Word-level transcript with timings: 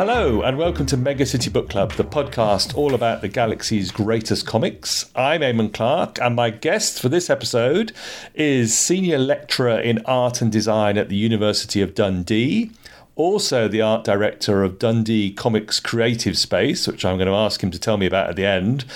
Hello, 0.00 0.40
and 0.40 0.56
welcome 0.56 0.86
to 0.86 0.96
Mega 0.96 1.26
City 1.26 1.50
Book 1.50 1.68
Club, 1.68 1.92
the 1.92 2.04
podcast 2.04 2.74
all 2.74 2.94
about 2.94 3.20
the 3.20 3.28
galaxy's 3.28 3.92
greatest 3.92 4.46
comics. 4.46 5.04
I'm 5.14 5.42
Eamon 5.42 5.74
Clark, 5.74 6.18
and 6.22 6.34
my 6.34 6.48
guest 6.48 7.02
for 7.02 7.10
this 7.10 7.28
episode 7.28 7.92
is 8.34 8.74
Senior 8.74 9.18
Lecturer 9.18 9.78
in 9.78 10.02
Art 10.06 10.40
and 10.40 10.50
Design 10.50 10.96
at 10.96 11.10
the 11.10 11.16
University 11.16 11.82
of 11.82 11.94
Dundee, 11.94 12.70
also 13.14 13.68
the 13.68 13.82
art 13.82 14.04
director 14.04 14.62
of 14.62 14.78
Dundee 14.78 15.32
Comics 15.34 15.78
Creative 15.80 16.38
Space, 16.38 16.88
which 16.88 17.04
I'm 17.04 17.18
going 17.18 17.28
to 17.28 17.34
ask 17.34 17.62
him 17.62 17.70
to 17.70 17.78
tell 17.78 17.98
me 17.98 18.06
about 18.06 18.30
at 18.30 18.36
the 18.36 18.46
end. 18.46 18.86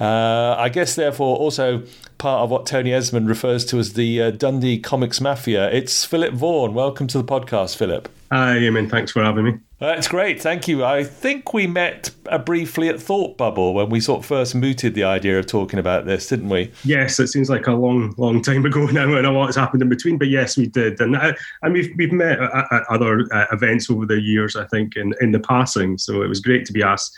Uh, 0.00 0.54
I 0.56 0.70
guess, 0.70 0.94
therefore, 0.94 1.36
also 1.36 1.82
part 2.16 2.40
of 2.42 2.50
what 2.50 2.64
Tony 2.64 2.94
Esmond 2.94 3.28
refers 3.28 3.66
to 3.66 3.78
as 3.78 3.92
the 3.92 4.22
uh, 4.22 4.30
Dundee 4.30 4.78
Comics 4.78 5.20
Mafia. 5.20 5.70
It's 5.70 6.06
Philip 6.06 6.32
Vaughan. 6.32 6.72
Welcome 6.72 7.06
to 7.08 7.18
the 7.18 7.24
podcast, 7.24 7.76
Philip. 7.76 8.08
Hi, 8.34 8.56
Eamon. 8.56 8.90
Thanks 8.90 9.12
for 9.12 9.22
having 9.22 9.44
me. 9.44 9.52
That's 9.78 10.08
great, 10.08 10.42
thank 10.42 10.66
you. 10.66 10.84
I 10.84 11.04
think 11.04 11.54
we 11.54 11.68
met 11.68 12.10
uh, 12.28 12.38
briefly 12.38 12.88
at 12.88 13.00
Thought 13.00 13.36
Bubble 13.36 13.74
when 13.74 13.90
we 13.90 14.00
sort 14.00 14.18
of 14.18 14.26
first 14.26 14.56
mooted 14.56 14.94
the 14.94 15.04
idea 15.04 15.38
of 15.38 15.46
talking 15.46 15.78
about 15.78 16.04
this, 16.04 16.26
didn't 16.30 16.48
we? 16.48 16.72
Yes, 16.82 17.20
it 17.20 17.28
seems 17.28 17.48
like 17.48 17.68
a 17.68 17.72
long, 17.74 18.12
long 18.16 18.42
time 18.42 18.66
ago 18.66 18.86
now, 18.92 19.14
and 19.14 19.24
a 19.24 19.30
lot 19.30 19.46
has 19.46 19.54
happened 19.54 19.82
in 19.82 19.88
between. 19.88 20.18
But 20.18 20.30
yes, 20.30 20.56
we 20.56 20.66
did, 20.66 21.00
and 21.00 21.14
uh, 21.14 21.34
and 21.62 21.74
we've 21.74 21.94
we've 21.96 22.10
met 22.10 22.40
at, 22.40 22.72
at 22.72 22.82
other 22.90 23.24
uh, 23.32 23.46
events 23.52 23.88
over 23.88 24.04
the 24.04 24.20
years. 24.20 24.56
I 24.56 24.66
think 24.66 24.96
in 24.96 25.14
in 25.20 25.30
the 25.30 25.38
passing, 25.38 25.96
so 25.96 26.22
it 26.22 26.28
was 26.28 26.40
great 26.40 26.66
to 26.66 26.72
be 26.72 26.82
asked 26.82 27.16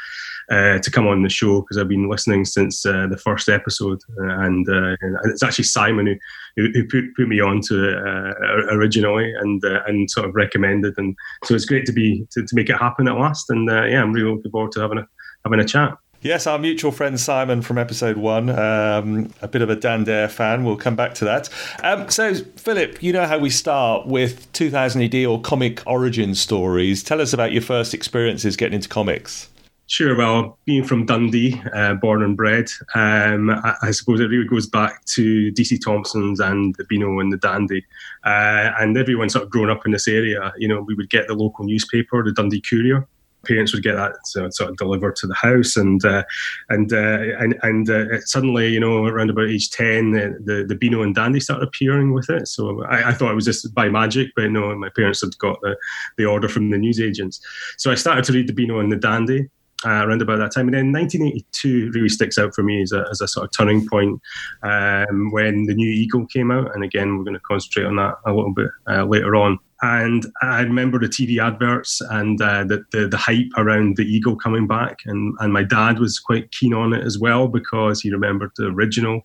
uh, 0.50 0.78
to 0.78 0.90
come 0.90 1.06
on 1.06 1.22
the 1.22 1.28
show 1.28 1.60
because 1.60 1.78
I've 1.78 1.88
been 1.88 2.08
listening 2.08 2.44
since 2.44 2.84
uh, 2.86 3.06
the 3.08 3.16
first 3.16 3.48
episode, 3.48 4.00
and, 4.16 4.68
uh, 4.68 4.96
and, 5.00 5.18
it's 5.24 5.42
actually 5.42 5.64
Simon 5.64 6.18
who, 6.56 6.68
who 6.72 6.86
put, 6.86 7.04
put 7.16 7.28
me 7.28 7.40
on 7.40 7.60
to 7.62 7.90
it 7.90 7.96
uh, 7.96 8.74
originally 8.74 9.32
and 9.34 9.64
uh, 9.64 9.82
and 9.86 10.10
sort 10.10 10.28
of 10.28 10.34
recommended, 10.34 10.94
and 10.98 11.16
so 11.44 11.54
it's 11.54 11.64
great 11.64 11.86
to 11.86 11.92
be 11.92 12.26
to, 12.30 12.44
to 12.44 12.54
make 12.54 12.70
it 12.70 12.76
happen 12.76 13.08
at 13.08 13.16
last, 13.16 13.50
and 13.50 13.68
uh, 13.68 13.84
yeah, 13.84 14.02
I'm 14.02 14.12
really 14.12 14.30
looking 14.30 14.50
forward 14.50 14.72
to 14.72 14.80
having 14.80 14.98
a 14.98 15.08
having 15.44 15.60
a 15.60 15.64
chat. 15.64 15.96
Yes, 16.22 16.46
our 16.46 16.58
mutual 16.58 16.92
friend 16.92 17.20
Simon 17.20 17.62
from 17.62 17.78
episode 17.78 18.16
one, 18.16 18.48
um, 18.50 19.30
a 19.42 19.48
bit 19.48 19.62
of 19.62 19.70
a 19.70 19.76
Dan 19.76 20.04
Dare 20.04 20.28
fan. 20.28 20.64
We'll 20.64 20.76
come 20.76 20.96
back 20.96 21.14
to 21.14 21.24
that. 21.26 21.48
Um, 21.84 22.08
so, 22.08 22.34
Philip, 22.34 23.02
you 23.02 23.12
know 23.12 23.26
how 23.26 23.38
we 23.38 23.50
start 23.50 24.06
with 24.06 24.50
2000 24.52 25.02
AD 25.02 25.14
or 25.26 25.40
comic 25.40 25.82
origin 25.86 26.34
stories. 26.34 27.04
Tell 27.04 27.20
us 27.20 27.32
about 27.32 27.52
your 27.52 27.62
first 27.62 27.94
experiences 27.94 28.56
getting 28.56 28.74
into 28.74 28.88
comics. 28.88 29.48
Sure. 29.88 30.16
Well, 30.16 30.58
being 30.64 30.82
from 30.82 31.06
Dundee, 31.06 31.62
uh, 31.72 31.94
born 31.94 32.22
and 32.24 32.36
bred, 32.36 32.68
um, 32.96 33.50
I, 33.50 33.76
I, 33.82 33.90
suppose 33.92 34.18
it 34.18 34.24
really 34.24 34.48
goes 34.48 34.66
back 34.66 35.04
to 35.14 35.52
DC 35.52 35.78
Thomson's 35.84 36.40
and 36.40 36.74
the 36.74 36.84
Beano 36.88 37.20
and 37.20 37.32
the 37.32 37.36
Dandy. 37.36 37.84
Uh, 38.24 38.72
and 38.80 38.98
everyone 38.98 39.28
sort 39.28 39.44
of 39.44 39.50
grown 39.50 39.70
up 39.70 39.86
in 39.86 39.92
this 39.92 40.08
area, 40.08 40.52
you 40.58 40.66
know, 40.66 40.80
we 40.80 40.94
would 40.94 41.08
get 41.08 41.28
the 41.28 41.34
local 41.34 41.64
newspaper, 41.64 42.24
the 42.24 42.32
Dundee 42.32 42.60
Courier. 42.60 43.06
Parents 43.46 43.72
would 43.72 43.84
get 43.84 43.94
that 43.94 44.14
so, 44.24 44.50
sort 44.50 44.70
of 44.70 44.76
delivered 44.76 45.14
to 45.16 45.28
the 45.28 45.34
house, 45.36 45.76
and 45.76 46.04
uh, 46.04 46.24
and 46.68 46.92
uh, 46.92 47.20
and 47.38 47.56
and 47.62 47.88
uh, 47.88 48.20
suddenly, 48.22 48.66
you 48.66 48.80
know, 48.80 49.04
around 49.04 49.30
about 49.30 49.48
age 49.48 49.70
ten, 49.70 50.10
the, 50.10 50.36
the, 50.44 50.64
the 50.66 50.74
Beano 50.74 51.02
and 51.02 51.14
Dandy 51.14 51.38
started 51.38 51.68
appearing 51.68 52.12
with 52.12 52.28
it. 52.28 52.48
So 52.48 52.82
I, 52.86 53.10
I, 53.10 53.12
thought 53.12 53.30
it 53.30 53.36
was 53.36 53.44
just 53.44 53.72
by 53.72 53.88
magic, 53.88 54.32
but 54.34 54.50
no, 54.50 54.74
my 54.74 54.88
parents 54.88 55.20
had 55.20 55.38
got 55.38 55.60
the, 55.60 55.76
the 56.16 56.24
order 56.24 56.48
from 56.48 56.70
the 56.70 56.78
newsagents. 56.78 57.40
So 57.78 57.92
I 57.92 57.94
started 57.94 58.24
to 58.24 58.32
read 58.32 58.48
the 58.48 58.52
Beano 58.52 58.80
and 58.80 58.90
the 58.90 58.96
Dandy, 58.96 59.48
uh, 59.84 60.06
around 60.06 60.22
about 60.22 60.38
that 60.38 60.52
time. 60.52 60.68
And 60.68 60.74
then 60.74 60.92
1982 60.92 61.90
really 61.92 62.08
sticks 62.08 62.38
out 62.38 62.54
for 62.54 62.62
me 62.62 62.82
as 62.82 62.92
a, 62.92 63.04
as 63.10 63.20
a 63.20 63.28
sort 63.28 63.44
of 63.44 63.56
turning 63.56 63.86
point 63.86 64.20
um, 64.62 65.30
when 65.30 65.64
the 65.64 65.74
new 65.74 65.90
Eagle 65.90 66.26
came 66.26 66.50
out. 66.50 66.74
And 66.74 66.84
again, 66.84 67.16
we're 67.16 67.24
going 67.24 67.34
to 67.34 67.40
concentrate 67.40 67.84
on 67.84 67.96
that 67.96 68.14
a 68.24 68.32
little 68.32 68.54
bit 68.54 68.70
uh, 68.88 69.04
later 69.04 69.36
on. 69.36 69.58
And 69.82 70.24
I 70.40 70.62
remember 70.62 70.98
the 70.98 71.06
TV 71.06 71.38
adverts 71.38 72.00
and 72.00 72.40
uh, 72.40 72.64
the, 72.64 72.82
the, 72.92 73.08
the 73.08 73.18
hype 73.18 73.50
around 73.58 73.96
the 73.96 74.04
Eagle 74.04 74.34
coming 74.34 74.66
back, 74.66 75.00
and 75.04 75.34
and 75.38 75.52
my 75.52 75.64
dad 75.64 75.98
was 75.98 76.18
quite 76.18 76.50
keen 76.50 76.72
on 76.72 76.94
it 76.94 77.04
as 77.04 77.18
well 77.18 77.46
because 77.46 78.00
he 78.00 78.10
remembered 78.10 78.52
the 78.56 78.68
original 78.68 79.20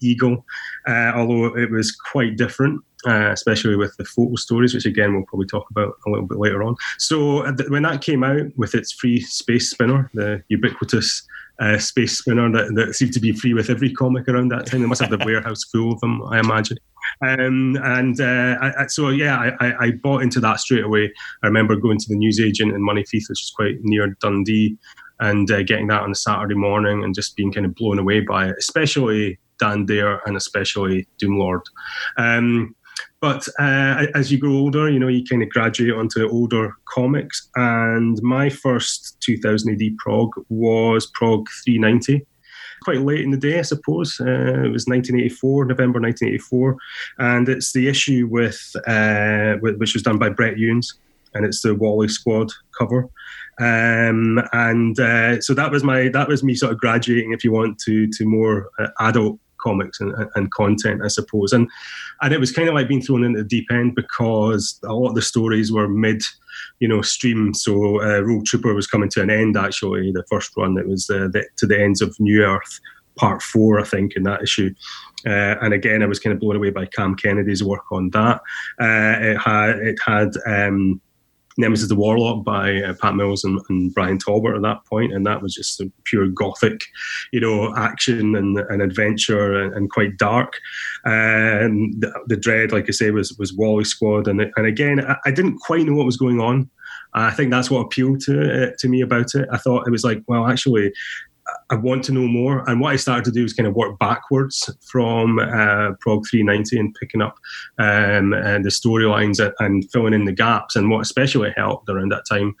Eagle, 0.00 0.46
uh, 0.88 1.12
although 1.14 1.54
it 1.54 1.70
was 1.70 1.92
quite 1.92 2.38
different 2.38 2.82
uh, 3.06 3.30
especially 3.32 3.76
with 3.76 3.96
the 3.96 4.04
photo 4.04 4.34
stories, 4.36 4.74
which 4.74 4.86
again 4.86 5.14
we'll 5.14 5.24
probably 5.26 5.46
talk 5.46 5.68
about 5.70 5.94
a 6.06 6.10
little 6.10 6.26
bit 6.26 6.38
later 6.38 6.62
on. 6.62 6.74
So 6.98 7.44
uh, 7.44 7.52
when 7.68 7.82
that 7.82 8.02
came 8.02 8.24
out 8.24 8.46
with 8.56 8.74
its 8.74 8.92
free 8.92 9.20
space 9.20 9.70
spinner, 9.70 10.10
the 10.14 10.42
ubiquitous 10.48 11.26
uh, 11.60 11.78
space 11.78 12.18
spinner 12.18 12.50
that, 12.50 12.74
that 12.74 12.94
seemed 12.94 13.12
to 13.12 13.20
be 13.20 13.32
free 13.32 13.54
with 13.54 13.70
every 13.70 13.92
comic 13.92 14.28
around 14.28 14.50
that 14.50 14.66
time, 14.66 14.80
they 14.80 14.86
must 14.86 15.00
have 15.00 15.10
the 15.10 15.22
warehouse 15.24 15.64
full 15.64 15.92
of 15.92 16.00
them, 16.00 16.22
I 16.30 16.40
imagine. 16.40 16.78
Um, 17.22 17.76
and 17.82 18.20
uh, 18.20 18.56
I, 18.60 18.86
so 18.86 19.08
yeah, 19.08 19.52
I, 19.60 19.86
I, 19.86 19.90
bought 19.90 20.22
into 20.22 20.40
that 20.40 20.60
straight 20.60 20.84
away. 20.84 21.12
I 21.42 21.46
remember 21.46 21.76
going 21.76 21.98
to 21.98 22.08
the 22.08 22.16
newsagent 22.16 22.72
in 22.72 22.82
Monifieth, 22.82 23.28
which 23.28 23.42
is 23.42 23.52
quite 23.54 23.76
near 23.82 24.16
Dundee, 24.20 24.76
and 25.18 25.50
uh, 25.50 25.62
getting 25.62 25.88
that 25.88 26.02
on 26.02 26.12
a 26.12 26.14
Saturday 26.14 26.54
morning 26.54 27.04
and 27.04 27.14
just 27.14 27.36
being 27.36 27.52
kind 27.52 27.66
of 27.66 27.74
blown 27.74 27.98
away 27.98 28.20
by 28.20 28.48
it, 28.48 28.56
especially 28.58 29.38
Dan 29.58 29.86
Dare 29.86 30.20
and 30.26 30.36
especially 30.36 31.06
Doomlord. 31.22 31.62
Um, 32.16 32.74
but 33.20 33.46
uh, 33.58 34.06
as 34.14 34.32
you 34.32 34.38
grow 34.38 34.52
older, 34.52 34.88
you 34.88 34.98
know, 34.98 35.08
you 35.08 35.22
kind 35.24 35.42
of 35.42 35.50
graduate 35.50 35.94
onto 35.94 36.28
older 36.28 36.74
comics. 36.86 37.48
And 37.54 38.20
my 38.22 38.48
first 38.48 39.20
2000 39.20 39.72
AD 39.72 39.96
prog 39.98 40.30
was 40.48 41.06
prog 41.14 41.46
390. 41.64 42.26
Quite 42.82 43.02
late 43.02 43.20
in 43.20 43.30
the 43.30 43.36
day, 43.36 43.58
I 43.58 43.62
suppose. 43.62 44.18
Uh, 44.20 44.64
it 44.64 44.72
was 44.72 44.86
1984, 44.86 45.66
November 45.66 46.00
1984. 46.00 46.76
And 47.18 47.48
it's 47.48 47.74
the 47.74 47.88
issue 47.88 48.26
with, 48.30 48.74
uh, 48.86 49.56
which 49.60 49.92
was 49.92 50.02
done 50.02 50.18
by 50.18 50.30
Brett 50.30 50.58
Ewins. 50.58 50.94
And 51.34 51.44
it's 51.44 51.60
the 51.60 51.74
Wally 51.74 52.08
Squad 52.08 52.50
cover. 52.78 53.06
Um, 53.60 54.40
and 54.54 54.98
uh, 54.98 55.42
so 55.42 55.52
that 55.52 55.70
was 55.70 55.84
my 55.84 56.08
that 56.08 56.26
was 56.26 56.42
me 56.42 56.54
sort 56.54 56.72
of 56.72 56.78
graduating, 56.78 57.32
if 57.32 57.44
you 57.44 57.52
want, 57.52 57.78
to 57.80 58.08
to 58.08 58.24
more 58.24 58.70
uh, 58.78 58.88
adult 59.00 59.38
comics 59.62 60.00
and, 60.00 60.12
and 60.34 60.52
content, 60.52 61.02
I 61.04 61.08
suppose. 61.08 61.52
And 61.52 61.68
and 62.20 62.32
it 62.32 62.40
was 62.40 62.52
kind 62.52 62.68
of 62.68 62.74
like 62.74 62.88
being 62.88 63.02
thrown 63.02 63.24
into 63.24 63.42
the 63.42 63.48
deep 63.48 63.66
end 63.70 63.94
because 63.94 64.78
a 64.84 64.94
lot 64.94 65.10
of 65.10 65.14
the 65.14 65.22
stories 65.22 65.72
were 65.72 65.88
mid, 65.88 66.22
you 66.78 66.88
know, 66.88 67.02
stream. 67.02 67.54
So 67.54 68.02
uh, 68.02 68.20
Rogue 68.20 68.44
Trooper 68.46 68.74
was 68.74 68.86
coming 68.86 69.08
to 69.10 69.22
an 69.22 69.30
end. 69.30 69.56
Actually, 69.56 70.12
the 70.12 70.24
first 70.30 70.56
one 70.56 70.74
that 70.74 70.88
was 70.88 71.08
uh, 71.10 71.28
the, 71.32 71.46
to 71.56 71.66
the 71.66 71.80
ends 71.80 72.00
of 72.00 72.18
New 72.18 72.42
Earth, 72.42 72.80
part 73.16 73.42
four, 73.42 73.80
I 73.80 73.84
think, 73.84 74.16
in 74.16 74.22
that 74.24 74.42
issue. 74.42 74.74
Uh, 75.26 75.56
and 75.60 75.74
again, 75.74 76.02
I 76.02 76.06
was 76.06 76.18
kind 76.18 76.32
of 76.32 76.40
blown 76.40 76.56
away 76.56 76.70
by 76.70 76.86
Cam 76.86 77.14
Kennedy's 77.14 77.62
work 77.62 77.90
on 77.92 78.10
that. 78.10 78.40
Uh, 78.80 79.16
it 79.20 79.38
had 79.38 79.70
it 79.78 79.98
had. 80.04 80.30
Um, 80.46 81.00
Nemesis 81.60 81.88
the 81.88 81.94
Warlock 81.94 82.44
by 82.44 82.82
uh, 82.82 82.94
Pat 83.00 83.14
Mills 83.14 83.44
and, 83.44 83.60
and, 83.68 83.92
Bryan 83.94 84.18
Talbot 84.18 84.56
at 84.56 84.62
that 84.62 84.84
point, 84.86 85.12
and 85.12 85.26
that 85.26 85.42
was 85.42 85.54
just 85.54 85.80
a 85.80 85.90
pure 86.04 86.28
gothic, 86.28 86.80
you 87.32 87.40
know, 87.40 87.74
action 87.76 88.34
and, 88.34 88.58
and 88.58 88.82
adventure 88.82 89.60
and, 89.60 89.74
and, 89.74 89.90
quite 89.90 90.16
dark. 90.16 90.54
And 91.04 92.00
the, 92.00 92.12
the, 92.26 92.36
Dread, 92.36 92.72
like 92.72 92.86
I 92.88 92.92
say, 92.92 93.10
was 93.10 93.36
was 93.38 93.54
Wally 93.54 93.84
Squad, 93.84 94.26
and 94.28 94.40
and 94.56 94.66
again, 94.66 95.04
I, 95.04 95.16
I 95.26 95.30
didn't 95.30 95.58
quite 95.58 95.86
know 95.86 95.94
what 95.94 96.06
was 96.06 96.16
going 96.16 96.40
on. 96.40 96.70
I 97.12 97.32
think 97.32 97.50
that's 97.50 97.70
what 97.70 97.80
appealed 97.80 98.20
to 98.22 98.68
uh, 98.68 98.70
to 98.78 98.88
me 98.88 99.00
about 99.00 99.34
it. 99.34 99.48
I 99.52 99.56
thought 99.58 99.86
it 99.86 99.90
was 99.90 100.04
like, 100.04 100.22
well, 100.28 100.46
actually, 100.46 100.92
I 101.70 101.76
want 101.76 102.04
to 102.04 102.12
know 102.12 102.26
more. 102.26 102.68
And 102.68 102.80
what 102.80 102.92
I 102.92 102.96
started 102.96 103.24
to 103.26 103.30
do 103.30 103.44
is 103.44 103.52
kind 103.52 103.66
of 103.66 103.74
work 103.74 103.98
backwards 103.98 104.70
from 104.84 105.38
uh, 105.38 105.92
Prog 106.00 106.24
390 106.28 106.78
and 106.78 106.94
picking 106.94 107.22
up 107.22 107.36
um, 107.78 108.32
and 108.32 108.64
the 108.64 108.70
storylines 108.70 109.38
and, 109.44 109.54
and, 109.60 109.90
filling 109.90 110.14
in 110.14 110.24
the 110.24 110.32
gaps. 110.32 110.76
And 110.76 110.90
what 110.90 111.00
especially 111.00 111.52
helped 111.56 111.88
around 111.88 112.10
that 112.10 112.24
time 112.28 112.54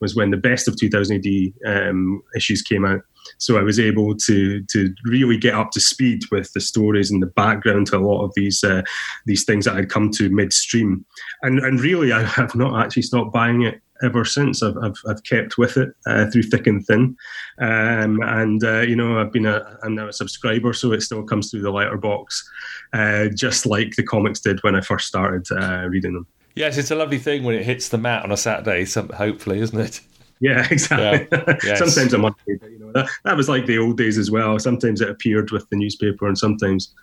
was 0.00 0.14
when 0.14 0.30
the 0.30 0.36
best 0.36 0.68
of 0.68 0.76
2000 0.76 1.16
AD 1.16 1.88
um, 1.88 2.22
issues 2.34 2.62
came 2.62 2.84
out. 2.84 3.02
So 3.38 3.58
I 3.58 3.62
was 3.62 3.80
able 3.80 4.14
to 4.14 4.62
to 4.62 4.94
really 5.04 5.36
get 5.36 5.54
up 5.54 5.72
to 5.72 5.80
speed 5.80 6.22
with 6.30 6.52
the 6.52 6.60
stories 6.60 7.10
and 7.10 7.20
the 7.20 7.26
background 7.26 7.88
to 7.88 7.96
a 7.96 7.98
lot 7.98 8.24
of 8.24 8.32
these 8.36 8.62
uh, 8.62 8.82
these 9.24 9.44
things 9.44 9.64
that 9.64 9.74
I'd 9.74 9.90
come 9.90 10.10
to 10.12 10.28
midstream. 10.30 11.04
And 11.42 11.58
and 11.58 11.80
really, 11.80 12.12
I 12.12 12.22
have 12.22 12.54
not 12.54 12.80
actually 12.80 13.02
stopped 13.02 13.32
buying 13.32 13.62
it 13.62 13.80
ever 14.02 14.24
since. 14.24 14.62
I've, 14.62 14.76
I've, 14.78 14.96
I've 15.08 15.22
kept 15.24 15.58
with 15.58 15.76
it 15.76 15.90
uh, 16.06 16.30
through 16.30 16.44
thick 16.44 16.66
and 16.66 16.84
thin. 16.86 17.16
Um, 17.58 18.20
and, 18.22 18.62
uh, 18.64 18.80
you 18.80 18.96
know, 18.96 19.18
I've 19.18 19.32
been 19.32 19.46
a, 19.46 19.78
I'm 19.82 19.94
now 19.94 20.08
a 20.08 20.12
subscriber, 20.12 20.72
so 20.72 20.92
it 20.92 21.02
still 21.02 21.22
comes 21.22 21.50
through 21.50 21.62
the 21.62 21.70
letterbox, 21.70 22.48
uh, 22.92 23.28
just 23.34 23.66
like 23.66 23.96
the 23.96 24.02
comics 24.02 24.40
did 24.40 24.62
when 24.62 24.74
I 24.74 24.80
first 24.80 25.06
started 25.06 25.46
uh, 25.52 25.86
reading 25.88 26.14
them. 26.14 26.26
Yes, 26.54 26.78
it's 26.78 26.90
a 26.90 26.96
lovely 26.96 27.18
thing 27.18 27.44
when 27.44 27.54
it 27.54 27.64
hits 27.64 27.90
the 27.90 27.98
mat 27.98 28.24
on 28.24 28.32
a 28.32 28.36
Saturday, 28.36 28.86
some, 28.86 29.10
hopefully, 29.10 29.60
isn't 29.60 29.78
it? 29.78 30.00
Yeah, 30.40 30.66
exactly. 30.70 31.28
Yeah. 31.38 31.56
Yes. 31.64 31.78
sometimes 31.78 32.12
a 32.12 32.18
Monday, 32.18 32.56
but 32.60 32.70
you 32.70 32.78
know 32.78 32.92
that, 32.92 33.08
that 33.24 33.36
was 33.36 33.48
like 33.48 33.66
the 33.66 33.78
old 33.78 33.96
days 33.96 34.18
as 34.18 34.30
well. 34.30 34.58
Sometimes 34.58 35.00
it 35.00 35.10
appeared 35.10 35.50
with 35.50 35.68
the 35.70 35.76
newspaper, 35.76 36.26
and 36.26 36.36
sometimes 36.36 36.94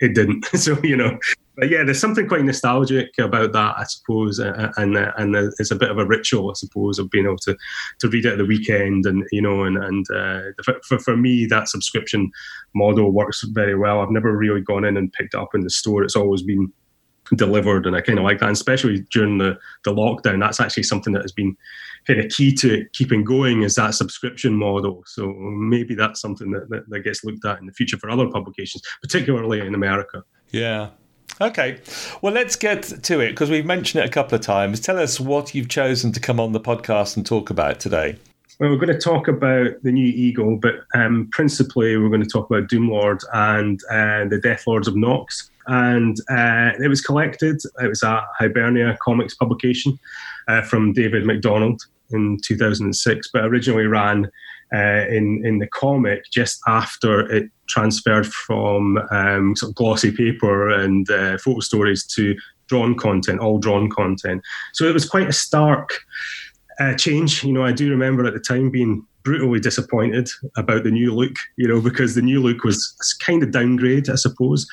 it 0.00 0.14
didn't. 0.14 0.44
so 0.54 0.78
you 0.82 0.96
know, 0.96 1.18
but 1.56 1.70
yeah, 1.70 1.82
there's 1.82 2.00
something 2.00 2.28
quite 2.28 2.44
nostalgic 2.44 3.10
about 3.18 3.52
that, 3.52 3.74
I 3.78 3.84
suppose, 3.84 4.38
and 4.38 4.72
and 4.96 5.36
it's 5.58 5.70
a 5.70 5.76
bit 5.76 5.90
of 5.90 5.98
a 5.98 6.06
ritual, 6.06 6.50
I 6.50 6.54
suppose, 6.54 6.98
of 6.98 7.10
being 7.10 7.26
able 7.26 7.38
to 7.38 7.56
to 8.00 8.08
read 8.08 8.26
it 8.26 8.32
at 8.32 8.38
the 8.38 8.46
weekend, 8.46 9.06
and 9.06 9.24
you 9.32 9.42
know, 9.42 9.64
and 9.64 9.76
and 9.76 10.06
uh, 10.10 10.40
for 10.84 10.98
for 10.98 11.16
me, 11.16 11.46
that 11.46 11.68
subscription 11.68 12.30
model 12.74 13.10
works 13.10 13.42
very 13.42 13.76
well. 13.76 14.00
I've 14.00 14.10
never 14.10 14.36
really 14.36 14.60
gone 14.60 14.84
in 14.84 14.96
and 14.96 15.12
picked 15.12 15.34
it 15.34 15.40
up 15.40 15.54
in 15.54 15.62
the 15.62 15.70
store. 15.70 16.04
It's 16.04 16.16
always 16.16 16.42
been 16.42 16.72
delivered, 17.36 17.86
and 17.86 17.96
I 17.96 18.00
kind 18.00 18.18
of 18.18 18.24
like 18.24 18.38
that, 18.40 18.46
and 18.46 18.56
especially 18.56 19.06
during 19.12 19.38
the 19.38 19.58
the 19.84 19.92
lockdown. 19.92 20.40
That's 20.40 20.60
actually 20.60 20.84
something 20.84 21.12
that 21.12 21.22
has 21.22 21.32
been 21.32 21.56
kind 22.06 22.20
of 22.20 22.30
key 22.30 22.52
to 22.54 22.86
keeping 22.92 23.24
going 23.24 23.62
is 23.62 23.74
that 23.74 23.94
subscription 23.94 24.54
model. 24.54 25.02
So 25.06 25.28
maybe 25.28 25.94
that's 25.94 26.20
something 26.20 26.50
that, 26.52 26.68
that, 26.70 26.88
that 26.88 27.00
gets 27.00 27.22
looked 27.22 27.44
at 27.44 27.60
in 27.60 27.66
the 27.66 27.72
future 27.72 27.98
for 27.98 28.08
other 28.08 28.28
publications, 28.28 28.82
particularly 29.02 29.60
in 29.60 29.74
America. 29.74 30.24
Yeah. 30.50 30.90
Okay. 31.40 31.78
Well, 32.22 32.32
let's 32.32 32.56
get 32.56 32.82
to 32.82 33.20
it 33.20 33.30
because 33.30 33.50
we've 33.50 33.66
mentioned 33.66 34.02
it 34.02 34.08
a 34.08 34.12
couple 34.12 34.34
of 34.34 34.40
times. 34.40 34.80
Tell 34.80 34.98
us 34.98 35.20
what 35.20 35.54
you've 35.54 35.68
chosen 35.68 36.12
to 36.12 36.20
come 36.20 36.40
on 36.40 36.52
the 36.52 36.60
podcast 36.60 37.16
and 37.16 37.24
talk 37.24 37.50
about 37.50 37.78
today. 37.78 38.16
Well, 38.58 38.70
we're 38.70 38.76
going 38.76 38.88
to 38.88 38.98
talk 38.98 39.28
about 39.28 39.80
the 39.84 39.92
new 39.92 40.06
Eagle, 40.06 40.56
but 40.56 40.74
um, 40.94 41.28
principally 41.30 41.96
we're 41.96 42.08
going 42.08 42.24
to 42.24 42.28
talk 42.28 42.50
about 42.50 42.68
Doomlord 42.68 43.22
and 43.32 43.80
uh, 43.88 44.28
the 44.28 44.40
Death 44.42 44.66
Lords 44.66 44.88
of 44.88 44.96
Nox. 44.96 45.48
And 45.68 46.16
uh, 46.30 46.72
it 46.82 46.88
was 46.88 47.00
collected, 47.00 47.60
it 47.80 47.88
was 47.88 48.02
a 48.02 48.26
Hibernia 48.38 48.96
Comics 49.02 49.34
publication 49.34 49.98
uh, 50.48 50.62
from 50.62 50.92
David 50.92 51.24
McDonald 51.24 51.82
in 52.10 52.38
2006, 52.44 53.30
but 53.32 53.44
originally 53.44 53.86
ran 53.86 54.30
uh, 54.74 55.06
in 55.08 55.42
in 55.46 55.58
the 55.58 55.66
comic 55.66 56.24
just 56.30 56.60
after 56.66 57.20
it 57.32 57.50
transferred 57.68 58.26
from 58.26 58.98
um, 59.10 59.56
sort 59.56 59.70
of 59.70 59.76
glossy 59.76 60.10
paper 60.10 60.70
and 60.70 61.10
uh, 61.10 61.38
photo 61.38 61.60
stories 61.60 62.04
to 62.04 62.36
drawn 62.66 62.94
content, 62.94 63.40
all 63.40 63.58
drawn 63.58 63.88
content. 63.88 64.42
So 64.74 64.84
it 64.84 64.94
was 64.94 65.08
quite 65.08 65.28
a 65.28 65.32
stark 65.32 65.90
uh, 66.80 66.94
change. 66.94 67.42
You 67.44 67.52
know, 67.52 67.64
I 67.64 67.72
do 67.72 67.90
remember 67.90 68.26
at 68.26 68.34
the 68.34 68.40
time 68.40 68.70
being 68.70 69.06
brutally 69.24 69.60
disappointed 69.60 70.28
about 70.56 70.84
the 70.84 70.90
new 70.90 71.14
look. 71.14 71.36
You 71.56 71.68
know, 71.68 71.80
because 71.80 72.14
the 72.14 72.22
new 72.22 72.42
look 72.42 72.64
was 72.64 72.94
kind 73.20 73.42
of 73.42 73.50
downgrade, 73.50 74.10
I 74.10 74.16
suppose. 74.16 74.66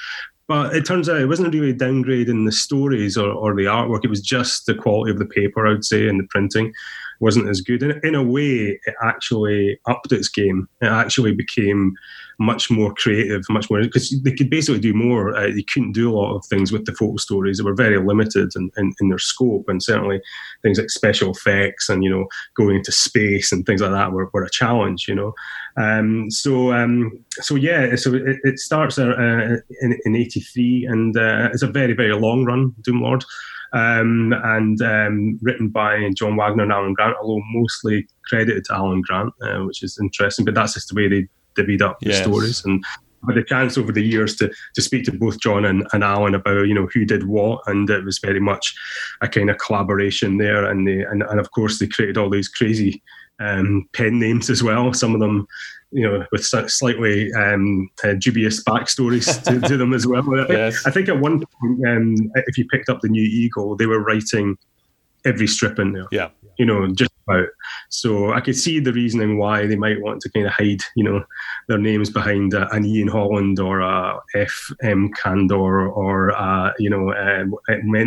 But 0.48 0.76
it 0.76 0.86
turns 0.86 1.10
out 1.10 1.20
it 1.20 1.26
wasn't 1.26 1.54
really 1.54 1.72
a 1.72 1.74
downgrade 1.74 2.30
in 2.30 2.46
the 2.46 2.52
stories 2.52 3.18
or, 3.18 3.32
or 3.32 3.56
the 3.56 3.66
artwork. 3.66 4.02
It 4.04 4.10
was 4.10 4.22
just 4.22 4.66
the 4.66 4.76
quality 4.76 5.12
of 5.12 5.18
the 5.18 5.26
paper, 5.26 5.66
I 5.66 5.72
would 5.72 5.86
say, 5.86 6.08
and 6.08 6.20
the 6.20 6.28
printing 6.30 6.72
wasn't 7.20 7.50
as 7.50 7.62
good. 7.62 7.84
In, 7.84 8.00
in 8.04 8.16
a 8.16 8.24
way, 8.24 8.80
it 8.86 8.96
actually 9.04 9.80
upped 9.88 10.12
its 10.12 10.30
game. 10.30 10.68
It 10.82 10.88
actually 10.88 11.34
became 11.34 11.96
much 12.40 12.70
more 12.70 12.94
creative, 12.94 13.44
much 13.50 13.70
more 13.70 13.82
because 13.82 14.14
they 14.24 14.32
could 14.32 14.50
basically 14.50 14.80
do 14.80 14.94
more. 14.94 15.36
Uh, 15.36 15.48
they 15.48 15.64
couldn't 15.74 15.94
do 15.94 16.12
a 16.12 16.16
lot 16.16 16.36
of 16.36 16.46
things 16.46 16.72
with 16.72 16.86
the 16.86 16.94
photo 16.94 17.18
stories. 17.18 17.58
They 17.58 17.64
were 17.64 17.74
very 17.74 17.98
limited 17.98 18.52
in, 18.56 18.72
in, 18.78 18.94
in, 19.00 19.10
their 19.10 19.20
scope, 19.20 19.70
and 19.70 19.82
certainly 19.82 20.22
things 20.62 20.78
like 20.78 20.90
special 20.90 21.32
effects 21.32 21.90
and 21.90 22.04
you 22.04 22.10
know 22.10 22.26
going 22.56 22.78
into 22.78 22.92
space 22.92 23.52
and 23.52 23.66
things 23.66 23.82
like 23.82 23.92
that 23.92 24.12
were, 24.12 24.30
were 24.34 24.44
a 24.44 24.50
challenge. 24.50 25.08
You 25.08 25.16
know, 25.16 25.34
um, 25.78 26.30
so 26.30 26.74
um, 26.74 27.18
so 27.32 27.56
yeah, 27.56 27.96
so 27.96 28.14
it, 28.14 28.38
it 28.44 28.60
starts 28.60 29.00
uh, 29.00 29.58
in, 29.82 30.00
in 30.04 30.16
'83 30.16 30.86
and 30.90 31.18
uh, 31.18 31.50
it's 31.54 31.64
a 31.64 31.68
very 31.68 31.94
very 31.94 32.16
long 32.16 32.44
run. 32.46 32.74
Doomlord 32.82 33.24
um, 33.76 34.34
and 34.44 34.82
um, 34.82 35.38
written 35.42 35.68
by 35.68 36.10
John 36.16 36.38
Wagner 36.38 36.64
and 36.64 36.72
Alan 36.72 36.94
Grant, 36.94 37.18
although 37.22 37.44
mostly 37.52 38.08
credited 38.26 38.64
to 38.66 38.74
Alan 38.74 39.02
Grant, 39.02 39.34
uh, 39.42 39.66
which 39.66 39.84
is 39.84 40.00
interesting. 40.02 40.46
But 40.46 40.56
that's 40.56 40.76
just 40.76 40.88
the 40.88 40.96
way 40.96 41.10
they 41.10 41.28
divvied 41.56 41.82
up 41.82 41.98
yes. 42.02 42.18
the 42.18 42.24
stories. 42.24 42.64
And 42.64 42.84
I 43.28 43.34
had 43.34 43.38
a 43.38 43.44
chance 43.44 43.78
over 43.78 43.92
the 43.92 44.02
years 44.02 44.38
to 44.38 44.50
to 44.76 44.82
speak 44.82 45.04
to 45.06 45.12
both 45.12 45.42
John 45.42 45.66
and, 45.66 45.86
and 45.92 46.06
Alan 46.06 46.36
about 46.36 46.68
you 46.68 46.74
know 46.74 46.88
who 46.94 47.04
did 47.04 47.28
what, 47.28 47.62
and 47.68 47.90
it 47.90 48.06
was 48.06 48.20
very 48.20 48.40
much 48.40 48.74
a 49.22 49.28
kind 49.28 49.50
of 49.50 49.58
collaboration 49.58 50.38
there. 50.38 50.64
And 50.64 50.88
they 50.88 51.02
and, 51.02 51.24
and 51.24 51.40
of 51.40 51.52
course 51.52 51.78
they 51.78 51.88
created 51.88 52.18
all 52.18 52.30
these 52.30 52.48
crazy 52.48 53.04
um, 53.42 53.90
pen 53.92 54.20
names 54.20 54.50
as 54.50 54.64
well. 54.64 54.94
Some 54.94 55.14
of 55.14 55.20
them 55.20 55.48
you 55.96 56.04
know, 56.04 56.26
with 56.34 56.44
slightly 56.44 57.32
um, 57.34 57.90
uh, 58.04 58.16
dubious 58.20 58.62
backstories 58.62 59.42
to, 59.46 59.66
to, 59.66 59.78
them 59.78 59.94
as 59.94 60.06
well. 60.06 60.22
I 60.22 60.46
think, 60.46 60.50
yes. 60.50 60.86
I 60.86 60.92
think 60.92 61.08
at 61.08 61.22
one 61.22 61.40
point, 61.40 61.88
um, 61.88 62.16
if 62.48 62.58
you 62.58 62.68
picked 62.68 62.90
up 62.90 63.00
the 63.00 63.08
new 63.08 63.24
Eagle, 63.24 63.78
they 63.78 63.86
were 63.86 64.04
writing 64.04 64.58
every 65.24 65.48
strip 65.48 65.80
in 65.80 65.94
there. 65.94 66.08
Yeah. 66.12 66.30
You 66.60 66.66
know, 66.66 66.86
just 66.92 67.12
about. 67.28 67.48
So 67.90 68.34
I 68.34 68.42
could 68.42 68.56
see 68.56 68.80
the 68.80 68.94
reasoning 68.94 69.38
why 69.38 69.68
they 69.68 69.76
might 69.76 70.02
want 70.02 70.22
to 70.22 70.32
kind 70.32 70.46
of 70.46 70.54
hide, 70.54 70.82
you 70.96 71.04
know, 71.04 71.24
their 71.68 71.78
names 71.78 72.10
behind 72.10 72.54
uh, 72.54 72.68
an 72.72 72.86
Ian 72.86 73.08
Holland 73.08 73.60
or 73.60 73.82
a 73.82 74.20
F. 74.36 74.72
M. 74.82 75.12
Candor 75.14 75.88
or 75.88 76.32
you 76.80 76.90
know 76.90 77.12
uh, 77.12 77.46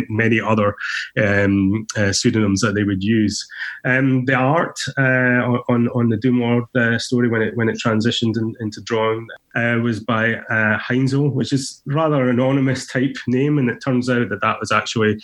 many 0.09 0.39
other 0.39 0.75
um, 1.21 1.85
uh, 1.97 2.11
pseudonyms 2.11 2.61
that 2.61 2.75
they 2.75 2.83
would 2.83 3.03
use. 3.03 3.47
Um, 3.85 4.25
the 4.25 4.35
art 4.35 4.79
uh, 4.97 5.61
on 5.69 5.89
on 5.89 6.09
the 6.09 6.17
Doomlord 6.17 6.67
uh, 6.75 6.99
story 6.99 7.29
when 7.29 7.41
it 7.41 7.55
when 7.55 7.69
it 7.69 7.77
transitioned 7.77 8.37
in, 8.37 8.55
into 8.59 8.81
drawing 8.81 9.27
Uh, 9.55 9.79
was 9.81 9.99
by 9.99 10.35
uh, 10.35 10.77
Heinzel, 10.77 11.33
which 11.33 11.51
is 11.51 11.81
rather 11.85 12.29
anonymous 12.29 12.85
type 12.85 13.15
name, 13.27 13.57
and 13.57 13.69
it 13.69 13.79
turns 13.83 14.09
out 14.09 14.29
that 14.29 14.41
that 14.41 14.59
was 14.59 14.71
actually 14.71 15.17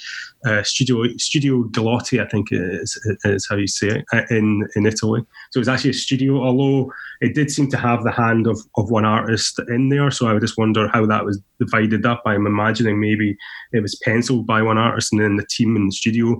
uh, 0.45 0.63
Studio 0.63 1.05
Studio 1.17 1.63
Giolitti, 1.65 2.23
I 2.23 2.27
think 2.27 2.47
is, 2.51 2.99
is 3.23 3.47
how 3.47 3.55
you 3.55 3.67
say 3.67 4.03
it 4.11 4.31
in 4.31 4.67
in 4.75 4.85
Italy. 4.85 5.21
So 5.51 5.57
it 5.57 5.61
was 5.61 5.69
actually 5.69 5.91
a 5.91 5.93
studio, 5.93 6.41
although 6.41 6.91
it 7.21 7.35
did 7.35 7.51
seem 7.51 7.69
to 7.69 7.77
have 7.77 8.03
the 8.03 8.11
hand 8.11 8.47
of, 8.47 8.59
of 8.77 8.89
one 8.89 9.05
artist 9.05 9.59
in 9.69 9.89
there. 9.89 10.11
So 10.11 10.27
I 10.27 10.33
would 10.33 10.41
just 10.41 10.57
wonder 10.57 10.87
how 10.87 11.05
that 11.05 11.25
was 11.25 11.39
divided 11.59 12.05
up. 12.05 12.23
I'm 12.25 12.47
imagining 12.47 12.99
maybe 12.99 13.37
it 13.71 13.81
was 13.81 13.95
penciled 14.03 14.47
by 14.47 14.61
one 14.61 14.77
artist 14.77 15.13
and 15.13 15.21
then 15.21 15.35
the 15.35 15.45
team 15.45 15.75
in 15.75 15.87
the 15.87 15.91
studio 15.91 16.39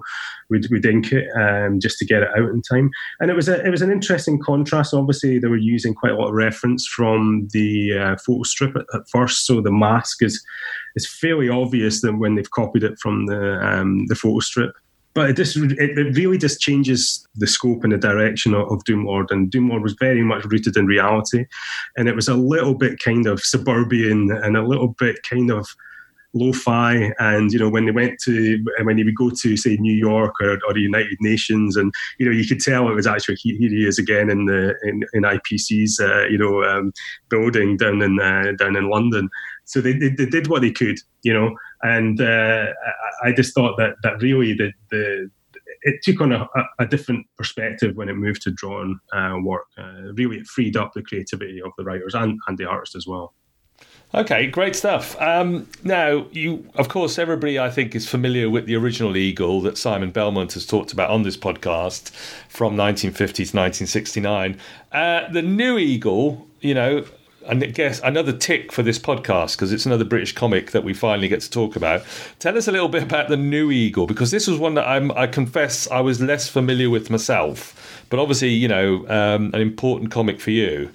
would, 0.50 0.68
would 0.72 0.86
ink 0.86 1.12
it 1.12 1.28
um, 1.36 1.80
just 1.80 1.98
to 2.00 2.06
get 2.06 2.24
it 2.24 2.30
out 2.38 2.50
in 2.50 2.62
time. 2.62 2.90
And 3.20 3.30
it 3.30 3.36
was 3.36 3.50
a, 3.50 3.64
it 3.66 3.70
was 3.70 3.82
an 3.82 3.92
interesting 3.92 4.40
contrast. 4.40 4.94
Obviously, 4.94 5.40
they 5.40 5.48
were 5.48 5.58
using 5.58 5.94
quite 5.94 6.12
a 6.12 6.16
lot 6.16 6.30
of 6.30 6.36
reference 6.36 6.88
from 6.88 7.48
the 7.52 7.98
uh, 7.98 8.16
photo 8.26 8.44
strip 8.44 8.76
at, 8.76 8.86
at 8.94 9.10
first. 9.10 9.46
So 9.46 9.62
the 9.62 9.72
mask 9.72 10.22
is 10.24 10.44
it's 10.96 11.08
fairly 11.20 11.50
obvious 11.50 12.02
that 12.02 12.14
when 12.14 12.36
they've 12.36 12.52
copied 12.52 12.84
it 12.84 12.98
from 13.00 13.26
the 13.26 13.60
um, 13.60 14.06
the 14.08 14.16
photo 14.16 14.40
strip 14.40 14.74
but 15.16 15.30
it 15.30 15.38
just 15.38 15.56
it, 15.56 16.16
really 16.16 16.38
just 16.38 16.60
changes 16.60 17.26
the 17.36 17.48
scope 17.48 17.84
and 17.84 17.94
the 17.94 17.98
direction 17.98 18.54
of, 18.54 18.70
of 18.70 18.84
Doomlord. 18.84 19.32
And 19.32 19.50
Doom 19.50 19.70
Doomlord 19.70 19.82
was 19.82 19.96
very 19.98 20.22
much 20.22 20.44
rooted 20.44 20.76
in 20.76 20.86
reality, 20.86 21.46
and 21.98 22.08
it 22.08 22.16
was 22.16 22.28
a 22.28 22.36
little 22.36 22.76
bit 22.76 23.00
kind 23.00 23.26
of 23.26 23.40
suburban 23.40 24.30
and 24.30 24.58
a 24.58 24.68
little 24.68 24.90
bit 24.90 25.24
kind 25.24 25.50
of 25.50 25.68
lo-fi 26.36 27.14
and 27.18 27.52
you 27.52 27.58
know 27.58 27.70
when 27.70 27.86
they 27.86 27.92
went 27.92 28.20
to 28.20 28.64
when 28.84 28.98
they 28.98 29.04
would 29.04 29.16
go 29.16 29.30
to 29.30 29.56
say 29.56 29.78
New 29.78 29.94
York 29.94 30.36
or, 30.42 30.60
or 30.68 30.74
the 30.74 30.82
United 30.82 31.18
Nations 31.22 31.78
and 31.78 31.94
you 32.20 32.26
know 32.26 32.32
you 32.32 32.46
could 32.46 32.60
tell 32.60 32.90
it 32.90 32.94
was 32.94 33.08
actually 33.08 33.36
here 33.36 33.58
he 33.58 33.88
is 33.88 33.98
again 33.98 34.30
in 34.30 34.46
the 34.46 34.76
in, 34.84 35.02
in 35.14 35.24
IPC's 35.24 36.00
uh, 36.00 36.26
you 36.28 36.38
know 36.38 36.64
um, 36.64 36.92
building 37.30 37.78
down 37.78 38.02
in 38.02 38.20
uh, 38.20 38.52
down 38.60 38.76
in 38.76 38.90
London 38.90 39.30
so 39.64 39.80
they, 39.82 39.94
they, 39.94 40.10
they 40.10 40.26
did 40.26 40.48
what 40.48 40.62
they 40.62 40.72
could 40.72 40.98
you 41.24 41.34
know 41.34 41.56
and 41.84 42.20
uh, 42.20 42.68
I, 43.24 43.30
I, 43.30 43.32
just 43.32 43.56
thought 43.56 43.78
that 43.78 43.96
that 44.04 44.22
really 44.22 44.54
the 44.54 44.74
the 44.92 45.32
it 45.86 46.02
took 46.02 46.20
on 46.20 46.32
a, 46.32 46.48
a 46.80 46.86
different 46.86 47.28
perspective 47.38 47.96
when 47.96 48.10
it 48.10 48.16
moved 48.16 48.42
to 48.42 48.52
drawn 48.52 49.00
uh, 49.14 49.36
work. 49.42 49.68
Uh, 49.78 50.14
really, 50.14 50.38
it 50.38 50.48
freed 50.48 50.76
up 50.76 50.94
the 50.94 51.04
creativity 51.04 51.62
of 51.62 51.72
the 51.78 51.84
writers 51.84 52.16
and, 52.16 52.40
and 52.48 52.58
the 52.58 52.66
artists 52.66 52.96
as 52.96 53.06
well. 53.06 53.36
Okay, 54.16 54.48
great 54.48 54.78
stuff. 54.78 55.20
Um, 55.22 55.68
now, 55.84 56.26
you, 56.32 56.70
of 56.76 56.88
course, 56.88 57.20
everybody 57.20 57.60
I 57.60 57.70
think 57.70 57.94
is 57.96 58.08
familiar 58.08 58.50
with 58.50 58.66
the 58.66 58.78
original 58.78 59.18
Eagle 59.18 59.60
that 59.64 59.78
Simon 59.78 60.12
Belmont 60.12 60.54
has 60.54 60.66
talked 60.66 60.94
about 60.94 61.10
on 61.10 61.24
this 61.24 61.36
podcast 61.36 62.12
from 62.48 62.78
1950 62.78 63.34
to 63.44 63.58
1969. 63.58 64.58
Uh, 64.94 65.30
the 65.34 65.42
new 65.42 65.78
Eagle, 65.78 66.48
you 66.62 66.74
know, 66.74 67.04
and 67.46 67.62
I 67.62 67.68
guess 67.68 68.00
another 68.06 68.32
tick 68.32 68.72
for 68.72 68.84
this 68.84 68.98
podcast 68.98 69.58
because 69.58 69.74
it's 69.74 69.86
another 69.86 70.06
British 70.06 70.34
comic 70.34 70.72
that 70.72 70.86
we 70.86 70.94
finally 70.94 71.28
get 71.28 71.42
to 71.42 71.50
talk 71.50 71.76
about. 71.76 72.02
Tell 72.40 72.58
us 72.58 72.70
a 72.70 72.72
little 72.72 72.88
bit 72.88 73.04
about 73.04 73.28
the 73.28 73.36
New 73.36 73.70
Eagle 73.70 74.08
because 74.08 74.32
this 74.32 74.48
was 74.48 74.58
one 74.58 74.76
that 74.76 74.88
I'm, 74.88 75.12
I 75.12 75.28
confess 75.28 75.92
I 75.92 76.00
was 76.00 76.22
less 76.22 76.48
familiar 76.48 76.90
with 76.90 77.10
myself, 77.10 78.06
but 78.10 78.18
obviously 78.18 78.52
you 78.52 78.70
know 78.70 79.06
um, 79.10 79.52
an 79.54 79.60
important 79.60 80.10
comic 80.10 80.40
for 80.40 80.52
you. 80.52 80.90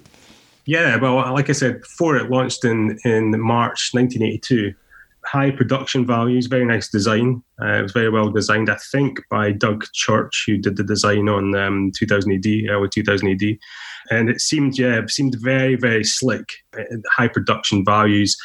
Yeah, 0.71 0.95
well, 0.95 1.15
like 1.33 1.49
I 1.49 1.51
said 1.51 1.81
before, 1.81 2.15
it 2.15 2.29
launched 2.29 2.63
in 2.63 2.97
in 3.03 3.37
March 3.41 3.89
1982. 3.91 4.73
High 5.25 5.51
production 5.51 6.05
values, 6.05 6.45
very 6.45 6.65
nice 6.65 6.87
design. 6.87 7.43
Uh, 7.61 7.79
it 7.79 7.81
was 7.83 7.91
very 7.91 8.09
well 8.09 8.29
designed, 8.29 8.69
I 8.69 8.77
think, 8.91 9.19
by 9.29 9.51
Doug 9.51 9.85
Church, 9.93 10.43
who 10.47 10.57
did 10.57 10.77
the 10.77 10.83
design 10.83 11.29
on 11.29 11.55
um, 11.55 11.91
2000 11.97 12.31
AD, 12.31 12.69
early 12.69 12.89
2000 12.89 13.29
AD 13.29 13.57
and 14.09 14.29
it 14.29 14.41
seemed 14.41 14.77
yeah 14.77 14.99
it 14.99 15.09
seemed 15.09 15.35
very 15.39 15.75
very 15.75 16.03
slick 16.03 16.49
uh, 16.77 16.83
high 17.09 17.27
production 17.27 17.83
values. 17.83 18.35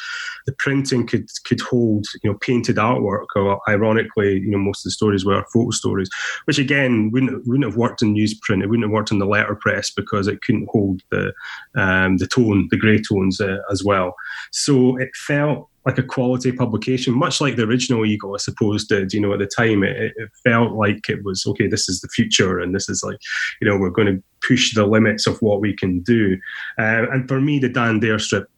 The 0.45 0.53
printing 0.53 1.07
could 1.07 1.29
could 1.45 1.61
hold 1.61 2.05
you 2.23 2.31
know 2.31 2.37
painted 2.39 2.77
artwork 2.77 3.27
or 3.35 3.59
ironically 3.67 4.39
you 4.39 4.51
know 4.51 4.57
most 4.57 4.81
of 4.81 4.89
the 4.89 4.91
stories 4.91 5.25
were 5.25 5.43
photo 5.53 5.71
stories 5.71 6.09
which 6.45 6.59
again 6.59 7.11
wouldn't 7.11 7.45
wouldn't 7.47 7.65
have 7.65 7.77
worked 7.77 8.01
in 8.01 8.15
newsprint. 8.15 8.63
It 8.63 8.67
wouldn't 8.67 8.85
have 8.85 8.91
worked 8.91 9.11
in 9.11 9.19
the 9.19 9.25
letterpress 9.25 9.91
because 9.91 10.27
it 10.27 10.41
couldn't 10.41 10.69
hold 10.71 11.01
the 11.11 11.33
um, 11.75 12.17
the 12.17 12.27
tone 12.27 12.67
the 12.71 12.77
grey 12.77 13.01
tones 13.01 13.41
uh, 13.41 13.57
as 13.71 13.83
well. 13.83 14.15
So 14.51 14.97
it 14.97 15.09
felt 15.15 15.69
like 15.87 15.97
a 15.97 16.03
quality 16.03 16.51
publication, 16.51 17.13
much 17.13 17.39
like 17.39 17.55
the 17.55 17.63
original 17.63 18.05
Eagle, 18.05 18.35
I 18.35 18.39
suppose, 18.39 18.85
did. 18.85 19.06
You 19.13 19.21
know, 19.21 19.33
at 19.33 19.39
the 19.39 19.47
time, 19.47 19.83
it, 19.83 20.13
it, 20.15 20.29
felt 20.43 20.73
like 20.73 21.09
it 21.09 21.23
was 21.23 21.45
okay. 21.47 21.67
This 21.67 21.89
is 21.89 22.01
the 22.01 22.07
future, 22.09 22.59
and 22.59 22.73
this 22.73 22.89
is 22.89 23.03
like, 23.03 23.17
you 23.61 23.67
know, 23.67 23.77
we're 23.77 23.89
going 23.89 24.15
to 24.15 24.23
push 24.47 24.73
the 24.73 24.85
limits 24.85 25.27
of 25.27 25.41
what 25.41 25.61
we 25.61 25.75
can 25.75 26.01
do. 26.01 26.37
Uh, 26.79 27.09
and 27.11 27.27
for 27.27 27.41
me, 27.41 27.59
the 27.59 27.69
Dan 27.69 27.99
Dare 27.99 28.19
strip 28.19 28.49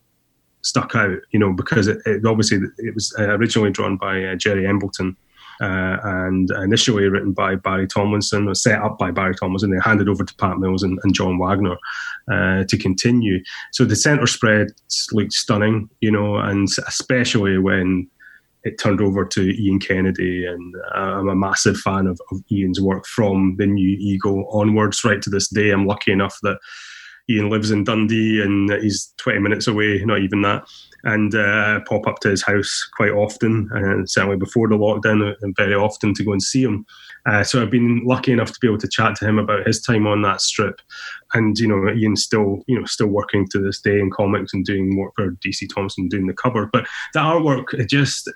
stuck 0.61 0.95
out, 0.95 1.17
you 1.31 1.39
know, 1.39 1.53
because 1.53 1.87
it, 1.87 1.99
it 2.05 2.25
obviously 2.25 2.59
it 2.77 2.93
was 2.93 3.13
uh, 3.17 3.35
originally 3.37 3.71
drawn 3.71 3.97
by 3.97 4.23
uh, 4.23 4.35
Gerry 4.35 4.67
Embleton. 4.67 5.15
Uh, 5.61 5.97
and 6.03 6.51
initially 6.51 7.09
written 7.09 7.33
by 7.33 7.53
Barry 7.53 7.85
Tomlinson, 7.85 8.47
or 8.47 8.55
set 8.55 8.81
up 8.81 8.97
by 8.97 9.11
Barry 9.11 9.35
Tomlinson, 9.35 9.71
they 9.71 9.81
handed 9.83 10.07
over 10.07 10.23
to 10.23 10.35
Pat 10.35 10.57
Mills 10.57 10.83
and, 10.83 10.97
and 11.03 11.13
John 11.13 11.37
Wagner 11.37 11.75
uh, 12.31 12.63
to 12.63 12.77
continue. 12.77 13.43
So 13.73 13.83
the 13.83 13.97
centre 13.97 14.25
spread 14.25 14.69
looked 15.11 15.33
stunning, 15.33 15.89
you 15.99 16.11
know, 16.11 16.37
and 16.37 16.69
especially 16.87 17.57
when 17.57 18.09
it 18.63 18.79
turned 18.79 19.01
over 19.01 19.25
to 19.25 19.61
Ian 19.61 19.79
Kennedy, 19.79 20.45
and 20.45 20.75
uh, 20.93 21.19
I'm 21.19 21.29
a 21.29 21.35
massive 21.35 21.77
fan 21.77 22.07
of, 22.07 22.19
of, 22.31 22.41
Ian's 22.51 22.81
work 22.81 23.05
from 23.05 23.55
the 23.57 23.65
New 23.65 23.97
Eagle 23.99 24.49
onwards, 24.51 25.03
right 25.03 25.21
to 25.21 25.29
this 25.29 25.47
day. 25.47 25.69
I'm 25.71 25.85
lucky 25.85 26.11
enough 26.11 26.37
that 26.43 26.59
Ian 27.29 27.49
lives 27.49 27.71
in 27.71 27.83
Dundee 27.83 28.41
and 28.41 28.71
he's 28.81 29.13
20 29.17 29.39
minutes 29.39 29.67
away, 29.67 30.03
not 30.03 30.19
even 30.19 30.41
that, 30.41 30.67
and 31.03 31.33
uh, 31.35 31.79
pop 31.87 32.07
up 32.07 32.19
to 32.21 32.29
his 32.29 32.43
house 32.43 32.87
quite 32.97 33.11
often, 33.11 33.69
and 33.71 34.09
certainly 34.09 34.37
before 34.37 34.67
the 34.67 34.75
lockdown, 34.75 35.35
and 35.41 35.55
very 35.55 35.75
often 35.75 36.13
to 36.15 36.23
go 36.23 36.31
and 36.31 36.43
see 36.43 36.63
him. 36.63 36.85
Uh, 37.25 37.43
so 37.43 37.61
I've 37.61 37.71
been 37.71 38.01
lucky 38.05 38.31
enough 38.31 38.51
to 38.51 38.59
be 38.59 38.67
able 38.67 38.77
to 38.79 38.87
chat 38.87 39.15
to 39.15 39.27
him 39.27 39.39
about 39.39 39.67
his 39.67 39.81
time 39.81 40.07
on 40.07 40.21
that 40.21 40.41
strip, 40.41 40.81
and 41.33 41.57
you 41.57 41.67
know 41.67 41.91
Ian's 41.91 42.23
still 42.23 42.63
you 42.67 42.79
know 42.79 42.85
still 42.85 43.07
working 43.07 43.47
to 43.49 43.59
this 43.59 43.79
day 43.81 43.99
in 43.99 44.09
comics 44.09 44.53
and 44.53 44.65
doing 44.65 44.97
work 44.97 45.13
for 45.15 45.31
DC 45.31 45.67
Thomson, 45.73 46.07
doing 46.07 46.27
the 46.27 46.33
cover. 46.33 46.69
But 46.71 46.87
the 47.13 47.19
artwork, 47.19 47.73
it 47.73 47.89
just 47.89 48.29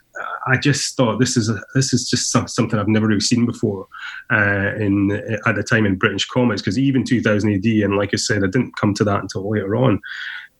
I 0.47 0.57
just 0.57 0.95
thought 0.95 1.19
this 1.19 1.37
is 1.37 1.49
a, 1.49 1.61
this 1.75 1.93
is 1.93 2.09
just 2.09 2.31
something 2.31 2.77
I've 2.77 2.87
never 2.87 3.07
really 3.07 3.19
seen 3.19 3.45
before 3.45 3.87
uh, 4.31 4.75
in 4.75 5.11
at 5.45 5.55
the 5.55 5.63
time 5.63 5.85
in 5.85 5.97
British 5.97 6.27
comics 6.27 6.61
because 6.61 6.77
even 6.77 7.03
2000 7.03 7.53
AD, 7.53 7.65
and 7.65 7.97
like 7.97 8.11
I 8.13 8.17
said, 8.17 8.43
I 8.43 8.47
didn't 8.47 8.75
come 8.77 8.93
to 8.95 9.03
that 9.05 9.21
until 9.21 9.49
later 9.49 9.75
on. 9.75 9.99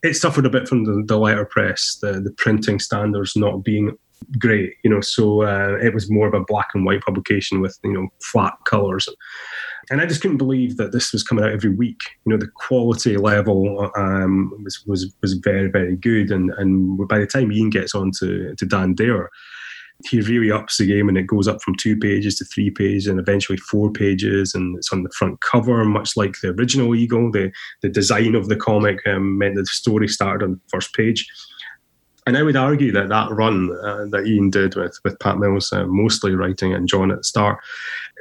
It 0.01 0.15
suffered 0.15 0.45
a 0.45 0.49
bit 0.49 0.67
from 0.67 0.83
the, 0.83 1.03
the 1.05 1.17
letterpress, 1.17 1.97
the, 2.01 2.19
the 2.19 2.31
printing 2.31 2.79
standards 2.79 3.37
not 3.37 3.63
being 3.63 3.97
great, 4.39 4.75
you 4.83 4.89
know. 4.89 5.01
So 5.01 5.43
uh, 5.43 5.77
it 5.81 5.93
was 5.93 6.11
more 6.11 6.27
of 6.27 6.33
a 6.33 6.43
black 6.43 6.69
and 6.73 6.85
white 6.85 7.01
publication 7.01 7.61
with 7.61 7.77
you 7.83 7.93
know 7.93 8.07
flat 8.21 8.53
colours, 8.65 9.07
and 9.89 10.01
I 10.01 10.05
just 10.05 10.21
couldn't 10.21 10.37
believe 10.37 10.77
that 10.77 10.91
this 10.91 11.11
was 11.11 11.23
coming 11.23 11.43
out 11.43 11.51
every 11.51 11.73
week. 11.73 12.01
You 12.25 12.31
know, 12.31 12.37
the 12.37 12.51
quality 12.55 13.17
level 13.17 13.91
um, 13.95 14.51
was 14.63 14.83
was 14.85 15.13
was 15.21 15.33
very 15.33 15.69
very 15.69 15.95
good, 15.95 16.31
and 16.31 16.51
and 16.57 17.07
by 17.07 17.19
the 17.19 17.27
time 17.27 17.51
Ian 17.51 17.69
gets 17.69 17.95
on 17.95 18.11
to 18.19 18.55
to 18.55 18.65
Dan 18.65 18.93
Dare. 18.93 19.29
He 20.09 20.19
really 20.19 20.51
ups 20.51 20.79
the 20.79 20.87
game 20.87 21.07
and 21.07 21.17
it 21.17 21.27
goes 21.27 21.47
up 21.47 21.61
from 21.61 21.75
two 21.75 21.95
pages 21.95 22.35
to 22.35 22.45
three 22.45 22.69
pages 22.69 23.07
and 23.07 23.19
eventually 23.19 23.57
four 23.57 23.89
pages. 23.89 24.53
And 24.53 24.75
it's 24.75 24.91
on 24.91 25.03
the 25.03 25.11
front 25.11 25.39
cover, 25.39 25.85
much 25.85 26.17
like 26.17 26.33
the 26.41 26.49
original 26.49 26.93
Eagle. 26.93 27.31
The, 27.31 27.51
the 27.83 27.89
design 27.89 28.35
of 28.35 28.49
the 28.49 28.57
comic 28.57 28.99
um, 29.07 29.37
meant 29.37 29.55
that 29.55 29.61
the 29.61 29.67
story 29.67 30.09
started 30.09 30.43
on 30.43 30.53
the 30.53 30.59
first 30.69 30.93
page 30.93 31.25
and 32.25 32.37
I 32.37 32.43
would 32.43 32.55
argue 32.55 32.91
that 32.91 33.09
that 33.09 33.31
run 33.31 33.69
uh, 33.83 34.05
that 34.11 34.25
Ian 34.27 34.49
did 34.49 34.75
with 34.75 34.97
with 35.03 35.19
Pat 35.19 35.37
Mills, 35.37 35.71
uh, 35.73 35.85
mostly 35.85 36.35
writing 36.35 36.73
and 36.73 36.87
John 36.87 37.11
at 37.11 37.17
the 37.17 37.23
start, 37.23 37.59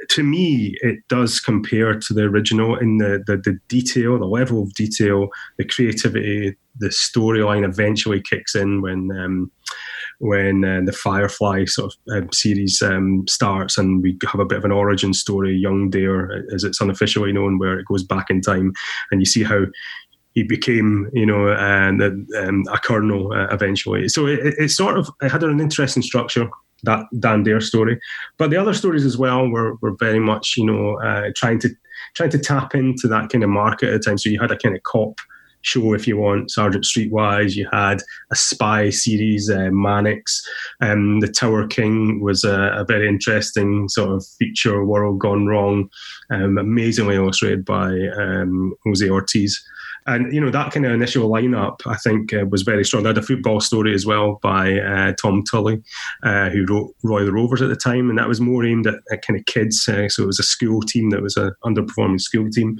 to 0.09 0.23
me 0.23 0.75
it 0.81 0.99
does 1.07 1.39
compare 1.39 1.99
to 1.99 2.13
the 2.13 2.23
original 2.23 2.77
in 2.77 2.97
the, 2.97 3.23
the 3.25 3.37
the 3.37 3.59
detail, 3.67 4.17
the 4.17 4.25
level 4.25 4.63
of 4.63 4.73
detail, 4.73 5.29
the 5.57 5.65
creativity, 5.65 6.55
the 6.77 6.87
storyline 6.87 7.65
eventually 7.65 8.21
kicks 8.21 8.55
in 8.55 8.81
when. 8.81 9.11
Um, 9.11 9.51
when 10.19 10.63
uh, 10.63 10.79
the 10.85 10.93
Firefly 10.93 11.65
sort 11.65 11.93
of 11.93 12.15
um, 12.15 12.31
series 12.31 12.81
um, 12.81 13.25
starts, 13.27 13.77
and 13.77 14.01
we 14.01 14.17
have 14.31 14.39
a 14.39 14.45
bit 14.45 14.57
of 14.57 14.63
an 14.63 14.71
origin 14.71 15.13
story, 15.13 15.53
Young 15.53 15.89
Dare, 15.89 16.45
as 16.53 16.63
it's 16.63 16.79
unofficially 16.79 17.33
known, 17.33 17.59
where 17.59 17.77
it 17.77 17.87
goes 17.87 18.03
back 18.03 18.29
in 18.29 18.39
time, 18.39 18.71
and 19.11 19.19
you 19.19 19.25
see 19.25 19.43
how 19.43 19.65
he 20.33 20.43
became, 20.43 21.09
you 21.13 21.25
know, 21.25 21.49
uh, 21.49 21.91
um, 22.39 22.63
a 22.71 22.79
colonel 22.79 23.31
uh, 23.33 23.47
eventually. 23.51 24.09
So 24.09 24.25
it, 24.25 24.55
it, 24.57 24.71
sort 24.71 24.97
of 24.97 25.09
it 25.21 25.31
had 25.31 25.43
an 25.43 25.59
interesting 25.59 26.03
structure 26.03 26.49
that 26.83 27.05
Dan 27.19 27.43
Dare 27.43 27.61
story, 27.61 27.99
but 28.37 28.49
the 28.49 28.57
other 28.57 28.73
stories 28.73 29.05
as 29.05 29.17
well 29.17 29.47
were 29.47 29.75
were 29.81 29.95
very 29.99 30.19
much, 30.19 30.55
you 30.57 30.65
know, 30.65 30.99
uh, 31.01 31.31
trying 31.35 31.59
to 31.59 31.69
trying 32.15 32.31
to 32.31 32.39
tap 32.39 32.75
into 32.75 33.07
that 33.07 33.29
kind 33.29 33.43
of 33.43 33.49
market 33.49 33.89
at 33.89 33.93
the 33.93 33.99
time. 33.99 34.17
So 34.17 34.29
you 34.29 34.39
had 34.39 34.51
a 34.51 34.57
kind 34.57 34.75
of 34.75 34.83
cop 34.83 35.19
show, 35.63 35.93
if 35.93 36.07
you 36.07 36.17
want, 36.17 36.51
Sergeant 36.51 36.83
Streetwise. 36.83 37.55
You 37.55 37.67
had 37.71 38.01
a 38.31 38.35
spy 38.35 38.89
series, 38.89 39.49
uh, 39.49 39.69
Manix. 39.71 40.41
Um, 40.81 41.21
the 41.21 41.27
Tower 41.27 41.67
King 41.67 42.21
was 42.21 42.43
a, 42.43 42.73
a, 42.73 42.85
very 42.85 43.07
interesting 43.07 43.87
sort 43.89 44.11
of 44.11 44.25
feature 44.37 44.83
world 44.85 45.19
gone 45.19 45.47
wrong, 45.47 45.89
um, 46.29 46.57
amazingly 46.57 47.15
illustrated 47.15 47.65
by 47.65 47.93
um, 48.17 48.75
Jose 48.83 49.09
Ortiz. 49.09 49.63
And 50.05 50.33
you 50.33 50.41
know 50.41 50.51
that 50.51 50.71
kind 50.71 50.85
of 50.85 50.91
initial 50.91 51.29
lineup, 51.29 51.79
I 51.85 51.95
think, 51.95 52.33
uh, 52.33 52.45
was 52.49 52.63
very 52.63 52.83
strong. 52.83 53.05
I 53.05 53.09
had 53.09 53.17
a 53.17 53.21
football 53.21 53.59
story 53.59 53.93
as 53.93 54.05
well 54.05 54.39
by 54.41 54.79
uh, 54.79 55.13
Tom 55.13 55.43
Tully, 55.49 55.81
uh, 56.23 56.49
who 56.49 56.65
wrote 56.65 56.95
Roy 57.03 57.23
the 57.23 57.31
Rovers 57.31 57.61
at 57.61 57.69
the 57.69 57.75
time, 57.75 58.09
and 58.09 58.17
that 58.17 58.27
was 58.27 58.41
more 58.41 58.65
aimed 58.65 58.87
at, 58.87 58.95
at 59.11 59.25
kind 59.25 59.39
of 59.39 59.45
kids. 59.45 59.87
Uh, 59.87 60.09
so 60.09 60.23
it 60.23 60.27
was 60.27 60.39
a 60.39 60.43
school 60.43 60.81
team 60.81 61.09
that 61.11 61.21
was 61.21 61.37
an 61.37 61.51
underperforming 61.63 62.21
school 62.21 62.49
team. 62.49 62.77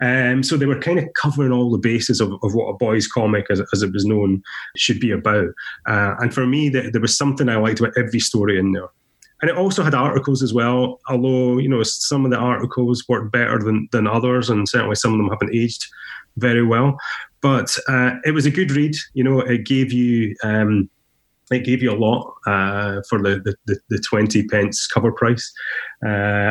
Um, 0.00 0.42
so 0.42 0.56
they 0.56 0.66
were 0.66 0.80
kind 0.80 0.98
of 0.98 1.06
covering 1.14 1.52
all 1.52 1.70
the 1.70 1.78
bases 1.78 2.20
of, 2.20 2.32
of 2.42 2.54
what 2.54 2.68
a 2.68 2.76
boys' 2.76 3.08
comic, 3.08 3.46
as, 3.50 3.62
as 3.72 3.82
it 3.82 3.92
was 3.92 4.04
known, 4.04 4.42
should 4.76 5.00
be 5.00 5.10
about. 5.10 5.48
Uh, 5.86 6.14
and 6.18 6.34
for 6.34 6.46
me, 6.46 6.68
the, 6.68 6.90
there 6.90 7.00
was 7.00 7.16
something 7.16 7.48
I 7.48 7.56
liked 7.56 7.80
about 7.80 7.96
every 7.96 8.20
story 8.20 8.58
in 8.58 8.72
there 8.72 8.88
and 9.42 9.50
it 9.50 9.56
also 9.56 9.82
had 9.82 9.94
articles 9.94 10.42
as 10.42 10.54
well. 10.54 10.98
Although 11.08 11.58
you 11.58 11.68
know 11.68 11.82
some 11.82 12.24
of 12.24 12.30
the 12.30 12.38
articles 12.38 13.04
worked 13.08 13.32
better 13.32 13.58
than 13.58 13.88
than 13.92 14.06
others, 14.06 14.48
and 14.48 14.68
certainly 14.68 14.94
some 14.94 15.12
of 15.12 15.18
them 15.18 15.28
haven't 15.28 15.54
aged 15.54 15.86
very 16.36 16.64
well. 16.64 16.96
But 17.40 17.76
uh, 17.88 18.12
it 18.24 18.32
was 18.32 18.46
a 18.46 18.50
good 18.50 18.70
read. 18.72 18.94
You 19.14 19.24
know, 19.24 19.40
it 19.40 19.64
gave 19.66 19.92
you 19.92 20.34
um, 20.42 20.90
it 21.50 21.64
gave 21.64 21.82
you 21.82 21.92
a 21.92 21.94
lot 21.94 22.34
uh, 22.46 23.02
for 23.08 23.22
the, 23.22 23.56
the, 23.66 23.78
the, 23.88 23.98
20 24.00 24.48
pence 24.48 24.86
cover 24.88 25.12
price. 25.12 25.52
Uh, 26.04 26.08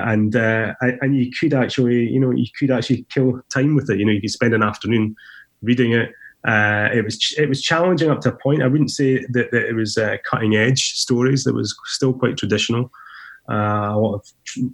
and 0.08 0.36
uh, 0.36 0.74
and 0.80 1.18
you 1.18 1.30
could 1.38 1.54
actually, 1.54 2.08
you 2.10 2.20
know, 2.20 2.32
you 2.32 2.46
could 2.58 2.72
actually 2.72 3.06
kill 3.10 3.42
time 3.54 3.76
with 3.76 3.90
it. 3.90 4.00
You 4.00 4.06
know, 4.06 4.14
you 4.14 4.22
could 4.22 4.32
spend 4.32 4.54
an 4.54 4.64
afternoon 4.64 5.16
reading 5.62 5.92
it. 5.92 6.12
Uh, 6.48 6.90
it 6.94 7.04
was 7.04 7.34
it 7.38 7.50
was 7.50 7.62
challenging 7.62 8.10
up 8.10 8.22
to 8.22 8.30
a 8.30 8.38
point. 8.38 8.62
I 8.64 8.68
wouldn't 8.68 8.92
say 8.92 9.26
that, 9.32 9.52
that 9.52 9.68
it 9.68 9.74
was 9.74 9.98
cutting 10.30 10.56
edge 10.56 10.94
stories. 10.94 11.44
That 11.44 11.56
was 11.56 11.76
still 11.86 12.14
quite 12.14 12.38
traditional. 12.38 12.92
Uh, 13.50 13.92
a 13.94 14.00
lot 14.00 14.16
of 14.16 14.24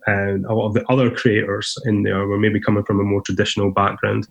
uh, 0.08 0.38
a 0.48 0.54
lot 0.54 0.68
of 0.68 0.74
the 0.74 0.86
other 0.90 1.12
creators 1.12 1.78
in 1.86 2.04
there 2.04 2.26
were 2.26 2.40
maybe 2.40 2.60
coming 2.60 2.84
from 2.84 3.00
a 3.00 3.04
more 3.04 3.22
traditional 3.22 3.72
background, 3.72 4.28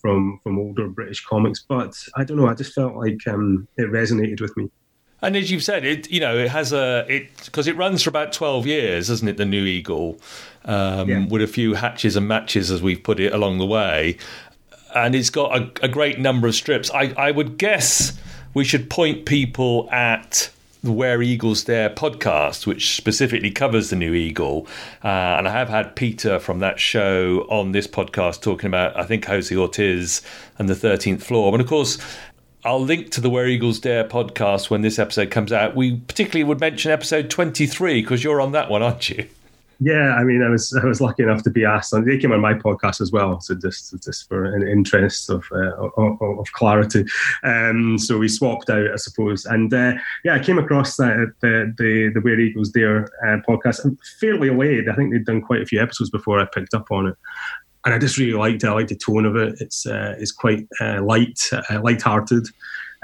from 0.00 0.40
from 0.42 0.58
older 0.58 0.88
British 0.88 1.24
comics. 1.24 1.64
But 1.68 1.94
I 2.16 2.24
don't 2.24 2.38
know. 2.38 2.48
I 2.48 2.54
just 2.54 2.72
felt 2.72 2.94
like 2.96 3.26
um, 3.26 3.68
it 3.76 3.90
resonated 3.90 4.40
with 4.40 4.56
me. 4.56 4.70
And 5.20 5.36
as 5.36 5.50
you've 5.50 5.62
said, 5.62 5.84
it 5.84 6.10
you 6.10 6.20
know 6.20 6.36
it 6.36 6.50
has 6.50 6.72
a 6.72 7.06
it 7.08 7.30
because 7.44 7.66
it 7.66 7.76
runs 7.76 8.02
for 8.02 8.10
about 8.10 8.32
twelve 8.32 8.66
years, 8.66 9.08
doesn't 9.08 9.28
it? 9.28 9.36
The 9.36 9.44
New 9.44 9.64
Eagle, 9.64 10.18
um, 10.64 11.08
yeah. 11.08 11.26
with 11.26 11.42
a 11.42 11.46
few 11.46 11.74
hatches 11.74 12.16
and 12.16 12.26
matches, 12.26 12.70
as 12.70 12.82
we've 12.82 13.02
put 13.02 13.20
it 13.20 13.32
along 13.32 13.58
the 13.58 13.66
way, 13.66 14.16
and 14.94 15.14
it's 15.14 15.30
got 15.30 15.56
a, 15.56 15.70
a 15.84 15.88
great 15.88 16.18
number 16.18 16.48
of 16.48 16.54
strips. 16.54 16.90
I, 16.90 17.14
I 17.16 17.30
would 17.30 17.56
guess 17.56 18.18
we 18.54 18.64
should 18.64 18.90
point 18.90 19.24
people 19.24 19.88
at 19.90 20.50
the 20.82 20.92
Where 20.92 21.22
Eagles 21.22 21.62
Dare 21.62 21.90
podcast, 21.90 22.66
which 22.66 22.96
specifically 22.96 23.52
covers 23.52 23.90
the 23.90 23.96
new 23.96 24.14
Eagle. 24.14 24.66
Uh, 25.04 25.08
and 25.08 25.46
I 25.46 25.52
have 25.52 25.68
had 25.68 25.94
Peter 25.94 26.40
from 26.40 26.58
that 26.58 26.80
show 26.80 27.46
on 27.48 27.70
this 27.70 27.86
podcast 27.86 28.42
talking 28.42 28.66
about, 28.66 28.96
I 28.96 29.04
think, 29.04 29.24
Jose 29.26 29.54
Ortiz 29.54 30.22
and 30.58 30.68
the 30.68 30.74
13th 30.74 31.22
floor. 31.22 31.52
And 31.52 31.60
of 31.60 31.68
course, 31.68 31.98
I'll 32.64 32.80
link 32.82 33.10
to 33.12 33.20
the 33.20 33.30
Where 33.30 33.46
Eagles 33.46 33.78
Dare 33.78 34.04
podcast 34.04 34.70
when 34.70 34.82
this 34.82 34.98
episode 34.98 35.30
comes 35.30 35.52
out. 35.52 35.76
We 35.76 35.96
particularly 35.96 36.44
would 36.44 36.60
mention 36.60 36.90
episode 36.90 37.30
23 37.30 38.02
because 38.02 38.24
you're 38.24 38.40
on 38.40 38.52
that 38.52 38.68
one, 38.68 38.82
aren't 38.82 39.08
you? 39.08 39.28
Yeah, 39.84 40.14
I 40.14 40.22
mean, 40.22 40.44
I 40.44 40.48
was 40.48 40.72
I 40.80 40.84
was 40.86 41.00
lucky 41.00 41.24
enough 41.24 41.42
to 41.42 41.50
be 41.50 41.64
asked, 41.64 41.92
and 41.92 42.06
they 42.06 42.16
came 42.16 42.30
on 42.30 42.40
my 42.40 42.54
podcast 42.54 43.00
as 43.00 43.10
well. 43.10 43.40
So 43.40 43.56
just 43.56 43.92
just 44.04 44.28
for 44.28 44.44
an 44.44 44.66
interest 44.66 45.28
of 45.28 45.44
uh, 45.50 45.72
of, 45.76 46.22
of, 46.22 46.52
clarity, 46.52 47.04
um, 47.42 47.98
so 47.98 48.16
we 48.18 48.28
swapped 48.28 48.70
out, 48.70 48.92
I 48.92 48.96
suppose. 48.96 49.44
And 49.44 49.74
uh, 49.74 49.94
yeah, 50.24 50.34
I 50.34 50.38
came 50.38 50.58
across 50.58 50.96
that 50.98 51.32
the 51.40 51.74
the 51.78 52.12
the 52.14 52.20
Where 52.20 52.38
Eagles 52.38 52.70
Dare 52.70 53.08
uh, 53.26 53.38
podcast 53.48 53.96
fairly 54.20 54.50
late. 54.50 54.88
I 54.88 54.94
think 54.94 55.12
they'd 55.12 55.24
done 55.24 55.42
quite 55.42 55.62
a 55.62 55.66
few 55.66 55.82
episodes 55.82 56.10
before 56.10 56.38
I 56.38 56.44
picked 56.44 56.74
up 56.74 56.86
on 56.92 57.08
it, 57.08 57.16
and 57.84 57.92
I 57.92 57.98
just 57.98 58.18
really 58.18 58.38
liked 58.38 58.62
it. 58.62 58.68
I 58.68 58.74
liked 58.74 58.90
the 58.90 58.96
tone 58.96 59.24
of 59.24 59.34
it. 59.34 59.56
It's 59.60 59.84
uh, 59.84 60.14
it's 60.16 60.32
quite 60.32 60.68
uh, 60.80 61.02
light, 61.02 61.40
uh, 61.52 61.80
light-hearted. 61.82 62.46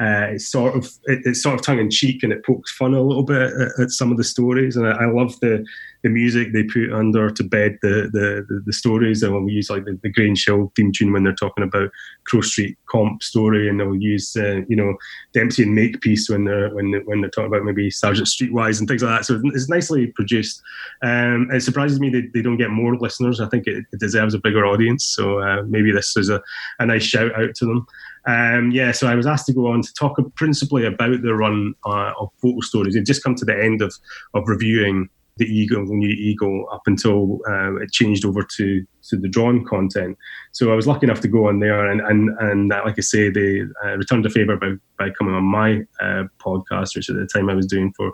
Uh, 0.00 0.30
it's 0.30 0.48
sort 0.48 0.76
of 0.76 0.84
it, 1.06 1.22
it's 1.24 1.42
sort 1.42 1.56
of 1.56 1.62
tongue 1.62 1.80
in 1.80 1.90
cheek 1.90 2.22
and 2.22 2.32
it 2.32 2.44
pokes 2.46 2.70
fun 2.70 2.94
a 2.94 3.02
little 3.02 3.24
bit 3.24 3.52
at, 3.52 3.80
at 3.80 3.90
some 3.90 4.12
of 4.12 4.16
the 4.16 4.22
stories, 4.22 4.76
and 4.76 4.86
I, 4.86 4.92
I 4.92 5.06
love 5.06 5.38
the 5.40 5.64
the 6.02 6.08
music 6.08 6.52
they 6.52 6.62
put 6.62 6.92
under 6.92 7.30
to 7.30 7.42
bed 7.42 7.78
the 7.82 8.08
the, 8.12 8.62
the, 8.64 8.72
stories. 8.72 9.22
And 9.22 9.34
when 9.34 9.44
we 9.44 9.52
use 9.52 9.70
like 9.70 9.84
the, 9.84 9.98
the 10.02 10.10
Grange 10.10 10.44
Hill 10.44 10.72
theme 10.76 10.92
tune 10.92 11.12
when 11.12 11.24
they're 11.24 11.34
talking 11.34 11.64
about 11.64 11.90
Crow 12.24 12.40
Street 12.40 12.78
comp 12.88 13.22
story, 13.22 13.68
and 13.68 13.80
they'll 13.80 13.96
use 13.96 14.36
uh, 14.36 14.62
you 14.68 14.76
know 14.76 14.94
Dempsey 15.34 15.64
and 15.64 15.74
Makepeace 15.74 16.28
when 16.28 16.44
they're 16.44 16.72
when 16.74 16.92
they, 16.92 16.98
when 16.98 17.20
they're 17.20 17.30
talking 17.30 17.52
about 17.52 17.64
maybe 17.64 17.90
Sergeant 17.90 18.28
Streetwise 18.28 18.78
and 18.78 18.88
things 18.88 19.02
like 19.02 19.18
that. 19.18 19.24
So 19.24 19.40
it's 19.44 19.68
nicely 19.68 20.08
produced. 20.08 20.62
Um, 21.02 21.48
it 21.52 21.60
surprises 21.62 21.98
me 21.98 22.10
that 22.10 22.30
they 22.32 22.42
don't 22.42 22.58
get 22.58 22.70
more 22.70 22.96
listeners. 22.96 23.40
I 23.40 23.48
think 23.48 23.66
it, 23.66 23.84
it 23.92 24.00
deserves 24.00 24.34
a 24.34 24.38
bigger 24.38 24.66
audience. 24.66 25.04
So 25.04 25.40
uh, 25.40 25.62
maybe 25.66 25.90
this 25.90 26.16
is 26.16 26.30
a, 26.30 26.40
a 26.78 26.86
nice 26.86 27.02
shout 27.02 27.34
out 27.34 27.54
to 27.56 27.66
them. 27.66 27.86
Um, 28.26 28.70
yeah, 28.72 28.92
so 28.92 29.06
I 29.06 29.14
was 29.14 29.26
asked 29.26 29.46
to 29.46 29.54
go 29.54 29.68
on 29.68 29.82
to 29.82 29.94
talk 29.94 30.18
principally 30.34 30.84
about 30.84 31.22
the 31.22 31.34
run 31.34 31.74
uh, 31.86 32.12
of 32.18 32.30
photo 32.42 32.60
stories. 32.60 32.94
It 32.94 33.06
just 33.06 33.24
come 33.24 33.34
to 33.36 33.44
the 33.44 33.58
end 33.58 33.80
of 33.80 33.94
of 34.34 34.46
reviewing 34.46 35.08
the 35.38 35.46
Eagle, 35.46 35.86
the 35.86 35.94
new 35.94 36.08
Eagle, 36.08 36.66
up 36.72 36.82
until 36.86 37.40
uh, 37.48 37.76
it 37.76 37.90
changed 37.92 38.24
over 38.24 38.42
to 38.56 38.84
to 39.08 39.16
the 39.16 39.28
drawn 39.28 39.64
content. 39.64 40.18
So 40.52 40.72
I 40.72 40.74
was 40.74 40.86
lucky 40.86 41.06
enough 41.06 41.20
to 41.20 41.28
go 41.28 41.48
on 41.48 41.60
there, 41.60 41.86
and 41.86 42.00
and 42.00 42.30
and 42.40 42.72
uh, 42.72 42.82
like 42.84 42.96
I 42.98 43.02
say, 43.02 43.30
they 43.30 43.62
uh, 43.84 43.96
returned 43.96 44.26
a 44.26 44.30
favour 44.30 44.56
by 44.56 44.72
by 44.98 45.10
coming 45.10 45.34
on 45.34 45.44
my 45.44 45.80
uh, 46.00 46.24
podcast, 46.38 46.96
which 46.96 47.08
at 47.08 47.16
the 47.16 47.26
time 47.26 47.48
I 47.48 47.54
was 47.54 47.66
doing 47.66 47.92
for 47.96 48.12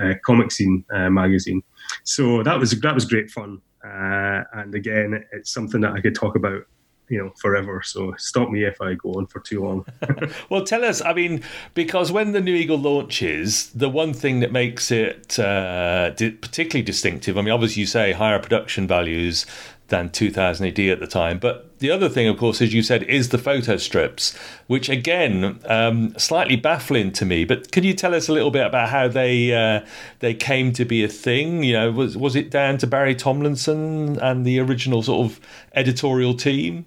uh, 0.00 0.14
Comic 0.24 0.52
Scene 0.52 0.84
magazine. 0.90 1.62
So 2.04 2.42
that 2.42 2.58
was 2.58 2.70
that 2.80 2.94
was 2.94 3.04
great 3.04 3.30
fun, 3.30 3.60
and 3.82 4.74
again, 4.74 5.24
it's 5.32 5.52
something 5.52 5.80
that 5.82 5.92
I 5.92 6.00
could 6.00 6.14
talk 6.14 6.36
about 6.36 6.62
you 7.10 7.18
know 7.18 7.30
forever. 7.36 7.82
So 7.84 8.14
stop 8.16 8.48
me 8.48 8.64
if 8.64 8.80
I 8.80 8.94
go 8.94 9.12
on 9.14 9.26
for 9.26 9.40
too 9.40 9.62
long. 9.64 9.84
well, 10.48 10.64
tell 10.64 10.84
us. 10.84 11.02
I 11.02 11.12
mean, 11.12 11.42
because 11.74 12.10
when 12.10 12.32
the 12.32 12.40
new 12.40 12.54
Eagle 12.54 12.78
launches, 12.78 13.70
the 13.70 13.90
one 13.90 14.14
thing 14.14 14.40
that 14.40 14.52
makes 14.52 14.90
it 14.90 15.38
uh, 15.38 16.12
particularly 16.12 16.82
distinctive. 16.82 17.36
I 17.36 17.42
mean, 17.42 17.52
obviously 17.52 17.80
you 17.80 17.86
say 17.86 18.12
higher 18.12 18.38
production 18.38 18.86
values 18.86 19.44
than 19.90 20.08
2000 20.08 20.66
AD 20.66 20.78
at 20.78 21.00
the 21.00 21.06
time. 21.06 21.38
But 21.38 21.78
the 21.80 21.90
other 21.90 22.08
thing, 22.08 22.26
of 22.28 22.38
course, 22.38 22.62
as 22.62 22.72
you 22.72 22.82
said, 22.82 23.02
is 23.02 23.28
the 23.28 23.38
photo 23.38 23.76
strips, 23.76 24.36
which 24.66 24.88
again, 24.88 25.60
um, 25.66 26.16
slightly 26.16 26.56
baffling 26.56 27.12
to 27.12 27.26
me. 27.26 27.44
But 27.44 27.70
can 27.70 27.84
you 27.84 27.92
tell 27.92 28.14
us 28.14 28.28
a 28.28 28.32
little 28.32 28.50
bit 28.50 28.64
about 28.64 28.88
how 28.88 29.08
they 29.08 29.52
uh, 29.52 29.84
they 30.20 30.32
came 30.32 30.72
to 30.74 30.84
be 30.84 31.04
a 31.04 31.08
thing? 31.08 31.62
You 31.62 31.74
know, 31.74 31.92
was 31.92 32.16
was 32.16 32.34
it 32.34 32.50
down 32.50 32.78
to 32.78 32.86
Barry 32.86 33.14
Tomlinson 33.14 34.18
and 34.20 34.46
the 34.46 34.58
original 34.60 35.02
sort 35.02 35.30
of 35.30 35.40
editorial 35.74 36.34
team? 36.34 36.86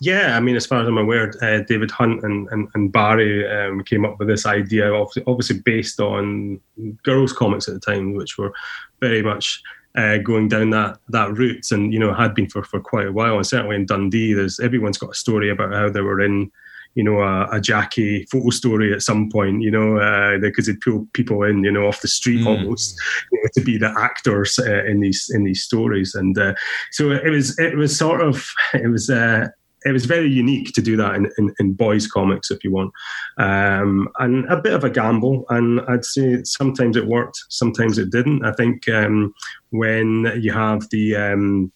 Yeah, 0.00 0.34
I 0.34 0.40
mean, 0.40 0.56
as 0.56 0.64
far 0.64 0.80
as 0.80 0.88
I'm 0.88 0.96
aware, 0.96 1.30
uh, 1.42 1.62
David 1.68 1.90
Hunt 1.90 2.24
and, 2.24 2.48
and, 2.50 2.68
and 2.74 2.90
Barry 2.90 3.46
um, 3.46 3.84
came 3.84 4.06
up 4.06 4.18
with 4.18 4.28
this 4.28 4.46
idea, 4.46 4.94
obviously 4.94 5.58
based 5.58 6.00
on 6.00 6.58
girls' 7.02 7.34
comics 7.34 7.68
at 7.68 7.74
the 7.74 7.80
time, 7.80 8.14
which 8.14 8.38
were 8.38 8.52
very 9.00 9.22
much 9.22 9.62
uh, 9.96 10.18
going 10.18 10.48
down 10.48 10.70
that 10.70 10.98
that 11.08 11.32
route, 11.36 11.70
and 11.70 11.92
you 11.92 11.98
know 11.98 12.14
had 12.14 12.34
been 12.34 12.48
for, 12.48 12.62
for 12.62 12.80
quite 12.80 13.08
a 13.08 13.12
while. 13.12 13.36
And 13.36 13.46
certainly 13.46 13.76
in 13.76 13.86
Dundee, 13.86 14.32
there's 14.32 14.58
everyone's 14.58 14.98
got 14.98 15.10
a 15.10 15.14
story 15.14 15.50
about 15.50 15.74
how 15.74 15.90
they 15.90 16.00
were 16.00 16.20
in, 16.20 16.50
you 16.94 17.04
know, 17.04 17.20
a, 17.20 17.56
a 17.56 17.60
Jackie 17.60 18.24
photo 18.30 18.50
story 18.50 18.94
at 18.94 19.02
some 19.02 19.30
point, 19.30 19.62
you 19.62 19.70
know, 19.70 20.38
because 20.40 20.68
uh, 20.68 20.72
they'd 20.72 20.80
pull 20.80 21.06
people 21.12 21.42
in, 21.42 21.62
you 21.64 21.72
know, 21.72 21.86
off 21.86 22.00
the 22.00 22.08
street 22.08 22.40
mm. 22.40 22.46
almost 22.46 22.98
you 23.32 23.42
know, 23.42 23.48
to 23.54 23.60
be 23.60 23.76
the 23.76 23.92
actors 23.98 24.58
uh, 24.58 24.84
in 24.84 25.00
these 25.00 25.30
in 25.34 25.44
these 25.44 25.62
stories, 25.62 26.14
and 26.14 26.38
uh, 26.38 26.54
so 26.92 27.10
it 27.10 27.28
was 27.28 27.58
it 27.58 27.76
was 27.76 27.98
sort 27.98 28.22
of 28.22 28.48
it 28.72 28.88
was 28.88 29.10
uh, 29.10 29.48
it 29.84 29.92
was 29.92 30.04
very 30.04 30.28
unique 30.28 30.72
to 30.74 30.82
do 30.82 30.96
that 30.96 31.14
in, 31.14 31.30
in, 31.38 31.54
in 31.58 31.72
boys 31.72 32.06
comics 32.06 32.50
if 32.50 32.62
you 32.64 32.72
want. 32.72 32.92
Um, 33.38 34.08
and 34.18 34.44
a 34.46 34.60
bit 34.60 34.74
of 34.74 34.84
a 34.84 34.90
gamble 34.90 35.44
and 35.48 35.80
i'd 35.88 36.04
say 36.04 36.42
sometimes 36.44 36.96
it 36.96 37.06
worked 37.06 37.38
sometimes 37.48 37.98
it 37.98 38.10
didn't. 38.10 38.44
I 38.44 38.52
think 38.52 38.88
um, 38.88 39.34
when 39.70 40.32
you 40.40 40.52
have 40.52 40.88
the 40.90 41.16
um, 41.16 41.72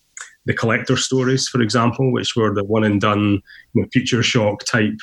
the 0.46 0.54
collector 0.54 0.96
stories 0.96 1.48
for 1.48 1.62
example 1.62 2.12
which 2.12 2.36
were 2.36 2.54
the 2.54 2.64
one 2.64 2.84
and 2.84 3.00
done 3.00 3.40
you 3.72 3.82
know, 3.82 3.88
future 3.92 4.22
shock 4.22 4.64
type 4.64 4.98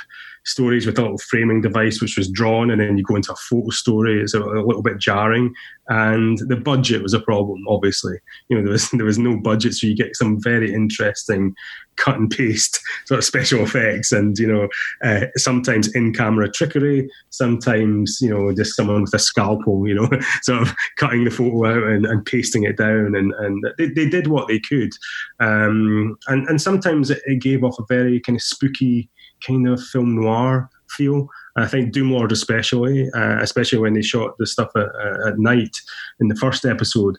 stories 0.46 0.86
with 0.86 0.98
a 0.98 1.02
little 1.02 1.18
framing 1.18 1.62
device 1.62 2.02
which 2.02 2.18
was 2.18 2.30
drawn 2.30 2.72
and 2.72 2.82
then 2.82 2.98
you 2.98 3.04
go 3.04 3.16
into 3.16 3.34
a 3.34 3.36
photo 3.36 3.70
story. 3.70 4.22
It's 4.22 4.34
a, 4.34 4.42
a, 4.42 4.66
little 4.66 4.82
bit 4.82 4.98
jarring. 4.98 5.54
And 5.90 6.38
the 6.40 6.56
budget 6.56 7.04
was 7.04 7.14
a 7.14 7.20
problem 7.20 7.64
obviously. 7.68 8.18
You 8.50 8.58
know 8.58 8.64
there 8.64 8.72
was 8.72 8.90
there 8.94 9.06
was 9.06 9.20
no 9.20 9.38
budget 9.38 9.74
so 9.74 9.88
you 9.88 9.96
get 9.96 10.16
some 10.16 10.42
very 10.42 10.74
interesting 10.74 11.56
cut 11.98 12.16
and 12.16 12.32
paste 12.32 12.80
sort 13.06 13.20
of 13.20 13.26
special 13.26 13.62
effects 13.62 14.12
and 14.12 14.38
you 14.40 14.48
know 14.48 14.68
uh, 15.04 15.28
sometimes 15.36 15.94
in 15.94 16.14
camera 16.14 16.50
trickery 16.50 17.08
sometimes 17.30 18.20
you 18.22 18.30
know 18.30 18.54
just 18.56 18.76
someone 18.76 19.02
with 19.02 19.14
a 19.14 19.20
scalpel 19.20 19.86
you 19.88 19.94
know 19.94 20.10
sort 20.42 20.62
of 20.62 20.74
cutting 20.98 21.26
the 21.26 21.30
photo 21.30 21.66
out 21.66 21.84
and, 21.84 22.06
and 22.06 22.26
pasting 22.26 22.64
it 22.64 22.78
down. 22.78 23.16
And 23.16 23.34
and 23.34 23.64
they, 23.78 23.88
they 23.88 24.10
did 24.10 24.28
what 24.28 24.48
they 24.48 24.60
could. 24.60 24.92
Um, 25.40 26.18
and 26.28 26.48
and 26.48 26.62
sometimes 26.62 27.10
it, 27.10 27.22
it 27.26 27.42
gave 27.42 27.64
off 27.64 27.80
a 27.80 27.86
very 27.88 28.20
kind 28.20 28.38
of 28.38 28.42
spooky 28.42 29.10
kind 29.46 29.68
of 29.68 29.82
film 29.82 30.16
noir 30.16 30.70
feel. 30.90 31.28
I 31.56 31.68
think 31.68 31.94
Doomlord 31.94 32.32
especially, 32.32 33.10
uh, 33.12 33.38
especially 33.42 33.80
when 33.80 33.94
they 33.94 34.02
shot 34.02 34.38
the 34.38 34.46
stuff 34.46 34.72
at, 34.76 34.88
at, 35.28 35.40
night 35.40 35.78
in 36.20 36.28
the 36.28 36.36
first 36.36 36.66
episode, 36.66 37.18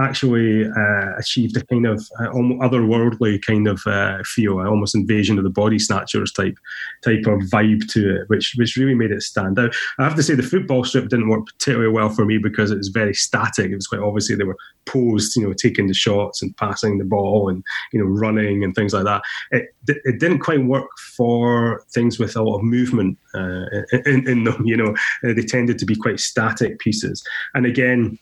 actually 0.00 0.64
uh, 0.64 1.16
achieved 1.18 1.56
a 1.56 1.64
kind 1.66 1.86
of 1.86 2.06
uh, 2.20 2.28
otherworldly 2.28 3.42
kind 3.44 3.66
of 3.66 3.80
uh, 3.86 4.22
feel, 4.24 4.60
almost 4.60 4.94
invasion 4.94 5.38
of 5.38 5.44
the 5.44 5.50
body 5.50 5.78
snatchers 5.78 6.32
type 6.32 6.58
type 7.02 7.26
of 7.26 7.40
vibe 7.50 7.90
to 7.92 8.20
it, 8.20 8.28
which 8.28 8.54
which 8.56 8.76
really 8.76 8.94
made 8.94 9.10
it 9.10 9.22
stand 9.22 9.58
out. 9.58 9.74
I 9.98 10.04
have 10.04 10.16
to 10.16 10.22
say 10.22 10.34
the 10.34 10.42
football 10.42 10.84
strip 10.84 11.08
didn't 11.08 11.28
work 11.28 11.46
particularly 11.46 11.92
well 11.92 12.08
for 12.08 12.24
me 12.24 12.38
because 12.38 12.70
it 12.70 12.78
was 12.78 12.88
very 12.88 13.14
static. 13.14 13.70
It 13.70 13.74
was 13.74 13.86
quite 13.86 14.00
obviously 14.00 14.36
they 14.36 14.44
were 14.44 14.56
posed, 14.86 15.36
you 15.36 15.46
know, 15.46 15.52
taking 15.52 15.86
the 15.86 15.94
shots 15.94 16.42
and 16.42 16.56
passing 16.56 16.98
the 16.98 17.04
ball 17.04 17.48
and 17.48 17.62
you 17.92 18.00
know 18.00 18.06
running 18.06 18.64
and 18.64 18.74
things 18.74 18.92
like 18.92 19.04
that. 19.04 19.22
It 19.50 19.74
it 19.88 20.20
didn't 20.20 20.40
quite 20.40 20.64
work 20.64 20.88
for 21.16 21.84
things 21.90 22.18
with 22.18 22.36
a 22.36 22.42
lot 22.42 22.58
of 22.58 22.62
movement 22.62 23.18
uh, 23.34 23.64
in, 24.06 24.28
in 24.28 24.44
them. 24.44 24.64
You 24.64 24.76
know, 24.76 24.94
they 25.22 25.42
tended 25.42 25.78
to 25.78 25.86
be 25.86 25.96
quite 25.96 26.20
static 26.20 26.78
pieces, 26.78 27.22
and 27.54 27.66
again 27.66 28.18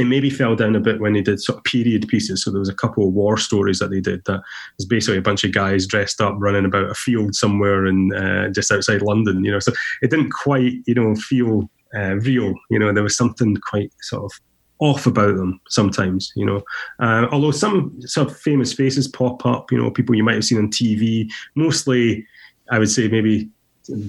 it 0.00 0.06
maybe 0.06 0.30
fell 0.30 0.56
down 0.56 0.74
a 0.74 0.80
bit 0.80 0.98
when 0.98 1.12
they 1.12 1.20
did 1.20 1.42
sort 1.42 1.58
of 1.58 1.64
period 1.64 2.08
pieces. 2.08 2.42
So 2.42 2.50
there 2.50 2.58
was 2.58 2.70
a 2.70 2.74
couple 2.74 3.06
of 3.06 3.12
war 3.12 3.36
stories 3.36 3.80
that 3.80 3.90
they 3.90 4.00
did 4.00 4.24
that 4.24 4.40
was 4.78 4.86
basically 4.86 5.18
a 5.18 5.22
bunch 5.22 5.44
of 5.44 5.52
guys 5.52 5.86
dressed 5.86 6.22
up 6.22 6.34
running 6.38 6.64
about 6.64 6.90
a 6.90 6.94
field 6.94 7.34
somewhere 7.34 7.84
and 7.84 8.14
uh, 8.14 8.48
just 8.48 8.72
outside 8.72 9.02
London, 9.02 9.44
you 9.44 9.52
know. 9.52 9.58
So 9.58 9.72
it 10.00 10.10
didn't 10.10 10.30
quite, 10.30 10.72
you 10.86 10.94
know, 10.94 11.14
feel 11.16 11.70
uh, 11.94 12.14
real. 12.16 12.54
You 12.70 12.78
know, 12.78 12.94
there 12.94 13.02
was 13.02 13.16
something 13.16 13.58
quite 13.68 13.92
sort 14.00 14.24
of 14.24 14.40
off 14.78 15.06
about 15.06 15.36
them 15.36 15.60
sometimes, 15.68 16.32
you 16.34 16.46
know. 16.46 16.62
Uh, 16.98 17.26
although 17.30 17.50
some 17.50 18.00
sort 18.00 18.30
of 18.30 18.36
famous 18.38 18.72
faces 18.72 19.06
pop 19.06 19.44
up, 19.44 19.70
you 19.70 19.76
know, 19.76 19.90
people 19.90 20.14
you 20.14 20.24
might 20.24 20.36
have 20.36 20.44
seen 20.44 20.58
on 20.58 20.70
TV, 20.70 21.30
mostly, 21.56 22.26
I 22.70 22.78
would 22.78 22.90
say 22.90 23.06
maybe 23.08 23.50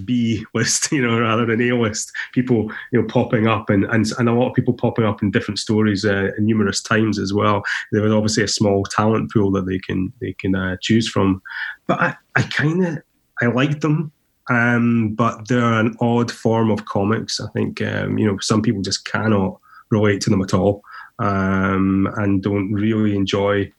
B 0.06 0.46
list, 0.54 0.92
you 0.92 1.02
know, 1.02 1.20
rather 1.20 1.46
than 1.46 1.62
A 1.62 1.74
list. 1.74 2.12
People, 2.34 2.72
you 2.92 3.02
know, 3.02 3.08
popping 3.08 3.48
up 3.48 3.70
and, 3.70 3.86
and, 3.86 4.06
and 4.18 4.30
a 4.30 4.34
lot 4.34 4.50
of 4.50 4.56
people 4.56 4.74
popping 4.74 5.06
up 5.06 5.22
in 5.22 5.32
different 5.32 5.60
stories 5.60 6.06
uh, 6.06 6.30
numerous 6.40 6.82
times 6.82 7.20
as 7.20 7.34
well. 7.34 7.64
There 7.92 8.04
was 8.04 8.14
obviously 8.14 8.44
a 8.44 8.48
small 8.48 8.84
talent 8.84 9.32
pool 9.32 9.52
that 9.52 9.66
they 9.66 9.80
can 9.80 10.12
they 10.22 10.34
can 10.34 10.56
uh, 10.56 10.78
choose 10.82 11.10
from. 11.10 11.42
But 11.88 12.00
I, 12.00 12.16
I 12.36 12.44
kind 12.44 12.86
of 12.86 12.98
I 13.42 13.48
like 13.48 13.82
them, 13.82 14.12
um, 14.50 15.16
but 15.16 15.48
they're 15.48 15.80
an 15.80 15.96
odd 16.00 16.32
form 16.32 16.70
of 16.70 16.86
comics. 16.86 17.40
I 17.40 17.50
think 17.52 17.82
um, 17.82 18.18
you 18.18 18.26
know 18.26 18.38
some 18.40 18.62
people 18.62 18.82
just 18.82 19.06
cannot 19.06 19.60
relate 19.90 20.22
to 20.22 20.30
them 20.30 20.42
at 20.42 20.54
all 20.54 20.82
um, 21.20 22.10
and 22.18 22.42
don't 22.42 22.72
really 22.72 23.16
enjoy 23.16 23.72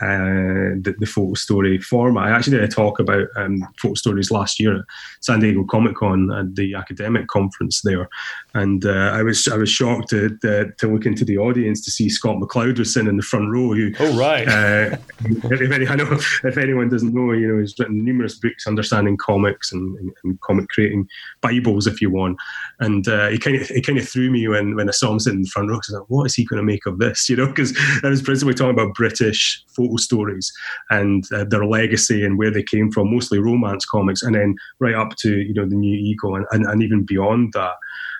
uh, 0.00 0.72
the, 0.80 0.94
the, 0.98 1.06
photo 1.06 1.34
story 1.34 1.78
format. 1.78 2.24
I 2.24 2.30
actually 2.30 2.56
did 2.56 2.64
a 2.64 2.68
talk 2.68 2.98
about 2.98 3.26
um, 3.36 3.62
photo 3.78 3.92
stories 3.92 4.30
last 4.30 4.58
year 4.58 4.78
at 4.78 4.84
San 5.20 5.40
Diego 5.40 5.64
Comic 5.64 5.96
Con 5.96 6.32
at 6.32 6.54
the 6.54 6.74
academic 6.74 7.28
conference 7.28 7.82
there, 7.82 8.08
and 8.54 8.86
uh, 8.86 9.12
I 9.12 9.22
was 9.22 9.46
I 9.48 9.56
was 9.56 9.68
shocked 9.68 10.08
to, 10.08 10.30
to, 10.38 10.72
to 10.78 10.86
look 10.86 11.04
into 11.04 11.26
the 11.26 11.36
audience 11.36 11.84
to 11.84 11.90
see 11.90 12.08
Scott 12.08 12.36
McCloud 12.36 12.78
was 12.78 12.94
sitting 12.94 13.08
in 13.08 13.18
the 13.18 13.22
front 13.22 13.50
row. 13.50 13.74
Who, 13.74 13.92
oh 14.00 14.16
right, 14.16 14.48
uh, 14.48 14.96
if, 15.26 15.70
any, 15.70 15.86
I 15.86 15.94
know 15.94 16.18
if 16.44 16.56
anyone 16.56 16.88
doesn't 16.88 17.12
know, 17.12 17.32
you 17.32 17.48
know 17.48 17.60
he's 17.60 17.78
written 17.78 18.02
numerous 18.02 18.38
books 18.38 18.66
understanding 18.66 19.18
comics 19.18 19.72
and, 19.72 19.98
and, 19.98 20.10
and 20.24 20.40
comic 20.40 20.68
creating 20.70 21.06
bibles, 21.42 21.86
if 21.86 22.00
you 22.00 22.10
want. 22.10 22.38
And 22.80 23.06
uh, 23.06 23.28
he 23.28 23.38
kind 23.38 23.60
of 23.60 23.68
he 23.68 23.82
kind 23.82 23.98
of 23.98 24.08
threw 24.08 24.30
me 24.30 24.48
when 24.48 24.74
when 24.74 24.88
I 24.88 24.92
saw 24.92 25.12
him 25.12 25.20
sitting 25.20 25.40
in 25.40 25.42
the 25.42 25.48
front 25.48 25.68
row. 25.68 25.74
I 25.74 25.78
was 25.78 25.90
like, 25.90 26.08
what 26.08 26.24
is 26.24 26.34
he 26.34 26.46
going 26.46 26.60
to 26.60 26.64
make 26.64 26.86
of 26.86 26.98
this? 26.98 27.28
You 27.32 27.36
know, 27.36 27.46
because 27.46 27.74
I 28.04 28.08
was 28.08 28.20
principally 28.20 28.52
talking 28.52 28.74
about 28.74 28.94
British 28.94 29.64
photo 29.68 29.81
stories 29.98 30.52
and 30.90 31.24
uh, 31.32 31.44
their 31.44 31.64
legacy 31.64 32.24
and 32.24 32.38
where 32.38 32.50
they 32.50 32.62
came 32.62 32.90
from, 32.90 33.12
mostly 33.12 33.38
romance 33.38 33.84
comics, 33.84 34.22
and 34.22 34.34
then 34.34 34.56
right 34.78 34.94
up 34.94 35.16
to 35.16 35.40
you 35.40 35.54
know 35.54 35.66
the 35.66 35.74
new 35.74 35.96
Eagle 35.96 36.36
and, 36.36 36.46
and, 36.50 36.64
and 36.66 36.82
even 36.82 37.04
beyond 37.04 37.52
that. 37.54 37.74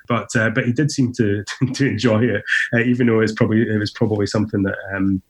But 0.09 0.35
uh, 0.37 0.51
but 0.51 0.67
he 0.67 0.73
did 0.73 0.91
seem 0.91 1.13
to 1.15 1.45
to 1.75 1.87
enjoy 1.87 2.25
it, 2.25 2.43
uh, 2.75 2.81
even 2.81 3.07
though 3.07 3.21
it's 3.21 3.33
probably 3.33 3.63
it 3.63 3.79
was 3.79 3.91
probably 3.91 4.27
something 4.27 4.63
that 4.63 4.77
um, 4.95 5.23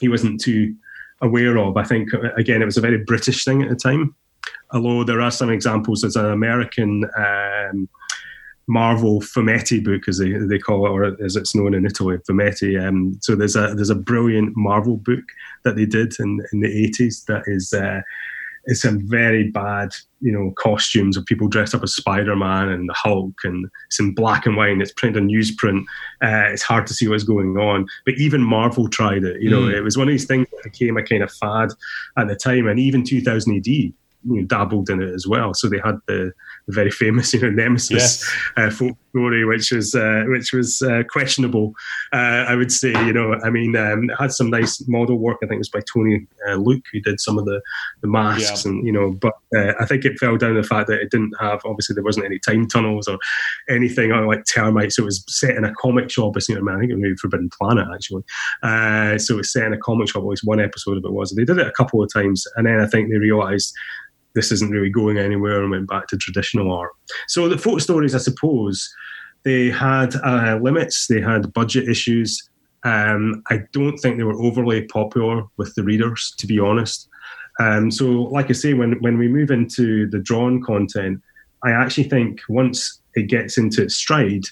he 0.00 0.08
wasn't 0.08 0.40
too 0.40 0.74
aware 1.20 1.58
of. 1.58 1.76
I 1.76 1.84
think 1.84 2.12
uh, 2.14 2.32
again 2.36 2.62
it 2.62 2.66
was 2.66 2.76
a 2.76 2.82
very 2.82 2.98
British 2.98 3.44
thing 3.44 3.62
at 3.62 3.68
the 3.68 3.76
time. 3.76 4.14
Although 4.72 5.04
there 5.04 5.20
are 5.20 5.30
some 5.30 5.50
examples, 5.50 6.02
as 6.02 6.16
an 6.16 6.26
American 6.26 7.04
um, 7.16 7.88
Marvel 8.68 9.20
Fumetti 9.20 9.82
book, 9.82 10.08
as 10.08 10.18
they, 10.18 10.32
they 10.32 10.58
call 10.58 10.86
it, 10.86 10.90
or 10.90 11.24
as 11.24 11.36
it's 11.36 11.54
known 11.54 11.74
in 11.74 11.84
Italy, 11.84 12.18
Fumetti. 12.28 12.80
Um, 12.80 13.18
so 13.20 13.34
there's 13.34 13.56
a 13.56 13.74
there's 13.74 13.90
a 13.90 13.94
brilliant 13.94 14.56
Marvel 14.56 14.96
book 14.96 15.24
that 15.64 15.76
they 15.76 15.86
did 15.86 16.14
in, 16.18 16.40
in 16.52 16.60
the 16.60 16.90
80s 16.90 17.24
that 17.26 17.42
is 17.46 17.72
uh, 17.72 18.00
it's 18.64 18.82
some 18.82 19.00
very 19.08 19.50
bad, 19.50 19.92
you 20.20 20.30
know, 20.30 20.52
costumes 20.52 21.16
of 21.16 21.26
people 21.26 21.48
dressed 21.48 21.74
up 21.74 21.82
as 21.82 21.94
Spider 21.94 22.36
Man 22.36 22.68
and 22.68 22.88
the 22.88 22.94
Hulk, 22.94 23.34
and 23.44 23.68
it's 23.86 23.98
in 23.98 24.14
black 24.14 24.46
and 24.46 24.56
white. 24.56 24.70
And 24.70 24.80
it's 24.80 24.92
printed 24.92 25.22
on 25.22 25.28
newsprint. 25.28 25.82
Uh, 26.22 26.52
it's 26.52 26.62
hard 26.62 26.86
to 26.86 26.94
see 26.94 27.08
what's 27.08 27.24
going 27.24 27.56
on. 27.56 27.86
But 28.04 28.14
even 28.18 28.40
Marvel 28.40 28.88
tried 28.88 29.24
it. 29.24 29.42
You 29.42 29.50
know, 29.50 29.62
mm. 29.62 29.74
it 29.74 29.82
was 29.82 29.96
one 29.96 30.08
of 30.08 30.12
these 30.12 30.26
things 30.26 30.46
that 30.52 30.62
became 30.62 30.96
a 30.96 31.02
kind 31.02 31.22
of 31.22 31.32
fad 31.32 31.70
at 32.16 32.28
the 32.28 32.36
time, 32.36 32.68
and 32.68 32.78
even 32.78 33.04
2000 33.04 33.56
AD 33.56 33.92
you 34.24 34.40
know, 34.40 34.46
dabbled 34.46 34.90
in 34.90 35.02
it 35.02 35.14
as 35.14 35.26
well. 35.26 35.54
So 35.54 35.68
they 35.68 35.80
had 35.84 35.98
the 36.06 36.32
the 36.66 36.74
very 36.74 36.90
famous, 36.90 37.32
you 37.34 37.40
know, 37.40 37.50
Nemesis 37.50 37.90
yes. 37.90 38.32
uh, 38.56 38.70
folk 38.70 38.96
story, 39.10 39.44
which 39.44 39.70
was 39.72 39.94
uh, 39.94 40.24
which 40.28 40.52
was 40.52 40.82
uh, 40.82 41.02
questionable. 41.08 41.74
Uh, 42.12 42.46
I 42.48 42.54
would 42.54 42.72
say, 42.72 42.90
you 42.90 43.12
know, 43.12 43.34
I 43.44 43.50
mean, 43.50 43.76
um, 43.76 44.10
it 44.10 44.16
had 44.18 44.32
some 44.32 44.50
nice 44.50 44.82
model 44.88 45.18
work. 45.18 45.38
I 45.42 45.46
think 45.46 45.56
it 45.56 45.58
was 45.58 45.68
by 45.68 45.80
Tony 45.92 46.26
uh, 46.48 46.54
Luke 46.54 46.84
who 46.92 47.00
did 47.00 47.20
some 47.20 47.38
of 47.38 47.44
the 47.44 47.60
the 48.00 48.08
masks, 48.08 48.64
yeah. 48.64 48.70
and 48.70 48.86
you 48.86 48.92
know, 48.92 49.12
but 49.12 49.34
uh, 49.56 49.72
I 49.78 49.86
think 49.86 50.04
it 50.04 50.18
fell 50.18 50.36
down 50.36 50.54
to 50.54 50.62
the 50.62 50.66
fact 50.66 50.88
that 50.88 51.00
it 51.00 51.10
didn't 51.10 51.34
have 51.38 51.60
obviously 51.64 51.94
there 51.94 52.04
wasn't 52.04 52.26
any 52.26 52.38
time 52.38 52.66
tunnels 52.66 53.08
or 53.08 53.18
anything 53.68 54.12
or 54.12 54.26
like 54.26 54.44
termites. 54.44 54.96
So 54.96 55.02
it 55.02 55.06
was 55.06 55.24
set 55.28 55.56
in 55.56 55.64
a 55.64 55.74
comic 55.74 56.10
shop. 56.10 56.36
You 56.48 56.60
know, 56.60 56.72
I 56.72 56.78
think 56.78 56.90
it 56.90 56.94
was 56.94 57.02
maybe 57.02 57.16
Forbidden 57.16 57.50
Planet 57.50 57.88
actually. 57.92 58.24
so 59.18 59.34
it 59.34 59.38
was 59.38 59.52
set 59.52 59.66
in 59.66 59.72
a 59.72 59.78
comic 59.78 60.08
shop. 60.08 60.22
At 60.22 60.28
least 60.28 60.44
one 60.44 60.60
episode 60.60 60.96
of 60.96 61.04
it 61.04 61.12
was. 61.12 61.32
They 61.32 61.44
did 61.44 61.58
it 61.58 61.66
a 61.66 61.72
couple 61.72 62.02
of 62.02 62.12
times, 62.12 62.46
and 62.56 62.66
then 62.66 62.80
I 62.80 62.86
think 62.86 63.10
they 63.10 63.16
realised 63.16 63.74
this 64.34 64.52
isn't 64.52 64.70
really 64.70 64.90
going 64.90 65.18
anywhere 65.18 65.62
and 65.62 65.70
went 65.70 65.88
back 65.88 66.06
to 66.08 66.16
traditional 66.16 66.72
art. 66.72 66.92
So 67.28 67.48
the 67.48 67.58
photo 67.58 67.78
stories, 67.78 68.14
I 68.14 68.18
suppose, 68.18 68.92
they 69.44 69.70
had 69.70 70.14
uh, 70.16 70.58
limits, 70.62 71.06
they 71.06 71.20
had 71.20 71.52
budget 71.52 71.88
issues. 71.88 72.48
Um, 72.84 73.42
I 73.50 73.60
don't 73.72 73.98
think 73.98 74.16
they 74.16 74.24
were 74.24 74.40
overly 74.40 74.82
popular 74.86 75.44
with 75.56 75.74
the 75.74 75.82
readers, 75.84 76.34
to 76.38 76.46
be 76.46 76.58
honest. 76.58 77.08
Um, 77.60 77.90
so, 77.90 78.04
like 78.04 78.50
I 78.50 78.54
say, 78.54 78.74
when 78.74 79.00
when 79.02 79.18
we 79.18 79.28
move 79.28 79.50
into 79.50 80.08
the 80.08 80.18
drawn 80.18 80.62
content, 80.62 81.20
I 81.64 81.70
actually 81.70 82.08
think 82.08 82.40
once 82.48 83.00
it 83.14 83.28
gets 83.28 83.58
into 83.58 83.82
its 83.82 83.94
stride, 83.94 84.44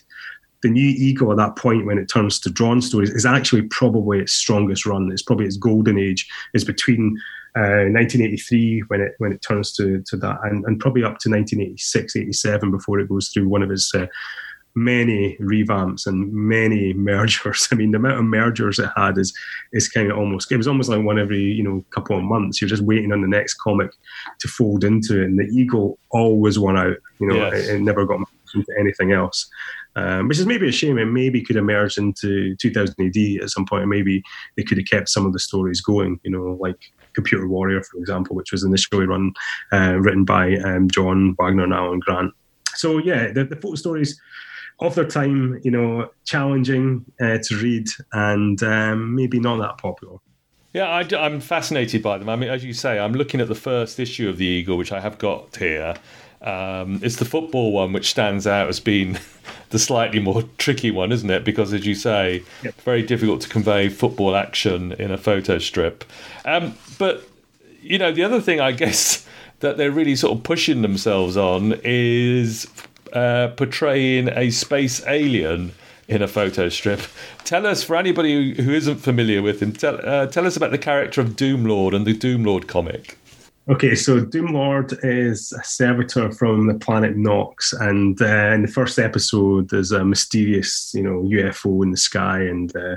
the 0.62 0.70
new 0.70 0.88
Eagle 0.88 1.30
at 1.30 1.38
that 1.38 1.56
point 1.56 1.86
when 1.86 1.98
it 1.98 2.08
turns 2.08 2.38
to 2.40 2.50
drawn 2.50 2.82
stories 2.82 3.10
is 3.10 3.24
actually 3.24 3.62
probably 3.62 4.18
its 4.18 4.32
strongest 4.32 4.84
run. 4.86 5.10
It's 5.10 5.22
probably 5.22 5.46
its 5.46 5.56
golden 5.56 5.98
age. 5.98 6.28
Is 6.52 6.64
between 6.64 7.18
1983 7.54 8.82
uh, 8.82 8.84
when 8.88 9.00
it 9.00 9.12
when 9.18 9.32
it 9.32 9.42
turns 9.42 9.72
to 9.72 10.02
to 10.06 10.16
that, 10.18 10.38
and, 10.44 10.64
and 10.64 10.80
probably 10.80 11.02
up 11.02 11.18
to 11.20 11.30
1986, 11.30 12.16
87 12.16 12.70
before 12.70 13.00
it 13.00 13.08
goes 13.08 13.28
through 13.28 13.48
one 13.48 13.62
of 13.62 13.70
its 13.70 13.92
uh, 13.94 14.06
many 14.74 15.36
revamps 15.40 16.06
and 16.06 16.32
many 16.32 16.92
mergers. 16.94 17.68
I 17.70 17.74
mean, 17.74 17.90
the 17.90 17.98
amount 17.98 18.18
of 18.18 18.24
mergers 18.24 18.78
it 18.78 18.90
had 18.96 19.18
is 19.18 19.36
is 19.72 19.88
kind 19.88 20.10
of 20.10 20.18
almost 20.18 20.50
it 20.50 20.56
was 20.56 20.68
almost 20.68 20.88
like 20.88 21.04
one 21.04 21.18
every 21.18 21.42
you 21.42 21.62
know 21.62 21.84
couple 21.90 22.16
of 22.16 22.24
months. 22.24 22.60
You're 22.60 22.68
just 22.68 22.82
waiting 22.82 23.12
on 23.12 23.22
the 23.22 23.28
next 23.28 23.54
comic 23.54 23.90
to 24.40 24.48
fold 24.48 24.84
into 24.84 25.20
it, 25.20 25.26
and 25.26 25.38
the 25.38 25.44
Eagle 25.44 25.98
always 26.10 26.58
won 26.58 26.76
out. 26.76 26.96
You 27.18 27.28
know, 27.28 27.36
yes. 27.36 27.68
it, 27.68 27.76
it, 27.76 27.80
never 27.80 28.06
got 28.06 28.20
into 28.54 28.72
anything 28.78 29.12
else. 29.12 29.48
Um, 29.96 30.28
which 30.28 30.38
is 30.38 30.46
maybe 30.46 30.68
a 30.68 30.72
shame. 30.72 30.98
It 30.98 31.06
maybe 31.06 31.42
could 31.42 31.56
emerge 31.56 31.98
into 31.98 32.54
2000 32.56 32.94
AD 33.00 33.42
at 33.42 33.50
some 33.50 33.66
point. 33.66 33.88
maybe 33.88 34.22
they 34.56 34.62
could 34.62 34.78
have 34.78 34.86
kept 34.86 35.08
some 35.08 35.26
of 35.26 35.32
the 35.32 35.40
stories 35.40 35.80
going. 35.80 36.20
You 36.22 36.30
know, 36.30 36.56
like 36.60 36.92
Computer 37.14 37.46
Warrior, 37.46 37.82
for 37.82 37.98
example, 37.98 38.36
which 38.36 38.52
was 38.52 38.64
initially 38.64 39.06
run 39.06 39.32
uh, 39.72 39.96
written 39.98 40.24
by 40.24 40.56
um, 40.56 40.88
John 40.88 41.34
Wagner 41.38 41.64
and 41.64 41.72
Alan 41.72 42.00
Grant. 42.00 42.32
So 42.74 42.98
yeah, 42.98 43.32
the, 43.32 43.44
the 43.44 43.56
photo 43.56 43.74
stories 43.74 44.20
of 44.80 44.94
their 44.94 45.06
time, 45.06 45.60
you 45.62 45.70
know, 45.70 46.10
challenging 46.24 47.04
uh, 47.20 47.38
to 47.42 47.56
read 47.56 47.86
and 48.12 48.62
um, 48.62 49.14
maybe 49.14 49.38
not 49.38 49.58
that 49.58 49.78
popular. 49.78 50.16
Yeah, 50.72 50.86
I, 50.86 51.26
am 51.26 51.40
fascinated 51.40 52.00
by 52.02 52.18
them. 52.18 52.28
I 52.28 52.36
mean, 52.36 52.48
as 52.48 52.64
you 52.64 52.72
say, 52.72 52.98
I'm 52.98 53.12
looking 53.12 53.40
at 53.40 53.48
the 53.48 53.56
first 53.56 53.98
issue 53.98 54.28
of 54.28 54.38
the 54.38 54.46
Eagle, 54.46 54.76
which 54.76 54.92
I 54.92 55.00
have 55.00 55.18
got 55.18 55.56
here, 55.56 55.96
um, 56.42 57.00
it's 57.02 57.16
the 57.16 57.24
football 57.24 57.72
one 57.72 57.92
which 57.92 58.10
stands 58.10 58.46
out 58.46 58.68
as 58.68 58.80
being 58.80 59.18
the 59.70 59.78
slightly 59.78 60.20
more 60.20 60.44
tricky 60.58 60.90
one, 60.90 61.12
isn't 61.12 61.30
it? 61.30 61.44
Because, 61.44 61.72
as 61.72 61.86
you 61.86 61.94
say, 61.94 62.42
yep. 62.62 62.74
very 62.82 63.02
difficult 63.02 63.42
to 63.42 63.48
convey 63.48 63.88
football 63.88 64.34
action 64.34 64.92
in 64.92 65.10
a 65.10 65.18
photo 65.18 65.58
strip. 65.58 66.04
Um, 66.44 66.74
but, 66.98 67.28
you 67.82 67.98
know, 67.98 68.12
the 68.12 68.24
other 68.24 68.40
thing 68.40 68.60
I 68.60 68.72
guess 68.84 69.26
that 69.60 69.76
they're 69.76 69.90
really 69.90 70.16
sort 70.16 70.36
of 70.36 70.42
pushing 70.42 70.82
themselves 70.82 71.36
on 71.36 71.78
is 71.84 72.66
uh, 73.12 73.48
portraying 73.56 74.28
a 74.28 74.50
space 74.50 75.04
alien 75.06 75.72
in 76.08 76.22
a 76.22 76.28
photo 76.28 76.68
strip. 76.68 77.00
Tell 77.44 77.66
us, 77.66 77.82
for 77.82 77.96
anybody 77.96 78.54
who 78.54 78.72
isn't 78.72 78.96
familiar 78.96 79.42
with 79.42 79.60
him, 79.60 79.72
tell, 79.72 80.00
uh, 80.04 80.26
tell 80.26 80.46
us 80.46 80.56
about 80.56 80.70
the 80.70 80.78
character 80.78 81.20
of 81.20 81.36
Doomlord 81.36 81.94
and 81.94 82.06
the 82.06 82.14
Doomlord 82.14 82.66
comic. 82.66 83.18
Okay, 83.68 83.94
so 83.94 84.20
Doomlord 84.20 84.98
is 85.04 85.52
a 85.52 85.62
servitor 85.62 86.32
from 86.32 86.66
the 86.66 86.74
planet 86.74 87.16
Nox, 87.16 87.72
and 87.74 88.20
uh, 88.20 88.52
in 88.54 88.62
the 88.62 88.68
first 88.68 88.98
episode, 88.98 89.68
there's 89.68 89.92
a 89.92 90.04
mysterious, 90.04 90.92
you 90.94 91.02
know, 91.02 91.22
UFO 91.22 91.82
in 91.82 91.90
the 91.90 91.96
sky, 91.96 92.40
and 92.40 92.74
uh, 92.74 92.96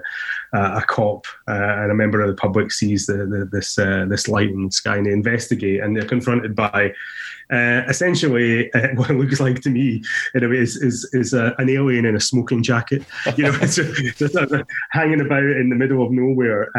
uh, 0.54 0.80
a 0.82 0.86
cop 0.86 1.26
uh, 1.48 1.82
and 1.82 1.92
a 1.92 1.96
member 1.96 2.22
of 2.22 2.28
the 2.28 2.36
public 2.36 2.72
sees 2.72 3.06
the, 3.08 3.26
the, 3.26 3.50
this 3.52 3.78
uh, 3.80 4.06
this 4.08 4.28
light 4.28 4.50
in 4.50 4.66
the 4.66 4.72
sky, 4.72 4.98
and 4.98 5.06
they 5.06 5.12
investigate, 5.12 5.82
and 5.82 5.96
they're 5.96 6.06
confronted 6.06 6.56
by 6.56 6.94
uh, 7.52 7.84
essentially, 7.88 8.70
what 8.96 9.10
it 9.10 9.14
looks 9.14 9.40
like 9.40 9.62
to 9.62 9.70
me, 9.70 10.04
in 10.34 10.44
a 10.44 10.50
way, 10.50 10.58
is 10.58 10.78
is, 10.78 11.10
is 11.14 11.34
an 11.34 11.70
alien 11.70 12.06
in 12.06 12.16
a 12.16 12.20
smoking 12.20 12.64
jacket, 12.64 13.04
you 13.36 13.44
know, 13.44 14.64
hanging 14.92 15.22
about 15.22 15.44
in 15.44 15.70
the 15.70 15.76
middle 15.76 16.06
of 16.06 16.12
nowhere 16.12 16.70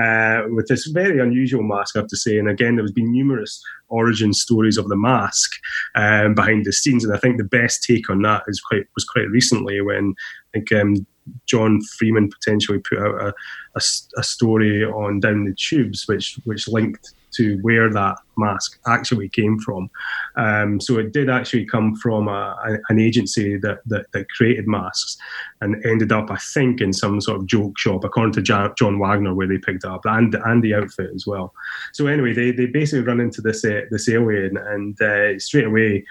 with 0.50 0.66
this 0.68 0.86
very 0.86 1.20
unusual 1.20 1.62
mask, 1.62 1.96
I 1.96 2.00
have 2.00 2.08
to 2.08 2.16
say. 2.16 2.38
And 2.38 2.48
again, 2.48 2.76
there 2.76 2.84
has 2.84 2.92
been 2.92 3.12
numerous 3.12 3.62
origin 3.88 4.32
stories 4.32 4.78
of 4.78 4.88
the 4.88 4.96
mask 4.96 5.50
um, 5.94 6.34
behind 6.34 6.64
the 6.64 6.72
scenes, 6.72 7.04
and 7.04 7.14
I 7.14 7.18
think 7.18 7.38
the 7.38 7.44
best 7.44 7.82
take 7.82 8.08
on 8.08 8.22
that 8.22 8.42
is 8.46 8.60
quite 8.60 8.86
was 8.94 9.04
quite 9.04 9.28
recently 9.30 9.80
when 9.80 10.14
I 10.54 10.58
think 10.58 10.72
um, 10.72 11.06
John 11.46 11.80
Freeman 11.98 12.30
potentially 12.30 12.78
put 12.78 12.98
out 12.98 13.20
a, 13.20 13.34
a, 13.76 13.80
a 14.18 14.22
story 14.22 14.84
on 14.84 15.20
Down 15.20 15.44
the 15.44 15.54
Tubes, 15.54 16.06
which 16.06 16.38
which 16.44 16.68
linked 16.68 17.12
to 17.36 17.58
where 17.62 17.92
that 17.92 18.16
mask 18.36 18.78
actually 18.86 19.28
came 19.28 19.58
from. 19.58 19.90
Um, 20.36 20.80
so 20.80 20.98
it 20.98 21.12
did 21.12 21.28
actually 21.28 21.64
come 21.64 21.96
from 21.96 22.28
a, 22.28 22.56
a, 22.64 22.78
an 22.88 22.98
agency 22.98 23.56
that, 23.58 23.80
that, 23.86 24.06
that 24.12 24.28
created 24.30 24.66
masks 24.66 25.16
and 25.60 25.84
ended 25.84 26.12
up, 26.12 26.30
I 26.30 26.36
think, 26.36 26.80
in 26.80 26.92
some 26.92 27.20
sort 27.20 27.40
of 27.40 27.46
joke 27.46 27.78
shop, 27.78 28.04
according 28.04 28.34
to 28.34 28.72
John 28.76 28.98
Wagner, 28.98 29.34
where 29.34 29.48
they 29.48 29.58
picked 29.58 29.84
up 29.84 30.02
and 30.04 30.34
and 30.44 30.62
the 30.62 30.74
outfit 30.74 31.10
as 31.14 31.26
well. 31.26 31.52
So 31.92 32.06
anyway, 32.06 32.32
they, 32.32 32.50
they 32.50 32.66
basically 32.66 33.04
run 33.04 33.20
into 33.20 33.40
this 33.40 33.64
uh, 33.64 33.82
this 33.90 34.08
alien 34.08 34.56
and 34.56 35.00
uh, 35.00 35.38
straight 35.38 35.66
away 35.66 36.04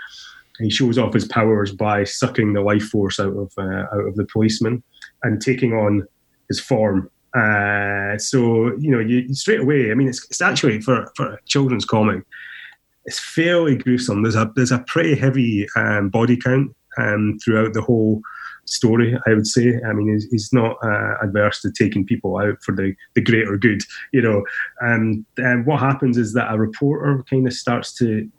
he 0.60 0.70
shows 0.70 1.00
off 1.00 1.14
his 1.14 1.26
powers 1.26 1.74
by 1.74 2.04
sucking 2.04 2.54
the 2.54 2.62
life 2.62 2.84
force 2.84 3.20
out 3.20 3.36
of 3.36 3.52
uh, 3.58 3.86
out 3.92 4.08
of 4.08 4.16
the 4.16 4.28
policeman 4.32 4.84
and 5.24 5.42
taking 5.42 5.74
on 5.74 6.08
his 6.50 6.60
form 6.60 7.10
uh, 7.34 8.18
so 8.20 8.76
you 8.78 8.92
know, 8.92 9.00
you 9.00 9.34
straight 9.34 9.62
away. 9.62 9.92
I 9.92 9.96
mean, 9.96 10.08
it's, 10.08 10.24
it's 10.30 10.42
actually 10.42 10.82
for 10.82 11.12
for 11.16 11.34
a 11.34 11.40
children's 11.46 11.86
comic, 11.86 12.24
it's 13.06 13.20
fairly 13.20 13.76
gruesome. 13.76 14.22
There's 14.22 14.36
a 14.36 14.52
there's 14.56 14.72
a 14.72 14.84
pretty 14.88 15.16
heavy 15.16 15.68
um, 15.76 16.10
body 16.10 16.38
count 16.38 16.76
um, 16.98 17.40
throughout 17.44 17.74
the 17.74 17.82
whole 17.82 18.22
story. 18.66 19.18
I 19.26 19.34
would 19.34 19.48
say. 19.48 19.80
I 19.84 19.94
mean, 19.94 20.14
he's, 20.14 20.30
he's 20.30 20.54
not 20.54 20.78
uh, 20.84 21.16
adverse 21.24 21.62
to 21.62 21.72
taking 21.72 22.06
people 22.06 22.38
out 22.38 22.62
for 22.62 22.76
the 22.76 22.94
the 23.16 23.22
greater 23.22 23.58
good. 23.58 23.82
You 24.12 24.22
know, 24.22 24.46
and, 24.82 25.26
and 25.38 25.66
what 25.66 25.80
happens 25.80 26.18
is 26.20 26.34
that 26.34 26.54
a 26.54 26.58
reporter 26.60 27.24
kind 27.28 27.48
of 27.48 27.54
starts 27.54 27.94
to 27.96 28.30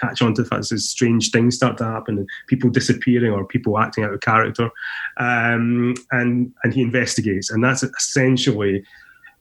catch 0.00 0.22
on 0.22 0.34
to 0.34 0.42
the 0.42 0.48
fact 0.48 0.68
that 0.68 0.78
strange 0.78 1.30
things 1.30 1.56
start 1.56 1.76
to 1.78 1.84
happen 1.84 2.18
and 2.18 2.28
people 2.46 2.70
disappearing 2.70 3.32
or 3.32 3.44
people 3.44 3.78
acting 3.78 4.04
out 4.04 4.12
of 4.12 4.20
character. 4.20 4.70
Um, 5.18 5.94
and 6.10 6.52
and 6.62 6.74
he 6.74 6.82
investigates, 6.82 7.50
and 7.50 7.62
that's 7.62 7.82
essentially 7.82 8.84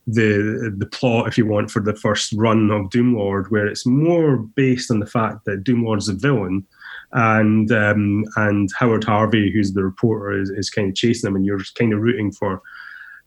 the 0.07 0.73
the 0.77 0.85
plot, 0.85 1.27
if 1.27 1.37
you 1.37 1.45
want, 1.45 1.69
for 1.69 1.81
the 1.81 1.95
first 1.95 2.33
run 2.33 2.71
of 2.71 2.89
Doomlord, 2.89 3.51
where 3.51 3.67
it's 3.67 3.85
more 3.85 4.37
based 4.37 4.89
on 4.89 4.99
the 4.99 5.05
fact 5.05 5.45
that 5.45 5.63
Doomlord's 5.63 6.07
a 6.07 6.13
villain, 6.13 6.65
and 7.11 7.71
um, 7.71 8.23
and 8.37 8.69
Howard 8.79 9.03
Harvey, 9.03 9.51
who's 9.51 9.73
the 9.73 9.83
reporter, 9.83 10.39
is, 10.39 10.49
is 10.49 10.69
kind 10.69 10.89
of 10.89 10.95
chasing 10.95 11.27
him, 11.27 11.35
and 11.35 11.45
you're 11.45 11.59
kind 11.77 11.93
of 11.93 11.99
rooting 11.99 12.31
for 12.31 12.61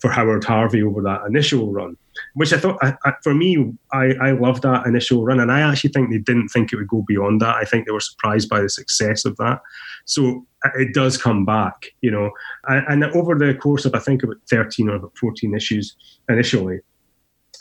for 0.01 0.11
Howard 0.11 0.45
Harvey 0.45 0.83
over 0.83 1.03
that 1.03 1.27
initial 1.27 1.71
run, 1.71 1.97
which 2.35 2.53
I 2.53 2.59
thought, 2.59 2.79
I, 2.83 2.95
I, 3.05 3.13
for 3.23 3.35
me, 3.35 3.73
I, 3.93 4.15
I 4.21 4.31
loved 4.33 4.63
that 4.63 4.87
initial 4.87 5.25
run. 5.25 5.41
And 5.41 5.51
I 5.51 5.61
actually 5.61 5.91
think 5.91 6.11
they 6.11 6.19
didn't 6.19 6.49
think 6.49 6.73
it 6.73 6.77
would 6.77 6.89
go 6.89 7.05
beyond 7.07 7.41
that. 7.41 7.57
I 7.57 7.65
think 7.65 7.87
they 7.87 7.93
were 7.93 8.01
surprised 8.01 8.49
by 8.49 8.61
the 8.61 8.69
success 8.69 9.25
of 9.25 9.37
that. 9.37 9.61
So 10.05 10.47
it 10.77 10.95
does 10.95 11.17
come 11.17 11.45
back, 11.45 11.87
you 12.01 12.11
know. 12.11 12.31
And, 12.69 13.05
and 13.05 13.13
over 13.15 13.35
the 13.39 13.55
course 13.55 13.85
of, 13.85 13.95
I 13.95 13.99
think, 13.99 14.23
about 14.23 14.37
13 14.49 14.89
or 14.89 15.11
14 15.19 15.55
issues 15.55 15.97
initially, 16.29 16.81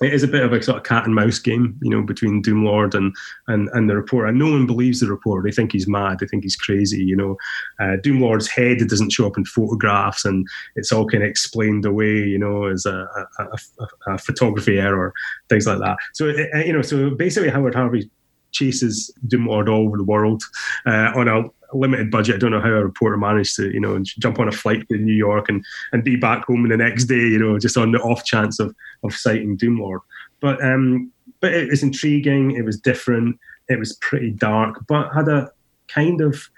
it 0.02 0.14
is 0.14 0.24
a 0.24 0.28
bit 0.28 0.44
of 0.44 0.54
a 0.54 0.62
sort 0.62 0.78
of 0.78 0.84
cat 0.84 1.06
and 1.06 1.16
mouse 1.16 1.40
game, 1.40 1.78
you 1.82 1.90
know, 1.90 2.02
between 2.02 2.42
Doomlord 2.42 2.94
and 2.94 3.14
and 3.48 3.70
and 3.74 3.90
the 3.90 3.96
reporter. 3.96 4.28
And 4.28 4.40
no 4.40 4.52
one 4.52 4.66
believes 4.66 5.00
the 5.00 5.08
reporter; 5.08 5.44
they 5.44 5.54
think 5.54 5.72
he's 5.72 5.88
mad, 5.88 6.20
they 6.20 6.28
think 6.28 6.44
he's 6.44 6.56
crazy. 6.56 7.04
You 7.04 7.16
know, 7.16 7.38
uh, 7.80 7.98
Doomlord's 7.98 8.48
head 8.48 8.78
doesn't 8.88 9.12
show 9.12 9.28
up 9.28 9.38
in 9.38 9.46
photographs, 9.46 10.26
and 10.26 10.48
it's 10.76 10.92
all 10.92 11.08
kind 11.08 11.24
of 11.24 11.30
explained 11.30 11.86
away, 11.86 12.16
you 12.16 12.40
know, 12.40 12.66
as 12.66 12.86
a, 12.86 13.08
a, 13.40 13.44
a, 13.44 14.14
a 14.14 14.18
photography 14.18 14.80
error, 14.80 15.14
things 15.50 15.68
like 15.68 15.80
that. 15.80 15.98
So 16.14 16.30
uh, 16.30 16.60
you 16.60 16.74
know, 16.74 16.82
so 16.82 17.12
basically, 17.12 17.50
Howard 17.50 17.76
Harvey 17.76 18.10
chases 18.52 19.12
Doomlord 19.28 19.70
all 19.70 19.88
over 19.88 19.98
the 19.98 20.04
world 20.04 20.44
uh, 20.86 21.12
on 21.16 21.28
a 21.28 21.44
limited 21.74 22.12
budget. 22.12 22.36
I 22.36 22.38
don't 22.40 22.52
know 22.52 22.62
how 22.62 22.70
a 22.70 22.84
reporter 22.84 23.18
managed 23.18 23.56
to, 23.58 23.72
you 23.72 23.80
know, 23.80 24.00
jump 24.00 24.40
on 24.40 24.48
a 24.48 24.52
flight 24.52 24.88
to 24.90 24.98
New 24.98 25.14
York 25.14 25.50
and, 25.50 25.64
and 25.92 26.04
be 26.04 26.16
back 26.16 26.46
home 26.46 26.68
the 26.68 26.78
next 26.78 27.06
day, 27.06 27.16
you 27.16 27.40
know, 27.40 27.60
just 27.60 27.78
on 27.78 27.92
the 27.92 28.00
off 28.00 28.26
chance 28.26 28.60
of 28.60 28.76
of 29.04 29.14
sighting 29.14 29.58
Doomlord. 29.58 30.00
But 30.40 30.64
um, 30.64 31.12
but 31.42 31.54
it 31.54 31.70
was 31.70 31.84
intriguing. 31.84 32.52
It 32.52 32.66
was 32.66 32.80
different. 32.80 33.40
It 33.68 33.80
was 33.80 33.98
pretty 33.98 34.32
dark, 34.32 34.80
but 34.88 35.14
had 35.14 35.28
a 35.28 35.52
kind 35.88 36.22
of 36.22 36.50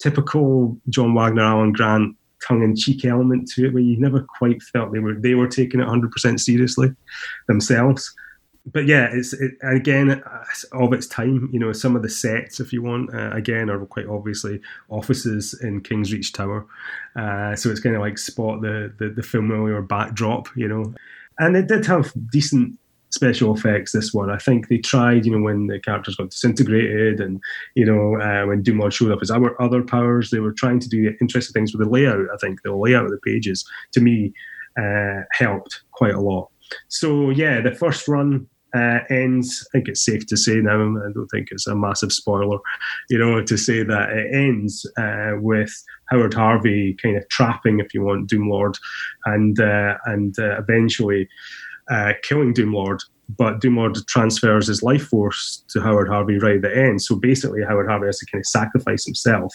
typical 0.00 0.78
John 0.88 1.14
Wagner, 1.14 1.42
Alan 1.42 1.72
Grant 1.72 2.16
tongue-in-cheek 2.46 3.04
element 3.04 3.48
to 3.48 3.66
it, 3.66 3.74
where 3.74 3.82
you 3.82 3.98
never 3.98 4.24
quite 4.38 4.62
felt 4.62 4.92
they 4.92 5.00
were 5.00 5.14
they 5.14 5.34
were 5.34 5.48
taking 5.48 5.80
it 5.80 5.86
100% 5.86 6.38
seriously 6.38 6.94
themselves 7.46 8.14
but 8.72 8.86
yeah, 8.86 9.08
it's 9.12 9.32
it, 9.32 9.52
again 9.62 10.22
of 10.72 10.92
its 10.92 11.06
time. 11.06 11.48
You 11.52 11.58
know, 11.58 11.72
some 11.72 11.96
of 11.96 12.02
the 12.02 12.08
sets, 12.08 12.60
if 12.60 12.72
you 12.72 12.82
want, 12.82 13.14
uh, 13.14 13.30
again, 13.32 13.70
are 13.70 13.84
quite 13.86 14.06
obviously 14.06 14.60
offices 14.88 15.58
in 15.62 15.80
King's 15.80 16.12
Reach 16.12 16.32
Tower. 16.32 16.66
Uh, 17.16 17.56
so 17.56 17.70
it's 17.70 17.80
kind 17.80 17.96
of 17.96 18.02
like 18.02 18.18
spot 18.18 18.60
the, 18.60 18.92
the 18.98 19.10
the 19.10 19.22
familiar 19.22 19.80
backdrop, 19.82 20.48
you 20.56 20.68
know. 20.68 20.94
And 21.38 21.56
it 21.56 21.68
did 21.68 21.86
have 21.86 22.12
decent 22.30 22.78
special 23.10 23.54
effects. 23.54 23.92
This 23.92 24.12
one, 24.12 24.30
I 24.30 24.38
think 24.38 24.68
they 24.68 24.78
tried. 24.78 25.24
You 25.24 25.36
know, 25.36 25.44
when 25.44 25.66
the 25.66 25.80
characters 25.80 26.16
got 26.16 26.30
disintegrated, 26.30 27.20
and 27.20 27.40
you 27.74 27.84
know, 27.84 28.20
uh, 28.20 28.46
when 28.46 28.62
Doomlord 28.62 28.92
showed 28.92 29.12
up 29.12 29.22
as 29.22 29.30
our 29.30 29.60
other 29.62 29.82
powers, 29.82 30.30
they 30.30 30.40
were 30.40 30.52
trying 30.52 30.80
to 30.80 30.88
do 30.88 31.14
interesting 31.20 31.52
things 31.52 31.72
with 31.72 31.86
the 31.86 31.90
layout. 31.90 32.26
I 32.32 32.36
think 32.38 32.62
the 32.62 32.74
layout 32.74 33.04
of 33.04 33.10
the 33.10 33.18
pages, 33.18 33.64
to 33.92 34.00
me, 34.00 34.32
uh, 34.80 35.22
helped 35.32 35.82
quite 35.92 36.14
a 36.14 36.20
lot. 36.20 36.50
So 36.88 37.30
yeah, 37.30 37.60
the 37.60 37.74
first 37.74 38.08
run 38.08 38.46
uh, 38.74 38.98
ends. 39.10 39.66
I 39.68 39.78
think 39.78 39.88
it's 39.88 40.04
safe 40.04 40.26
to 40.26 40.36
say 40.36 40.56
now. 40.56 40.74
I 40.74 41.12
don't 41.12 41.28
think 41.28 41.48
it's 41.50 41.66
a 41.66 41.74
massive 41.74 42.12
spoiler, 42.12 42.58
you 43.10 43.18
know, 43.18 43.42
to 43.42 43.56
say 43.56 43.82
that 43.82 44.10
it 44.10 44.34
ends 44.34 44.86
uh, 44.98 45.32
with 45.40 45.72
Howard 46.10 46.34
Harvey 46.34 46.96
kind 47.02 47.16
of 47.16 47.28
trapping, 47.28 47.80
if 47.80 47.94
you 47.94 48.02
want, 48.02 48.30
Doomlord, 48.30 48.74
and 49.26 49.58
uh, 49.60 49.96
and 50.06 50.38
uh, 50.38 50.58
eventually 50.58 51.28
uh, 51.90 52.12
killing 52.22 52.54
Doomlord. 52.54 53.00
But 53.36 53.60
Doomlord 53.60 54.06
transfers 54.06 54.68
his 54.68 54.82
life 54.82 55.06
force 55.08 55.62
to 55.68 55.82
Howard 55.82 56.08
Harvey 56.08 56.38
right 56.38 56.56
at 56.56 56.62
the 56.62 56.74
end. 56.74 57.02
So 57.02 57.14
basically, 57.14 57.62
Howard 57.62 57.88
Harvey 57.88 58.06
has 58.06 58.18
to 58.20 58.26
kind 58.26 58.40
of 58.40 58.46
sacrifice 58.46 59.04
himself 59.04 59.54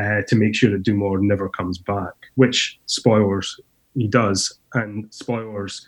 uh, 0.00 0.22
to 0.28 0.36
make 0.36 0.54
sure 0.54 0.70
that 0.70 0.84
Doomlord 0.84 1.22
never 1.22 1.48
comes 1.48 1.78
back. 1.78 2.14
Which 2.36 2.78
spoilers 2.86 3.58
he 3.94 4.06
does, 4.06 4.58
and 4.74 5.12
spoilers. 5.12 5.86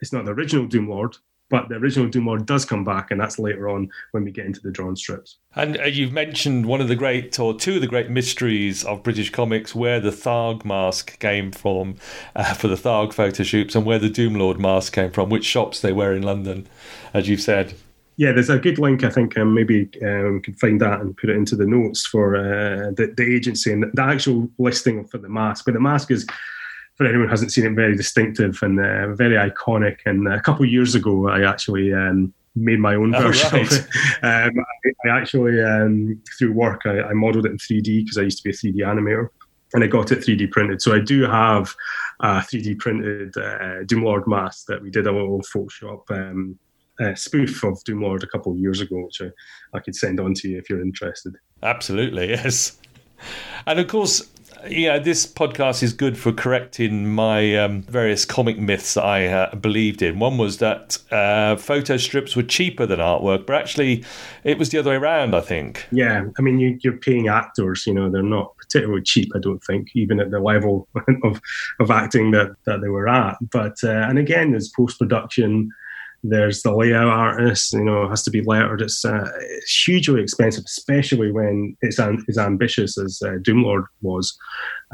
It's 0.00 0.12
not 0.12 0.24
the 0.24 0.32
original 0.32 0.66
Doomlord, 0.66 1.18
but 1.50 1.68
the 1.68 1.76
original 1.76 2.08
Doomlord 2.08 2.46
does 2.46 2.64
come 2.64 2.84
back, 2.84 3.10
and 3.10 3.20
that's 3.20 3.38
later 3.38 3.68
on 3.68 3.88
when 4.12 4.24
we 4.24 4.30
get 4.30 4.46
into 4.46 4.60
the 4.60 4.70
drawn 4.70 4.96
strips. 4.96 5.38
And 5.54 5.78
uh, 5.78 5.84
you've 5.84 6.12
mentioned 6.12 6.66
one 6.66 6.80
of 6.80 6.88
the 6.88 6.96
great, 6.96 7.38
or 7.38 7.54
two 7.54 7.76
of 7.76 7.80
the 7.80 7.86
great 7.86 8.10
mysteries 8.10 8.84
of 8.84 9.02
British 9.02 9.30
comics, 9.30 9.74
where 9.74 10.00
the 10.00 10.10
Tharg 10.10 10.64
mask 10.64 11.18
came 11.18 11.52
from 11.52 11.96
uh, 12.34 12.54
for 12.54 12.68
the 12.68 12.76
Tharg 12.76 13.12
photo 13.12 13.42
shoots, 13.42 13.74
and 13.74 13.84
where 13.84 13.98
the 13.98 14.10
Doomlord 14.10 14.58
mask 14.58 14.94
came 14.94 15.10
from, 15.10 15.28
which 15.28 15.44
shops 15.44 15.80
they 15.80 15.92
were 15.92 16.12
in 16.12 16.22
London, 16.22 16.66
as 17.12 17.28
you've 17.28 17.42
said. 17.42 17.74
Yeah, 18.16 18.30
there's 18.32 18.50
a 18.50 18.58
good 18.58 18.78
link. 18.78 19.02
I 19.02 19.10
think 19.10 19.36
um, 19.36 19.54
maybe 19.54 19.90
um, 20.02 20.34
we 20.34 20.40
can 20.40 20.54
find 20.54 20.80
that 20.80 21.00
and 21.00 21.16
put 21.16 21.30
it 21.30 21.36
into 21.36 21.56
the 21.56 21.66
notes 21.66 22.06
for 22.06 22.36
uh, 22.36 22.92
the, 22.92 23.12
the 23.16 23.34
agency 23.34 23.72
and 23.72 23.84
the 23.92 24.02
actual 24.02 24.48
listing 24.58 25.04
for 25.04 25.18
the 25.18 25.28
mask. 25.28 25.64
But 25.64 25.74
the 25.74 25.80
mask 25.80 26.12
is 26.12 26.24
for 26.94 27.06
anyone 27.06 27.26
who 27.26 27.30
hasn't 27.30 27.52
seen 27.52 27.66
it, 27.66 27.74
very 27.74 27.96
distinctive 27.96 28.58
and 28.62 28.78
uh, 28.78 29.14
very 29.14 29.36
iconic. 29.36 29.98
And 30.06 30.28
a 30.28 30.40
couple 30.40 30.64
of 30.64 30.70
years 30.70 30.94
ago, 30.94 31.28
I 31.28 31.48
actually 31.48 31.92
um, 31.92 32.32
made 32.54 32.78
my 32.78 32.94
own 32.94 33.14
oh, 33.14 33.20
version 33.20 33.50
right. 33.52 33.62
of 33.62 33.72
it. 33.72 33.86
Um, 34.22 34.52
I, 34.58 35.08
I, 35.08 35.20
actually, 35.20 35.62
um, 35.62 36.22
through 36.38 36.52
work, 36.52 36.82
I, 36.86 37.02
I 37.02 37.12
modelled 37.12 37.46
it 37.46 37.52
in 37.52 37.58
3D 37.58 38.04
because 38.04 38.16
I 38.16 38.22
used 38.22 38.38
to 38.38 38.44
be 38.44 38.50
a 38.50 38.52
3D 38.52 38.76
animator. 38.86 39.28
And 39.74 39.82
I 39.82 39.88
got 39.88 40.12
it 40.12 40.20
3D 40.20 40.50
printed. 40.52 40.80
So 40.80 40.94
I 40.94 41.00
do 41.00 41.22
have 41.22 41.74
a 42.20 42.36
3D 42.36 42.78
printed 42.78 43.36
uh, 43.36 43.82
Doomlord 43.84 44.26
mask 44.28 44.66
that 44.68 44.80
we 44.80 44.90
did 44.90 45.06
a 45.06 45.12
little 45.12 45.42
Photoshop 45.42 46.08
um, 46.10 46.58
uh, 47.00 47.14
spoof 47.14 47.64
of 47.64 47.82
Doomlord 47.84 48.22
a 48.22 48.26
couple 48.26 48.52
of 48.52 48.58
years 48.58 48.80
ago, 48.80 49.04
which 49.04 49.20
I, 49.20 49.30
I 49.76 49.80
could 49.80 49.96
send 49.96 50.20
on 50.20 50.32
to 50.34 50.48
you 50.48 50.58
if 50.58 50.70
you're 50.70 50.80
interested. 50.80 51.34
Absolutely, 51.62 52.28
yes. 52.30 52.78
And 53.66 53.80
of 53.80 53.88
course, 53.88 54.22
yeah, 54.68 54.98
this 54.98 55.26
podcast 55.26 55.82
is 55.82 55.92
good 55.92 56.18
for 56.18 56.32
correcting 56.32 57.12
my 57.14 57.56
um, 57.56 57.82
various 57.82 58.24
comic 58.24 58.58
myths 58.58 58.94
that 58.94 59.04
I 59.04 59.26
uh, 59.26 59.54
believed 59.54 60.02
in. 60.02 60.18
One 60.18 60.38
was 60.38 60.58
that 60.58 60.98
uh, 61.10 61.56
photo 61.56 61.96
strips 61.96 62.36
were 62.36 62.42
cheaper 62.42 62.86
than 62.86 63.00
artwork, 63.00 63.46
but 63.46 63.56
actually, 63.56 64.04
it 64.44 64.58
was 64.58 64.70
the 64.70 64.78
other 64.78 64.90
way 64.90 64.96
around. 64.96 65.34
I 65.34 65.40
think. 65.40 65.86
Yeah, 65.92 66.26
I 66.38 66.42
mean, 66.42 66.58
you, 66.58 66.78
are 66.90 66.96
paying 66.96 67.28
actors. 67.28 67.86
You 67.86 67.94
know, 67.94 68.10
they're 68.10 68.22
not 68.22 68.56
particularly 68.56 69.02
cheap. 69.02 69.30
I 69.34 69.38
don't 69.38 69.62
think, 69.64 69.88
even 69.94 70.20
at 70.20 70.30
the 70.30 70.40
level 70.40 70.88
of 71.24 71.40
of 71.80 71.90
acting 71.90 72.30
that 72.32 72.56
that 72.66 72.80
they 72.80 72.88
were 72.88 73.08
at. 73.08 73.36
But 73.50 73.76
uh, 73.82 74.06
and 74.08 74.18
again, 74.18 74.52
there's 74.52 74.68
post 74.68 74.98
production 74.98 75.70
there's 76.26 76.62
the 76.62 76.74
layout 76.74 77.08
artist, 77.08 77.74
you 77.74 77.84
know, 77.84 78.04
it 78.04 78.08
has 78.08 78.22
to 78.22 78.30
be 78.30 78.40
lettered. 78.40 78.80
It's, 78.80 79.04
uh, 79.04 79.30
it's 79.40 79.84
hugely 79.86 80.22
expensive, 80.22 80.64
especially 80.66 81.30
when 81.30 81.76
it's 81.82 81.98
an, 81.98 82.24
as 82.30 82.38
ambitious 82.38 82.96
as 82.96 83.20
uh, 83.22 83.36
Doomlord 83.42 83.84
was. 84.00 84.34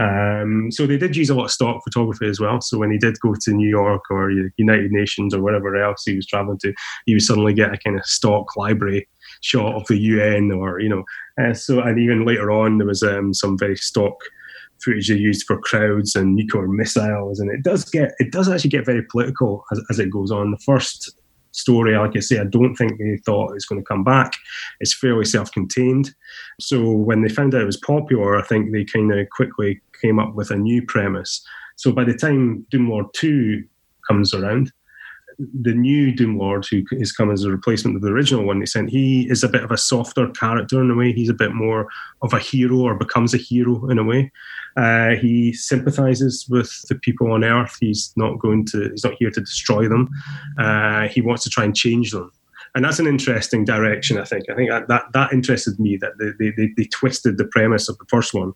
Um, 0.00 0.70
so 0.72 0.88
they 0.88 0.98
did 0.98 1.16
use 1.16 1.30
a 1.30 1.34
lot 1.36 1.44
of 1.44 1.52
stock 1.52 1.84
photography 1.84 2.26
as 2.26 2.40
well. 2.40 2.60
So 2.60 2.78
when 2.78 2.90
he 2.90 2.98
did 2.98 3.20
go 3.20 3.34
to 3.40 3.52
New 3.52 3.68
York 3.68 4.02
or 4.10 4.32
United 4.56 4.90
Nations 4.90 5.32
or 5.32 5.40
wherever 5.40 5.76
else 5.76 6.02
he 6.04 6.16
was 6.16 6.26
traveling 6.26 6.58
to, 6.58 6.74
he 7.06 7.14
would 7.14 7.22
suddenly 7.22 7.54
get 7.54 7.72
a 7.72 7.78
kind 7.78 7.96
of 7.96 8.04
stock 8.04 8.56
library 8.56 9.08
shot 9.40 9.76
of 9.76 9.86
the 9.86 9.98
UN 9.98 10.50
or, 10.50 10.80
you 10.80 10.88
know, 10.88 11.04
uh, 11.40 11.54
so, 11.54 11.80
and 11.80 12.00
even 12.00 12.26
later 12.26 12.50
on, 12.50 12.78
there 12.78 12.88
was 12.88 13.04
um, 13.04 13.32
some 13.32 13.56
very 13.56 13.76
stock 13.76 14.16
footage 14.82 15.08
they 15.08 15.14
used 15.14 15.46
for 15.46 15.60
crowds 15.60 16.16
and 16.16 16.34
nuclear 16.34 16.66
missiles, 16.66 17.38
and 17.38 17.50
it 17.50 17.62
does 17.62 17.84
get 17.84 18.12
it 18.18 18.32
does 18.32 18.48
actually 18.48 18.70
get 18.70 18.86
very 18.86 19.02
political 19.10 19.64
as, 19.72 19.80
as 19.90 19.98
it 19.98 20.10
goes 20.10 20.30
on. 20.30 20.50
The 20.50 20.58
first 20.58 21.19
story. 21.52 21.96
Like 21.96 22.16
I 22.16 22.20
say, 22.20 22.38
I 22.38 22.44
don't 22.44 22.74
think 22.74 22.98
they 22.98 23.18
thought 23.24 23.54
it's 23.54 23.66
going 23.66 23.80
to 23.80 23.86
come 23.86 24.04
back. 24.04 24.32
It's 24.80 24.94
fairly 24.94 25.24
self 25.24 25.50
contained. 25.52 26.14
So 26.60 26.90
when 26.90 27.22
they 27.22 27.28
found 27.28 27.54
out 27.54 27.62
it 27.62 27.66
was 27.66 27.76
popular, 27.78 28.38
I 28.38 28.42
think 28.42 28.72
they 28.72 28.84
kind 28.84 29.12
of 29.12 29.28
quickly 29.30 29.80
came 30.00 30.18
up 30.18 30.34
with 30.34 30.50
a 30.50 30.56
new 30.56 30.84
premise. 30.86 31.44
So 31.76 31.92
by 31.92 32.04
the 32.04 32.14
time 32.14 32.66
Doomlord 32.72 33.12
2 33.14 33.64
comes 34.06 34.34
around, 34.34 34.72
the 35.60 35.72
new 35.72 36.12
Doom 36.12 36.38
Lord, 36.38 36.66
who 36.70 36.82
has 36.98 37.12
come 37.12 37.30
as 37.30 37.44
a 37.44 37.50
replacement 37.50 37.96
of 37.96 38.02
the 38.02 38.08
original 38.08 38.44
one 38.44 38.60
they 38.60 38.66
sent, 38.66 38.90
he 38.90 39.28
is 39.30 39.42
a 39.42 39.48
bit 39.48 39.64
of 39.64 39.70
a 39.70 39.76
softer 39.76 40.28
character 40.30 40.80
in 40.80 40.90
a 40.90 40.94
way. 40.94 41.12
He's 41.12 41.28
a 41.28 41.34
bit 41.34 41.54
more 41.54 41.88
of 42.22 42.32
a 42.32 42.38
hero 42.38 42.80
or 42.80 42.94
becomes 42.94 43.34
a 43.34 43.38
hero 43.38 43.88
in 43.88 43.98
a 43.98 44.04
way. 44.04 44.30
Uh, 44.76 45.10
he 45.10 45.52
sympathizes 45.52 46.46
with 46.48 46.70
the 46.88 46.94
people 46.94 47.32
on 47.32 47.44
Earth. 47.44 47.76
He's 47.80 48.12
not 48.16 48.38
going 48.38 48.66
to. 48.66 48.90
He's 48.90 49.04
not 49.04 49.14
here 49.18 49.30
to 49.30 49.40
destroy 49.40 49.88
them. 49.88 50.08
Uh, 50.58 51.08
he 51.08 51.20
wants 51.20 51.44
to 51.44 51.50
try 51.50 51.64
and 51.64 51.74
change 51.74 52.12
them 52.12 52.30
and 52.74 52.84
that's 52.84 52.98
an 52.98 53.06
interesting 53.06 53.64
direction. 53.64 54.18
I 54.18 54.24
think. 54.24 54.48
I 54.48 54.54
think 54.54 54.70
that 54.70 54.88
that, 54.88 55.12
that 55.12 55.32
interested 55.32 55.78
me 55.80 55.96
that 55.96 56.12
they, 56.18 56.50
they, 56.50 56.72
they 56.76 56.84
twisted 56.84 57.36
the 57.36 57.46
premise 57.46 57.88
of 57.88 57.98
the 57.98 58.04
first 58.08 58.32
one 58.32 58.52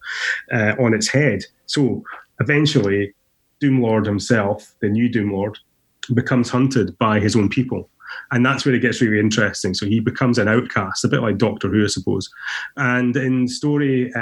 uh, 0.53 0.75
on 0.79 0.95
its 0.95 1.09
head. 1.09 1.45
So 1.67 2.05
eventually, 2.41 3.13
Doom 3.61 3.83
Lord 3.83 4.07
himself, 4.07 4.75
the 4.81 4.89
new 4.89 5.09
Doomlord, 5.09 5.57
becomes 6.13 6.51
hunted 6.51 6.97
by 6.99 7.21
his 7.21 7.37
own 7.37 7.49
people. 7.49 7.89
And 8.31 8.45
that's 8.45 8.65
where 8.65 8.75
it 8.75 8.81
gets 8.81 9.01
really 9.01 9.19
interesting. 9.19 9.75
So 9.75 9.87
he 9.87 10.01
becomes 10.01 10.39
an 10.39 10.49
outcast, 10.49 11.05
a 11.05 11.09
bit 11.09 11.23
like 11.23 11.39
Doctor 11.39 11.69
Who, 11.69 11.85
I 11.85 11.89
suppose. 11.89 12.31
And 12.77 13.17
in 13.17 13.47
the 13.47 13.51
story 13.51 14.13
uh, 14.15 14.21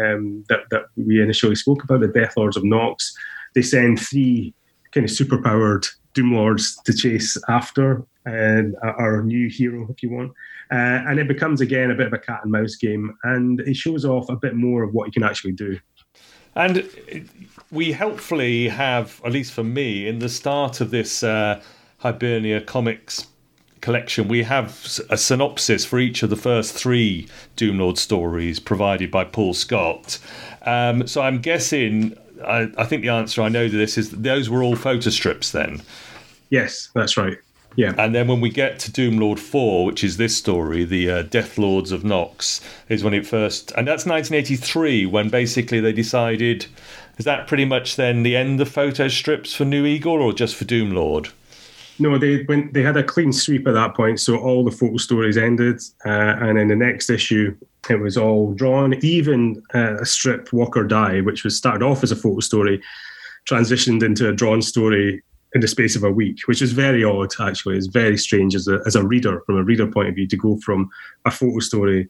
um, 0.00 0.44
that, 0.48 0.60
that 0.70 0.86
we 0.96 1.20
initially 1.20 1.54
spoke 1.54 1.84
about, 1.84 2.00
the 2.00 2.08
Death 2.08 2.36
Lords 2.36 2.56
of 2.56 2.64
Nox, 2.64 3.14
they 3.54 3.62
send 3.62 4.00
three 4.00 4.54
kind 4.92 5.04
of 5.04 5.10
superpowered 5.10 5.86
Doom 6.14 6.34
Lords 6.34 6.76
to 6.84 6.94
chase 6.94 7.36
after 7.48 8.04
uh, 8.26 8.62
our 8.82 9.22
new 9.22 9.48
hero, 9.48 9.86
if 9.90 10.02
you 10.02 10.10
want. 10.10 10.32
Uh, 10.70 11.04
and 11.06 11.18
it 11.20 11.28
becomes, 11.28 11.60
again, 11.60 11.90
a 11.90 11.94
bit 11.94 12.08
of 12.08 12.12
a 12.12 12.18
cat 12.18 12.40
and 12.42 12.50
mouse 12.50 12.74
game. 12.76 13.16
And 13.24 13.60
it 13.60 13.76
shows 13.76 14.04
off 14.04 14.28
a 14.30 14.36
bit 14.36 14.54
more 14.54 14.82
of 14.82 14.94
what 14.94 15.06
you 15.06 15.12
can 15.12 15.22
actually 15.22 15.52
do. 15.52 15.78
And 16.56 16.88
we 17.70 17.92
helpfully 17.92 18.68
have, 18.68 19.20
at 19.24 19.32
least 19.32 19.52
for 19.52 19.62
me, 19.62 20.08
in 20.08 20.18
the 20.18 20.28
start 20.28 20.80
of 20.80 20.90
this 20.90 21.22
uh, 21.22 21.60
Hibernia 21.98 22.62
comics 22.62 23.26
collection, 23.82 24.26
we 24.26 24.42
have 24.42 24.70
a 25.10 25.18
synopsis 25.18 25.84
for 25.84 25.98
each 25.98 26.22
of 26.22 26.30
the 26.30 26.36
first 26.36 26.74
three 26.74 27.28
Doomlord 27.56 27.98
stories 27.98 28.58
provided 28.58 29.10
by 29.10 29.24
Paul 29.24 29.52
Scott. 29.52 30.18
Um, 30.62 31.06
so 31.06 31.20
I'm 31.20 31.40
guessing, 31.40 32.16
I, 32.44 32.70
I, 32.78 32.84
think 32.84 33.02
the 33.02 33.10
answer 33.10 33.42
I 33.42 33.48
know 33.50 33.68
to 33.68 33.76
this 33.76 33.98
is 33.98 34.10
those 34.10 34.48
were 34.48 34.62
all 34.62 34.74
photo 34.74 35.10
strips 35.10 35.52
then. 35.52 35.82
Yes, 36.50 36.88
that's 36.94 37.16
right. 37.16 37.36
Yeah. 37.76 37.92
And 37.98 38.14
then 38.14 38.26
when 38.26 38.40
we 38.40 38.50
get 38.50 38.78
to 38.80 38.92
Doom 38.92 39.18
Lord 39.18 39.38
4, 39.38 39.84
which 39.84 40.02
is 40.02 40.16
this 40.16 40.36
story, 40.36 40.84
the 40.84 41.10
uh, 41.10 41.22
Death 41.22 41.58
Lords 41.58 41.92
of 41.92 42.04
Nox, 42.04 42.60
is 42.88 43.04
when 43.04 43.14
it 43.14 43.26
first. 43.26 43.70
And 43.72 43.86
that's 43.86 44.06
1983, 44.06 45.06
when 45.06 45.28
basically 45.28 45.80
they 45.80 45.92
decided. 45.92 46.66
Is 47.18 47.24
that 47.24 47.46
pretty 47.46 47.64
much 47.64 47.96
then 47.96 48.22
the 48.22 48.36
end 48.36 48.60
of 48.60 48.68
photo 48.68 49.08
strips 49.08 49.54
for 49.54 49.64
New 49.64 49.86
Eagle 49.86 50.20
or 50.20 50.32
just 50.32 50.54
for 50.56 50.64
Doom 50.64 50.90
Lord? 50.90 51.28
No, 51.98 52.18
they 52.18 52.44
went. 52.44 52.74
They 52.74 52.82
had 52.82 52.96
a 52.96 53.02
clean 53.02 53.32
sweep 53.32 53.66
at 53.66 53.72
that 53.72 53.94
point, 53.94 54.20
so 54.20 54.36
all 54.36 54.64
the 54.64 54.70
photo 54.70 54.98
stories 54.98 55.38
ended, 55.38 55.80
uh, 56.04 56.36
and 56.40 56.58
in 56.58 56.68
the 56.68 56.76
next 56.76 57.08
issue, 57.08 57.56
it 57.88 58.00
was 58.00 58.18
all 58.18 58.52
drawn. 58.52 58.94
Even 59.02 59.62
uh, 59.74 59.96
a 60.00 60.04
strip, 60.04 60.52
Walk 60.52 60.76
or 60.76 60.84
Die, 60.84 61.22
which 61.22 61.42
was 61.42 61.56
started 61.56 61.82
off 61.82 62.02
as 62.02 62.12
a 62.12 62.16
photo 62.16 62.40
story, 62.40 62.82
transitioned 63.48 64.02
into 64.02 64.28
a 64.28 64.32
drawn 64.34 64.60
story 64.60 65.22
in 65.54 65.60
the 65.60 65.68
space 65.68 65.96
of 65.96 66.04
a 66.04 66.10
week, 66.10 66.38
which 66.46 66.62
is 66.62 66.72
very 66.72 67.04
odd. 67.04 67.32
Actually, 67.40 67.76
it's 67.76 67.86
very 67.86 68.18
strange 68.18 68.54
as 68.54 68.68
a 68.68 68.80
as 68.86 68.96
a 68.96 69.06
reader, 69.06 69.40
from 69.46 69.56
a 69.56 69.64
reader 69.64 69.86
point 69.90 70.08
of 70.08 70.14
view, 70.14 70.26
to 70.26 70.36
go 70.36 70.58
from 70.64 70.88
a 71.24 71.30
photo 71.30 71.58
story 71.60 72.08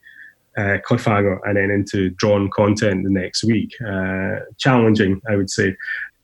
uh, 0.56 0.78
cliffhanger 0.88 1.38
and 1.44 1.56
then 1.56 1.70
into 1.70 2.10
drawn 2.10 2.50
content 2.50 3.04
the 3.04 3.10
next 3.10 3.44
week. 3.44 3.72
Uh, 3.86 4.36
challenging, 4.58 5.20
I 5.28 5.36
would 5.36 5.50
say 5.50 5.76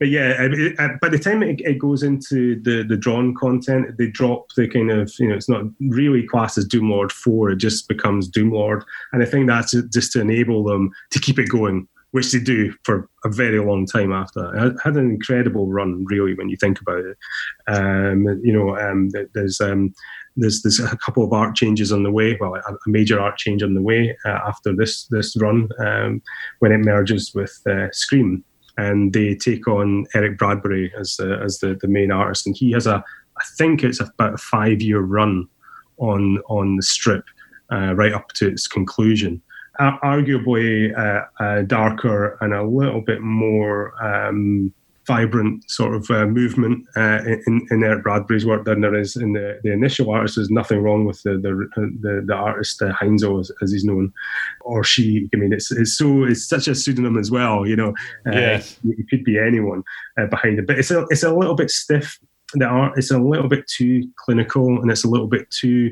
but 0.03 0.09
yeah, 0.09 0.43
it, 0.43 0.53
it, 0.53 1.01
by 1.01 1.09
the 1.09 1.17
time 1.17 1.45
it, 1.45 1.61
it, 1.61 1.79
goes 1.79 2.03
into 2.03 2.61
the 2.61 2.83
the 2.83 2.97
drawn 2.97 3.37
content, 3.37 3.97
they 3.99 4.09
drop 4.09 4.49
the 4.57 4.67
kind 4.67 4.91
of 4.91 5.13
you 5.21 5.29
know 5.29 5.37
it's 5.37 5.49
not 5.49 5.63
really 5.79 6.27
classed 6.27 6.59
as 6.59 6.67
Doomlord 6.67 7.13
Four. 7.13 7.51
It 7.51 7.59
just 7.59 7.87
becomes 7.87 8.29
Doomlord, 8.29 8.83
and 9.13 9.23
I 9.23 9.27
think 9.27 9.47
that's 9.47 9.71
just 9.95 10.11
to 10.15 10.21
enable 10.21 10.65
them 10.65 10.91
to 11.13 11.21
keep 11.21 11.39
it 11.39 11.49
going, 11.49 11.87
which 12.13 12.33
they 12.33 12.39
do 12.39 12.73
for 12.85 13.09
a 13.25 13.29
very 13.29 13.59
long 13.59 13.87
time 13.87 14.13
after. 14.13 14.75
Had 14.83 14.97
an 14.97 15.11
incredible 15.11 15.69
run, 15.69 16.05
really, 16.07 16.35
when 16.35 16.49
you 16.49 16.57
think 16.57 16.81
about 16.81 17.05
it. 17.05 17.17
Um, 17.67 18.27
you 18.43 18.53
know, 18.53 18.77
um, 18.79 19.11
there's. 19.35 19.61
Um, 19.61 19.95
there's 20.35 20.63
there's 20.63 20.81
a 20.81 20.97
couple 20.97 21.23
of 21.23 21.35
art 21.35 21.55
changes 21.55 21.93
on 21.93 22.05
the 22.05 22.11
way. 22.11 22.39
Well, 22.41 22.55
a, 22.55 22.73
a 22.73 22.77
major 22.87 23.21
art 23.21 23.37
change 23.37 23.63
on 23.63 23.75
the 23.75 23.83
way 23.83 24.17
uh, 24.25 24.39
after 24.47 24.75
this 24.75 25.07
this 25.11 25.37
run 25.37 25.69
um, 25.79 26.23
when 26.61 26.73
it 26.73 26.79
merges 26.79 27.33
with 27.35 27.61
uh, 27.69 27.89
Scream, 27.93 28.43
and 28.79 29.13
they 29.13 29.35
take 29.35 29.69
on 29.69 30.07
Eric 30.15 30.39
Bradbury 30.39 30.91
as 30.99 31.17
the 31.17 31.39
as 31.45 31.59
the, 31.59 31.77
the 31.81 31.89
main 31.89 32.11
artist, 32.11 32.47
and 32.47 32.57
he 32.57 32.73
has 32.73 32.87
a 32.87 33.05
I 33.39 33.45
think 33.59 33.83
it's 33.83 34.01
about 34.01 34.35
a 34.35 34.39
five 34.39 34.81
year 34.81 35.01
run 35.01 35.47
on 35.99 36.39
on 36.49 36.77
the 36.77 36.83
strip 36.83 37.25
uh, 37.71 37.95
right 37.95 38.13
up 38.13 38.29
to 38.35 38.49
its 38.49 38.67
conclusion. 38.67 39.43
Uh, 39.79 39.99
arguably 40.05 40.93
uh, 40.99 41.63
darker 41.63 42.37
and 42.43 42.53
a 42.53 42.63
little 42.63 43.01
bit 43.01 43.23
more 43.23 43.95
um, 44.05 44.73
vibrant 45.07 45.69
sort 45.69 45.95
of 45.95 46.09
uh, 46.11 46.27
movement 46.27 46.87
uh, 46.97 47.21
in, 47.47 47.67
in 47.71 47.83
Eric 47.83 48.05
Bradbury's 48.05 48.47
work 48.47 48.65
than 48.65 48.81
there 48.81 48.95
is 48.95 49.17
in 49.17 49.33
the, 49.33 49.59
the 49.63 49.73
initial 49.73 50.11
artist. 50.11 50.37
There's 50.37 50.51
nothing 50.51 50.81
wrong 50.81 51.05
with 51.05 51.23
the 51.23 51.33
the, 51.33 51.69
the, 52.01 52.23
the 52.27 52.35
artist 52.35 52.81
uh, 52.83 52.93
Heinzel, 52.93 53.41
as, 53.41 53.51
as, 53.63 53.73
he's 53.73 53.85
known, 53.85 54.13
or 54.61 54.85
she. 54.85 55.29
I 55.35 55.37
mean, 55.37 55.53
it's 55.53 55.73
it's 55.73 55.97
so 55.97 56.25
it's 56.25 56.47
such 56.47 56.69
a 56.69 56.75
pseudonym 56.75 57.19
as 57.19 57.31
well. 57.31 57.67
You 57.67 57.77
know, 57.77 57.91
uh, 58.27 58.33
yes. 58.33 58.79
it 58.85 59.09
could 59.09 59.25
be 59.25 59.39
anyone 59.39 59.83
uh, 60.19 60.27
behind 60.27 60.59
it, 60.59 60.67
but 60.67 60.79
it's 60.79 60.91
a 60.91 61.05
it's 61.11 61.23
a 61.25 61.35
little 61.35 61.55
bit 61.55 61.71
stiff. 61.71 62.19
The 62.55 62.67
art 62.67 62.99
it's 62.99 63.11
a 63.11 63.19
little 63.19 63.49
bit 63.49 63.67
too 63.67 64.09
clinical, 64.17 64.81
and 64.81 64.91
it's 64.91 65.05
a 65.05 65.09
little 65.09 65.29
bit 65.29 65.51
too 65.51 65.91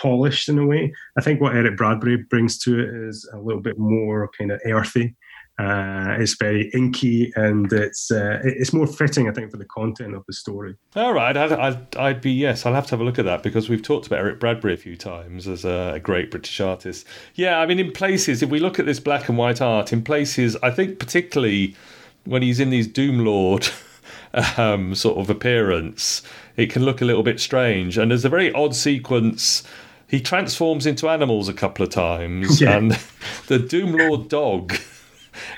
polished 0.00 0.48
in 0.48 0.58
a 0.58 0.66
way. 0.66 0.92
I 1.16 1.20
think 1.20 1.40
what 1.40 1.54
Eric 1.54 1.76
Bradbury 1.76 2.18
brings 2.30 2.58
to 2.60 2.78
it 2.78 2.88
is 3.08 3.28
a 3.32 3.38
little 3.38 3.62
bit 3.62 3.78
more 3.78 4.30
kind 4.38 4.52
of 4.52 4.60
earthy 4.66 5.16
uh, 5.58 6.14
it's 6.20 6.36
very 6.36 6.70
inky 6.70 7.32
and 7.34 7.72
it's 7.72 8.12
uh, 8.12 8.38
it's 8.44 8.72
more 8.72 8.86
fitting, 8.86 9.28
I 9.28 9.32
think, 9.32 9.50
for 9.50 9.56
the 9.56 9.64
content 9.64 10.14
of 10.14 10.24
the 10.26 10.32
story. 10.32 10.76
All 10.94 11.12
right, 11.12 11.36
I'd, 11.36 11.52
I'd, 11.52 11.96
I'd, 11.96 12.20
be 12.20 12.30
yes, 12.30 12.64
I'll 12.64 12.74
have 12.74 12.86
to 12.86 12.90
have 12.92 13.00
a 13.00 13.04
look 13.04 13.18
at 13.18 13.24
that 13.24 13.42
because 13.42 13.68
we've 13.68 13.82
talked 13.82 14.06
about 14.06 14.20
Eric 14.20 14.38
Bradbury 14.38 14.74
a 14.74 14.76
few 14.76 14.96
times 14.96 15.48
as 15.48 15.64
a, 15.64 15.94
a, 15.94 16.00
great 16.00 16.30
British 16.30 16.60
artist. 16.60 17.06
Yeah, 17.34 17.58
I 17.58 17.66
mean, 17.66 17.80
in 17.80 17.90
places, 17.90 18.40
if 18.40 18.50
we 18.50 18.60
look 18.60 18.78
at 18.78 18.86
this 18.86 19.00
black 19.00 19.28
and 19.28 19.36
white 19.36 19.60
art, 19.60 19.92
in 19.92 20.02
places, 20.02 20.56
I 20.62 20.70
think 20.70 21.00
particularly 21.00 21.74
when 22.24 22.42
he's 22.42 22.60
in 22.60 22.70
these 22.70 22.86
Doom 22.86 23.24
Lord 23.24 23.68
um, 24.56 24.94
sort 24.94 25.18
of 25.18 25.28
appearance, 25.28 26.22
it 26.56 26.70
can 26.70 26.84
look 26.84 27.00
a 27.00 27.04
little 27.04 27.24
bit 27.24 27.40
strange. 27.40 27.98
And 27.98 28.12
there's 28.12 28.24
a 28.24 28.28
very 28.28 28.52
odd 28.52 28.76
sequence 28.76 29.64
he 30.08 30.20
transforms 30.20 30.86
into 30.86 31.08
animals 31.08 31.48
a 31.48 31.54
couple 31.54 31.84
of 31.84 31.90
times, 31.90 32.60
yeah. 32.60 32.76
and 32.76 32.98
the 33.46 33.58
Doom 33.58 33.92
Lord 33.92 34.28
dog 34.28 34.74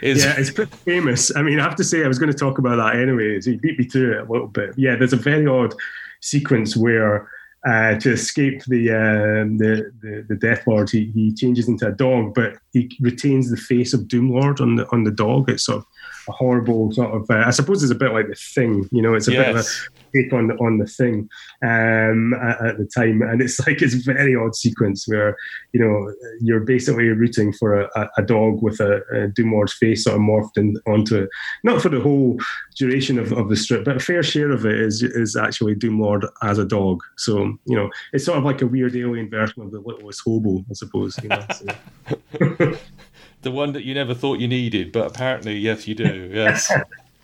is 0.02 0.24
yeah, 0.24 0.34
it's 0.36 0.50
pretty 0.50 0.76
famous. 0.76 1.34
I 1.34 1.42
mean, 1.42 1.60
I 1.60 1.62
have 1.62 1.76
to 1.76 1.84
say, 1.84 2.04
I 2.04 2.08
was 2.08 2.18
going 2.18 2.32
to 2.32 2.38
talk 2.38 2.58
about 2.58 2.76
that 2.76 3.00
anyway. 3.00 3.40
So 3.40 3.50
you 3.50 3.58
beat 3.58 3.78
me 3.78 3.86
to 3.86 4.12
it 4.12 4.28
a 4.28 4.32
little 4.32 4.48
bit. 4.48 4.74
Yeah, 4.76 4.96
there's 4.96 5.12
a 5.12 5.16
very 5.16 5.46
odd 5.46 5.74
sequence 6.20 6.76
where 6.76 7.30
uh, 7.66 7.98
to 7.98 8.12
escape 8.12 8.62
the, 8.64 8.90
uh, 8.90 9.44
the, 9.58 9.92
the 10.00 10.24
the 10.28 10.36
Death 10.36 10.66
Lord, 10.66 10.90
he, 10.90 11.10
he 11.14 11.32
changes 11.32 11.68
into 11.68 11.86
a 11.86 11.92
dog, 11.92 12.34
but 12.34 12.54
he 12.72 12.90
retains 13.00 13.50
the 13.50 13.56
face 13.56 13.92
of 13.92 14.02
Doomlord 14.02 14.60
on 14.60 14.76
the 14.76 14.88
on 14.90 15.04
the 15.04 15.10
dog. 15.10 15.50
It's 15.50 15.64
sort 15.64 15.78
of 15.78 15.86
a 16.28 16.32
horrible 16.32 16.92
sort 16.92 17.14
of. 17.14 17.30
Uh, 17.30 17.44
I 17.46 17.50
suppose 17.50 17.82
it's 17.82 17.92
a 17.92 17.96
bit 17.96 18.12
like 18.12 18.28
the 18.28 18.34
Thing. 18.34 18.88
You 18.90 19.02
know, 19.02 19.14
it's 19.14 19.28
a 19.28 19.32
yes. 19.32 19.46
bit 19.46 19.56
of 19.56 19.60
a 19.60 20.22
take 20.22 20.32
on 20.32 20.48
the, 20.48 20.54
on 20.54 20.78
the 20.78 20.86
Thing 20.86 21.28
um, 21.62 22.34
at, 22.34 22.60
at, 22.64 22.78
the 22.78 22.88
time, 22.94 23.22
and 23.22 23.40
it's 23.40 23.58
like 23.66 23.82
it's 23.82 23.94
a 23.94 24.12
very 24.12 24.34
odd 24.34 24.54
sequence 24.54 25.06
where 25.06 25.36
you 25.72 25.80
know 25.80 26.12
you're 26.40 26.60
basically 26.60 27.08
rooting 27.08 27.52
for 27.52 27.80
a, 27.80 28.10
a 28.16 28.22
dog 28.22 28.62
with 28.62 28.80
a, 28.80 29.02
a 29.12 29.28
Doomlord's 29.28 29.74
face 29.74 30.04
sort 30.04 30.16
of 30.16 30.22
morphed 30.22 30.56
in, 30.56 30.76
onto 30.86 31.16
it. 31.16 31.28
Not 31.64 31.82
for 31.82 31.88
the 31.88 32.00
whole 32.00 32.38
duration 32.76 33.18
of, 33.18 33.32
of 33.32 33.48
the 33.48 33.56
strip, 33.56 33.84
but 33.84 33.96
a 33.96 34.00
fair 34.00 34.22
share 34.22 34.50
of 34.50 34.64
it 34.66 34.78
is 34.78 35.02
is 35.02 35.36
actually 35.36 35.74
Doomlord 35.74 36.28
as 36.42 36.58
a 36.58 36.64
dog. 36.64 37.02
So 37.16 37.58
you 37.66 37.76
know, 37.76 37.90
it's 38.12 38.24
sort 38.24 38.38
of 38.38 38.44
like 38.44 38.62
a 38.62 38.66
weird 38.66 38.96
alien 38.96 39.30
version 39.30 39.62
of 39.62 39.70
the 39.70 39.80
littlest 39.80 40.22
hobo, 40.24 40.64
I 40.70 40.74
suppose. 40.74 41.18
You 41.22 41.28
know, 41.28 41.44
so. 41.52 42.78
the 43.42 43.50
one 43.50 43.72
that 43.72 43.84
you 43.84 43.94
never 43.94 44.14
thought 44.14 44.38
you 44.38 44.48
needed, 44.48 44.92
but 44.92 45.06
apparently, 45.06 45.56
yes, 45.56 45.88
you 45.88 45.94
do. 45.94 46.30
Yes. 46.32 46.70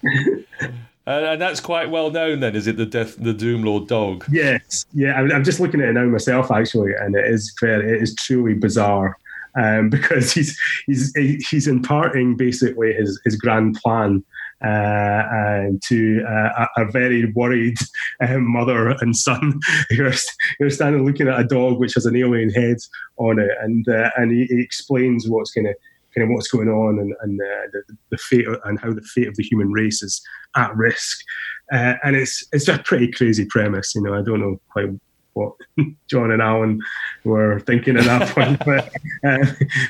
and 1.07 1.41
that's 1.41 1.61
quite 1.61 1.91
well 1.91 2.11
known, 2.11 2.41
then, 2.41 2.57
is 2.57 2.67
it? 2.67 2.77
The 2.77 2.87
death, 2.87 3.17
the 3.17 3.33
Doom 3.33 3.63
Lord 3.63 3.87
dog. 3.87 4.25
Yes, 4.31 4.87
yeah. 4.93 5.15
I'm, 5.15 5.31
I'm 5.31 5.45
just 5.45 5.61
looking 5.61 5.81
at 5.81 5.89
it 5.89 5.93
now 5.93 6.05
myself, 6.05 6.51
actually, 6.51 6.93
and 6.95 7.15
it 7.15 7.27
is 7.27 7.55
fair. 7.61 7.81
it 7.83 8.03
is 8.03 8.15
truly 8.15 8.55
bizarre. 8.55 9.17
Um, 9.59 9.89
because 9.91 10.33
he's 10.33 10.59
he's 10.87 11.15
he's 11.17 11.67
imparting 11.67 12.37
basically 12.37 12.93
his 12.93 13.21
his 13.25 13.37
grand 13.37 13.77
plan 13.77 14.23
uh, 14.63 15.69
to 15.83 16.25
uh, 16.27 16.67
a, 16.79 16.85
very 16.87 17.31
worried 17.33 17.77
um, 18.21 18.51
mother 18.51 18.91
and 19.01 19.15
son 19.15 19.61
who 19.91 20.07
are, 20.07 20.15
who 20.59 20.67
are 20.67 20.71
standing 20.71 21.05
looking 21.05 21.29
at 21.29 21.39
a 21.39 21.45
dog 21.45 21.79
which 21.79 21.95
has 21.95 22.07
an 22.07 22.17
alien 22.17 22.51
head 22.51 22.79
on 23.19 23.39
it, 23.39 23.51
and 23.61 23.87
uh, 23.89 24.11
and 24.17 24.33
he, 24.33 24.45
he 24.47 24.61
explains 24.61 25.29
what's 25.29 25.51
going 25.51 25.67
to 25.67 25.75
kind 26.17 26.31
of 26.31 26.35
what's 26.35 26.49
going 26.49 26.69
on 26.69 26.99
and, 26.99 27.15
and 27.21 27.41
uh, 27.41 27.67
the, 27.73 27.97
the, 28.11 28.19
fate 28.19 28.47
and 28.65 28.81
how 28.81 28.93
the 28.93 29.03
fate 29.03 29.29
of 29.29 29.37
the 29.37 29.43
human 29.43 29.71
race 29.71 30.03
is 30.03 30.23
at 30.57 30.75
risk. 30.75 31.19
Uh, 31.73 31.95
and 32.05 32.17
it's 32.17 32.47
it's 32.53 32.69
a 32.69 32.79
pretty 32.79 33.11
crazy 33.11 33.45
premise. 33.45 33.95
You 33.95 34.03
know, 34.03 34.15
I 34.15 34.23
don't 34.23 34.41
know 34.41 34.61
quite 34.71 34.89
what 35.35 35.53
John 36.11 36.31
and 36.31 36.41
Alan 36.41 36.81
were 37.25 37.61
thinking 37.61 37.97
at 37.97 38.05
that 38.05 38.29
point, 38.35 38.63
but 38.65 38.93
uh, 39.29 39.47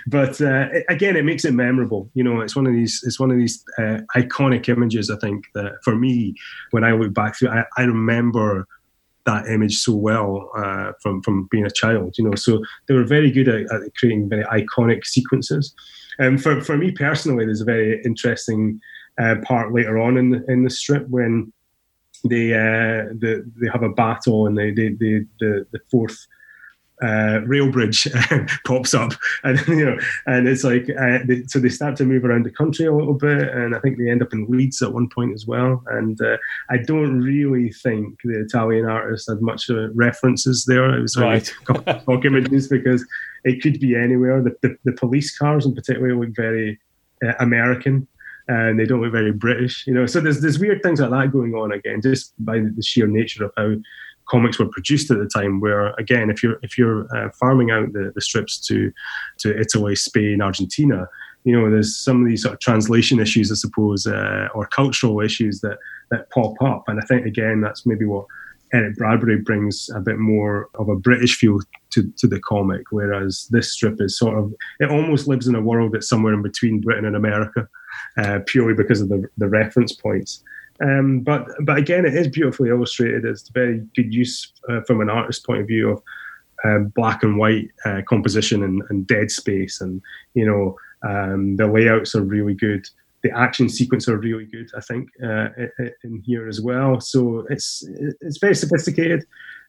but 0.09 0.41
uh, 0.41 0.69
again, 0.89 1.17
it 1.17 1.25
makes 1.25 1.45
it 1.45 1.55
memorable. 1.55 2.11
You 2.15 2.25
know, 2.25 2.41
it's 2.41 2.57
one 2.57 2.67
of 2.67 2.73
these 2.73 3.03
it's 3.07 3.21
one 3.21 3.31
of 3.31 3.37
these 3.37 3.63
uh, 3.79 3.99
iconic 4.17 4.69
images. 4.69 5.11
I 5.11 5.17
think 5.19 5.45
that 5.55 5.75
for 5.85 5.95
me, 5.95 6.35
when 6.73 6.83
I 6.83 6.93
look 6.93 7.15
back 7.15 7.39
through, 7.39 7.51
I, 7.51 7.65
I 7.77 7.83
remember 7.83 8.67
that 9.27 9.47
image 9.49 9.77
so 9.79 9.95
well 9.95 10.51
uh, 10.57 10.93
from 11.03 11.23
from 11.23 11.49
being 11.51 11.67
a 11.67 11.71
child. 11.71 12.17
You 12.17 12.25
know, 12.25 12.35
so 12.35 12.63
they 12.87 12.95
were 12.95 13.05
very 13.05 13.31
good 13.31 13.49
at, 13.49 13.63
at 13.73 13.95
creating 13.99 14.29
very 14.29 14.45
iconic 14.45 15.05
sequences. 15.05 15.75
Um, 16.19 16.39
for 16.39 16.61
for 16.63 16.77
me 16.77 16.93
personally, 16.93 17.45
there's 17.45 17.61
a 17.61 17.67
very 17.67 18.03
interesting 18.05 18.81
uh, 19.19 19.37
part 19.43 19.73
later 19.73 19.99
on 19.99 20.17
in 20.17 20.31
the, 20.31 20.45
in 20.49 20.65
the 20.65 20.71
strip 20.71 21.07
when 21.09 21.53
they 22.29 22.55
uh, 22.55 23.13
the, 23.19 23.51
they 23.61 23.69
have 23.73 23.83
a 23.83 23.91
battle 23.91 24.47
and 24.47 24.57
they, 24.57 24.71
they, 24.71 24.89
they 24.89 25.21
the 25.41 25.67
the 25.73 25.81
Forth 25.91 26.27
uh, 27.03 27.41
rail 27.45 27.71
bridge 27.71 28.09
pops 28.65 28.95
up, 28.95 29.13
and 29.45 29.59
you 29.69 29.85
know, 29.85 29.99
and 30.27 30.49
it's 30.49 30.65
like 30.65 30.89
uh, 30.91 31.19
they, 31.27 31.43
so 31.47 31.59
they 31.59 31.69
start 31.69 31.97
to 31.97 32.05
move 32.05 32.25
around 32.25 32.45
the 32.45 32.51
country 32.51 32.87
a 32.87 32.95
little 32.95 33.15
bit, 33.15 33.49
and 33.49 33.75
I 33.75 33.81
think 33.81 33.99
they 33.99 34.11
end 34.11 34.23
up 34.23 34.33
in 34.33 34.47
Leeds 34.49 34.83
at 34.83 34.93
one 34.93 35.09
point 35.09 35.35
as 35.35 35.47
well. 35.47 35.83
And 35.89 36.21
uh, 36.21 36.37
I 36.71 36.79
don't 36.79 37.21
really 37.21 37.73
think 37.73 38.19
the 38.25 38.41
Italian 38.41 38.87
artist 38.87 39.29
had 39.29 39.43
much 39.43 39.69
uh, 39.71 39.93
references 39.93 40.65
there. 40.65 40.97
It 40.97 41.03
was 41.03 41.17
right. 41.17 41.49
a 41.49 41.65
couple 41.65 41.95
of 41.95 42.03
stock 42.03 42.25
images 42.25 42.69
because 42.69 43.07
it 43.45 43.63
could 43.63 43.79
be 43.81 43.95
anywhere. 43.95 44.43
The, 44.43 44.57
the, 44.63 44.77
the 44.85 44.93
police 44.93 45.37
cars 45.37 45.67
in 45.67 45.75
particular 45.75 46.17
look 46.17 46.35
very 46.35 46.79
uh, 47.25 47.33
American 47.41 48.09
and 48.49 48.79
they 48.79 48.85
don't 48.85 49.03
look 49.03 49.13
very 49.13 49.33
British, 49.33 49.87
you 49.87 49.95
know. 49.95 50.07
So 50.07 50.21
there's 50.21 50.41
there's 50.41 50.59
weird 50.59 50.83
things 50.83 51.01
like 51.01 51.11
that 51.11 51.33
going 51.33 51.55
on 51.55 51.73
again, 51.73 52.01
just 52.01 52.33
by 52.39 52.61
the 52.61 52.83
sheer 52.83 53.07
nature 53.07 53.45
of 53.45 53.53
how 53.57 53.75
comics 54.29 54.59
were 54.59 54.69
produced 54.69 55.11
at 55.11 55.19
the 55.19 55.27
time. 55.27 55.61
Where 55.61 55.89
again, 55.95 56.31
if 56.31 56.43
you're 56.43 56.59
if 56.63 56.77
you're 56.79 57.07
uh, 57.17 57.31
farming 57.31 57.71
out 57.71 57.93
the, 57.93 58.13
the 58.15 58.21
strips 58.21 58.59
to 58.67 58.93
to 59.39 59.59
Italy, 59.59 59.97
Spain, 59.97 60.41
Argentina, 60.43 61.09
you 61.45 61.59
know, 61.59 61.71
there's 61.71 61.97
some 61.97 62.23
of 62.23 62.29
these 62.29 62.43
sort 62.43 62.55
of 62.55 62.61
translation 62.61 63.21
issues, 63.21 63.53
I 63.53 63.55
suppose, 63.55 64.07
uh, 64.07 64.49
or 64.55 64.67
cultural 64.67 65.21
issues 65.21 65.61
that 65.61 65.79
that 66.11 66.31
pop 66.31 66.61
up. 66.61 66.85
And 66.89 67.01
I 67.01 67.05
think 67.07 67.27
again, 67.27 67.61
that's 67.61 67.87
maybe 67.87 68.05
what 68.05 68.27
Eric 68.73 68.97
Bradbury 68.97 69.39
brings 69.39 69.89
a 69.95 70.01
bit 70.01 70.19
more 70.19 70.69
of 70.75 70.89
a 70.89 70.97
British 70.97 71.37
feel 71.37 71.61
to, 71.91 72.13
to 72.19 72.27
the 72.27 72.41
comic, 72.41 72.83
whereas 72.91 73.47
this 73.51 73.73
strip 73.73 74.01
is 74.01 74.19
sort 74.19 74.37
of 74.37 74.53
it 74.81 74.91
almost 74.91 75.29
lives 75.29 75.47
in 75.47 75.55
a 75.55 75.61
world 75.61 75.93
that's 75.93 76.09
somewhere 76.09 76.35
in 76.35 76.43
between 76.43 76.81
Britain 76.81 77.05
and 77.05 77.17
America, 77.17 77.69
uh, 78.17 78.41
purely 78.47 78.75
because 78.75 79.01
of 79.01 79.09
the 79.09 79.29
the 79.39 79.49
reference 79.49 79.93
points. 79.93 80.43
Um, 80.81 81.21
but 81.21 81.49
but 81.63 81.79
again, 81.79 82.05
it 82.05 82.15
is 82.15 82.29
beautifully 82.29 82.71
illustrated. 82.71 83.25
It's 83.25 83.49
very 83.49 83.81
good 83.95 84.13
use 84.13 84.53
uh, 84.69 84.81
from 84.83 85.01
an 85.01 85.11
artist's 85.11 85.45
point 85.45 85.61
of 85.61 85.67
view 85.67 85.91
of 85.91 86.03
um, 86.65 86.93
black 86.95 87.23
and 87.23 87.39
white 87.39 87.71
uh, 87.85 88.03
composition 88.07 88.63
and, 88.63 88.83
and, 88.89 89.07
dead 89.07 89.31
space, 89.31 89.81
and 89.81 90.03
you 90.35 90.47
know 90.47 90.77
um, 91.09 91.57
the 91.57 91.67
layouts 91.67 92.15
are 92.15 92.23
really 92.23 92.55
good. 92.55 92.89
The 93.23 93.37
action 93.37 93.69
sequence 93.69 94.09
are 94.09 94.19
really 94.19 94.45
good, 94.45 94.71
I 94.77 94.81
think, 94.81 95.09
uh, 95.23 95.49
in 96.05 96.23
here 96.25 96.49
as 96.49 96.61
well. 96.61 97.01
So 97.01 97.47
it's 97.51 97.87
it's 98.21 98.39
very 98.39 98.55
sophisticated, 98.55 99.25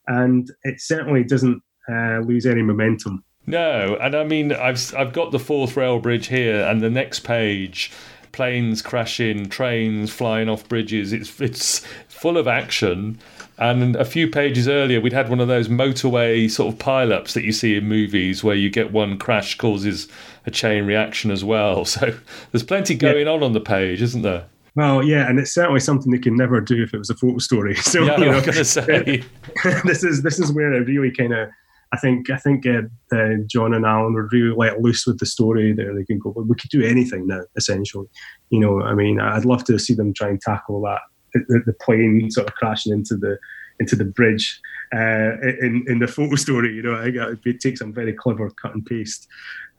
and 0.08 0.52
it 0.64 0.82
certainly 0.82 1.24
doesn't 1.24 1.62
uh, 1.90 2.20
lose 2.20 2.46
any 2.46 2.62
momentum. 2.62 3.24
No, 3.46 3.98
and 4.02 4.14
I 4.14 4.26
mean 4.26 4.52
I've 4.52 4.94
I've 4.96 5.14
got 5.14 5.32
the 5.32 5.40
Forth 5.40 5.78
rail 5.78 6.00
bridge 6.00 6.28
here, 6.28 6.66
and 6.66 6.82
the 6.82 6.90
next 6.90 7.22
page 7.22 7.92
planes 8.38 8.84
crashing, 8.84 9.50
trains 9.50 10.12
flying 10.12 10.48
off 10.48 10.70
bridges. 10.70 11.12
It's 11.12 11.42
it's 11.42 11.80
full 12.08 12.38
of 12.38 12.48
action. 12.48 13.18
And 13.58 13.96
a 13.96 14.06
few 14.06 14.30
pages 14.30 14.68
earlier, 14.68 15.02
we'd 15.02 15.12
had 15.12 15.28
one 15.28 15.40
of 15.40 15.48
those 15.48 15.68
motorway 15.68 16.50
sort 16.50 16.72
of 16.72 16.80
pileups 16.80 17.34
that 17.34 17.44
you 17.44 17.52
see 17.52 17.76
in 17.76 17.88
movies 17.88 18.44
where 18.44 18.56
you 18.56 18.70
get 18.70 18.92
one 18.92 19.18
crash 19.18 19.58
causes 19.58 20.08
a 20.46 20.52
chain 20.52 20.86
reaction 20.86 21.32
as 21.32 21.44
well. 21.44 21.84
So 21.98 22.16
there's 22.52 22.62
plenty 22.62 22.94
going 22.94 23.26
yeah. 23.26 23.34
on 23.34 23.42
on 23.42 23.54
the 23.54 23.60
page, 23.60 24.04
isn't 24.04 24.22
there? 24.22 24.46
Well, 24.76 25.02
yeah, 25.02 25.28
and 25.28 25.40
it's 25.40 25.52
certainly 25.52 25.80
something 25.80 26.12
they 26.12 26.20
can 26.20 26.38
never 26.38 26.62
do 26.62 26.84
if 26.84 26.94
it 26.94 27.00
was 27.00 27.10
a 27.10 27.16
photo 27.16 27.40
story. 27.40 27.76
So, 27.82 28.04
yeah, 28.04 28.20
you 28.20 28.26
know, 28.26 28.34
I 28.34 28.36
was 28.36 28.46
going 28.46 28.58
to 28.58 28.66
say 28.66 29.24
this 29.84 30.04
is 30.04 30.22
this 30.22 30.38
is 30.38 30.52
where 30.52 30.72
it 30.74 30.86
really 30.86 31.10
kind 31.10 31.34
of 31.34 31.50
I 31.94 31.98
think 31.98 32.30
I 32.30 32.38
think 32.38 32.66
uh, 32.66 32.84
uh, 33.16 33.36
John 33.46 33.74
and 33.74 33.86
Alan 33.86 34.14
were 34.14 34.28
really 34.32 34.56
let 34.56 34.82
loose 34.82 35.06
with 35.06 35.20
the 35.20 35.26
story 35.26 35.74
there. 35.74 35.96
They 35.96 36.04
can 36.04 36.20
go, 36.20 36.32
we 36.32 36.56
could 36.56 36.70
do 36.70 36.84
anything 36.84 37.28
now, 37.28 37.44
essentially. 37.56 38.08
You 38.50 38.60
know, 38.60 38.82
I 38.82 38.94
mean, 38.94 39.20
I'd 39.20 39.46
love 39.46 39.64
to 39.66 39.80
see 39.80 39.94
them 39.94 40.14
try 40.14 40.30
and 40.30 40.42
tackle 40.42 40.82
that 40.82 41.00
the, 41.34 41.62
the 41.66 41.74
plane 41.74 42.30
sort 42.32 42.48
of 42.48 42.56
crashing 42.56 42.94
into 42.94 43.16
the 43.16 43.38
into 43.80 43.96
the 43.96 44.06
bridge 44.06 44.60
uh, 44.94 45.38
in 45.62 45.86
in 45.88 46.00
the 46.00 46.08
photo 46.08 46.36
story. 46.36 46.74
You 46.74 46.84
know, 46.84 46.96
I 46.96 47.06
think 47.06 47.16
it 47.16 47.40
would 47.46 47.60
take 47.60 47.78
some 47.78 47.94
very 47.94 48.14
clever 48.14 48.50
cut 48.50 48.74
and 48.74 48.86
paste, 48.86 49.28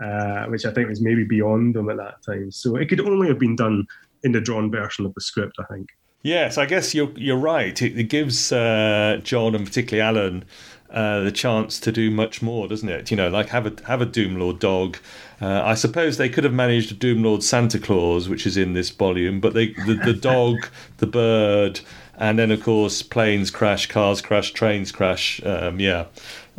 uh, 0.03 0.47
which 0.47 0.65
I 0.65 0.73
think 0.73 0.89
was 0.89 1.01
maybe 1.01 1.25
beyond 1.25 1.75
them 1.75 1.91
at 1.91 1.97
that 1.97 2.23
time. 2.25 2.51
So 2.51 2.77
it 2.77 2.89
could 2.89 3.01
only 3.01 3.29
have 3.29 3.39
been 3.39 3.57
done 3.57 3.87
in 4.23 4.33
the 4.33 4.41
drawn 4.41 4.71
version 4.71 5.07
of 5.07 5.15
the 5.15 5.21
script, 5.21 5.57
I 5.59 5.65
think. 5.73 5.89
Yes, 6.23 6.59
I 6.59 6.67
guess 6.67 6.95
you're 6.95 7.13
you're 7.17 7.37
right. 7.37 7.81
It, 7.81 7.99
it 7.99 8.05
gives 8.05 8.53
uh, 8.53 9.21
John 9.23 9.55
and 9.55 9.65
particularly 9.65 10.03
Alan 10.03 10.45
uh, 10.91 11.21
the 11.21 11.33
chance 11.33 11.79
to 11.81 11.93
do 11.93 12.11
much 12.11 12.41
more, 12.41 12.67
doesn't 12.67 12.89
it? 12.89 13.11
You 13.11 13.17
know, 13.17 13.29
like 13.29 13.51
have 13.51 13.67
a 13.67 13.87
have 13.87 14.01
a 14.01 14.07
Doom 14.07 14.39
Lord 14.39 14.59
dog. 14.59 14.97
Uh, 15.41 15.63
I 15.63 15.75
suppose 15.75 16.17
they 16.17 16.29
could 16.29 16.45
have 16.45 16.53
managed 16.53 16.91
a 16.91 16.95
Doom 16.95 17.23
Lord 17.23 17.43
Santa 17.43 17.79
Claus, 17.79 18.29
which 18.29 18.47
is 18.47 18.57
in 18.57 18.73
this 18.73 18.91
volume, 18.91 19.39
but 19.41 19.55
they 19.55 19.69
the, 19.87 20.01
the 20.05 20.13
dog, 20.21 20.69
the 20.97 21.07
bird, 21.07 21.81
and 22.17 22.39
then 22.39 22.51
of 22.51 22.63
course 22.63 23.03
planes 23.03 23.51
crash, 23.51 23.87
cars 23.87 24.23
crash, 24.23 24.53
trains 24.53 24.91
crash. 24.91 25.43
Um, 25.45 25.79
yeah, 25.79 26.07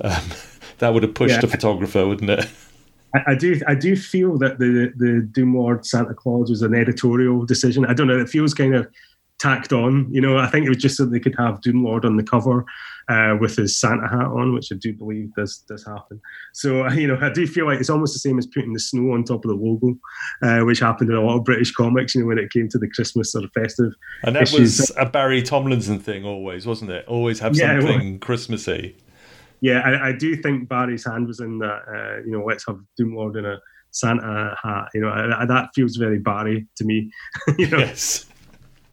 um, 0.04 0.24
that 0.78 0.94
would 0.94 1.04
have 1.04 1.16
pushed 1.16 1.42
yeah. 1.42 1.48
a 1.48 1.48
photographer, 1.48 2.08
wouldn't 2.08 2.30
it? 2.30 2.48
I, 3.16 3.32
I, 3.32 3.36
do 3.36 3.60
I 3.68 3.74
do 3.74 3.96
feel 3.96 4.38
that 4.38 4.60
the 4.60 4.94
the 4.96 5.22
Doom 5.22 5.56
Lord 5.56 5.86
Santa 5.86 6.14
Claus 6.14 6.50
was 6.50 6.62
an 6.62 6.76
editorial 6.76 7.46
decision. 7.46 7.86
I 7.86 7.94
don't 7.94 8.08
know. 8.08 8.20
It 8.20 8.30
feels 8.30 8.54
kind 8.54 8.76
of 8.76 8.88
tacked 9.40 9.74
on. 9.74 10.08
You 10.12 10.22
know, 10.22 10.38
I 10.38 10.48
think 10.48 10.66
it 10.66 10.70
was 10.70 10.78
just 10.78 10.98
so 10.98 11.06
they 11.06 11.20
could 11.20 11.36
have 11.38 11.62
Doom 11.62 11.84
Lord 11.84 12.06
on 12.06 12.18
the 12.18 12.24
cover 12.24 12.66
uh, 13.10 13.36
with 13.40 13.56
his 13.56 13.78
Santa 13.78 14.08
hat 14.08 14.28
on, 14.28 14.54
which 14.54 14.72
I 14.72 14.76
do 14.76 14.94
believe 14.94 15.34
does 15.34 15.64
does 15.68 15.86
happen. 15.86 16.22
So 16.54 16.88
you 16.92 17.08
know, 17.08 17.18
I 17.22 17.32
do 17.32 17.48
feel 17.48 17.66
like 17.66 17.80
it's 17.80 17.90
almost 17.90 18.14
the 18.14 18.20
same 18.20 18.38
as 18.38 18.46
putting 18.46 18.74
the 18.74 18.80
snow 18.80 19.14
on 19.14 19.24
top 19.24 19.44
of 19.46 19.50
the 19.50 19.56
logo, 19.56 19.98
uh, 20.42 20.66
which 20.66 20.80
happened 20.80 21.10
in 21.10 21.16
a 21.16 21.22
lot 21.22 21.38
of 21.38 21.44
British 21.44 21.72
comics. 21.72 22.14
You 22.14 22.22
know, 22.22 22.28
when 22.28 22.38
it 22.38 22.52
came 22.52 22.70
to 22.70 22.78
the 22.78 22.90
Christmas 22.90 23.32
sort 23.32 23.46
of 23.46 23.52
festive. 23.54 23.94
And 24.24 24.36
that 24.36 24.44
issues. 24.44 24.80
was 24.80 24.92
a 24.98 25.06
Barry 25.06 25.42
Tomlinson 25.42 26.00
thing, 26.00 26.26
always, 26.26 26.66
wasn't 26.66 26.92
it? 26.92 27.08
Always 27.08 27.40
have 27.40 27.56
yeah, 27.56 27.80
something 27.80 28.20
Christmassy. 28.20 28.96
Yeah, 29.62 29.80
I, 29.80 30.10
I, 30.10 30.12
do 30.14 30.38
think 30.38 30.70
Barry's 30.70 31.06
hand 31.06 31.28
was 31.28 31.42
in 31.42 31.60
that. 31.60 31.82
Uh, 31.88 32.24
you 32.26 32.32
know, 32.32 32.46
let's 32.46 32.66
have 32.66 32.80
Doomlord 32.98 33.38
in 33.38 33.46
a 33.46 33.60
Santa 33.92 34.56
hat. 34.62 34.88
You 34.94 35.02
know, 35.02 35.10
I, 35.10 35.42
I, 35.42 35.46
that 35.46 35.70
feels 35.76 35.98
very 35.98 36.20
Barry 36.20 36.66
to 36.78 36.86
me. 36.86 37.12
you 37.58 37.68
know? 37.68 37.80
Yes. 37.80 38.29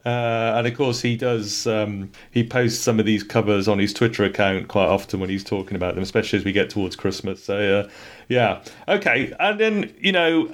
Uh, 0.06 0.54
and 0.56 0.68
of 0.68 0.76
course, 0.76 1.02
he 1.02 1.16
does. 1.16 1.66
Um, 1.66 2.12
he 2.30 2.46
posts 2.46 2.80
some 2.80 3.00
of 3.00 3.06
these 3.06 3.24
covers 3.24 3.66
on 3.66 3.80
his 3.80 3.92
Twitter 3.92 4.22
account 4.22 4.68
quite 4.68 4.86
often 4.86 5.18
when 5.18 5.28
he's 5.28 5.42
talking 5.42 5.74
about 5.74 5.96
them, 5.96 6.04
especially 6.04 6.38
as 6.38 6.44
we 6.44 6.52
get 6.52 6.70
towards 6.70 6.94
Christmas. 6.94 7.42
So, 7.42 7.80
uh, 7.80 7.90
yeah, 8.28 8.62
okay. 8.86 9.34
And 9.40 9.58
then 9.58 9.92
you 9.98 10.12
know, 10.12 10.48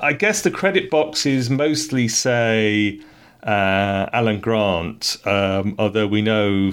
I 0.00 0.12
guess 0.12 0.42
the 0.42 0.50
credit 0.50 0.90
boxes 0.90 1.48
mostly 1.48 2.08
say 2.08 3.00
uh, 3.44 4.08
Alan 4.12 4.40
Grant, 4.40 5.16
um, 5.24 5.76
although 5.78 6.08
we 6.08 6.20
know 6.20 6.72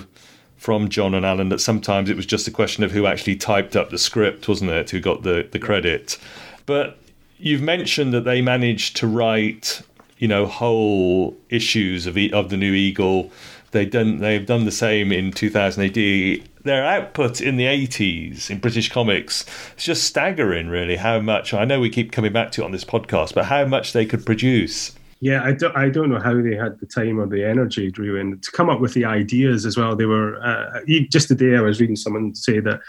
from 0.57 0.89
John 0.89 1.14
and 1.14 1.28
Alan 1.28 1.49
that 1.49 1.62
sometimes 1.62 2.10
it 2.10 2.16
was 2.18 2.26
just 2.26 2.47
a 2.47 2.51
question 2.51 2.84
of 2.84 2.91
who 2.91 3.05
actually 3.05 3.36
typed 3.36 3.76
up 3.76 3.91
the 3.91 3.99
script, 3.99 4.47
wasn't 4.47 4.72
it? 4.72 4.89
Who 4.89 4.99
got 4.99 5.22
the 5.22 5.47
the 5.51 5.60
credit? 5.60 6.18
But 6.66 6.97
you've 7.38 7.62
mentioned 7.62 8.16
that 8.16 8.22
they 8.22 8.41
managed 8.41 8.95
to 8.97 9.05
write 9.05 9.84
you 10.20 10.28
know 10.28 10.46
whole 10.46 11.36
issues 11.50 12.06
of 12.06 12.16
of 12.18 12.50
the 12.50 12.58
new 12.58 12.74
Eagle. 12.74 13.32
They 13.72 13.86
done 13.86 14.20
they've 14.20 14.46
done 14.46 14.66
the 14.66 14.72
same 14.72 15.12
in 15.12 15.32
2000 15.32 15.84
AD. 15.84 16.50
Their 16.64 16.86
output 16.86 17.40
in 17.40 17.56
the 17.56 17.66
80s 17.66 18.50
in 18.50 18.60
British 18.60 18.92
comics 18.92 19.46
it's 19.74 19.86
just 19.86 20.04
staggering, 20.04 20.68
really. 20.68 20.98
How 20.98 21.20
much 21.20 21.54
I 21.54 21.66
know 21.66 21.80
we 21.80 21.90
keep 21.90 22.12
coming 22.12 22.34
back 22.34 22.52
to 22.54 22.62
it 22.62 22.66
on 22.66 22.72
this 22.72 22.84
podcast, 22.84 23.34
but 23.34 23.46
how 23.46 23.66
much 23.66 23.94
they 23.94 24.06
could 24.06 24.26
produce. 24.26 24.94
Yeah, 25.22 25.44
I 25.44 25.52
don't, 25.52 25.76
I 25.76 25.90
don't 25.90 26.10
know 26.10 26.20
how 26.20 26.42
they 26.42 26.56
had 26.56 26.80
the 26.80 26.86
time 26.86 27.20
or 27.20 27.28
the 27.28 27.44
energy, 27.44 27.92
Drew, 27.92 28.18
and 28.20 28.42
to 28.42 28.52
come 28.52 28.70
up 28.70 28.80
with 28.80 28.94
the 28.94 29.04
ideas 29.04 29.66
as 29.66 29.76
well. 29.76 29.96
They 29.96 30.06
were 30.06 30.42
uh, 30.42 30.80
just 31.10 31.28
today 31.28 31.58
I 31.58 31.62
was 31.62 31.82
reading 31.82 31.98
someone 31.98 32.34
say 32.36 32.62
that 32.62 32.80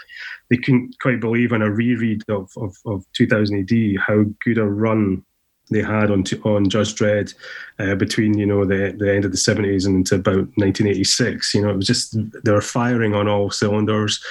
they 0.49 0.57
couldn't 0.57 0.95
quite 1.01 1.19
believe 1.19 1.51
on 1.51 1.61
a 1.61 1.69
reread 1.69 2.23
of, 2.29 2.49
of, 2.57 2.75
of 2.85 3.05
2000 3.13 3.59
AD 3.59 4.01
how 4.05 4.23
good 4.43 4.57
a 4.57 4.65
run 4.65 5.23
they 5.71 5.81
had 5.81 6.11
on 6.11 6.23
on 6.43 6.69
Judge 6.69 6.95
Dredd 6.95 7.33
uh, 7.79 7.95
between 7.95 8.37
you 8.37 8.45
know 8.45 8.65
the 8.65 8.95
the 8.97 9.13
end 9.13 9.25
of 9.25 9.31
the 9.31 9.37
seventies 9.37 9.85
and 9.85 9.95
into 9.95 10.15
about 10.15 10.47
nineteen 10.57 10.87
eighty 10.87 11.03
six. 11.03 11.53
You 11.53 11.61
know, 11.61 11.69
it 11.69 11.77
was 11.77 11.87
just 11.87 12.15
they 12.43 12.51
were 12.51 12.61
firing 12.61 13.15
on 13.15 13.27
all 13.27 13.49
cylinders. 13.49 14.23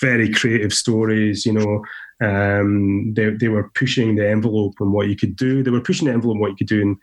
Very 0.00 0.30
creative 0.32 0.72
stories. 0.72 1.46
You 1.46 1.52
know, 1.52 1.84
um, 2.26 3.14
they 3.14 3.30
they 3.30 3.48
were 3.48 3.70
pushing 3.74 4.16
the 4.16 4.28
envelope 4.28 4.74
on 4.80 4.92
what 4.92 5.08
you 5.08 5.16
could 5.16 5.36
do. 5.36 5.62
They 5.62 5.70
were 5.70 5.80
pushing 5.80 6.08
the 6.08 6.14
envelope 6.14 6.36
on 6.36 6.40
what 6.40 6.50
you 6.50 6.56
could 6.56 6.66
do 6.66 6.82
in 6.82 6.98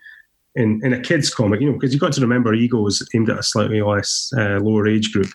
in, 0.56 0.80
in 0.84 0.92
a 0.92 1.00
kids 1.00 1.32
comic. 1.32 1.60
You 1.60 1.68
know, 1.68 1.72
because 1.72 1.92
you've 1.92 2.00
got 2.00 2.12
to 2.12 2.20
remember, 2.20 2.52
Eagle 2.54 2.84
was 2.84 3.06
aimed 3.14 3.30
at 3.30 3.38
a 3.38 3.42
slightly 3.42 3.80
less 3.80 4.32
uh, 4.36 4.60
lower 4.60 4.86
age 4.86 5.12
group 5.12 5.32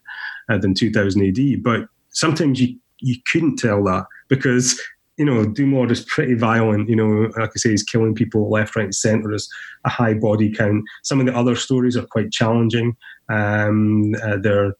uh, 0.49 0.57
than 0.57 0.73
two 0.73 0.91
thousand 0.91 1.25
AD, 1.25 1.63
but 1.63 1.87
sometimes 2.09 2.61
you 2.61 2.77
you 2.99 3.15
couldn't 3.31 3.57
tell 3.57 3.83
that 3.83 4.05
because 4.29 4.79
you 5.17 5.25
know, 5.25 5.45
Doomlord 5.45 5.91
is 5.91 6.03
pretty 6.05 6.33
violent. 6.33 6.89
You 6.89 6.95
know, 6.95 7.31
like 7.37 7.51
I 7.55 7.57
say, 7.57 7.71
he's 7.71 7.83
killing 7.83 8.15
people 8.15 8.49
left, 8.49 8.75
right, 8.75 8.85
and 8.85 8.95
centre. 8.95 9.29
There's 9.29 9.49
a 9.85 9.89
high 9.89 10.13
body 10.13 10.51
count. 10.51 10.83
Some 11.03 11.19
of 11.19 11.25
the 11.25 11.35
other 11.35 11.55
stories 11.55 11.95
are 11.95 12.05
quite 12.05 12.31
challenging. 12.31 12.95
Um, 13.29 14.13
uh, 14.21 14.37
they're, 14.37 14.75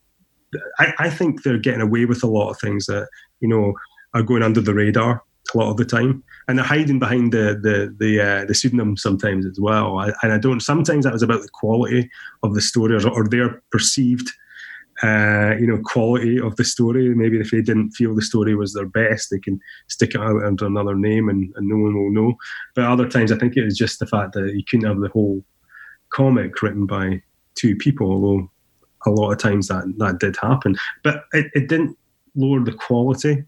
I, 0.80 0.94
I, 1.00 1.10
think 1.10 1.44
they're 1.44 1.58
getting 1.58 1.82
away 1.82 2.06
with 2.06 2.24
a 2.24 2.28
lot 2.28 2.50
of 2.50 2.60
things 2.60 2.86
that 2.86 3.08
you 3.40 3.48
know 3.48 3.74
are 4.14 4.24
going 4.24 4.44
under 4.44 4.62
the 4.62 4.74
radar 4.74 5.24
a 5.54 5.58
lot 5.58 5.70
of 5.70 5.78
the 5.78 5.86
time, 5.86 6.24
and 6.48 6.58
they're 6.58 6.66
hiding 6.66 7.00
behind 7.00 7.32
the 7.32 7.60
the 7.62 7.96
the, 7.98 8.22
uh, 8.22 8.46
the 8.46 8.54
pseudonym 8.54 8.98
sometimes 8.98 9.46
as 9.46 9.60
well. 9.60 9.98
I, 10.00 10.12
and 10.22 10.34
I 10.34 10.38
don't. 10.38 10.60
Sometimes 10.60 11.06
that 11.06 11.14
was 11.14 11.24
about 11.24 11.42
the 11.42 11.50
quality 11.54 12.10
of 12.44 12.56
the 12.56 12.62
story 12.62 12.96
or, 12.96 13.10
or 13.10 13.28
their 13.28 13.62
perceived 13.72 14.32
uh, 15.04 15.56
you 15.60 15.68
know, 15.68 15.80
quality 15.84 16.40
of 16.40 16.56
the 16.56 16.64
story. 16.64 17.14
Maybe 17.14 17.40
if 17.40 17.52
they 17.52 17.62
didn't 17.62 17.92
feel 17.92 18.16
the 18.16 18.22
story 18.22 18.56
was 18.56 18.74
their 18.74 18.88
best, 18.88 19.30
they 19.30 19.40
can 19.40 19.60
stick 19.88 20.16
it 20.16 20.22
out 20.22 20.44
under 20.44 20.66
another 20.66 20.96
name 20.96 21.30
and, 21.30 21.54
and 21.56 21.68
no 21.68 21.78
one 21.78 21.96
will 21.96 22.12
know. 22.12 22.36
But 22.76 22.86
other 22.86 23.08
times, 23.08 23.32
I 23.32 23.38
think 23.38 23.58
it 23.58 23.66
was 23.66 23.78
just 23.78 24.00
the 24.00 24.08
fact 24.08 24.34
that 24.34 24.54
you 24.56 24.64
couldn't 24.70 24.88
have 24.88 25.00
the 25.00 25.10
whole 25.10 25.44
comic 26.10 26.62
written 26.62 26.86
by 26.86 27.22
two 27.56 27.76
people, 27.76 28.10
although 28.10 28.50
a 29.06 29.10
lot 29.12 29.32
of 29.32 29.38
times 29.38 29.68
that, 29.68 29.94
that 29.98 30.20
did 30.20 30.38
happen. 30.42 30.76
But 31.04 31.26
it, 31.34 31.48
it 31.54 31.68
didn't 31.68 31.98
lower 32.36 32.64
the 32.64 32.74
quality 32.74 33.44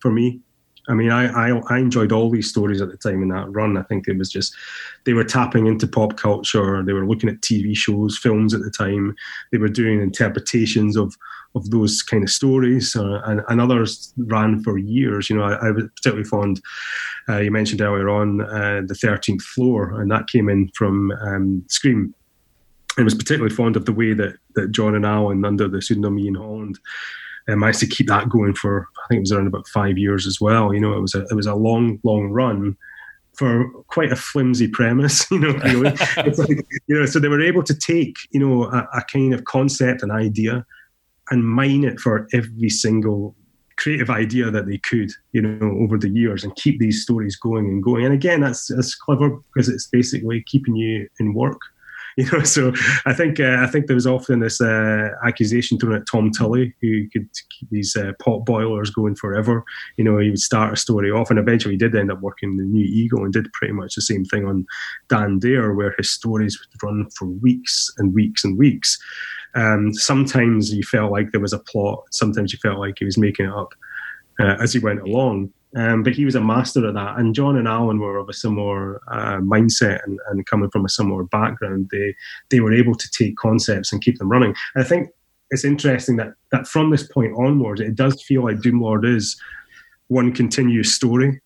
for 0.00 0.10
me. 0.10 0.40
I 0.88 0.94
mean, 0.94 1.10
I, 1.10 1.50
I, 1.50 1.60
I 1.68 1.78
enjoyed 1.78 2.12
all 2.12 2.30
these 2.30 2.48
stories 2.48 2.80
at 2.80 2.90
the 2.90 2.96
time 2.96 3.22
in 3.22 3.28
that 3.28 3.50
run. 3.50 3.76
I 3.76 3.82
think 3.82 4.08
it 4.08 4.16
was 4.16 4.30
just 4.30 4.54
they 5.04 5.12
were 5.12 5.24
tapping 5.24 5.66
into 5.66 5.86
pop 5.86 6.16
culture. 6.16 6.82
They 6.82 6.92
were 6.92 7.06
looking 7.06 7.28
at 7.28 7.40
TV 7.40 7.76
shows, 7.76 8.18
films 8.18 8.54
at 8.54 8.60
the 8.60 8.70
time. 8.70 9.14
They 9.52 9.58
were 9.58 9.68
doing 9.68 10.00
interpretations 10.00 10.96
of 10.96 11.14
of 11.56 11.68
those 11.70 12.00
kind 12.00 12.22
of 12.22 12.30
stories, 12.30 12.94
uh, 12.94 13.20
and, 13.24 13.42
and 13.48 13.60
others 13.60 14.14
ran 14.16 14.62
for 14.62 14.78
years. 14.78 15.28
You 15.28 15.36
know, 15.36 15.42
I, 15.42 15.54
I 15.54 15.70
was 15.72 15.84
particularly 15.96 16.24
fond. 16.24 16.60
Uh, 17.28 17.38
you 17.38 17.50
mentioned 17.50 17.80
earlier 17.80 18.08
on 18.08 18.40
uh, 18.40 18.82
the 18.86 18.94
Thirteenth 18.94 19.42
Floor, 19.42 20.00
and 20.00 20.10
that 20.10 20.28
came 20.28 20.48
in 20.48 20.70
from 20.74 21.10
um, 21.10 21.64
Scream 21.68 22.14
I 22.98 23.02
was 23.02 23.14
particularly 23.14 23.54
fond 23.54 23.76
of 23.76 23.86
the 23.86 23.92
way 23.92 24.12
that, 24.14 24.36
that 24.54 24.72
John 24.72 24.94
and 24.94 25.06
Alan, 25.06 25.44
under 25.44 25.68
the 25.68 25.80
pseudonym 25.80 26.18
Ian 26.18 26.34
Holland, 26.34 26.78
uh, 27.48 27.56
managed 27.56 27.80
to 27.80 27.86
keep 27.86 28.08
that 28.08 28.28
going 28.28 28.54
for 28.54 28.88
I 29.04 29.08
think 29.08 29.18
it 29.18 29.22
was 29.22 29.32
around 29.32 29.46
about 29.46 29.68
five 29.68 29.98
years 29.98 30.26
as 30.26 30.40
well. 30.40 30.72
You 30.74 30.80
know, 30.80 30.92
it 30.94 31.00
was 31.00 31.14
a 31.14 31.22
it 31.30 31.34
was 31.34 31.46
a 31.46 31.54
long, 31.54 31.98
long 32.04 32.30
run 32.30 32.76
for 33.34 33.70
quite 33.88 34.12
a 34.12 34.16
flimsy 34.16 34.68
premise. 34.68 35.26
You 35.30 35.38
know, 35.38 35.52
really. 35.52 35.90
like, 36.16 36.66
you 36.86 36.98
know, 36.98 37.06
so 37.06 37.18
they 37.18 37.28
were 37.28 37.42
able 37.42 37.62
to 37.62 37.74
take 37.74 38.16
you 38.30 38.40
know 38.40 38.64
a, 38.64 38.88
a 38.94 39.02
kind 39.10 39.34
of 39.34 39.44
concept, 39.44 40.02
an 40.02 40.10
idea, 40.10 40.64
and 41.30 41.44
mine 41.44 41.84
it 41.84 42.00
for 42.00 42.28
every 42.32 42.68
single 42.68 43.34
creative 43.80 44.10
idea 44.10 44.50
that 44.50 44.66
they 44.66 44.76
could, 44.76 45.10
you 45.32 45.40
know, 45.40 45.78
over 45.82 45.96
the 45.96 46.10
years 46.10 46.44
and 46.44 46.54
keep 46.56 46.78
these 46.78 47.02
stories 47.02 47.34
going 47.36 47.66
and 47.66 47.82
going. 47.82 48.04
And 48.04 48.12
again, 48.12 48.42
that's 48.42 48.66
that's 48.68 48.94
clever 48.94 49.30
because 49.30 49.68
it's 49.68 49.86
basically 49.86 50.44
keeping 50.46 50.76
you 50.76 51.08
in 51.18 51.34
work. 51.34 51.58
You 52.16 52.30
know, 52.32 52.42
so 52.42 52.72
I 53.06 53.14
think 53.14 53.40
uh, 53.40 53.58
I 53.60 53.66
think 53.66 53.86
there 53.86 53.94
was 53.94 54.06
often 54.06 54.40
this 54.40 54.60
uh, 54.60 55.10
accusation 55.24 55.78
thrown 55.78 55.94
at 55.94 56.06
Tom 56.10 56.30
Tully, 56.30 56.74
who 56.82 57.08
could 57.08 57.28
keep 57.50 57.70
these 57.70 57.96
uh, 57.96 58.12
pot 58.22 58.44
boilers 58.44 58.90
going 58.90 59.14
forever. 59.14 59.64
You 59.96 60.04
know, 60.04 60.18
he 60.18 60.28
would 60.28 60.38
start 60.40 60.72
a 60.72 60.76
story 60.76 61.10
off, 61.10 61.30
and 61.30 61.38
eventually 61.38 61.74
he 61.74 61.78
did 61.78 61.94
end 61.94 62.10
up 62.10 62.20
working 62.20 62.56
the 62.56 62.64
New 62.64 62.84
Eagle 62.84 63.24
and 63.24 63.32
did 63.32 63.52
pretty 63.52 63.72
much 63.72 63.94
the 63.94 64.02
same 64.02 64.24
thing 64.24 64.44
on 64.44 64.66
Dan 65.08 65.38
Dare, 65.38 65.72
where 65.72 65.94
his 65.96 66.10
stories 66.10 66.58
would 66.58 66.86
run 66.86 67.08
for 67.16 67.26
weeks 67.26 67.90
and 67.98 68.12
weeks 68.12 68.44
and 68.44 68.58
weeks. 68.58 68.98
Um, 69.54 69.92
sometimes 69.94 70.72
you 70.72 70.82
felt 70.82 71.12
like 71.12 71.32
there 71.32 71.40
was 71.40 71.52
a 71.52 71.58
plot. 71.58 72.04
Sometimes 72.12 72.52
you 72.52 72.58
felt 72.62 72.78
like 72.78 72.96
he 72.98 73.04
was 73.04 73.18
making 73.18 73.46
it 73.46 73.52
up 73.52 73.72
uh, 74.40 74.56
as 74.60 74.72
he 74.72 74.78
went 74.78 75.00
along. 75.00 75.52
Um, 75.76 76.02
but 76.02 76.14
he 76.14 76.24
was 76.24 76.34
a 76.34 76.40
master 76.40 76.86
at 76.86 76.94
that. 76.94 77.18
And 77.18 77.34
John 77.34 77.56
and 77.56 77.68
Alan 77.68 78.00
were 78.00 78.18
of 78.18 78.28
a 78.28 78.32
similar 78.32 79.00
uh, 79.08 79.38
mindset 79.38 80.04
and, 80.04 80.18
and, 80.28 80.44
coming 80.46 80.68
from 80.70 80.84
a 80.84 80.88
similar 80.88 81.22
background. 81.24 81.90
They 81.92 82.14
they 82.48 82.58
were 82.58 82.74
able 82.74 82.96
to 82.96 83.10
take 83.12 83.36
concepts 83.36 83.92
and 83.92 84.02
keep 84.02 84.18
them 84.18 84.30
running. 84.30 84.54
And 84.74 84.84
I 84.84 84.88
think 84.88 85.10
it's 85.50 85.64
interesting 85.64 86.16
that 86.16 86.34
that 86.50 86.66
from 86.66 86.90
this 86.90 87.06
point 87.06 87.34
onwards, 87.36 87.80
it 87.80 87.94
does 87.94 88.20
feel 88.22 88.44
like 88.44 88.56
Doomlord 88.56 89.06
is 89.06 89.40
one 90.08 90.32
continuous 90.32 90.92
story. 90.92 91.40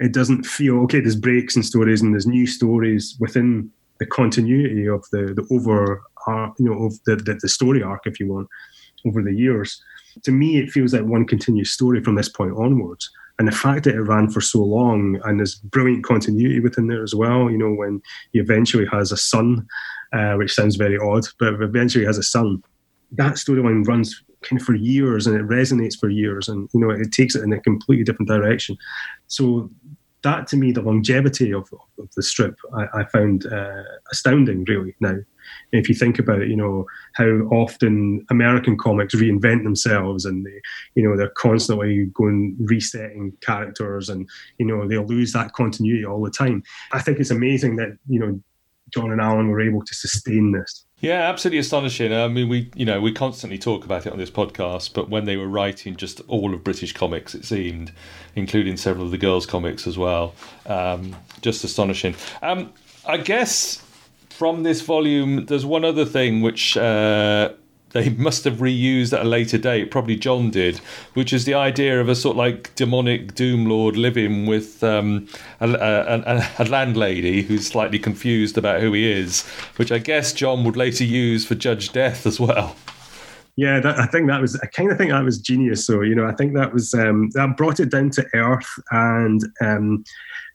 It 0.00 0.12
doesn't 0.12 0.44
feel 0.44 0.80
okay. 0.84 1.00
There's 1.00 1.16
breaks 1.16 1.54
in 1.54 1.62
stories 1.62 2.00
and 2.00 2.14
there's 2.14 2.26
new 2.26 2.46
stories 2.46 3.16
within 3.20 3.70
the 3.98 4.06
continuity 4.06 4.86
of 4.88 5.04
the 5.12 5.34
the 5.34 5.46
over 5.50 6.02
arc, 6.26 6.54
you 6.58 6.64
know, 6.64 6.84
of 6.84 6.94
the, 7.04 7.16
the, 7.16 7.38
the 7.40 7.48
story 7.48 7.82
arc, 7.82 8.06
if 8.06 8.18
you 8.18 8.28
want, 8.28 8.48
over 9.06 9.22
the 9.22 9.34
years. 9.34 9.82
To 10.22 10.32
me, 10.32 10.58
it 10.58 10.70
feels 10.70 10.94
like 10.94 11.04
one 11.04 11.26
continuous 11.26 11.70
story 11.70 12.02
from 12.02 12.14
this 12.14 12.28
point 12.28 12.54
onwards. 12.56 13.10
And 13.38 13.46
the 13.46 13.52
fact 13.52 13.84
that 13.84 13.94
it 13.94 14.00
ran 14.00 14.30
for 14.30 14.40
so 14.40 14.62
long 14.62 15.20
and 15.24 15.38
there's 15.38 15.56
brilliant 15.56 16.04
continuity 16.04 16.60
within 16.60 16.86
there 16.86 17.02
as 17.02 17.14
well, 17.14 17.50
you 17.50 17.58
know, 17.58 17.72
when 17.72 18.00
he 18.32 18.38
eventually 18.38 18.86
has 18.86 19.12
a 19.12 19.16
son, 19.16 19.66
uh, 20.12 20.34
which 20.34 20.54
sounds 20.54 20.76
very 20.76 20.96
odd, 20.96 21.26
but 21.38 21.60
eventually 21.60 22.06
has 22.06 22.16
a 22.16 22.22
son, 22.22 22.62
that 23.12 23.34
storyline 23.34 23.86
runs 23.86 24.22
kind 24.42 24.60
of 24.60 24.66
for 24.66 24.74
years 24.74 25.26
and 25.26 25.36
it 25.36 25.46
resonates 25.46 25.98
for 25.98 26.08
years 26.08 26.48
and, 26.48 26.68
you 26.72 26.80
know, 26.80 26.90
it 26.90 27.12
takes 27.12 27.34
it 27.34 27.42
in 27.42 27.52
a 27.52 27.60
completely 27.60 28.04
different 28.04 28.28
direction. 28.28 28.76
So 29.26 29.70
that 30.26 30.48
to 30.48 30.56
me, 30.56 30.72
the 30.72 30.82
longevity 30.82 31.52
of, 31.52 31.72
of 31.98 32.10
the 32.16 32.22
strip, 32.22 32.58
I, 32.74 33.00
I 33.00 33.04
found 33.04 33.46
uh, 33.46 33.82
astounding, 34.10 34.64
really. 34.64 34.94
Now, 35.00 35.14
if 35.70 35.88
you 35.88 35.94
think 35.94 36.18
about 36.18 36.48
you 36.48 36.56
know 36.56 36.86
how 37.14 37.30
often 37.52 38.26
American 38.28 38.76
comics 38.76 39.14
reinvent 39.14 39.62
themselves, 39.62 40.24
and 40.24 40.44
they, 40.44 40.60
you 40.96 41.08
know, 41.08 41.16
they're 41.16 41.28
constantly 41.36 42.06
going 42.06 42.56
resetting 42.58 43.32
characters, 43.40 44.08
and 44.08 44.28
you 44.58 44.66
know 44.66 44.88
they'll 44.88 45.06
lose 45.06 45.32
that 45.32 45.52
continuity 45.52 46.04
all 46.04 46.22
the 46.22 46.30
time. 46.30 46.62
I 46.92 47.00
think 47.00 47.20
it's 47.20 47.30
amazing 47.30 47.76
that 47.76 47.96
you 48.08 48.18
know 48.18 48.40
John 48.92 49.12
and 49.12 49.20
Alan 49.20 49.48
were 49.48 49.60
able 49.60 49.84
to 49.84 49.94
sustain 49.94 50.52
this. 50.52 50.85
Yeah, 51.00 51.28
absolutely 51.28 51.58
astonishing. 51.58 52.12
I 52.12 52.26
mean, 52.28 52.48
we 52.48 52.70
you 52.74 52.86
know 52.86 53.00
we 53.00 53.12
constantly 53.12 53.58
talk 53.58 53.84
about 53.84 54.06
it 54.06 54.12
on 54.12 54.18
this 54.18 54.30
podcast, 54.30 54.94
but 54.94 55.10
when 55.10 55.26
they 55.26 55.36
were 55.36 55.46
writing 55.46 55.96
just 55.96 56.22
all 56.26 56.54
of 56.54 56.64
British 56.64 56.94
comics, 56.94 57.34
it 57.34 57.44
seemed, 57.44 57.92
including 58.34 58.78
several 58.78 59.04
of 59.04 59.10
the 59.10 59.18
girls' 59.18 59.44
comics 59.44 59.86
as 59.86 59.98
well, 59.98 60.34
um, 60.64 61.14
just 61.42 61.64
astonishing. 61.64 62.14
Um, 62.40 62.72
I 63.04 63.18
guess 63.18 63.82
from 64.30 64.62
this 64.62 64.80
volume, 64.80 65.46
there's 65.46 65.66
one 65.66 65.84
other 65.84 66.04
thing 66.04 66.40
which. 66.42 66.76
Uh, 66.76 67.52
they 67.96 68.10
must 68.10 68.44
have 68.44 68.56
reused 68.56 69.14
at 69.14 69.22
a 69.22 69.28
later 69.28 69.56
date. 69.56 69.90
Probably 69.90 70.16
John 70.16 70.50
did, 70.50 70.78
which 71.14 71.32
is 71.32 71.46
the 71.46 71.54
idea 71.54 71.98
of 71.98 72.08
a 72.08 72.14
sort 72.14 72.34
of 72.34 72.38
like 72.38 72.74
demonic 72.74 73.34
doom 73.34 73.66
lord 73.66 73.96
living 73.96 74.46
with 74.46 74.84
um, 74.84 75.26
a, 75.60 75.68
a, 75.70 76.48
a, 76.58 76.64
landlady 76.66 77.42
who's 77.42 77.66
slightly 77.66 77.98
confused 77.98 78.58
about 78.58 78.80
who 78.80 78.92
he 78.92 79.10
is, 79.10 79.46
which 79.76 79.90
I 79.90 79.98
guess 79.98 80.34
John 80.34 80.62
would 80.64 80.76
later 80.76 81.04
use 81.04 81.46
for 81.46 81.54
Judge 81.54 81.90
Death 81.92 82.26
as 82.26 82.38
well. 82.38 82.76
Yeah, 83.56 83.80
that, 83.80 83.98
I 83.98 84.06
think 84.06 84.28
that 84.28 84.40
was. 84.40 84.54
I 84.60 84.66
kind 84.66 84.92
of 84.92 84.98
think 84.98 85.10
that 85.10 85.24
was 85.24 85.38
genius. 85.38 85.86
So 85.86 86.02
you 86.02 86.14
know, 86.14 86.26
I 86.26 86.34
think 86.34 86.54
that 86.54 86.74
was 86.74 86.92
um, 86.92 87.30
that 87.30 87.56
brought 87.56 87.80
it 87.80 87.90
down 87.90 88.10
to 88.10 88.26
earth, 88.34 88.68
and 88.90 89.40
um, 89.62 90.04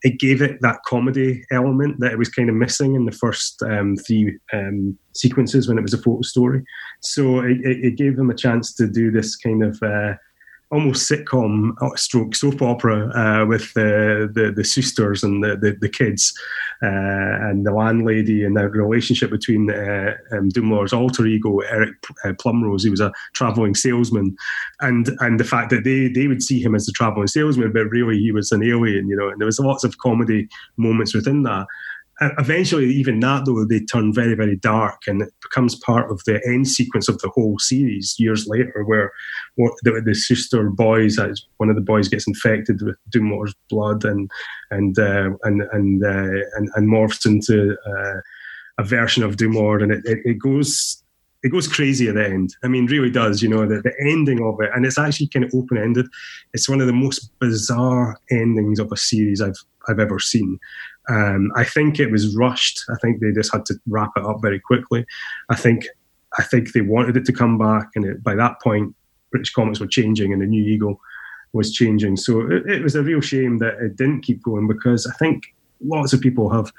it 0.04 0.20
gave 0.20 0.42
it 0.42 0.62
that 0.62 0.84
comedy 0.86 1.44
element 1.52 2.00
that 2.00 2.12
it 2.12 2.18
was 2.18 2.30
kind 2.30 2.50
of 2.50 2.56
missing 2.56 2.96
in 2.96 3.06
the 3.06 3.12
first 3.12 3.62
um, 3.64 3.96
three 3.98 4.38
um, 4.54 4.98
sequences 5.14 5.68
when 5.68 5.80
it 5.80 5.84
was 5.84 5.96
a 5.96 5.98
photo 5.98 6.22
story. 6.22 6.64
So 7.02 7.40
it, 7.40 7.58
it, 7.64 7.98
gave 7.98 8.18
them 8.18 8.30
a 8.30 8.36
chance 8.36 8.74
to 8.76 8.88
do 8.88 9.12
this 9.12 9.36
kind 9.36 9.64
of 9.64 9.82
uh, 9.82 10.14
almost 10.72 11.10
sitcom 11.10 11.74
uh, 11.82 11.96
stroke 11.96 12.34
soap 12.34 12.62
opera 12.62 13.10
uh, 13.10 13.46
with 13.46 13.74
the, 13.74 14.32
the, 14.34 14.52
the 14.52 14.64
sisters 14.64 15.24
and 15.24 15.44
the 15.44 15.58
the, 15.58 15.78
the 15.82 15.90
kids 15.90 16.34
uh, 16.82 16.88
and 17.50 17.66
the 17.66 17.72
landlady 17.72 18.44
and 18.44 18.56
the 18.58 18.68
relationship 18.70 19.30
between 19.30 19.70
uh, 19.70 20.16
um, 20.32 20.50
Doomlord's 20.50 20.94
alter 20.94 21.26
ego 21.26 21.60
Eric 21.60 21.94
uh, 22.24 22.30
Plumrose, 22.34 22.84
he 22.84 22.90
was 22.90 23.02
a 23.02 23.12
traveling 23.34 23.76
salesman, 23.76 24.36
and 24.80 25.10
and 25.20 25.40
the 25.40 25.44
fact 25.44 25.70
that 25.72 25.84
they 25.84 26.08
they 26.08 26.28
would 26.28 26.42
see 26.42 26.62
him 26.62 26.74
as 26.74 26.88
a 26.88 26.92
traveling 26.92 27.28
salesman, 27.28 27.72
but 27.74 27.90
really 27.90 28.18
he 28.18 28.32
was 28.32 28.52
an 28.52 28.64
alien, 28.64 29.10
you 29.10 29.16
know. 29.16 29.30
And 29.30 29.40
there 29.40 29.46
was 29.46 29.60
lots 29.60 29.84
of 29.84 29.98
comedy 29.98 30.48
moments 30.78 31.14
within 31.14 31.44
that 31.44 31.68
eventually, 32.38 32.86
even 32.94 33.20
that 33.22 33.46
though, 33.46 33.66
they 33.66 33.80
turn 33.80 34.14
very, 34.14 34.36
very 34.36 34.56
dark, 34.56 35.02
and 35.08 35.24
it 35.24 35.34
becomes 35.42 35.76
part 35.76 36.12
of 36.12 36.24
the 36.26 36.42
end 36.46 36.68
sequence 36.68 37.10
of 37.10 37.20
the 37.20 37.30
whole 37.30 37.58
series 37.60 38.16
years 38.20 38.48
later, 38.48 38.84
where 38.86 39.12
the, 39.58 40.02
the 40.06 40.14
sister 40.14 40.70
boys, 40.70 41.18
one 41.58 41.70
of 41.70 41.76
the 41.76 41.82
boys 41.82 42.08
gets 42.08 42.28
infected 42.28 42.82
with 42.82 42.96
Doomlord's 43.10 43.56
blood, 43.70 44.06
and 44.06 44.30
and 44.70 44.98
uh, 45.00 45.32
and 45.44 45.64
and, 45.74 46.04
uh, 46.04 46.46
and, 46.56 46.70
and 46.76 46.88
morphs 46.88 47.26
into 47.26 47.76
uh, 47.88 48.22
a 48.78 48.84
version 48.84 49.24
of 49.24 49.36
Doomlord, 49.36 49.82
and 49.82 49.92
it, 49.92 50.02
it, 50.06 50.20
it 50.24 50.40
goes 50.40 51.02
it 51.44 51.50
goes 51.50 51.68
crazy 51.68 52.08
at 52.08 52.16
the 52.16 52.26
end. 52.26 52.56
I 52.64 52.68
mean, 52.68 52.86
really 52.86 53.10
does. 53.10 53.42
You 53.42 53.50
know, 53.50 53.68
the, 53.68 53.82
the 53.82 53.94
ending 54.00 54.44
of 54.44 54.62
it, 54.62 54.70
and 54.76 54.86
it's 54.86 55.00
actually 55.00 55.28
kind 55.28 55.46
of 55.46 55.52
open 55.56 55.78
ended. 55.78 56.08
It's 56.54 56.70
one 56.70 56.82
of 56.82 56.88
the 56.88 56.94
most 56.94 57.32
bizarre 57.40 58.18
endings 58.30 58.80
of 58.80 58.92
a 58.92 58.98
series 58.98 59.42
I've 59.42 59.58
I've 59.88 60.00
ever 60.00 60.20
seen. 60.20 60.60
Um, 61.10 61.52
I 61.56 61.64
think 61.64 62.00
it 62.00 62.12
was 62.12 62.36
rushed. 62.36 62.82
I 62.90 62.96
think 63.02 63.20
they 63.20 63.32
just 63.32 63.52
had 63.52 63.66
to 63.68 63.76
wrap 63.88 64.12
it 64.16 64.26
up 64.26 64.38
very 64.42 64.60
quickly. 64.60 65.06
I 65.50 65.56
think 65.56 65.88
I 66.38 66.44
think 66.44 66.72
they 66.72 66.82
wanted 66.82 67.18
it 67.18 67.26
to 67.26 67.34
come 67.34 67.58
back, 67.58 67.90
and 67.96 68.06
it, 68.06 68.24
by 68.24 68.36
that 68.36 68.62
point, 68.62 68.96
British 69.32 69.52
comics 69.52 69.80
were 69.80 69.88
changing, 69.88 70.32
and 70.32 70.42
the 70.42 70.46
New 70.46 70.64
Eagle 70.64 71.00
was 71.54 71.74
changing. 71.74 72.16
So 72.18 72.42
it, 72.42 72.70
it 72.70 72.84
was 72.84 72.96
a 72.96 73.04
real 73.04 73.22
shame 73.22 73.58
that 73.58 73.74
it 73.82 73.98
didn't 73.98 74.22
keep 74.22 74.42
going 74.42 74.68
because 74.68 75.06
I 75.06 75.14
think 75.18 75.44
lots 75.82 76.14
of 76.14 76.22
people 76.22 76.50
have 76.50 76.72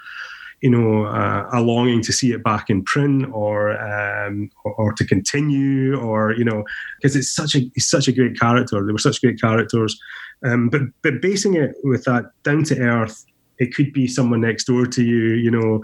you 0.63 0.71
know, 0.71 1.07
uh, 1.07 1.49
a 1.53 1.61
longing 1.61 2.01
to 2.03 2.13
see 2.13 2.31
it 2.31 2.45
back 2.45 2.71
in 2.71 2.85
print 2.85 3.27
or, 3.33 3.77
um, 3.83 4.49
or, 4.65 4.73
or 4.75 4.93
to 4.93 5.05
continue, 5.05 5.99
or 5.99 6.33
you 6.33 6.45
know, 6.45 6.65
because 6.97 7.17
it's 7.17 7.35
such 7.35 7.57
a 7.57 7.69
it's 7.75 7.91
such 7.91 8.07
a 8.07 8.13
great 8.13 8.39
character. 8.39 8.85
They 8.85 8.93
were 8.93 8.99
such 8.99 9.21
great 9.21 9.41
characters, 9.41 10.01
um, 10.45 10.69
but 10.69 10.83
but 11.03 11.21
basing 11.21 11.55
it 11.55 11.75
with 11.83 12.05
that 12.05 12.27
down 12.45 12.63
to 12.65 12.79
earth. 12.79 13.27
It 13.59 13.75
could 13.75 13.93
be 13.93 14.07
someone 14.07 14.41
next 14.41 14.65
door 14.65 14.87
to 14.87 15.05
you, 15.05 15.35
you 15.35 15.51
know, 15.51 15.83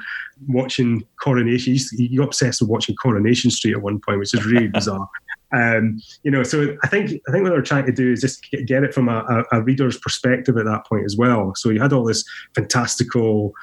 watching 0.49 1.05
Coronation. 1.23 1.77
You 1.93 2.19
got 2.19 2.29
obsessed 2.29 2.61
with 2.61 2.71
watching 2.71 2.97
Coronation 2.97 3.51
Street 3.51 3.73
at 3.73 3.83
one 3.83 4.01
point, 4.01 4.19
which 4.19 4.35
is 4.35 4.45
really 4.45 4.69
bizarre. 4.75 5.09
Um, 5.53 6.01
you 6.25 6.31
know, 6.31 6.43
so 6.43 6.77
I 6.83 6.89
think 6.89 7.11
I 7.27 7.33
think 7.33 7.45
what 7.45 7.51
they're 7.51 7.63
trying 7.63 7.87
to 7.87 7.93
do 7.93 8.13
is 8.13 8.21
just 8.21 8.47
get 8.67 8.85
it 8.85 8.93
from 8.93 9.09
a, 9.09 9.45
a, 9.53 9.59
a, 9.59 9.63
reader's 9.63 9.99
perspective 9.99 10.59
at 10.59 10.67
that 10.67 10.87
point 10.87 11.07
as 11.07 11.17
well. 11.17 11.55
So 11.57 11.71
you 11.71 11.81
had 11.81 11.95
all 11.95 12.05
this 12.05 12.23
fantastical 12.55 13.55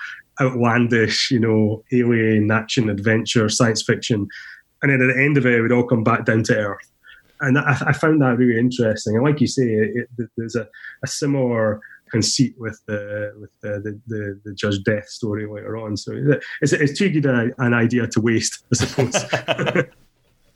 outlandish, 0.41 1.29
you 1.29 1.39
know, 1.39 1.83
alien 1.91 2.49
action, 2.49 2.89
adventure, 2.89 3.49
science 3.49 3.83
fiction. 3.83 4.27
And 4.81 4.91
then 4.91 5.01
at 5.01 5.13
the 5.13 5.21
end 5.21 5.37
of 5.37 5.45
it, 5.45 5.53
it 5.53 5.61
would 5.61 5.71
all 5.71 5.85
come 5.85 6.03
back 6.03 6.25
down 6.25 6.43
to 6.43 6.57
earth. 6.57 6.91
And 7.41 7.57
I, 7.57 7.77
I 7.87 7.93
found 7.93 8.21
that 8.21 8.37
really 8.37 8.59
interesting. 8.59 9.15
And 9.15 9.23
like 9.23 9.41
you 9.41 9.47
say, 9.47 9.63
it, 9.63 10.07
it, 10.17 10.29
there's 10.37 10.55
a, 10.55 10.67
a, 11.03 11.07
similar 11.07 11.81
conceit 12.09 12.55
with 12.57 12.79
the 12.87 13.33
with 13.39 13.51
the, 13.61 13.79
the, 13.83 13.99
the, 14.07 14.39
the 14.45 14.53
Judge 14.53 14.83
Death 14.83 15.07
story 15.09 15.47
later 15.47 15.77
on. 15.77 15.97
So 15.97 16.13
it's, 16.61 16.73
it's 16.73 16.97
too 16.97 17.09
good 17.09 17.25
a, 17.25 17.49
an 17.59 17.73
idea 17.73 18.07
to 18.07 18.21
waste, 18.21 18.63
I 18.71 18.75
suppose. 18.75 19.85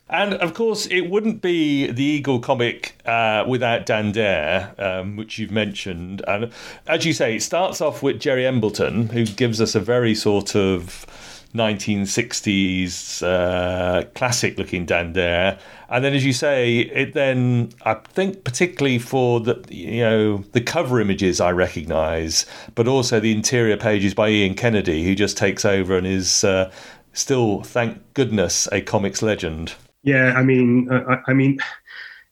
And 0.09 0.33
of 0.35 0.55
course, 0.55 0.87
it 0.87 1.01
wouldn't 1.01 1.41
be 1.41 1.91
the 1.91 2.03
Eagle 2.03 2.39
comic 2.39 2.99
uh, 3.05 3.45
without 3.47 3.85
Dan 3.85 4.11
Dare, 4.11 4.73
um, 4.79 5.15
which 5.15 5.37
you've 5.37 5.51
mentioned. 5.51 6.23
And 6.27 6.51
as 6.87 7.05
you 7.05 7.13
say, 7.13 7.35
it 7.35 7.43
starts 7.43 7.79
off 7.79 8.01
with 8.01 8.19
Gerry 8.19 8.45
Embleton, 8.45 9.09
who 9.09 9.25
gives 9.25 9.61
us 9.61 9.75
a 9.75 9.79
very 9.79 10.15
sort 10.15 10.55
of 10.55 11.05
1960s 11.53 13.23
uh, 13.23 14.03
classic 14.13 14.57
looking 14.57 14.85
Dan 14.85 15.13
Dare. 15.13 15.57
And 15.89 16.05
then, 16.05 16.13
as 16.13 16.25
you 16.25 16.33
say, 16.33 16.79
it 16.79 17.13
then 17.13 17.71
I 17.83 17.95
think 17.95 18.43
particularly 18.43 18.99
for 18.99 19.39
the 19.39 19.63
you 19.69 20.01
know 20.01 20.37
the 20.51 20.61
cover 20.61 20.99
images 20.99 21.41
I 21.41 21.51
recognise, 21.51 22.45
but 22.75 22.87
also 22.87 23.19
the 23.19 23.31
interior 23.31 23.77
pages 23.77 24.13
by 24.13 24.29
Ian 24.29 24.53
Kennedy, 24.53 25.03
who 25.03 25.15
just 25.15 25.37
takes 25.37 25.65
over 25.65 25.97
and 25.97 26.05
is 26.05 26.43
uh, 26.43 26.71
still, 27.13 27.63
thank 27.63 28.01
goodness, 28.13 28.67
a 28.71 28.81
comics 28.81 29.21
legend. 29.21 29.73
Yeah, 30.03 30.33
I 30.35 30.43
mean, 30.43 30.89
I, 30.91 31.17
I 31.27 31.33
mean, 31.33 31.59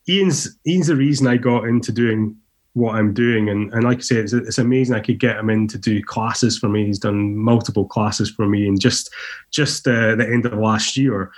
Ian's 0.07 0.57
Ian's 0.65 0.88
the 0.88 0.95
reason 0.95 1.28
I 1.28 1.38
got 1.38 1.65
into 1.65 1.91
doing 1.91 2.38
what 2.78 2.95
I'm 2.95 3.11
doing. 3.11 3.49
And, 3.49 3.73
and 3.73 3.84
like 3.84 3.97
I 3.97 4.01
say, 4.01 4.15
it's, 4.17 4.34
it's 4.34 4.59
amazing 4.59 4.95
I 4.95 4.99
could 4.99 5.19
get 5.19 5.38
him 5.38 5.49
in 5.49 5.67
to 5.69 5.80
do 5.80 6.01
classes 6.03 6.59
for 6.59 6.69
me. 6.69 6.86
He's 6.86 6.99
done 6.99 7.36
multiple 7.36 7.86
classes 7.86 8.30
for 8.30 8.47
me. 8.47 8.67
And 8.67 8.80
just 8.80 9.13
just 9.51 9.88
uh, 9.88 10.15
the 10.15 10.28
end 10.28 10.45
of 10.45 10.53
last 10.53 10.95
year, 10.95 11.32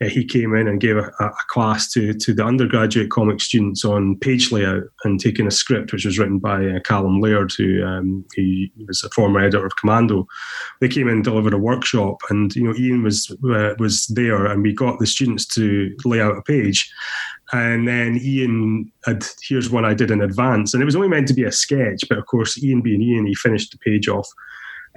uh, 0.00 0.06
he 0.06 0.24
came 0.24 0.54
in 0.54 0.68
and 0.68 0.80
gave 0.80 0.96
a, 0.96 1.10
a, 1.20 1.30
class 1.48 1.90
to 1.92 2.14
to 2.14 2.32
the 2.32 2.44
undergraduate 2.44 3.10
comic 3.10 3.40
students 3.40 3.84
on 3.84 4.16
page 4.18 4.52
layout 4.52 4.84
and 5.02 5.18
taking 5.18 5.48
a 5.48 5.50
script 5.50 5.92
which 5.92 6.04
was 6.04 6.18
written 6.18 6.38
by 6.38 6.64
uh, 6.64 6.80
Calum 6.84 7.20
Laird, 7.20 7.52
who 7.56 7.84
um, 7.84 8.24
he 8.34 8.72
was 8.86 9.02
a 9.02 9.10
former 9.10 9.40
editor 9.40 9.66
of 9.66 9.76
Commando. 9.76 10.28
They 10.80 10.88
came 10.88 11.08
in 11.08 11.16
and 11.16 11.24
delivered 11.24 11.54
a 11.54 11.58
workshop, 11.58 12.18
and 12.30 12.54
you 12.54 12.62
know 12.62 12.74
Ian 12.76 13.02
was 13.02 13.30
uh, 13.52 13.74
was 13.80 14.06
there, 14.06 14.46
and 14.46 14.62
we 14.62 14.72
got 14.72 15.00
the 15.00 15.06
students 15.06 15.44
to 15.54 15.94
lay 16.04 16.20
out 16.20 16.38
a 16.38 16.42
page. 16.42 16.88
And 17.54 17.86
then 17.86 18.18
Ian 18.20 18.90
had, 19.06 19.24
here's 19.40 19.70
one 19.70 19.84
I 19.84 19.94
did 19.94 20.10
in 20.10 20.20
advance. 20.20 20.74
And 20.74 20.82
it 20.82 20.86
was 20.86 20.96
only 20.96 21.06
meant 21.06 21.28
to 21.28 21.34
be 21.34 21.44
a 21.44 21.52
sketch, 21.52 22.02
but 22.08 22.18
of 22.18 22.26
course, 22.26 22.60
Ian 22.60 22.82
being 22.82 23.00
Ian, 23.00 23.26
he 23.26 23.34
finished 23.36 23.70
the 23.70 23.78
page 23.78 24.08
off 24.08 24.28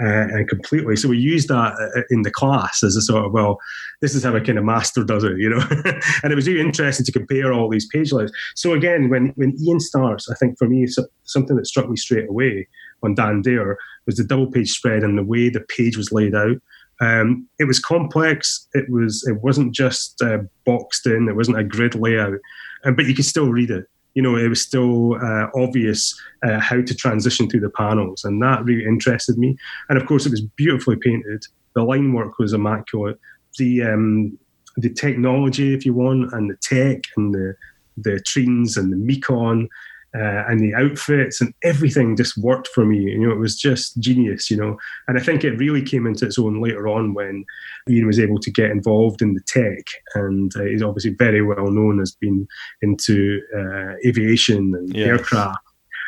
uh, 0.03 0.25
completely. 0.49 0.95
So 0.95 1.07
we 1.09 1.19
used 1.19 1.49
that 1.49 1.73
uh, 1.73 2.01
in 2.09 2.23
the 2.23 2.31
class 2.31 2.81
as 2.81 2.95
a 2.95 3.01
sort 3.01 3.25
of, 3.25 3.31
well, 3.31 3.59
this 4.01 4.15
is 4.15 4.23
how 4.23 4.35
a 4.35 4.41
kind 4.41 4.57
of 4.57 4.63
master 4.63 5.03
does 5.03 5.23
it, 5.23 5.37
you 5.37 5.51
know? 5.51 5.61
and 6.23 6.33
it 6.33 6.35
was 6.35 6.47
really 6.47 6.59
interesting 6.59 7.05
to 7.05 7.11
compare 7.11 7.53
all 7.53 7.69
these 7.69 7.87
page 7.89 8.11
layouts. 8.11 8.31
So 8.55 8.73
again, 8.73 9.09
when, 9.09 9.33
when 9.35 9.55
Ian 9.61 9.79
starts, 9.79 10.27
I 10.27 10.33
think 10.33 10.57
for 10.57 10.67
me, 10.67 10.87
something 11.25 11.57
that 11.57 11.67
struck 11.67 11.87
me 11.87 11.95
straight 11.95 12.27
away 12.27 12.67
on 13.03 13.13
Dan 13.13 13.43
Dare 13.43 13.77
was 14.07 14.15
the 14.15 14.23
double 14.23 14.49
page 14.51 14.71
spread 14.71 15.03
and 15.03 15.15
the 15.15 15.23
way 15.23 15.49
the 15.49 15.59
page 15.59 15.95
was 15.95 16.11
laid 16.11 16.33
out. 16.33 16.57
Um, 16.99 17.47
it 17.59 17.65
was 17.65 17.79
complex. 17.79 18.67
It 18.73 18.89
was. 18.89 19.25
It 19.27 19.41
wasn't 19.43 19.73
just 19.73 20.21
uh, 20.21 20.39
boxed 20.65 21.05
in. 21.05 21.27
It 21.29 21.35
wasn't 21.35 21.59
a 21.59 21.63
grid 21.63 21.95
layout, 21.95 22.39
um, 22.85 22.95
but 22.95 23.05
you 23.05 23.13
could 23.13 23.25
still 23.25 23.49
read 23.51 23.69
it. 23.69 23.85
You 24.15 24.23
know, 24.23 24.35
it 24.35 24.47
was 24.47 24.61
still 24.61 25.13
uh, 25.23 25.47
obvious 25.55 26.19
uh, 26.43 26.59
how 26.59 26.81
to 26.81 26.95
transition 26.95 27.47
through 27.47 27.59
the 27.59 27.69
panels, 27.69 28.23
and 28.23 28.41
that 28.41 28.63
really 28.63 28.85
interested 28.85 29.37
me. 29.37 29.55
And 29.89 29.97
of 29.97 30.07
course, 30.07 30.25
it 30.25 30.31
was 30.31 30.41
beautifully 30.41 30.95
painted. 30.95 31.43
The 31.75 31.83
line 31.83 32.13
work 32.13 32.39
was 32.39 32.53
immaculate. 32.53 33.19
The 33.59 33.83
um, 33.83 34.37
the 34.77 34.89
technology, 34.89 35.73
if 35.73 35.85
you 35.85 35.93
want, 35.93 36.33
and 36.33 36.49
the 36.49 36.57
tech 36.57 37.03
and 37.15 37.33
the 37.33 37.55
the 37.97 38.19
trains 38.21 38.77
and 38.77 38.91
the 38.91 38.97
Mekon 38.97 39.67
uh, 40.15 40.43
and 40.47 40.59
the 40.59 40.73
outfits 40.73 41.41
and 41.41 41.53
everything 41.63 42.15
just 42.15 42.37
worked 42.37 42.67
for 42.69 42.85
me. 42.85 42.99
You 42.99 43.19
know, 43.19 43.31
it 43.31 43.39
was 43.39 43.55
just 43.57 43.99
genius. 43.99 44.49
You 44.49 44.57
know, 44.57 44.77
and 45.07 45.17
I 45.17 45.21
think 45.21 45.43
it 45.43 45.57
really 45.57 45.81
came 45.81 46.07
into 46.07 46.25
its 46.25 46.39
own 46.39 46.61
later 46.61 46.87
on 46.87 47.13
when 47.13 47.45
Ian 47.89 48.07
was 48.07 48.19
able 48.19 48.39
to 48.39 48.51
get 48.51 48.71
involved 48.71 49.21
in 49.21 49.33
the 49.33 49.41
tech, 49.47 49.85
and 50.15 50.51
uh, 50.55 50.63
he's 50.63 50.83
obviously 50.83 51.11
very 51.11 51.41
well 51.41 51.69
known 51.69 52.01
as 52.01 52.15
being 52.15 52.47
into 52.81 53.41
uh, 53.55 53.93
aviation 54.05 54.73
and 54.75 54.95
yes. 54.95 55.07
aircraft. 55.07 55.59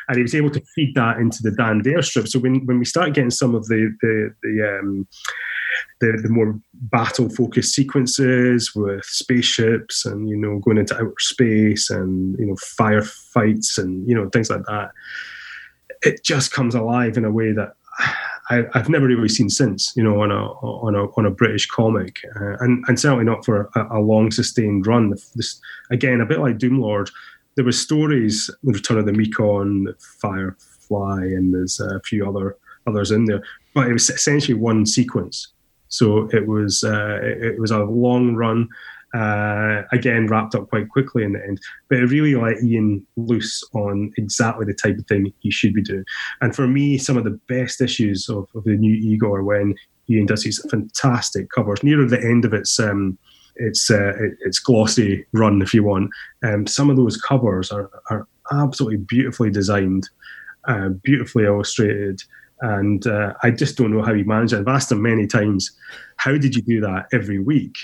And 0.08 0.18
he 0.18 0.24
was 0.24 0.34
able 0.34 0.50
to 0.50 0.62
feed 0.74 0.96
that 0.96 1.18
into 1.18 1.38
the 1.44 1.52
Dan 1.52 1.84
Dare 1.84 2.02
strip. 2.02 2.28
So 2.28 2.40
when, 2.40 2.66
when 2.66 2.80
we 2.80 2.86
start 2.86 3.14
getting 3.14 3.30
some 3.30 3.54
of 3.54 3.68
the 3.68 3.96
the, 4.02 4.34
the 4.42 4.80
um, 4.80 5.08
the, 6.02 6.20
the 6.22 6.30
more 6.30 6.60
battle 6.74 7.30
focused 7.30 7.74
sequences 7.74 8.74
with 8.76 9.04
spaceships 9.06 10.06
and 10.06 10.30
you 10.30 10.36
know 10.36 10.60
going 10.60 10.78
into 10.78 10.96
outer 10.96 11.14
space 11.20 11.90
and 11.90 12.38
you 12.40 12.46
know 12.46 12.56
firefights 12.56 13.78
and 13.78 14.08
you 14.08 14.16
know 14.16 14.30
things 14.30 14.50
like 14.50 14.64
that 14.66 14.92
it 16.02 16.24
just 16.24 16.52
comes 16.52 16.76
alive 16.76 17.18
in 17.18 17.26
a 17.26 17.32
way 17.32 17.52
that 17.52 17.74
I, 18.50 18.66
have 18.74 18.90
never 18.90 19.06
really 19.06 19.30
seen 19.30 19.50
since, 19.50 19.94
you 19.96 20.04
know, 20.04 20.22
on 20.22 20.32
a 20.32 20.52
on 20.54 20.96
a 20.96 21.06
on 21.18 21.26
a 21.26 21.32
British 21.32 21.68
comic, 21.68 22.22
uh, 22.36 22.58
and 22.60 22.84
and 22.88 23.00
certainly 23.00 23.26
not 23.26 23.46
for 23.46 23.70
a, 23.76 23.98
a, 23.98 24.00
long 24.00 24.32
sustained 24.32 24.88
run. 24.88 25.12
This 25.36 25.60
again, 25.92 26.20
a 26.20 26.26
bit 26.26 26.40
like 26.40 26.58
Doomlord, 26.58 27.12
there 27.56 27.66
were 27.66 27.72
stories, 27.72 28.50
the 28.64 28.72
Return 28.72 28.98
of 28.98 29.06
the 29.06 29.12
Mekon, 29.12 29.94
Firefly, 30.22 31.26
and 31.26 31.54
there's 31.54 31.80
a 31.80 32.00
few 32.02 32.28
other 32.28 32.58
others 32.88 33.12
in 33.12 33.26
there, 33.26 33.44
but 33.74 33.88
it 33.88 33.94
was 33.94 34.10
essentially 34.10 34.56
one 34.56 34.86
sequence. 34.86 35.50
So 35.90 36.30
it 36.32 36.48
was 36.48 36.84
uh, 36.84 37.20
it, 37.22 37.60
was 37.60 37.72
a 37.72 37.84
long 37.84 38.36
run. 38.36 38.68
Uh, 39.12 39.82
again, 39.92 40.28
wrapped 40.28 40.54
up 40.54 40.70
quite 40.70 40.88
quickly 40.90 41.24
in 41.24 41.34
the 41.34 41.44
end. 41.44 41.60
But 41.90 41.98
it 41.98 42.06
really 42.12 42.36
let 42.36 42.64
Ian 42.64 43.06
loose 43.18 43.64
on 43.74 44.12
exactly 44.18 44.68
the 44.68 44.74
type 44.76 45.00
of 45.00 45.08
thing 45.08 45.34
he 45.40 45.50
should 45.50 45.74
be 45.74 45.82
doing. 45.82 46.06
And 46.42 46.56
for 46.56 46.68
me, 46.68 47.00
some 47.00 47.18
of 47.18 47.24
the 47.24 47.40
best 47.48 47.82
issues 47.82 48.30
of, 48.30 48.48
of 48.54 48.66
the 48.66 48.76
new 48.76 48.94
Eagle 48.94 49.34
are 49.34 49.44
when 49.44 49.74
Ian 50.10 50.28
does 50.28 50.44
these 50.44 50.64
fantastic 50.70 51.50
covers 51.50 51.84
near 51.84 52.06
the 52.06 52.22
end 52.22 52.46
of 52.46 52.54
its 52.54 52.80
um, 52.80 53.18
its 53.56 53.92
uh, 53.92 54.14
its 54.42 54.60
glossy 54.60 55.26
run, 55.34 55.62
if 55.62 55.74
you 55.74 55.84
want. 55.84 56.10
Um, 56.44 56.66
some 56.66 56.90
of 56.90 56.98
those 56.98 57.18
covers 57.18 57.72
are 57.72 57.90
are 58.10 58.28
absolutely 58.52 58.98
beautifully 58.98 59.52
designed, 59.52 60.10
uh, 60.68 60.90
beautifully 60.90 61.46
illustrated. 61.46 62.22
And 62.62 63.06
uh, 63.08 63.34
I 63.44 63.52
just 63.52 63.78
don't 63.78 63.94
know 63.94 64.04
how 64.04 64.14
he 64.14 64.24
managed 64.24 64.54
it. 64.54 64.60
I've 64.60 64.68
asked 64.68 64.92
him 64.92 65.02
many 65.02 65.28
times, 65.28 65.72
how 66.18 66.38
did 66.38 66.56
you 66.56 66.62
do 66.62 66.82
that 66.82 67.08
every 67.14 67.40
week? 67.40 67.78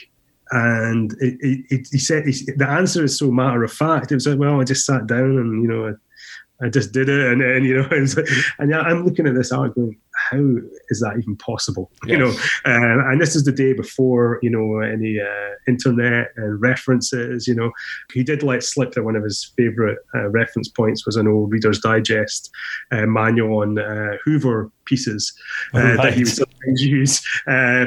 And 0.51 1.13
it, 1.19 1.37
it, 1.39 1.65
it, 1.69 1.87
he 1.91 1.97
said 1.97 2.27
he, 2.27 2.33
the 2.55 2.67
answer 2.69 3.03
is 3.03 3.17
so 3.17 3.31
matter 3.31 3.63
of 3.63 3.71
fact. 3.71 4.11
It 4.11 4.15
was 4.15 4.27
like, 4.27 4.37
well, 4.37 4.61
I 4.61 4.63
just 4.63 4.85
sat 4.85 5.07
down 5.07 5.37
and 5.37 5.63
you 5.63 5.67
know, 5.67 5.87
I, 5.87 6.65
I 6.65 6.69
just 6.69 6.93
did 6.93 7.09
it, 7.09 7.31
and, 7.31 7.41
and 7.41 7.65
you 7.65 7.81
know, 7.81 7.87
and, 7.91 8.13
and 8.59 8.69
yeah, 8.69 8.79
I'm 8.79 9.05
looking 9.05 9.27
at 9.27 9.35
this 9.35 9.51
art 9.51 9.75
going, 9.75 9.97
how 10.29 10.55
is 10.89 10.99
that 11.01 11.17
even 11.17 11.35
possible? 11.37 11.91
Yes. 12.05 12.15
You 12.15 12.19
know, 12.19 12.29
uh, 12.63 13.11
and 13.11 13.19
this 13.19 13.35
is 13.35 13.43
the 13.43 13.51
day 13.51 13.73
before 13.73 14.39
you 14.41 14.49
know 14.49 14.79
any 14.79 15.19
uh, 15.19 15.55
internet 15.67 16.29
and 16.37 16.61
references. 16.61 17.45
You 17.45 17.55
know, 17.55 17.71
he 18.13 18.23
did 18.23 18.41
let 18.41 18.63
slip 18.63 18.93
that 18.93 19.03
one 19.03 19.17
of 19.17 19.23
his 19.23 19.51
favourite 19.57 19.97
uh, 20.13 20.29
reference 20.29 20.69
points 20.69 21.05
was 21.05 21.17
an 21.17 21.27
old 21.27 21.51
Reader's 21.51 21.79
Digest 21.79 22.49
uh, 22.91 23.05
manual 23.05 23.63
on 23.63 23.77
uh, 23.77 24.13
Hoover 24.23 24.71
pieces 24.85 25.33
right. 25.73 25.99
Uh, 25.99 26.03
that 26.03 26.13
he 26.13 26.23
would 26.23 26.29
sometimes 26.29 26.81
use 26.81 27.19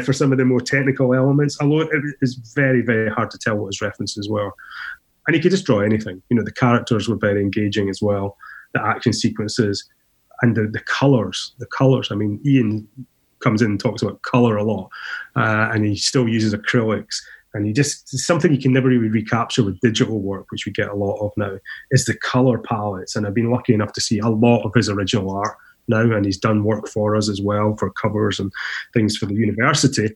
for 0.04 0.12
some 0.12 0.30
of 0.30 0.36
the 0.36 0.44
more 0.44 0.60
technical 0.60 1.14
elements. 1.14 1.56
Although 1.58 1.88
it 1.90 2.02
is 2.20 2.34
very, 2.54 2.82
very 2.82 3.10
hard 3.10 3.30
to 3.30 3.38
tell 3.38 3.56
what 3.56 3.68
his 3.68 3.80
references 3.80 4.28
were. 4.28 4.50
And 5.26 5.34
he 5.34 5.40
could 5.40 5.52
just 5.52 5.64
draw 5.64 5.80
anything. 5.80 6.22
You 6.28 6.36
know, 6.36 6.44
the 6.44 6.52
characters 6.52 7.08
were 7.08 7.16
very 7.16 7.40
engaging 7.40 7.88
as 7.88 8.02
well. 8.02 8.36
The 8.74 8.84
action 8.84 9.14
sequences 9.14 9.88
and 10.42 10.56
the, 10.56 10.66
the 10.66 10.80
colors, 10.80 11.52
the 11.58 11.66
colors. 11.66 12.08
I 12.10 12.14
mean, 12.14 12.40
Ian 12.44 12.88
comes 13.40 13.62
in 13.62 13.72
and 13.72 13.80
talks 13.80 14.02
about 14.02 14.22
color 14.22 14.56
a 14.56 14.64
lot, 14.64 14.90
uh, 15.36 15.70
and 15.72 15.84
he 15.84 15.96
still 15.96 16.28
uses 16.28 16.54
acrylics. 16.54 17.16
And 17.54 17.66
he 17.66 17.72
just 17.72 18.08
something 18.18 18.52
you 18.52 18.60
can 18.60 18.72
never 18.72 18.88
really 18.88 19.08
recapture 19.08 19.64
with 19.64 19.80
digital 19.80 20.20
work, 20.20 20.46
which 20.50 20.66
we 20.66 20.72
get 20.72 20.88
a 20.88 20.94
lot 20.94 21.16
of 21.18 21.32
now, 21.36 21.58
is 21.90 22.04
the 22.04 22.14
color 22.14 22.58
palettes. 22.58 23.16
And 23.16 23.26
I've 23.26 23.34
been 23.34 23.50
lucky 23.50 23.72
enough 23.72 23.92
to 23.94 24.00
see 24.00 24.18
a 24.18 24.28
lot 24.28 24.64
of 24.64 24.74
his 24.74 24.88
original 24.88 25.30
art 25.30 25.56
now, 25.88 26.02
and 26.02 26.24
he's 26.24 26.38
done 26.38 26.64
work 26.64 26.88
for 26.88 27.16
us 27.16 27.28
as 27.28 27.40
well 27.40 27.74
for 27.76 27.90
covers 27.90 28.38
and 28.38 28.52
things 28.92 29.16
for 29.16 29.26
the 29.26 29.34
university. 29.34 30.14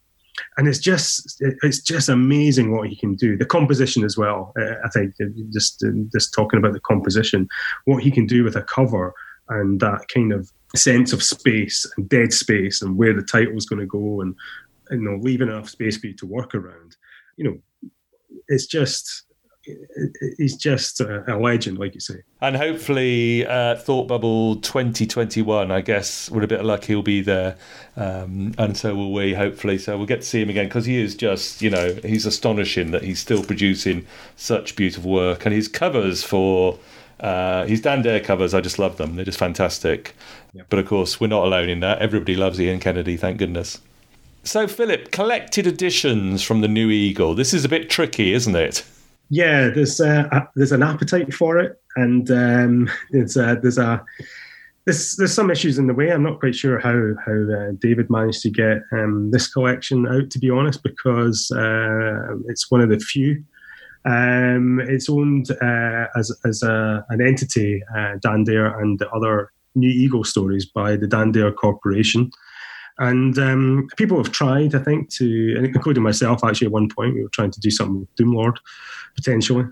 And 0.56 0.68
it's 0.68 0.78
just 0.78 1.42
it's 1.62 1.80
just 1.80 2.08
amazing 2.08 2.72
what 2.74 2.88
he 2.88 2.96
can 2.96 3.14
do. 3.14 3.36
The 3.36 3.46
composition 3.46 4.04
as 4.04 4.16
well. 4.16 4.52
Uh, 4.58 4.74
I 4.84 4.88
think 4.90 5.14
just 5.52 5.84
just 6.12 6.34
talking 6.34 6.58
about 6.58 6.74
the 6.74 6.80
composition, 6.80 7.48
what 7.86 8.02
he 8.02 8.10
can 8.10 8.26
do 8.26 8.44
with 8.44 8.56
a 8.56 8.62
cover 8.62 9.14
and 9.49 9.80
that 9.80 10.07
kind 10.12 10.32
of 10.32 10.51
sense 10.74 11.12
of 11.12 11.22
space 11.22 11.90
and 11.97 12.09
dead 12.09 12.32
space 12.32 12.82
and 12.82 12.97
where 12.97 13.12
the 13.12 13.22
title 13.22 13.57
is 13.57 13.66
going 13.66 13.80
to 13.80 13.86
go 13.86 14.20
and 14.20 14.34
you 14.90 14.99
know 14.99 15.18
leaving 15.20 15.49
enough 15.49 15.68
space 15.68 15.97
for 15.97 16.07
you 16.07 16.14
to 16.14 16.26
work 16.26 16.55
around 16.55 16.97
you 17.36 17.45
know 17.45 17.59
it's 18.49 18.66
just 18.66 19.24
he's 20.38 20.57
just 20.57 21.01
a, 21.01 21.38
legend, 21.38 21.78
like 21.78 21.95
you 21.95 22.01
say. 22.01 22.16
And 22.40 22.57
hopefully, 22.57 23.47
uh, 23.47 23.76
Thought 23.76 24.09
Bubble 24.09 24.57
2021, 24.57 25.70
I 25.70 25.80
guess, 25.80 26.30
with 26.30 26.43
a 26.43 26.47
bit 26.47 26.61
of 26.61 26.66
luck, 26.66 26.84
he'll 26.84 27.03
be 27.03 27.20
there. 27.20 27.57
Um, 27.97 28.55
and 28.59 28.76
so 28.76 28.95
will 28.95 29.12
we, 29.12 29.34
hopefully. 29.34 29.78
So 29.78 29.97
we'll 29.97 30.07
get 30.07 30.22
to 30.22 30.26
see 30.26 30.43
him 30.43 30.51
again 30.51 30.66
because 30.66 30.86
he 30.86 31.01
is 31.01 31.14
just, 31.14 31.62
you 31.62 31.70
know, 31.70 31.95
he's 32.03 32.26
astonishing 32.26 32.90
that 32.90 33.03
he's 33.03 33.20
still 33.20 33.45
producing 33.45 34.07
such 34.36 34.74
beautiful 34.74 35.11
work. 35.11 35.45
And 35.45 35.55
his 35.55 35.68
covers 35.68 36.24
for 36.24 36.78
uh, 37.22 37.64
his 37.66 37.80
Dan 37.80 38.02
Dare 38.02 38.20
covers, 38.20 38.52
I 38.52 38.60
just 38.60 38.78
love 38.78 38.96
them. 38.98 39.16
They're 39.16 39.24
just 39.24 39.38
fantastic. 39.38 40.14
Yep. 40.52 40.66
But 40.68 40.78
of 40.80 40.86
course, 40.86 41.20
we're 41.20 41.28
not 41.28 41.44
alone 41.44 41.68
in 41.68 41.80
that. 41.80 42.00
Everybody 42.00 42.34
loves 42.34 42.60
Ian 42.60 42.80
Kennedy, 42.80 43.16
thank 43.16 43.38
goodness. 43.38 43.80
So, 44.44 44.66
Philip, 44.66 45.12
collected 45.12 45.68
editions 45.68 46.42
from 46.42 46.62
the 46.62 46.68
New 46.68 46.90
Eagle. 46.90 47.34
This 47.34 47.54
is 47.54 47.64
a 47.64 47.68
bit 47.68 47.88
tricky, 47.88 48.32
isn't 48.32 48.56
it? 48.56 48.84
Yeah, 49.30 49.68
there's 49.68 50.00
uh, 50.00 50.28
there's 50.56 50.72
an 50.72 50.82
appetite 50.82 51.32
for 51.32 51.58
it, 51.58 51.80
and 51.96 52.30
um, 52.30 52.90
it's 53.12 53.36
uh, 53.36 53.54
there's 53.54 53.78
a 53.78 54.04
there's 54.84 55.16
there's 55.16 55.32
some 55.32 55.50
issues 55.50 55.78
in 55.78 55.86
the 55.86 55.94
way. 55.94 56.10
I'm 56.10 56.24
not 56.24 56.40
quite 56.40 56.56
sure 56.56 56.78
how 56.80 57.14
how 57.24 57.32
uh, 57.32 57.72
David 57.78 58.10
managed 58.10 58.42
to 58.42 58.50
get 58.50 58.82
um, 58.92 59.30
this 59.30 59.50
collection 59.50 60.06
out, 60.08 60.30
to 60.30 60.38
be 60.38 60.50
honest, 60.50 60.82
because 60.82 61.50
uh, 61.52 62.36
it's 62.48 62.70
one 62.70 62.80
of 62.80 62.90
the 62.90 62.98
few. 62.98 63.42
Um, 64.05 64.80
it's 64.80 65.09
owned 65.09 65.50
uh, 65.50 66.07
as 66.16 66.36
as 66.44 66.62
a, 66.62 67.05
an 67.09 67.20
entity, 67.20 67.82
uh, 67.96 68.14
Dan 68.20 68.44
Dare 68.44 68.78
and 68.80 68.98
the 68.98 69.09
other 69.11 69.53
New 69.74 69.90
Eagle 69.90 70.24
stories 70.24 70.66
by 70.66 70.96
the 70.96 71.07
Dan 71.07 71.32
Dare 71.32 71.53
Corporation. 71.53 72.30
And 72.98 73.38
um, 73.38 73.88
people 73.96 74.18
have 74.18 74.32
tried, 74.32 74.74
I 74.74 74.78
think, 74.78 75.11
to, 75.14 75.57
including 75.57 76.03
myself, 76.03 76.44
actually, 76.44 76.66
at 76.66 76.72
one 76.72 76.88
point, 76.94 77.14
we 77.14 77.22
were 77.22 77.30
trying 77.30 77.50
to 77.50 77.61
do 77.61 77.70
something 77.70 78.00
with 78.00 78.16
Doomlord, 78.16 78.57
potentially 79.16 79.64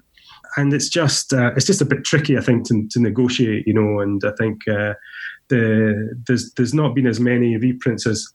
and 0.57 0.72
it's 0.72 0.89
just 0.89 1.33
uh, 1.33 1.53
it's 1.57 1.66
just 1.66 1.81
a 1.81 1.85
bit 1.85 2.05
tricky, 2.05 2.37
I 2.37 2.41
think, 2.41 2.66
to, 2.68 2.87
to 2.91 3.01
negotiate, 3.01 3.66
you 3.66 3.74
know. 3.74 4.01
And 4.01 4.22
I 4.24 4.33
think 4.39 4.66
uh, 4.68 4.95
the 5.49 6.16
there's 6.26 6.53
there's 6.55 6.74
not 6.74 6.95
been 6.95 7.07
as 7.07 7.20
many 7.20 7.57
reprints 7.57 8.07
as 8.07 8.26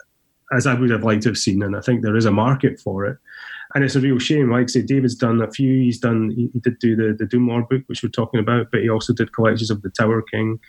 as 0.56 0.68
I 0.68 0.74
would 0.74 0.92
have 0.92 1.04
liked 1.04 1.24
to 1.24 1.30
have 1.30 1.38
seen, 1.38 1.64
and 1.64 1.76
I 1.76 1.82
think 1.82 2.02
there 2.02 2.16
is 2.16 2.26
a 2.26 2.32
market 2.32 2.80
for 2.80 3.06
it. 3.06 3.18
And 3.76 3.84
it's 3.84 3.96
a 3.96 4.00
real 4.00 4.20
shame. 4.20 4.52
Like 4.52 4.64
I 4.64 4.68
say, 4.68 4.82
David's 4.82 5.16
done 5.16 5.42
a 5.42 5.52
few. 5.52 5.82
He's 5.82 6.00
done. 6.00 6.32
He, 6.32 6.50
he 6.54 6.60
did 6.60 6.80
do 6.80 6.96
the 6.96 7.14
the 7.14 7.26
Doomlord 7.26 7.70
book, 7.70 7.84
which 7.88 8.02
we're 8.02 8.10
talking 8.10 8.40
about, 8.40 8.68
but 8.72 8.82
he 8.82 8.90
also 8.90 9.14
did 9.14 9.34
collections 9.34 9.70
of 9.70 9.82
the 9.82 9.90
Tower 9.90 10.24
King 10.24 10.60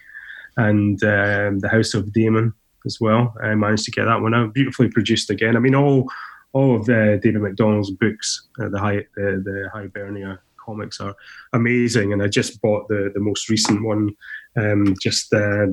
and 0.56 1.02
um, 1.04 1.60
the 1.60 1.68
House 1.70 1.94
of 1.94 2.12
Daemon 2.12 2.52
as 2.84 2.98
well. 3.00 3.34
I 3.42 3.54
managed 3.54 3.84
to 3.84 3.90
get 3.90 4.06
that 4.06 4.20
one 4.20 4.34
out, 4.34 4.54
beautifully 4.54 4.88
produced 4.88 5.30
again. 5.30 5.56
I 5.56 5.60
mean, 5.60 5.74
all 5.74 6.10
all 6.52 6.76
of 6.76 6.88
uh, 6.88 7.18
David 7.18 7.42
McDonald's 7.42 7.90
books, 7.90 8.48
uh, 8.60 8.68
the 8.70 8.78
high 8.78 9.04
the, 9.14 9.42
the 9.44 9.70
Hibernia 9.72 10.40
comics 10.64 11.00
are 11.00 11.14
amazing. 11.52 12.12
And 12.12 12.22
I 12.22 12.28
just 12.28 12.60
bought 12.60 12.88
the 12.88 13.10
the 13.14 13.20
most 13.20 13.48
recent 13.48 13.84
one 13.84 14.10
um, 14.56 14.94
just 15.00 15.32
uh, 15.32 15.66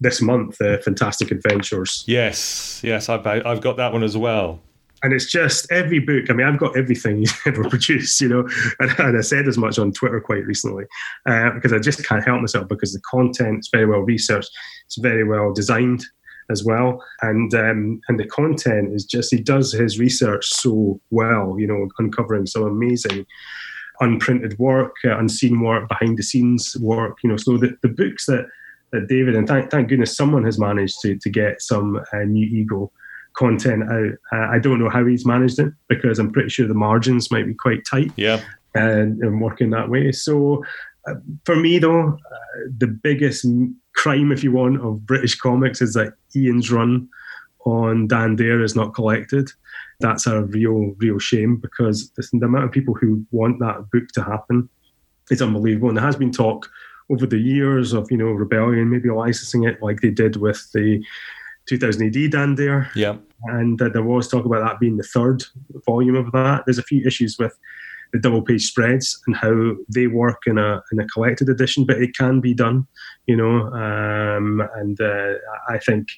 this 0.00 0.20
month, 0.20 0.60
uh, 0.60 0.78
Fantastic 0.78 1.30
Adventures. 1.30 2.04
Yes, 2.06 2.82
yes, 2.84 3.08
I've 3.08 3.26
I've 3.26 3.60
got 3.60 3.76
that 3.78 3.92
one 3.92 4.02
as 4.02 4.16
well. 4.16 4.60
And 5.06 5.14
it's 5.14 5.30
just 5.30 5.70
every 5.70 6.00
book. 6.00 6.28
I 6.28 6.32
mean, 6.32 6.44
I've 6.44 6.58
got 6.58 6.76
everything 6.76 7.18
he's 7.20 7.32
ever 7.46 7.62
produced, 7.68 8.20
you 8.20 8.28
know. 8.28 8.48
And, 8.80 8.90
and 8.98 9.16
I 9.16 9.20
said 9.20 9.46
as 9.46 9.56
much 9.56 9.78
on 9.78 9.92
Twitter 9.92 10.20
quite 10.20 10.44
recently 10.44 10.82
uh, 11.26 11.50
because 11.50 11.72
I 11.72 11.78
just 11.78 12.04
can't 12.04 12.24
help 12.24 12.40
myself 12.40 12.66
because 12.66 12.92
the 12.92 13.00
content 13.08 13.60
is 13.60 13.68
very 13.72 13.86
well 13.86 14.00
researched, 14.00 14.50
it's 14.84 14.98
very 14.98 15.22
well 15.22 15.52
designed 15.52 16.04
as 16.50 16.64
well, 16.64 17.04
and 17.22 17.54
um, 17.54 18.00
and 18.08 18.18
the 18.18 18.26
content 18.26 18.94
is 18.94 19.04
just 19.04 19.32
he 19.32 19.40
does 19.40 19.72
his 19.72 20.00
research 20.00 20.44
so 20.46 21.00
well, 21.10 21.54
you 21.56 21.68
know, 21.68 21.88
uncovering 22.00 22.46
some 22.46 22.64
amazing 22.64 23.26
unprinted 24.00 24.58
work, 24.58 24.96
uh, 25.04 25.16
unseen 25.18 25.60
work, 25.60 25.88
behind 25.88 26.18
the 26.18 26.24
scenes 26.24 26.76
work. 26.80 27.18
You 27.22 27.30
know, 27.30 27.36
so 27.36 27.58
the, 27.58 27.76
the 27.82 27.88
books 27.88 28.26
that 28.26 28.46
that 28.90 29.06
David 29.06 29.36
and 29.36 29.46
thank, 29.46 29.70
thank 29.70 29.88
goodness 29.88 30.16
someone 30.16 30.42
has 30.42 30.58
managed 30.58 31.00
to 31.02 31.16
to 31.16 31.30
get 31.30 31.62
some 31.62 31.96
uh, 32.12 32.24
new 32.24 32.46
Eagle 32.46 32.92
content 33.36 33.84
out. 33.84 34.12
Uh, 34.32 34.48
I 34.50 34.58
don't 34.58 34.78
know 34.78 34.90
how 34.90 35.04
he's 35.04 35.26
managed 35.26 35.58
it 35.58 35.72
because 35.88 36.18
I'm 36.18 36.32
pretty 36.32 36.48
sure 36.48 36.66
the 36.66 36.74
margins 36.74 37.30
might 37.30 37.46
be 37.46 37.54
quite 37.54 37.84
tight. 37.84 38.12
Yeah, 38.16 38.42
and, 38.74 39.20
and 39.22 39.40
working 39.40 39.70
that 39.70 39.88
way. 39.88 40.12
So 40.12 40.64
uh, 41.08 41.14
for 41.44 41.56
me 41.56 41.78
though, 41.78 42.08
uh, 42.08 42.60
the 42.78 42.88
biggest 42.88 43.46
crime, 43.94 44.32
if 44.32 44.42
you 44.44 44.52
want, 44.52 44.80
of 44.80 45.06
British 45.06 45.36
comics 45.36 45.80
is 45.80 45.94
that 45.94 46.14
Ian's 46.34 46.70
run 46.70 47.08
on 47.64 48.06
Dan 48.06 48.36
Dare 48.36 48.62
is 48.62 48.76
not 48.76 48.94
collected 48.94 49.50
that's 50.00 50.26
a 50.26 50.42
real, 50.42 50.94
real 50.98 51.18
shame 51.18 51.56
because 51.56 52.10
the 52.10 52.28
amount 52.42 52.64
of 52.64 52.72
people 52.72 52.94
who 52.94 53.24
want 53.30 53.58
that 53.60 53.90
book 53.90 54.08
to 54.14 54.22
happen 54.22 54.68
is 55.30 55.42
unbelievable. 55.42 55.88
And 55.88 55.96
there 55.96 56.04
has 56.04 56.16
been 56.16 56.32
talk 56.32 56.68
over 57.10 57.26
the 57.26 57.38
years 57.38 57.92
of, 57.92 58.10
you 58.10 58.16
know, 58.16 58.26
Rebellion 58.26 58.90
maybe 58.90 59.10
licensing 59.10 59.64
it 59.64 59.82
like 59.82 60.00
they 60.00 60.10
did 60.10 60.36
with 60.36 60.68
the 60.72 61.02
2000 61.68 62.06
AD 62.06 62.30
Dan 62.30 62.54
Dare. 62.54 62.90
Yeah. 62.94 63.16
And 63.44 63.80
uh, 63.80 63.88
there 63.88 64.02
was 64.02 64.28
talk 64.28 64.44
about 64.44 64.64
that 64.64 64.80
being 64.80 64.96
the 64.96 65.02
third 65.04 65.44
volume 65.84 66.16
of 66.16 66.32
that. 66.32 66.64
There's 66.66 66.78
a 66.78 66.82
few 66.82 67.06
issues 67.06 67.36
with 67.38 67.56
the 68.12 68.18
double 68.18 68.42
page 68.42 68.66
spreads 68.66 69.20
and 69.26 69.36
how 69.36 69.74
they 69.92 70.06
work 70.06 70.42
in 70.46 70.58
a 70.58 70.82
in 70.92 71.00
a 71.00 71.06
collected 71.08 71.48
edition, 71.48 71.84
but 71.84 72.00
it 72.00 72.16
can 72.16 72.40
be 72.40 72.54
done, 72.54 72.86
you 73.26 73.36
know. 73.36 73.66
Um, 73.72 74.62
and 74.76 75.00
uh, 75.00 75.34
I 75.68 75.78
think 75.78 76.08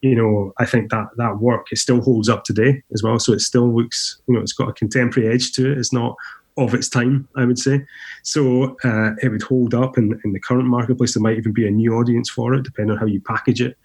you 0.00 0.14
know, 0.14 0.52
I 0.58 0.66
think 0.66 0.90
that 0.90 1.06
that 1.16 1.38
work 1.38 1.68
it 1.70 1.78
still 1.78 2.02
holds 2.02 2.28
up 2.28 2.44
today 2.44 2.82
as 2.92 3.02
well. 3.02 3.18
So 3.18 3.32
it 3.32 3.40
still 3.40 3.74
looks, 3.74 4.20
you 4.26 4.34
know, 4.34 4.40
it's 4.40 4.52
got 4.52 4.68
a 4.68 4.74
contemporary 4.74 5.32
edge 5.32 5.52
to 5.52 5.72
it. 5.72 5.78
It's 5.78 5.94
not 5.94 6.16
of 6.56 6.74
its 6.74 6.88
time, 6.88 7.26
I 7.36 7.44
would 7.46 7.58
say. 7.58 7.84
So 8.22 8.76
uh, 8.84 9.12
it 9.22 9.30
would 9.30 9.42
hold 9.42 9.74
up 9.74 9.96
in, 9.96 10.20
in 10.24 10.32
the 10.32 10.40
current 10.40 10.68
marketplace. 10.68 11.14
There 11.14 11.22
might 11.22 11.38
even 11.38 11.52
be 11.52 11.66
a 11.66 11.70
new 11.70 11.94
audience 11.94 12.28
for 12.28 12.54
it, 12.54 12.64
depending 12.64 12.92
on 12.92 12.98
how 12.98 13.06
you 13.06 13.20
package 13.22 13.62
it. 13.62 13.78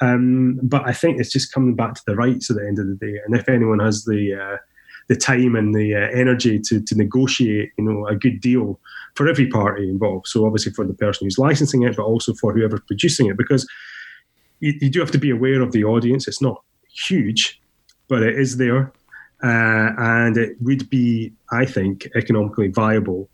Um, 0.00 0.60
but 0.62 0.86
I 0.86 0.92
think 0.92 1.18
it's 1.18 1.32
just 1.32 1.52
coming 1.52 1.74
back 1.74 1.94
to 1.94 2.02
the 2.06 2.16
rights 2.16 2.50
at 2.50 2.56
the 2.56 2.66
end 2.66 2.78
of 2.78 2.86
the 2.86 2.94
day. 2.94 3.18
And 3.24 3.34
if 3.34 3.48
anyone 3.48 3.78
has 3.78 4.04
the 4.04 4.34
uh, 4.34 4.56
the 5.08 5.16
time 5.16 5.54
and 5.54 5.74
the 5.74 5.94
uh, 5.94 6.08
energy 6.18 6.58
to, 6.58 6.80
to 6.80 6.94
negotiate, 6.96 7.70
you 7.78 7.84
know, 7.84 8.06
a 8.06 8.16
good 8.16 8.40
deal 8.40 8.80
for 9.14 9.28
every 9.28 9.48
party 9.48 9.88
involved. 9.88 10.26
So 10.26 10.44
obviously 10.44 10.72
for 10.72 10.84
the 10.84 10.94
person 10.94 11.26
who's 11.26 11.38
licensing 11.38 11.82
it, 11.82 11.96
but 11.96 12.04
also 12.04 12.34
for 12.34 12.52
whoever's 12.52 12.80
producing 12.86 13.28
it, 13.28 13.36
because 13.36 13.68
you, 14.60 14.74
you, 14.80 14.90
do 14.90 15.00
have 15.00 15.12
to 15.12 15.18
be 15.18 15.30
aware 15.30 15.62
of 15.62 15.72
the 15.72 15.84
audience. 15.84 16.26
It's 16.26 16.42
not 16.42 16.62
huge, 17.06 17.60
but 18.08 18.22
it 18.22 18.38
is 18.38 18.56
there. 18.56 18.92
Uh, 19.44 19.92
and 19.98 20.36
it 20.36 20.56
would 20.60 20.88
be, 20.90 21.32
I 21.52 21.66
think, 21.66 22.08
economically 22.16 22.68
viable 22.68 23.28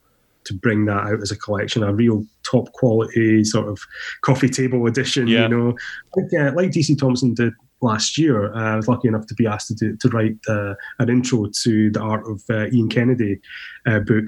to 0.44 0.54
bring 0.54 0.84
that 0.86 1.06
out 1.06 1.22
as 1.22 1.30
a 1.30 1.36
collection, 1.36 1.82
a 1.82 1.94
real 1.94 2.26
top 2.52 2.72
quality 2.72 3.44
sort 3.44 3.68
of 3.68 3.80
coffee 4.22 4.48
table 4.48 4.86
edition. 4.86 5.26
Yeah. 5.26 5.42
You 5.42 5.48
know, 5.48 5.74
like, 6.16 6.32
uh, 6.38 6.52
like 6.54 6.70
DC 6.70 6.98
Thomson 6.98 7.34
did 7.34 7.52
last 7.80 8.18
year. 8.18 8.52
Uh, 8.54 8.74
I 8.74 8.76
was 8.76 8.88
lucky 8.88 9.08
enough 9.08 9.26
to 9.26 9.34
be 9.34 9.46
asked 9.46 9.68
to, 9.68 9.74
do, 9.74 9.96
to 9.96 10.08
write 10.10 10.36
uh, 10.48 10.74
an 10.98 11.08
intro 11.08 11.46
to 11.62 11.90
the 11.90 12.00
Art 12.00 12.26
of 12.28 12.42
uh, 12.50 12.66
Ian 12.68 12.88
Kennedy 12.88 13.40
uh, 13.86 14.00
book, 14.00 14.26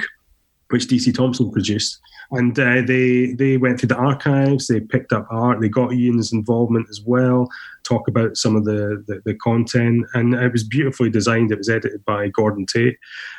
which 0.70 0.86
DC 0.86 1.14
Thomson 1.14 1.50
produced 1.52 2.00
and 2.30 2.58
uh, 2.58 2.82
they 2.86 3.32
they 3.32 3.56
went 3.56 3.78
through 3.78 3.88
the 3.88 3.96
archives. 3.96 4.66
They 4.66 4.80
picked 4.80 5.12
up 5.12 5.26
art. 5.30 5.60
They 5.60 5.68
got 5.68 5.92
Ian's 5.92 6.32
involvement 6.32 6.88
as 6.90 7.00
well. 7.04 7.48
Talk 7.84 8.08
about 8.08 8.36
some 8.36 8.56
of 8.56 8.64
the, 8.64 9.04
the, 9.06 9.20
the 9.24 9.34
content, 9.34 10.06
and 10.14 10.34
it 10.34 10.52
was 10.52 10.64
beautifully 10.64 11.10
designed. 11.10 11.52
It 11.52 11.58
was 11.58 11.68
edited 11.68 12.04
by 12.04 12.28
Gordon 12.28 12.66
Tate 12.66 12.96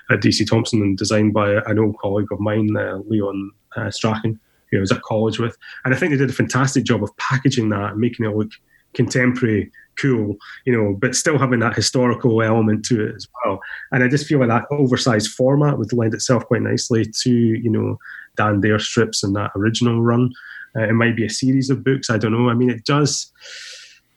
at 0.10 0.22
DC 0.22 0.48
Thomson 0.48 0.82
and 0.82 0.98
designed 0.98 1.34
by 1.34 1.62
an 1.66 1.80
old 1.80 1.98
colleague 1.98 2.32
of 2.32 2.40
mine, 2.40 2.76
uh, 2.78 3.00
Leon 3.08 3.52
uh, 3.76 3.92
Strachan, 3.92 4.40
who 4.76 4.82
I 4.82 4.82
was 4.82 4.92
at 4.92 5.02
college 5.02 5.40
with. 5.40 5.58
And 5.84 5.94
I 5.94 5.98
think 5.98 6.12
they 6.12 6.18
did 6.18 6.30
a 6.30 6.34
fantastic 6.34 6.84
job 6.84 7.04
of 7.04 7.16
packaging 7.18 7.70
that 7.70 7.92
and 7.92 8.00
making 8.00 8.26
it 8.26 8.36
look 8.36 8.52
contemporary 8.94 9.72
cool, 10.00 10.36
you 10.66 10.74
know, 10.74 10.96
but 11.00 11.16
still 11.16 11.38
having 11.38 11.60
that 11.60 11.76
historical 11.76 12.42
element 12.42 12.86
to 12.86 13.08
it 13.08 13.16
as 13.16 13.28
well. 13.44 13.60
And 13.92 14.04
I 14.04 14.08
just 14.08 14.28
feel 14.28 14.40
like 14.40 14.50
that 14.50 14.66
oversized 14.72 15.32
format 15.32 15.78
would 15.78 15.94
lend 15.94 16.14
itself 16.14 16.46
quite 16.46 16.62
nicely 16.62 17.06
to, 17.24 17.32
you 17.32 17.70
know, 17.70 17.98
Dan 18.36 18.62
Dare 18.62 18.80
strips 18.80 19.24
and 19.24 19.36
that 19.36 19.52
original 19.56 20.02
run. 20.02 20.32
Uh, 20.76 20.84
it 20.84 20.94
might 20.94 21.16
be 21.16 21.26
a 21.26 21.30
series 21.30 21.70
of 21.70 21.84
books. 21.84 22.10
I 22.10 22.18
don't 22.18 22.34
know. 22.34 22.50
I 22.50 22.54
mean, 22.54 22.70
it 22.70 22.86
does. 22.86 23.32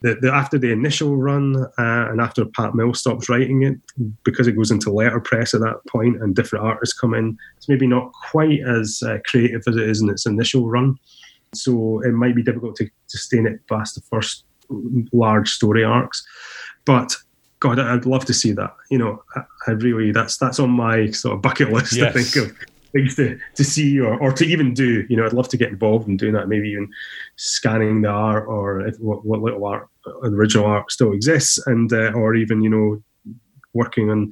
The, 0.01 0.15
the, 0.21 0.31
after 0.33 0.57
the 0.57 0.71
initial 0.71 1.17
run 1.17 1.57
uh, 1.77 2.07
and 2.09 2.21
after 2.21 2.45
Pat 2.45 2.73
Mills 2.73 3.01
stops 3.01 3.27
writing 3.27 3.63
it, 3.63 3.77
because 4.23 4.47
it 4.47 4.53
goes 4.53 4.71
into 4.71 4.91
letterpress 4.91 5.53
at 5.53 5.59
that 5.59 5.85
point 5.87 6.21
and 6.21 6.33
different 6.33 6.63
artists 6.63 6.97
come 6.97 7.13
in, 7.13 7.37
it's 7.57 7.67
maybe 7.67 7.85
not 7.85 8.11
quite 8.31 8.61
as 8.61 9.03
uh, 9.05 9.17
creative 9.25 9.61
as 9.67 9.75
it 9.75 9.89
is 9.89 10.01
in 10.01 10.09
its 10.09 10.25
initial 10.25 10.69
run. 10.69 10.97
So 11.53 12.01
it 12.03 12.11
might 12.11 12.35
be 12.35 12.43
difficult 12.43 12.75
to 12.77 12.89
sustain 13.07 13.45
it 13.45 13.59
past 13.67 13.95
the 13.95 14.01
first 14.01 14.45
large 15.11 15.49
story 15.49 15.83
arcs. 15.83 16.25
But 16.85 17.13
God, 17.59 17.79
I'd 17.79 18.05
love 18.05 18.23
to 18.25 18.33
see 18.33 18.53
that. 18.53 18.73
You 18.89 18.99
know, 18.99 19.23
I, 19.35 19.41
I 19.67 19.71
really 19.71 20.11
that's 20.11 20.37
that's 20.37 20.59
on 20.59 20.69
my 20.69 21.11
sort 21.11 21.35
of 21.35 21.41
bucket 21.41 21.71
list. 21.73 21.95
Yes. 21.95 22.15
I 22.15 22.21
think 22.21 22.35
of 22.35 22.57
things 22.91 23.15
to, 23.15 23.39
to 23.55 23.63
see 23.63 23.99
or, 23.99 24.19
or 24.19 24.31
to 24.33 24.45
even 24.45 24.73
do. 24.73 25.05
You 25.09 25.17
know, 25.17 25.25
I'd 25.25 25.33
love 25.33 25.49
to 25.49 25.57
get 25.57 25.69
involved 25.69 26.07
in 26.07 26.17
doing 26.17 26.33
that. 26.33 26.47
Maybe 26.47 26.69
even 26.69 26.89
scanning 27.35 28.01
the 28.01 28.09
art 28.09 28.45
or 28.47 28.81
if, 28.81 28.99
what, 28.99 29.25
what 29.25 29.41
little 29.41 29.65
art, 29.65 29.87
original 30.23 30.65
art 30.65 30.91
still 30.91 31.13
exists, 31.13 31.59
and 31.67 31.91
uh, 31.91 32.11
or 32.13 32.35
even 32.35 32.61
you 32.61 32.69
know 32.69 33.03
working 33.73 34.09
on 34.09 34.31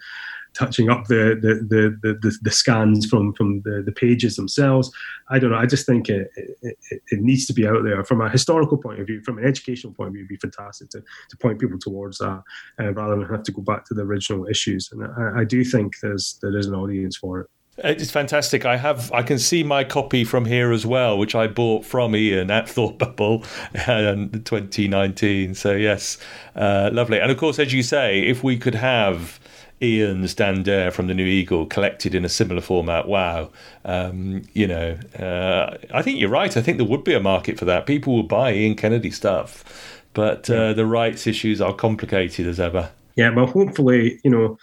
touching 0.58 0.90
up 0.90 1.06
the 1.06 1.38
the, 1.40 1.56
the, 2.02 2.18
the, 2.22 2.38
the, 2.42 2.52
scans 2.52 3.06
from 3.06 3.34
from 3.34 3.62
the, 3.62 3.84
the 3.86 3.92
pages 3.92 4.36
themselves. 4.36 4.92
I 5.30 5.40
don't 5.40 5.52
know. 5.52 5.58
I 5.58 5.66
just 5.66 5.86
think 5.86 6.10
it, 6.10 6.30
it, 6.36 6.78
it 7.12 7.20
needs 7.22 7.46
to 7.48 7.54
be 7.54 7.68
out 7.68 7.84
there 7.84 8.04
from 8.04 8.22
a 8.22 8.30
historical 8.30 8.78
point 8.78 9.00
of 9.00 9.08
view, 9.08 9.22
from 9.24 9.38
an 9.38 9.46
educational 9.46 9.94
point 9.94 10.08
of 10.08 10.14
view. 10.14 10.22
It'd 10.22 10.30
be 10.30 10.38
fantastic 10.38 10.90
to, 10.92 11.02
to 11.02 11.38
point 11.38 11.60
people 11.60 11.78
towards 11.78 12.18
that 12.18 12.42
uh, 12.80 12.94
rather 12.94 13.16
than 13.16 13.28
have 13.28 13.44
to 13.44 13.52
go 13.52 13.62
back 13.62 13.86
to 13.86 13.94
the 13.94 14.02
original 14.02 14.48
issues. 14.48 14.90
And 14.92 15.04
I, 15.04 15.42
I 15.42 15.44
do 15.44 15.64
think 15.64 16.00
there's 16.02 16.40
there 16.42 16.58
is 16.58 16.68
an 16.68 16.76
audience 16.76 17.18
for 17.18 17.42
it. 17.42 17.48
It's 17.80 18.10
fantastic. 18.10 18.66
I 18.66 18.78
have, 18.78 19.12
I 19.12 19.22
can 19.22 19.38
see 19.38 19.64
my 19.64 19.84
copy 19.84 20.24
from 20.24 20.46
here 20.46 20.72
as 20.72 20.86
well, 20.86 21.18
which 21.18 21.36
I 21.36 21.46
bought 21.46 21.86
from 21.86 22.16
Ian 22.16 22.50
at 22.50 22.68
Thought 22.78 22.98
Bubble 22.98 23.44
in 23.88 24.44
2019. 24.44 25.54
So 25.54 25.76
yes, 25.76 26.18
uh, 26.56 26.90
lovely. 26.92 27.20
And 27.20 27.32
of 27.32 27.38
course, 27.38 27.60
as 27.60 27.74
you 27.74 27.84
say, 27.84 28.22
if 28.22 28.44
we 28.44 28.58
could 28.58 28.76
have 28.76 29.40
Ian's 29.82 30.34
Dan 30.34 30.64
Dare 30.64 30.90
from 30.90 31.08
the 31.08 31.14
New 31.14 31.26
Eagle 31.26 31.66
collected 31.68 32.16
in 32.16 32.26
a 32.26 32.30
similar 32.30 32.62
format. 32.62 33.08
Wow, 33.08 33.52
um, 33.86 34.42
you 34.54 34.66
know, 34.66 34.98
uh, 35.20 35.78
I 35.94 36.02
think 36.02 36.20
you're 36.20 36.30
right. 36.30 36.56
I 36.58 36.62
think 36.62 36.78
there 36.78 36.88
would 36.88 37.04
be 37.04 37.14
a 37.14 37.20
market 37.20 37.60
for 37.60 37.66
that. 37.66 37.86
People 37.86 38.16
will 38.16 38.24
buy 38.24 38.54
Ian 38.54 38.76
Kennedy 38.76 39.12
stuff, 39.12 40.02
but 40.14 40.50
uh, 40.50 40.74
the 40.74 40.86
rights 40.86 41.28
issues 41.28 41.62
are 41.62 41.74
complicated 41.74 42.48
as 42.48 42.60
ever. 42.60 42.90
Yeah, 43.16 43.30
well, 43.30 43.48
hopefully, 43.48 44.20
you 44.24 44.32
know, 44.32 44.58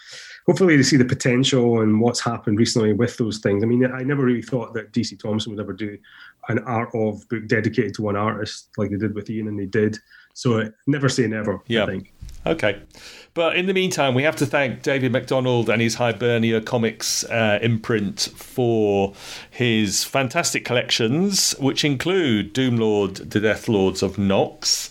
hopefully 0.47 0.77
they 0.77 0.83
see 0.83 0.97
the 0.97 1.05
potential 1.05 1.81
and 1.81 2.01
what's 2.01 2.21
happened 2.21 2.59
recently 2.59 2.93
with 2.93 3.17
those 3.17 3.39
things. 3.39 3.63
I 3.63 3.67
mean, 3.67 3.85
I 3.85 4.03
never 4.03 4.25
really 4.25 4.43
thought 4.43 4.75
that 4.75 4.93
DC 4.93 5.19
Thomson 5.19 5.53
would 5.53 5.61
ever 5.61 5.73
do 5.73 5.99
an 6.49 6.59
art 6.61 6.91
of 6.95 7.27
book 7.29 7.47
dedicated 7.47 7.95
to 7.95 8.03
one 8.03 8.17
artist 8.17 8.69
like 8.77 8.91
they 8.91 8.97
did 8.97 9.15
with 9.15 9.31
Ian, 9.31 9.49
and 9.49 9.59
they 9.59 9.67
did. 9.67 9.99
So 10.35 10.71
never 10.87 11.09
say 11.09 11.27
never. 11.27 11.63
Yeah. 11.67 11.85
I 11.85 11.87
think. 11.87 12.13
Okay. 12.47 12.83
But 13.33 13.57
in 13.57 13.67
the 13.67 13.75
meantime, 13.75 14.15
we 14.15 14.23
have 14.23 14.37
to 14.37 14.47
thank 14.47 14.83
David 14.83 15.11
McDonald 15.11 15.71
and 15.71 15.81
his 15.81 15.95
Hibernia 15.97 16.61
Comics 16.61 17.25
uh, 17.25 17.59
imprint 17.63 18.21
for 18.37 19.15
his 19.51 20.05
fantastic 20.05 20.65
collections, 20.65 21.53
which 21.59 21.85
include 21.85 22.55
Doomlord, 22.55 23.31
The 23.31 23.41
Death 23.41 23.69
Lords 23.69 24.03
of 24.03 24.19
Nox. 24.19 24.91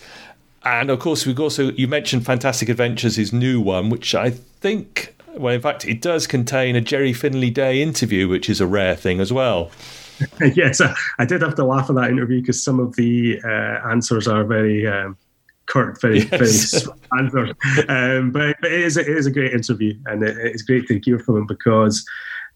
And 0.65 0.89
of 0.89 0.99
course, 0.99 1.25
we've 1.25 1.39
also, 1.39 1.71
you 1.73 1.87
mentioned 1.87 2.25
Fantastic 2.25 2.69
Adventures, 2.69 3.17
his 3.17 3.31
new 3.31 3.61
one, 3.61 3.89
which 3.89 4.15
I 4.15 4.31
think, 4.31 5.15
well, 5.35 5.53
in 5.53 5.61
fact, 5.61 5.85
it 5.85 6.01
does 6.01 6.27
contain 6.27 6.75
a 6.75 6.81
Gerry 6.81 7.13
Finley-Day 7.13 7.81
interview, 7.81 8.27
which 8.27 8.49
is 8.49 8.61
a 8.61 8.67
rare 8.67 8.95
thing 8.95 9.19
as 9.19 9.31
well. 9.31 9.71
yes, 10.55 10.81
I, 10.81 10.93
I, 11.19 11.25
did 11.25 11.41
have 11.41 11.55
to 11.55 11.65
laugh 11.65 11.89
at 11.89 11.95
that 11.95 12.09
interview 12.09 12.41
because 12.41 12.63
some 12.63 12.79
of 12.79 12.95
the 12.95 13.41
uh, 13.43 13.89
answers 13.89 14.27
are 14.27 14.43
very 14.43 14.87
um, 14.87 15.17
curt, 15.65 15.99
very 16.01 16.19
yes. 16.19 16.83
very 16.83 16.97
answer. 17.19 17.47
Um, 17.89 18.31
but, 18.31 18.55
but 18.61 18.71
it 18.71 18.81
is 18.81 18.97
it 18.97 19.07
is 19.07 19.25
a 19.25 19.31
great 19.31 19.53
interview, 19.53 19.97
and 20.05 20.23
it, 20.23 20.37
it's 20.37 20.61
great 20.61 20.87
to 20.87 20.99
hear 20.99 21.19
from 21.19 21.37
him 21.37 21.47
because. 21.47 22.05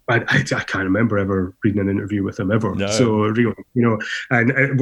I, 0.09 0.19
I, 0.29 0.37
I, 0.37 0.63
can't 0.63 0.85
remember 0.85 1.17
ever 1.17 1.53
reading 1.65 1.81
an 1.81 1.89
interview 1.89 2.23
with 2.23 2.39
him 2.39 2.49
ever. 2.49 2.73
No. 2.73 2.87
So 2.87 3.23
really, 3.23 3.53
you 3.73 3.81
know, 3.81 3.99
and 4.29 4.51
it, 4.51 4.79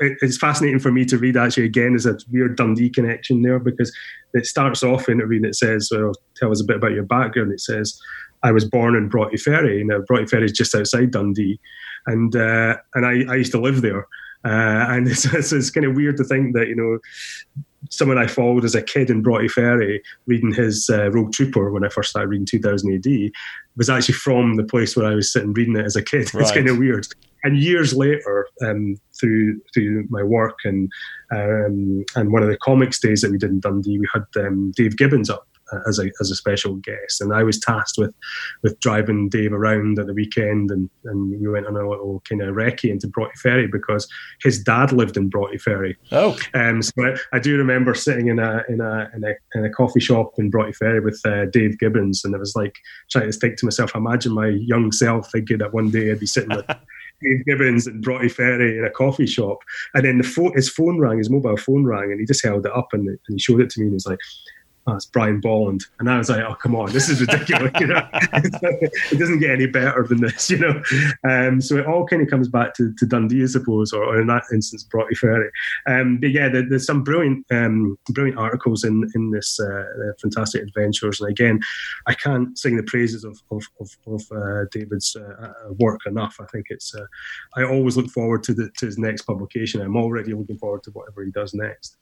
it, 0.00 0.18
it's 0.20 0.36
fascinating 0.36 0.80
for 0.80 0.90
me 0.90 1.04
to 1.04 1.16
read 1.16 1.36
actually 1.36 1.66
again. 1.66 1.90
There's 1.90 2.06
a 2.06 2.18
weird 2.32 2.56
Dundee 2.56 2.90
connection 2.90 3.42
there 3.42 3.60
because 3.60 3.92
it 4.34 4.46
starts 4.46 4.82
off 4.82 5.08
interview 5.08 5.38
and 5.38 5.46
it 5.46 5.56
says, 5.56 5.88
"Well, 5.90 6.12
tell 6.36 6.50
us 6.50 6.60
a 6.60 6.64
bit 6.64 6.76
about 6.76 6.92
your 6.92 7.04
background." 7.04 7.52
It 7.52 7.60
says, 7.60 7.98
"I 8.42 8.52
was 8.52 8.64
born 8.64 8.96
in 8.96 9.08
Broughty 9.08 9.36
Ferry. 9.36 9.82
Now 9.84 10.00
Broughty 10.00 10.26
Ferry 10.26 10.44
is 10.44 10.52
just 10.52 10.74
outside 10.74 11.10
Dundee, 11.10 11.58
and 12.06 12.34
uh, 12.34 12.76
and 12.94 13.06
I, 13.06 13.32
I 13.32 13.36
used 13.36 13.52
to 13.52 13.60
live 13.60 13.82
there." 13.82 14.06
Uh, 14.44 14.86
and 14.90 15.08
it's, 15.08 15.24
it's, 15.24 15.52
it's, 15.52 15.70
kind 15.70 15.86
of 15.86 15.96
weird 15.96 16.16
to 16.18 16.24
think 16.24 16.54
that, 16.54 16.68
you 16.68 16.76
know, 16.76 16.98
someone 17.90 18.18
I 18.18 18.26
followed 18.26 18.64
as 18.64 18.74
a 18.74 18.82
kid 18.82 19.10
in 19.10 19.22
Broughty 19.22 19.48
Ferry 19.48 20.02
reading 20.26 20.52
his 20.52 20.88
uh, 20.90 21.10
Rogue 21.10 21.32
Trooper 21.32 21.70
when 21.70 21.84
I 21.84 21.88
first 21.88 22.10
started 22.10 22.28
reading 22.28 22.46
2000 22.46 22.94
AD 22.94 23.30
was 23.76 23.90
actually 23.90 24.14
from 24.14 24.56
the 24.56 24.64
place 24.64 24.96
where 24.96 25.06
I 25.06 25.14
was 25.14 25.32
sitting 25.32 25.52
reading 25.52 25.76
it 25.76 25.86
as 25.86 25.96
a 25.96 26.02
kid. 26.02 26.30
Right. 26.34 26.42
It's 26.42 26.52
kind 26.52 26.68
of 26.68 26.78
weird. 26.78 27.06
And 27.44 27.58
years 27.58 27.94
later, 27.94 28.48
um, 28.62 28.96
through 29.20 29.60
through 29.72 30.06
my 30.08 30.22
work 30.22 30.56
and 30.64 30.90
um, 31.34 32.04
and 32.16 32.32
one 32.32 32.42
of 32.42 32.48
the 32.48 32.58
comics 32.58 33.00
days 33.00 33.22
that 33.22 33.30
we 33.30 33.38
did 33.38 33.50
in 33.50 33.60
Dundee, 33.60 33.98
we 33.98 34.08
had 34.12 34.24
um, 34.36 34.72
Dave 34.76 34.96
Gibbons 34.96 35.30
up 35.30 35.46
as 35.88 35.98
a 35.98 36.10
as 36.20 36.30
a 36.30 36.34
special 36.34 36.76
guest, 36.76 37.20
and 37.20 37.32
I 37.32 37.42
was 37.42 37.58
tasked 37.58 37.98
with 37.98 38.14
with 38.62 38.78
driving 38.80 39.28
Dave 39.28 39.52
around 39.52 39.98
at 39.98 40.06
the 40.06 40.12
weekend, 40.12 40.70
and, 40.70 40.88
and 41.04 41.40
we 41.40 41.48
went 41.48 41.66
on 41.66 41.76
a 41.76 41.88
little 41.88 42.22
kind 42.28 42.42
of 42.42 42.54
recce 42.54 42.90
into 42.90 43.08
Broughty 43.08 43.34
Ferry 43.42 43.66
because 43.66 44.08
his 44.42 44.62
dad 44.62 44.92
lived 44.92 45.16
in 45.16 45.28
Broughty 45.28 45.58
Ferry. 45.58 45.96
Oh, 46.12 46.36
um, 46.54 46.82
so 46.82 46.92
I, 46.98 47.16
I, 47.32 47.38
do 47.38 47.56
remember 47.56 47.94
sitting 47.94 48.28
in 48.28 48.38
a 48.38 48.62
in 48.68 48.80
a 48.80 49.10
in 49.14 49.24
a, 49.24 49.34
in 49.58 49.64
a 49.64 49.70
coffee 49.70 50.00
shop 50.00 50.32
in 50.38 50.50
Broughty 50.50 50.72
Ferry 50.72 51.00
with 51.00 51.20
uh, 51.24 51.46
Dave 51.46 51.78
Gibbons, 51.78 52.24
and 52.24 52.34
I 52.34 52.38
was 52.38 52.54
like 52.54 52.76
trying 53.10 53.30
to 53.30 53.38
think 53.38 53.56
to 53.58 53.66
myself, 53.66 53.94
imagine 53.94 54.32
my 54.32 54.48
young 54.48 54.92
self 54.92 55.30
thinking 55.30 55.58
that 55.58 55.74
one 55.74 55.90
day 55.90 56.10
I'd 56.10 56.20
be 56.20 56.26
sitting 56.26 56.56
with. 56.56 56.66
Dave 57.22 57.44
Gibbons 57.46 57.86
in 57.86 58.00
Broughty 58.00 58.28
Ferry 58.28 58.78
in 58.78 58.84
a 58.84 58.90
coffee 58.90 59.26
shop, 59.26 59.58
and 59.94 60.04
then 60.04 60.18
the 60.18 60.52
his 60.54 60.68
phone 60.68 60.98
rang, 60.98 61.18
his 61.18 61.30
mobile 61.30 61.56
phone 61.56 61.84
rang, 61.84 62.10
and 62.10 62.20
he 62.20 62.26
just 62.26 62.44
held 62.44 62.66
it 62.66 62.72
up 62.72 62.88
and, 62.92 63.08
and 63.08 63.18
he 63.28 63.38
showed 63.38 63.60
it 63.60 63.70
to 63.70 63.80
me, 63.80 63.86
and 63.86 63.92
he 63.92 63.94
was 63.94 64.06
like, 64.06 64.20
oh, 64.86 64.94
it's 64.94 65.06
Brian 65.06 65.40
Bolland. 65.40 65.84
And 65.98 66.10
I 66.10 66.18
was 66.18 66.30
like, 66.30 66.42
oh, 66.42 66.54
come 66.54 66.76
on, 66.76 66.92
this 66.92 67.08
is 67.08 67.20
ridiculous. 67.20 67.72
you 67.80 67.86
know, 67.86 68.06
it 68.12 69.18
doesn't 69.18 69.38
get 69.38 69.50
any 69.50 69.66
better 69.66 70.06
than 70.06 70.20
this, 70.20 70.50
you 70.50 70.58
know. 70.58 70.82
Um, 71.28 71.60
so 71.60 71.76
it 71.76 71.86
all 71.86 72.06
kind 72.06 72.22
of 72.22 72.28
comes 72.28 72.48
back 72.48 72.74
to, 72.74 72.92
to 72.98 73.06
Dundee, 73.06 73.42
I 73.42 73.46
suppose, 73.46 73.92
or, 73.92 74.04
or 74.04 74.20
in 74.20 74.26
that 74.28 74.44
instance, 74.52 74.82
Broughty 74.84 75.14
Ferry. 75.14 75.50
Um, 75.86 76.18
but 76.18 76.30
yeah, 76.30 76.48
there, 76.48 76.68
there's 76.68 76.86
some 76.86 77.02
brilliant, 77.02 77.46
um, 77.50 77.98
brilliant 78.10 78.38
articles 78.38 78.84
in 78.84 79.10
in 79.14 79.30
this 79.30 79.58
uh, 79.60 79.84
fantastic 80.20 80.62
adventures. 80.62 81.20
And 81.20 81.30
again, 81.30 81.60
I 82.06 82.14
can't 82.14 82.56
sing 82.58 82.76
the 82.76 82.82
praises 82.82 83.24
of 83.24 83.40
of, 83.50 83.62
of, 83.80 83.90
of 84.06 84.22
uh, 84.32 84.64
David's 84.70 85.16
uh, 85.16 85.46
uh, 85.46 85.72
work 85.78 86.00
enough. 86.06 86.36
I 86.40 86.46
think 86.46 86.66
it's. 86.70 86.94
Uh, 86.94 87.06
I 87.56 87.64
always 87.64 87.96
look 87.96 88.10
forward 88.10 88.42
to 88.44 88.54
the, 88.54 88.70
to 88.78 88.86
his 88.86 88.98
next 88.98 89.22
publication. 89.22 89.80
I'm 89.80 89.96
already 89.96 90.34
looking 90.34 90.58
forward 90.58 90.82
to 90.84 90.90
whatever 90.90 91.24
he 91.24 91.30
does 91.30 91.54
next. 91.54 91.96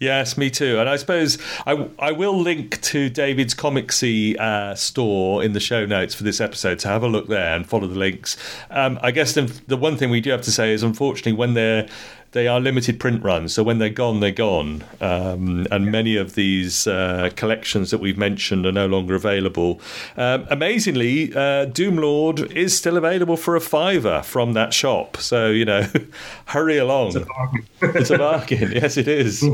Yes, 0.00 0.38
me 0.38 0.48
too. 0.48 0.80
And 0.80 0.88
I 0.88 0.96
suppose 0.96 1.36
I, 1.66 1.86
I 1.98 2.12
will 2.12 2.40
link 2.40 2.80
to 2.80 3.10
David's 3.10 3.54
Comicsy 3.54 4.34
uh, 4.40 4.74
store 4.74 5.44
in 5.44 5.52
the 5.52 5.60
show 5.60 5.84
notes 5.84 6.14
for 6.14 6.24
this 6.24 6.40
episode. 6.40 6.80
So 6.80 6.88
have 6.88 7.02
a 7.02 7.06
look 7.06 7.28
there 7.28 7.54
and 7.54 7.68
follow 7.68 7.86
the 7.86 7.98
links. 7.98 8.38
Um, 8.70 8.98
I 9.02 9.10
guess 9.10 9.34
the, 9.34 9.42
the 9.66 9.76
one 9.76 9.98
thing 9.98 10.08
we 10.08 10.22
do 10.22 10.30
have 10.30 10.40
to 10.42 10.50
say 10.50 10.72
is, 10.72 10.82
unfortunately, 10.82 11.34
when 11.34 11.52
they're 11.52 11.86
they 12.32 12.46
are 12.46 12.60
limited 12.60 13.00
print 13.00 13.22
runs, 13.24 13.52
so 13.54 13.62
when 13.62 13.78
they're 13.78 13.88
gone, 13.88 14.20
they're 14.20 14.30
gone. 14.30 14.84
Um, 15.00 15.66
and 15.70 15.90
many 15.90 16.16
of 16.16 16.34
these 16.34 16.86
uh, 16.86 17.30
collections 17.34 17.90
that 17.90 17.98
we've 17.98 18.18
mentioned 18.18 18.66
are 18.66 18.72
no 18.72 18.86
longer 18.86 19.14
available. 19.14 19.80
Um, 20.16 20.46
amazingly, 20.50 21.32
uh, 21.32 21.66
Doomlord 21.66 22.52
is 22.54 22.76
still 22.76 22.96
available 22.96 23.36
for 23.36 23.56
a 23.56 23.60
fiver 23.60 24.22
from 24.22 24.52
that 24.52 24.72
shop. 24.72 25.16
So 25.16 25.48
you 25.50 25.64
know, 25.64 25.88
hurry 26.46 26.78
along. 26.78 27.08
It's 27.08 27.16
a 27.16 27.26
bargain. 27.26 27.66
it's 27.82 28.10
a 28.10 28.18
bargain. 28.18 28.72
Yes, 28.80 28.96
it 28.96 29.08
is. 29.08 29.44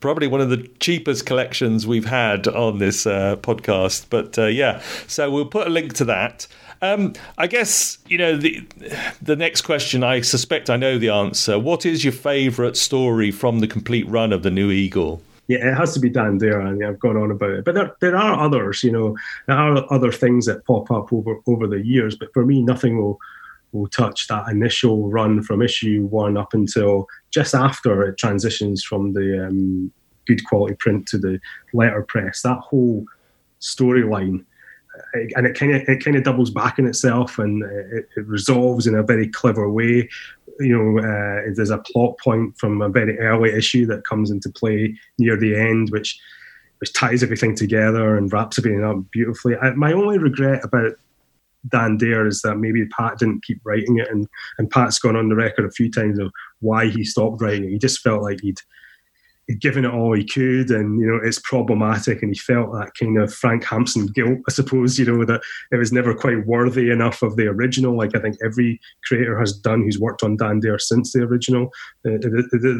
probably 0.00 0.26
one 0.26 0.40
of 0.40 0.50
the 0.50 0.68
cheapest 0.80 1.26
collections 1.26 1.86
we've 1.86 2.04
had 2.06 2.46
on 2.48 2.78
this 2.78 3.06
uh, 3.06 3.36
podcast. 3.36 4.06
But 4.10 4.38
uh, 4.38 4.46
yeah, 4.46 4.80
so 5.06 5.30
we'll 5.30 5.46
put 5.46 5.66
a 5.66 5.70
link 5.70 5.94
to 5.94 6.04
that. 6.06 6.46
Um, 6.82 7.14
I 7.38 7.46
guess 7.46 7.98
you 8.08 8.18
know 8.18 8.36
the 8.36 8.66
the 9.22 9.36
next 9.36 9.62
question. 9.62 10.02
I 10.02 10.20
suspect 10.20 10.68
I 10.68 10.76
know 10.76 10.98
the 10.98 11.10
answer. 11.10 11.58
What 11.58 11.86
is 11.86 12.04
your 12.04 12.12
favourite 12.12 12.76
story 12.76 13.30
from 13.30 13.60
the 13.60 13.68
complete 13.68 14.06
run 14.08 14.32
of 14.32 14.42
the 14.42 14.50
New 14.50 14.72
Eagle? 14.72 15.22
Yeah, 15.46 15.68
it 15.68 15.74
has 15.74 15.94
to 15.94 16.00
be 16.00 16.10
Dan 16.10 16.38
Dare, 16.38 16.60
and 16.60 16.84
I've 16.84 16.98
gone 16.98 17.16
on 17.16 17.30
about 17.30 17.50
it. 17.50 17.64
But 17.64 17.74
there, 17.74 17.96
there 18.00 18.16
are 18.16 18.38
others. 18.38 18.82
You 18.82 18.90
know, 18.90 19.16
there 19.46 19.56
are 19.56 19.92
other 19.92 20.10
things 20.10 20.46
that 20.46 20.64
pop 20.66 20.90
up 20.90 21.12
over 21.12 21.36
over 21.46 21.68
the 21.68 21.84
years. 21.86 22.16
But 22.16 22.32
for 22.34 22.44
me, 22.44 22.62
nothing 22.62 22.98
will 22.98 23.20
will 23.70 23.88
touch 23.88 24.26
that 24.26 24.48
initial 24.48 25.08
run 25.08 25.42
from 25.42 25.62
issue 25.62 26.04
one 26.06 26.36
up 26.36 26.52
until 26.52 27.06
just 27.30 27.54
after 27.54 28.02
it 28.02 28.18
transitions 28.18 28.84
from 28.84 29.12
the 29.12 29.46
um, 29.46 29.90
good 30.26 30.44
quality 30.46 30.74
print 30.74 31.06
to 31.08 31.18
the 31.18 31.40
letterpress. 31.72 32.42
That 32.42 32.58
whole 32.58 33.06
storyline 33.60 34.44
and 35.14 35.46
it 35.46 35.58
kind 35.58 35.74
of 35.74 35.82
it 35.88 36.04
kind 36.04 36.16
of 36.16 36.24
doubles 36.24 36.50
back 36.50 36.78
in 36.78 36.86
itself 36.86 37.38
and 37.38 37.62
it, 37.62 38.08
it, 38.16 38.26
resolves 38.26 38.86
in 38.86 38.94
a 38.94 39.02
very 39.02 39.28
clever 39.28 39.70
way. 39.70 40.08
You 40.58 40.76
know, 40.76 40.98
uh, 40.98 41.52
there's 41.54 41.70
a 41.70 41.78
plot 41.78 42.18
point 42.18 42.58
from 42.58 42.82
a 42.82 42.88
very 42.88 43.18
early 43.18 43.50
issue 43.52 43.86
that 43.86 44.06
comes 44.06 44.30
into 44.30 44.50
play 44.50 44.96
near 45.18 45.36
the 45.36 45.56
end, 45.56 45.90
which 45.90 46.18
which 46.78 46.92
ties 46.92 47.22
everything 47.22 47.54
together 47.54 48.16
and 48.16 48.32
wraps 48.32 48.58
everything 48.58 48.84
up 48.84 48.96
beautifully. 49.12 49.56
I, 49.56 49.70
my 49.74 49.92
only 49.92 50.18
regret 50.18 50.64
about 50.64 50.94
Dan 51.68 51.96
Dare 51.96 52.26
is 52.26 52.42
that 52.42 52.56
maybe 52.56 52.86
Pat 52.86 53.18
didn't 53.18 53.44
keep 53.44 53.60
writing 53.64 53.98
it, 53.98 54.10
and 54.10 54.28
and 54.58 54.70
Pat's 54.70 54.98
gone 54.98 55.16
on 55.16 55.28
the 55.28 55.36
record 55.36 55.64
a 55.64 55.70
few 55.70 55.90
times 55.90 56.18
of 56.18 56.32
why 56.60 56.88
he 56.88 57.04
stopped 57.04 57.40
writing 57.40 57.64
it. 57.64 57.70
He 57.70 57.78
just 57.78 58.00
felt 58.00 58.22
like 58.22 58.40
he'd 58.40 58.60
he'd 59.52 59.60
given 59.60 59.84
it 59.84 59.92
all 59.92 60.14
he 60.14 60.24
could, 60.24 60.70
and 60.70 61.00
you 61.00 61.06
know 61.06 61.20
it's 61.22 61.38
problematic, 61.38 62.22
and 62.22 62.32
he 62.32 62.38
felt 62.38 62.72
that 62.72 62.92
kind 62.98 63.18
of 63.18 63.32
Frank 63.32 63.64
Hampson 63.64 64.06
guilt, 64.06 64.38
I 64.48 64.52
suppose. 64.52 64.98
You 64.98 65.06
know 65.06 65.24
that 65.24 65.42
it 65.70 65.76
was 65.76 65.92
never 65.92 66.14
quite 66.14 66.46
worthy 66.46 66.90
enough 66.90 67.22
of 67.22 67.36
the 67.36 67.46
original. 67.46 67.96
Like 67.96 68.16
I 68.16 68.20
think 68.20 68.36
every 68.44 68.80
creator 69.04 69.38
has 69.38 69.52
done 69.52 69.82
who's 69.82 70.00
worked 70.00 70.22
on 70.22 70.36
Dan 70.36 70.60
Dare 70.60 70.78
since 70.78 71.12
the 71.12 71.22
original. 71.22 71.70
Uh, 72.06 72.18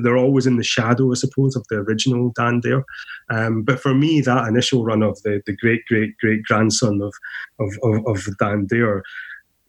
they're 0.02 0.16
always 0.16 0.46
in 0.46 0.56
the 0.56 0.64
shadow, 0.64 1.10
I 1.10 1.14
suppose, 1.14 1.56
of 1.56 1.66
the 1.68 1.76
original 1.76 2.32
Dan 2.36 2.60
Dare. 2.60 2.84
Um, 3.30 3.62
but 3.62 3.80
for 3.80 3.94
me, 3.94 4.20
that 4.22 4.48
initial 4.48 4.84
run 4.84 5.02
of 5.02 5.20
the 5.22 5.42
the 5.46 5.56
great 5.56 5.84
great 5.86 6.16
great 6.18 6.42
grandson 6.44 7.00
of 7.02 7.14
of, 7.60 7.74
of, 7.82 8.06
of 8.06 8.38
Dan 8.38 8.66
Dare 8.66 9.02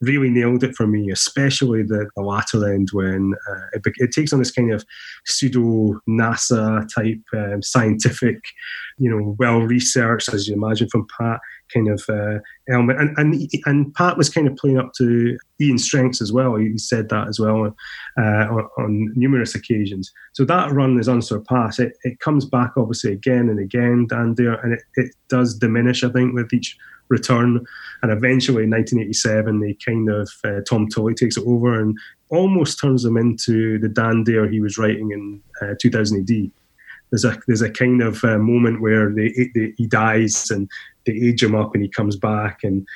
really 0.04 0.30
nailed 0.30 0.64
it 0.64 0.76
for 0.76 0.88
me, 0.88 1.10
especially 1.12 1.84
the, 1.84 2.10
the 2.16 2.22
latter 2.22 2.72
end 2.72 2.90
when 2.92 3.34
uh, 3.50 3.66
it, 3.74 3.82
it, 3.98 4.12
takes 4.12 4.34
on 4.34 4.40
this 4.40 4.52
kind 4.52 4.72
of 4.72 4.86
pseudo 5.26 6.00
NASA 6.08 6.88
type 6.94 7.22
um, 7.34 7.62
scientific, 7.62 8.44
you 9.04 9.10
know, 9.10 9.36
well 9.38 9.60
researched, 9.60 10.34
as 10.34 10.48
you 10.48 10.54
imagine 10.54 10.88
from 10.88 11.06
Pat, 11.20 11.42
kind 11.74 11.90
of 11.90 12.02
uh, 12.08 12.40
element. 12.70 13.02
And, 13.02 13.18
and 13.18 13.52
and 13.66 13.94
Pat 13.94 14.18
was 14.18 14.30
kind 14.30 14.48
of 14.48 14.56
playing 14.56 14.78
up 14.78 14.94
to 14.98 15.38
Ian's 15.60 15.84
strengths 15.84 16.22
as 16.22 16.32
well. 16.32 16.56
He 16.56 16.78
said 16.78 17.10
that 17.10 17.28
as 17.28 17.38
well 17.38 17.76
uh, 18.18 18.22
on, 18.22 18.70
on, 18.78 19.12
numerous 19.14 19.56
occasions. 19.56 20.10
So 20.32 20.46
that 20.46 20.72
run 20.72 20.98
is 20.98 21.10
unsurpassed. 21.10 21.82
It, 21.82 21.98
it 22.04 22.22
comes 22.22 22.46
back 22.46 22.72
obviously 22.78 23.12
again 23.12 23.50
and 23.50 23.60
again, 23.60 24.08
Dan 24.08 24.36
Dare, 24.36 24.54
and 24.54 24.72
it, 24.72 24.84
it 24.96 25.14
does 25.28 25.58
diminish, 25.58 26.06
I 26.06 26.10
think, 26.10 26.34
with 26.34 26.54
each 26.54 26.78
return. 27.10 27.66
And 28.04 28.12
eventually 28.12 28.64
in 28.64 28.70
1987, 28.70 29.60
they 29.60 29.78
kind 29.86 30.10
of, 30.10 30.32
uh, 30.46 30.62
Tom 30.66 30.88
Tully 30.88 31.14
takes 31.14 31.36
it 31.36 31.44
over 31.46 31.78
and 31.78 31.98
almost 32.30 32.80
turns 32.80 33.04
them 33.04 33.18
into 33.18 33.80
the 33.80 33.90
Dan 33.90 34.24
Dare 34.24 34.50
he 34.50 34.62
was 34.62 34.78
writing 34.78 35.12
in 35.12 35.42
uh, 35.62 35.76
2000 35.82 36.22
AD 36.22 36.52
there's 37.14 37.26
a 37.26 37.40
there's 37.46 37.62
a 37.62 37.70
kind 37.70 38.02
of 38.02 38.24
uh, 38.24 38.40
moment 38.40 38.82
where 38.82 39.14
they, 39.14 39.52
they, 39.54 39.72
he 39.78 39.86
dies 39.86 40.50
and 40.50 40.68
they 41.06 41.14
age 41.14 41.44
him 41.44 41.54
up 41.54 41.76
and 41.76 41.84
he 41.84 41.90
comes 41.90 42.16
back 42.16 42.64
and 42.64 42.88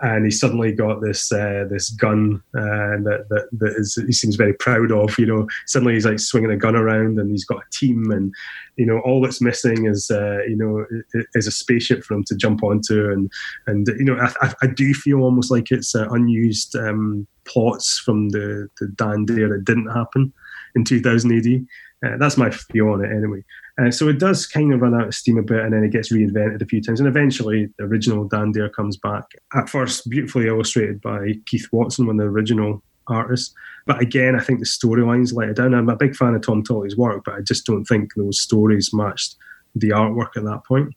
and 0.00 0.24
he's 0.24 0.40
suddenly 0.40 0.72
got 0.72 1.02
this 1.02 1.30
uh, 1.30 1.66
this 1.68 1.90
gun 1.90 2.42
uh, 2.54 2.96
that, 3.04 3.26
that 3.28 3.48
that 3.52 3.74
is 3.76 4.02
he 4.06 4.12
seems 4.12 4.36
very 4.36 4.54
proud 4.54 4.92
of. 4.92 5.18
You 5.18 5.26
know, 5.26 5.48
suddenly 5.66 5.92
he's 5.92 6.06
like 6.06 6.20
swinging 6.20 6.50
a 6.50 6.56
gun 6.56 6.74
around 6.74 7.18
and 7.18 7.30
he's 7.30 7.44
got 7.44 7.58
a 7.58 7.70
team 7.70 8.10
and 8.10 8.32
you 8.76 8.86
know 8.86 9.00
all 9.00 9.20
that's 9.20 9.42
missing 9.42 9.84
is 9.84 10.10
uh, 10.10 10.38
you 10.48 10.56
know 10.56 10.86
is 11.34 11.46
a 11.46 11.52
spaceship 11.52 12.02
for 12.02 12.14
him 12.14 12.24
to 12.24 12.34
jump 12.34 12.62
onto 12.62 13.10
and 13.10 13.30
and 13.66 13.88
you 13.98 14.04
know 14.04 14.16
I, 14.40 14.54
I 14.62 14.68
do 14.68 14.94
feel 14.94 15.20
almost 15.20 15.50
like 15.50 15.70
it's 15.70 15.94
uh, 15.94 16.08
unused 16.10 16.74
um, 16.76 17.26
plots 17.44 17.98
from 17.98 18.30
the 18.30 18.70
the 18.80 18.88
Dan 18.88 19.26
Dare 19.26 19.50
that 19.50 19.66
didn't 19.66 19.90
happen 19.90 20.32
in 20.74 20.84
2000 20.84 21.32
AD. 21.32 21.66
Uh, 22.04 22.16
that's 22.18 22.36
my 22.36 22.50
view 22.72 22.90
on 22.90 23.04
it 23.04 23.10
anyway. 23.10 23.42
Uh, 23.78 23.90
so 23.90 24.08
it 24.08 24.18
does 24.18 24.46
kind 24.46 24.72
of 24.72 24.80
run 24.80 24.94
out 24.94 25.08
of 25.08 25.14
steam 25.14 25.36
a 25.36 25.42
bit 25.42 25.60
and 25.60 25.72
then 25.72 25.84
it 25.84 25.92
gets 25.92 26.10
reinvented 26.10 26.62
a 26.62 26.66
few 26.66 26.80
times. 26.80 26.98
And 26.98 27.08
eventually 27.08 27.68
the 27.78 27.84
original 27.84 28.24
Dan 28.24 28.52
Dare 28.52 28.70
comes 28.70 28.96
back. 28.96 29.24
At 29.54 29.68
first, 29.68 30.08
beautifully 30.08 30.46
illustrated 30.46 31.00
by 31.00 31.34
Keith 31.44 31.68
Watson, 31.72 32.06
one 32.06 32.18
of 32.18 32.24
the 32.24 32.30
original 32.30 32.82
artists. 33.06 33.54
But 33.84 34.00
again, 34.00 34.34
I 34.34 34.42
think 34.42 34.60
the 34.60 34.64
storylines 34.64 35.34
let 35.34 35.50
it 35.50 35.56
down. 35.56 35.74
I'm 35.74 35.88
a 35.88 35.96
big 35.96 36.16
fan 36.16 36.34
of 36.34 36.42
Tom 36.42 36.62
Tully's 36.62 36.96
work, 36.96 37.24
but 37.24 37.34
I 37.34 37.40
just 37.42 37.66
don't 37.66 37.84
think 37.84 38.14
those 38.14 38.40
stories 38.40 38.94
matched 38.94 39.36
the 39.74 39.90
artwork 39.90 40.36
at 40.36 40.44
that 40.44 40.64
point. 40.66 40.94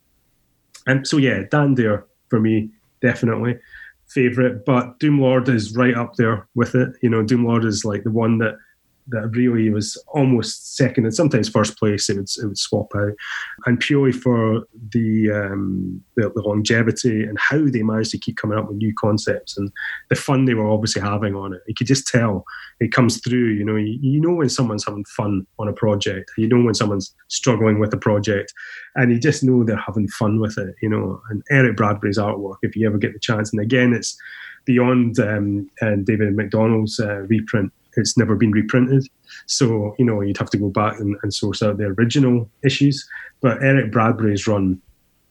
And 0.88 1.06
so, 1.06 1.18
yeah, 1.18 1.44
Dan 1.52 1.76
Dare 1.76 2.06
for 2.30 2.40
me, 2.40 2.70
definitely 3.02 3.60
favorite. 4.10 4.66
But 4.66 5.00
Doom 5.00 5.22
Lord 5.22 5.48
is 5.50 5.76
right 5.76 5.96
up 5.96 6.16
there 6.16 6.48
with 6.56 6.76
it. 6.76 6.90
You 7.02 7.10
know, 7.10 7.24
Doom 7.24 7.46
Lord 7.46 7.64
is 7.64 7.86
like 7.86 8.04
the 8.04 8.12
one 8.12 8.40
that 8.40 8.56
that 9.10 9.30
really 9.32 9.70
was 9.70 10.02
almost 10.08 10.76
second 10.76 11.06
and 11.06 11.14
sometimes 11.14 11.50
first 11.50 11.78
place. 11.78 12.10
It 12.10 12.18
would, 12.18 12.30
it 12.42 12.46
would 12.46 12.58
swap 12.58 12.92
out, 12.96 13.14
and 13.66 13.80
purely 13.80 14.12
for 14.12 14.64
the, 14.92 15.32
um, 15.32 16.04
the, 16.16 16.30
the 16.30 16.42
longevity 16.42 17.24
and 17.24 17.38
how 17.40 17.66
they 17.66 17.84
managed 17.84 18.12
to 18.12 18.18
keep 18.18 18.38
coming 18.38 18.58
up 18.58 18.68
with 18.68 18.78
new 18.78 18.94
concepts 18.98 19.58
and 19.58 19.72
the 20.10 20.16
fun 20.16 20.46
they 20.46 20.54
were 20.54 20.70
obviously 20.70 21.02
having 21.02 21.36
on 21.36 21.54
it. 21.54 21.62
You 21.68 21.76
could 21.76 21.88
just 21.88 22.08
tell 22.08 22.46
it 22.80 22.92
comes 22.92 23.22
through. 23.22 23.54
You 23.54 23.66
know, 23.66 23.76
you, 23.76 23.98
you 24.02 24.22
know 24.22 24.34
when 24.34 24.50
someone's 24.50 24.86
having 24.86 25.06
fun 25.06 25.46
on 25.58 25.68
a 25.68 25.74
project. 25.74 26.32
You 26.38 26.48
know 26.48 26.64
when 26.64 26.76
someone's 26.76 27.14
struggling 27.28 27.80
with 27.80 27.94
a 27.94 27.98
project, 27.98 28.54
and 28.96 29.12
you 29.12 29.20
just 29.20 29.44
know 29.44 29.64
they're 29.64 29.78
having 29.78 30.08
fun 30.08 30.40
with 30.40 30.58
it. 30.58 30.76
You 30.82 30.90
know, 30.90 31.22
and 31.30 31.44
Eric 31.52 31.78
Bradbury's 31.78 32.18
artwork, 32.18 32.58
if 32.62 32.76
you 32.76 32.88
ever 32.88 32.98
get 32.98 33.14
the 33.14 33.20
chance, 33.20 33.52
and 33.52 33.62
again, 33.62 33.94
it's 33.94 34.18
beyond 34.66 35.20
um, 35.20 35.70
and 35.82 36.06
David 36.06 36.36
McDonald's 36.36 37.00
uh, 37.00 37.22
reprint 37.22 37.72
it's 37.98 38.18
never 38.18 38.36
been 38.36 38.52
reprinted. 38.52 39.08
So, 39.46 39.96
you 39.98 40.06
know, 40.06 40.22
you'd 40.22 40.38
have 40.38 40.50
to 40.52 40.58
go 40.58 40.70
back 40.70 41.00
and, 41.00 41.16
and 41.24 41.34
source 41.34 41.62
out 41.62 41.78
the 41.78 41.86
original 41.86 42.50
issues. 42.64 43.08
But 43.42 43.62
Eric 43.64 43.92
Bradbury's 43.92 44.48
run 44.48 44.82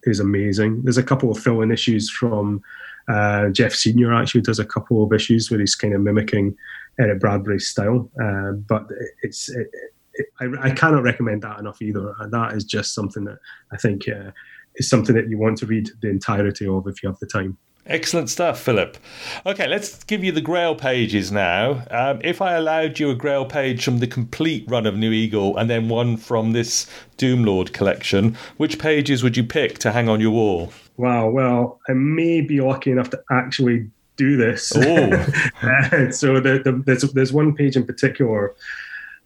is 0.04 0.20
amazing. 0.20 0.82
There's 0.82 0.98
a 0.98 1.02
couple 1.02 1.30
of 1.30 1.38
fill 1.38 1.61
in 1.62 1.70
issues 1.70 2.11
from 2.11 2.62
uh, 3.09 3.48
Geoff 3.48 3.74
Senior 3.74 4.12
actually 4.12 4.42
does 4.42 4.59
a 4.59 4.66
couple 4.66 5.02
of 5.02 5.12
issues 5.12 5.50
where 5.50 5.61
he's 5.61 5.74
kind 5.74 5.94
of 5.94 6.02
mimicking 6.02 6.56
Eric 7.00 7.20
Bradbury's 7.20 7.66
style. 7.66 8.11
Uh, 8.22 8.52
but 8.52 8.86
it's 9.22 9.48
it, 9.48 9.68
it, 10.14 10.26
I, 10.40 10.68
I, 10.68 10.70
cannot 10.72 11.04
recommend 11.04 11.42
that 11.42 11.59
enough 11.59 11.80
either. 11.80 12.14
That 12.30 12.52
is 12.52 12.64
just 12.64 12.94
something 12.94 13.24
that 13.24 13.38
I 13.72 13.78
think 13.78 14.09
uh, 14.09 14.32
is 14.76 14.90
something 14.90 15.14
that 15.14 15.28
you 15.28 15.38
want 15.38 15.59
to 15.59 15.66
read 15.66 15.88
the 16.02 16.11
entirety 16.11 16.66
of 16.66 16.86
if 16.86 17.02
you 17.02 17.09
have 17.09 17.18
the 17.18 17.26
time. 17.26 17.56
Excellent 17.89 18.28
stuff, 18.28 18.61
Philip. 18.61 18.99
Okay, 19.47 19.66
let's 19.66 20.05
give 20.05 20.22
you 20.22 20.30
the 20.30 20.43
Grail 20.43 20.74
pages 20.74 21.32
now. 21.32 21.84
Um, 21.91 22.20
if 22.22 22.43
I 22.43 22.53
allowed 22.53 22.99
you 22.99 23.11
a 23.11 23.14
Grail 23.14 23.47
page 23.47 23.82
from 23.82 23.99
the 23.99 24.07
complete 24.07 24.64
run 24.68 24.84
of 24.84 24.95
New 24.95 25.11
Eagle 25.11 25.57
and 25.57 25.70
then 25.70 25.89
one 25.89 26.18
from 26.18 26.53
this 26.53 26.86
Doomlord 27.16 27.72
collection, 27.72 28.36
which 28.59 28.78
pages 28.78 29.22
would 29.22 29.39
you 29.39 29.45
pick 29.45 29.78
to 29.78 29.91
hang 29.91 30.07
on 30.07 30.20
your 30.20 30.32
wall? 30.32 30.70
Wow, 30.99 31.30
well, 31.30 31.80
I 31.89 31.95
may 31.95 32.43
be 32.43 32.61
lucky 32.61 32.91
enough 32.91 33.09
to 33.11 33.22
actually 33.30 33.91
do 34.16 34.36
this. 34.36 34.70
uh, 34.76 36.11
so 36.11 36.41
the, 36.41 36.61
the, 36.62 36.82
there's, 36.84 37.03
there's 37.12 37.32
one 37.32 37.55
page 37.55 37.74
in 37.74 37.86
particular 37.86 38.55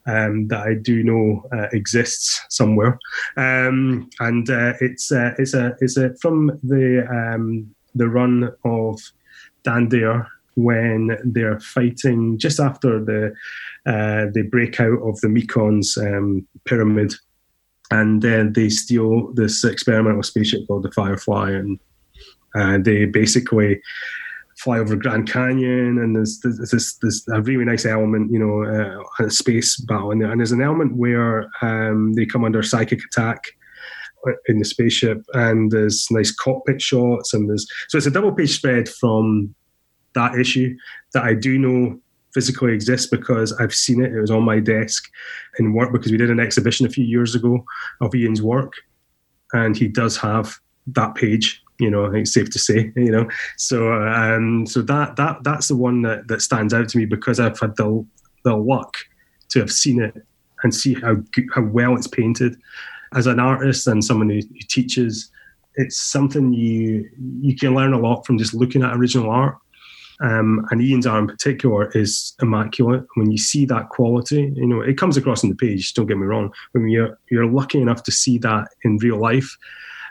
um, 0.07 0.47
that 0.49 0.61
I 0.61 0.75
do 0.75 1.03
know 1.03 1.45
uh, 1.53 1.67
exists 1.73 2.45
somewhere, 2.49 2.99
um, 3.37 4.11
and 4.21 4.49
uh, 4.51 4.75
it's 4.81 5.13
uh, 5.13 5.31
it's 5.39 5.55
a 5.55 5.77
it's 5.81 5.97
a 5.97 6.13
from 6.17 6.59
the 6.65 7.07
um, 7.09 7.73
the 7.95 8.09
run 8.09 8.53
of 8.65 9.01
Dan 9.65 9.89
Dare 9.89 10.29
when 10.55 11.17
they're 11.25 11.61
fighting 11.61 12.39
just 12.39 12.61
after 12.61 13.03
the 13.03 13.33
uh, 13.87 14.27
they 14.35 14.43
break 14.43 14.81
out 14.81 15.01
of 15.03 15.21
the 15.21 15.29
Mekon's 15.29 15.97
um, 15.97 16.47
pyramid, 16.65 17.15
and 17.91 18.23
then 18.23 18.53
they 18.53 18.69
steal 18.69 19.33
this 19.33 19.65
experimental 19.65 20.23
spaceship 20.23 20.67
called 20.67 20.85
the 20.85 20.93
Firefly, 20.93 21.51
and 21.51 21.81
uh, 22.55 22.79
they 22.79 23.07
basically 23.07 23.81
fly 24.59 24.79
over 24.79 24.95
Grand 24.95 25.29
Canyon, 25.29 25.99
and 25.99 26.15
there's, 26.15 26.39
this, 26.41 26.99
this 26.99 27.27
a 27.29 27.41
really 27.43 27.65
nice 27.65 27.85
element, 27.85 28.31
you 28.31 28.39
know, 28.39 28.63
uh, 28.63 29.25
a 29.25 29.31
space 29.31 29.77
battle, 29.81 30.13
and, 30.13 30.23
and 30.23 30.39
there's 30.39 30.53
an 30.53 30.63
element 30.63 30.95
where 30.95 31.51
um, 31.63 32.13
they 32.13 32.27
come 32.27 32.45
under 32.45 32.63
psychic 32.63 33.01
attack 33.05 33.47
in 34.47 34.59
the 34.59 34.65
spaceship, 34.65 35.23
and 35.35 35.71
there's 35.71 36.07
nice 36.11 36.33
cockpit 36.33 36.81
shots, 36.81 37.33
and 37.33 37.49
there's 37.49 37.67
so 37.89 37.99
it's 37.99 38.07
a 38.07 38.11
double 38.11 38.33
page 38.33 38.55
spread 38.55 38.89
from 38.89 39.55
that 40.15 40.39
issue 40.39 40.77
that 41.15 41.25
I 41.25 41.35
do 41.35 41.59
know 41.59 41.99
physically 42.35 42.73
exists 42.73 43.07
because 43.07 43.53
I've 43.55 43.75
seen 43.75 44.03
it. 44.03 44.13
It 44.13 44.21
was 44.21 44.31
on 44.31 44.43
my 44.43 44.59
desk 44.59 45.05
in 45.59 45.75
work 45.75 45.93
because 45.93 46.11
we 46.11 46.19
did 46.19 46.31
an 46.31 46.41
exhibition 46.41 46.87
a 46.87 46.91
few 46.91 47.05
years 47.05 47.35
ago 47.35 47.65
of 48.01 48.15
Ian's 48.15 48.43
work, 48.43 48.73
and 49.53 49.77
he 49.77 49.89
does 49.89 50.17
have 50.19 50.59
that 50.89 51.15
page. 51.15 51.63
You 51.79 51.91
know, 51.91 52.07
I 52.07 52.11
think 52.11 52.23
it's 52.23 52.35
safe 52.35 52.51
to 52.51 52.59
say. 52.59 52.93
You 52.97 53.11
know, 53.11 53.29
so 53.57 53.93
um, 53.93 54.67
so 54.67 54.83
that 54.83 55.17
that 55.17 55.39
that's 55.43 55.69
the 55.69 55.77
one 55.77 56.03
that 56.03 56.29
that 56.29 56.43
stands 56.43 56.73
out 56.73 56.89
to 56.91 56.99
me 56.99 57.05
because 57.05 57.41
I've 57.41 57.59
had 57.59 57.77
the 57.77 58.05
the 58.45 58.57
luck 58.57 58.95
to 59.51 59.61
have 59.61 59.71
seen 59.71 60.03
it 60.03 60.15
and 60.63 60.75
see 60.75 60.95
how 60.95 61.17
how 61.55 61.63
well 61.63 61.97
it's 61.97 62.07
painted 62.07 62.57
as 63.15 63.27
an 63.27 63.41
artist 63.41 63.87
and 63.87 64.05
someone 64.05 64.31
who, 64.31 64.41
teaches, 64.69 65.31
it's 65.77 66.01
something 66.01 66.53
you 66.53 67.09
you 67.41 67.57
can 67.57 67.75
learn 67.75 67.93
a 67.93 67.99
lot 67.99 68.27
from 68.27 68.39
just 68.39 68.55
looking 68.55 68.83
at 68.83 68.95
original 68.97 69.31
art. 69.31 69.57
Um, 70.21 70.65
and 70.71 70.81
Ian's 70.81 71.07
art 71.07 71.23
in 71.23 71.27
particular 71.27 71.91
is 71.93 72.35
immaculate. 72.41 73.05
When 73.15 73.31
you 73.31 73.39
see 73.39 73.65
that 73.67 73.89
quality, 73.89 74.53
you 74.55 74.67
know 74.67 74.81
it 74.81 74.99
comes 74.99 75.17
across 75.17 75.43
on 75.43 75.51
the 75.51 75.57
page. 75.57 75.95
Don't 75.95 76.07
get 76.07 76.19
me 76.19 76.27
wrong. 76.27 76.53
When 76.73 76.89
you're 76.89 77.19
you're 77.31 77.47
lucky 77.47 77.81
enough 77.81 78.03
to 78.05 78.13
see 78.13 78.39
that 78.39 78.69
in 78.85 78.99
real 78.99 79.19
life, 79.19 79.57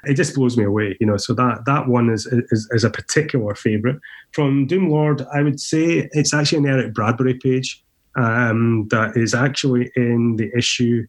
it 0.04 0.16
just 0.16 0.36
blows 0.36 0.58
me 0.58 0.64
away. 0.64 0.98
You 1.00 1.08
know, 1.08 1.18
so 1.18 1.34
that 1.36 1.66
that 1.66 1.88
one 1.88 2.10
is 2.10 2.26
is, 2.26 2.68
is 2.72 2.84
a 2.84 2.90
particular 2.90 3.56
favourite 3.56 4.00
from 4.32 4.68
Doomlord. 4.68 5.28
I 5.34 5.44
would 5.44 5.60
say 5.60 6.10
it's 6.12 6.34
actually 6.34 6.60
an 6.60 6.66
Eric 6.66 6.94
Bradbury 6.94 7.36
page 7.36 7.84
um, 8.16 8.88
that 8.90 9.16
is 9.16 9.34
actually 9.34 9.92
in 9.96 10.36
the 10.38 10.52
issue 10.58 11.06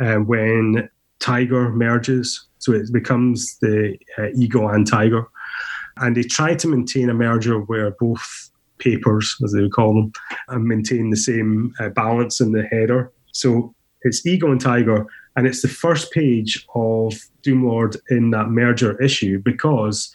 uh, 0.00 0.16
when 0.16 0.88
Tiger 1.20 1.70
merges. 1.70 2.46
So 2.58 2.72
it 2.72 2.92
becomes 2.92 3.58
the 3.60 3.96
uh, 4.18 4.28
Eagle 4.34 4.68
and 4.68 4.86
Tiger. 4.86 5.26
And 5.98 6.16
they 6.16 6.22
try 6.22 6.54
to 6.54 6.68
maintain 6.68 7.10
a 7.10 7.14
merger 7.14 7.60
where 7.60 7.92
both 7.92 8.50
papers, 8.78 9.36
as 9.44 9.52
they 9.52 9.62
would 9.62 9.72
call 9.72 9.94
them, 9.94 10.12
uh, 10.48 10.58
maintain 10.58 11.10
the 11.10 11.16
same 11.16 11.72
uh, 11.78 11.90
balance 11.90 12.40
in 12.40 12.52
the 12.52 12.64
header. 12.64 13.12
So 13.32 13.74
it's 14.02 14.26
Eagle 14.26 14.52
and 14.52 14.60
Tiger, 14.60 15.06
and 15.36 15.46
it's 15.46 15.62
the 15.62 15.68
first 15.68 16.12
page 16.12 16.66
of 16.74 17.14
Doomlord 17.42 17.96
in 18.10 18.30
that 18.30 18.48
merger 18.48 19.00
issue 19.02 19.40
because 19.40 20.14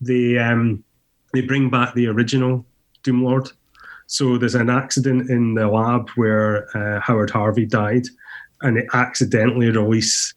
they 0.00 0.38
um, 0.38 0.84
they 1.32 1.40
bring 1.40 1.70
back 1.70 1.94
the 1.94 2.06
original 2.06 2.64
Doomlord. 3.02 3.52
So 4.06 4.36
there's 4.38 4.54
an 4.54 4.70
accident 4.70 5.30
in 5.30 5.54
the 5.54 5.68
lab 5.68 6.10
where 6.10 6.66
uh, 6.76 7.00
Howard 7.00 7.30
Harvey 7.30 7.66
died, 7.66 8.06
and 8.62 8.76
they 8.76 8.86
accidentally 8.92 9.70
release 9.70 10.34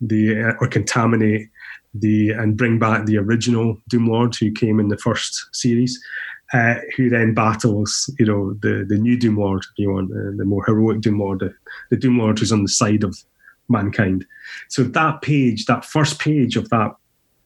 the 0.00 0.42
uh, 0.42 0.52
or 0.60 0.68
contaminate 0.68 1.48
the 1.94 2.30
and 2.30 2.56
bring 2.56 2.78
back 2.78 3.06
the 3.06 3.18
original 3.18 3.78
Doomlord 3.90 4.38
who 4.38 4.52
came 4.52 4.78
in 4.80 4.88
the 4.88 4.98
first 4.98 5.48
series, 5.52 5.98
uh, 6.52 6.76
who 6.96 7.08
then 7.08 7.34
battles 7.34 8.10
you 8.18 8.26
know 8.26 8.54
the 8.54 8.84
the 8.88 8.98
new 8.98 9.16
Doomlord, 9.18 9.60
if 9.60 9.78
you 9.78 9.92
want, 9.92 10.10
uh, 10.12 10.36
the 10.36 10.44
more 10.44 10.64
heroic 10.64 11.00
Doomlord, 11.00 11.40
the, 11.40 11.54
the 11.90 11.96
Doomlord 11.96 12.38
who's 12.38 12.52
on 12.52 12.62
the 12.62 12.68
side 12.68 13.04
of 13.04 13.16
mankind. 13.68 14.24
So 14.68 14.82
that 14.84 15.22
page, 15.22 15.66
that 15.66 15.84
first 15.84 16.18
page 16.18 16.56
of 16.56 16.68
that 16.70 16.94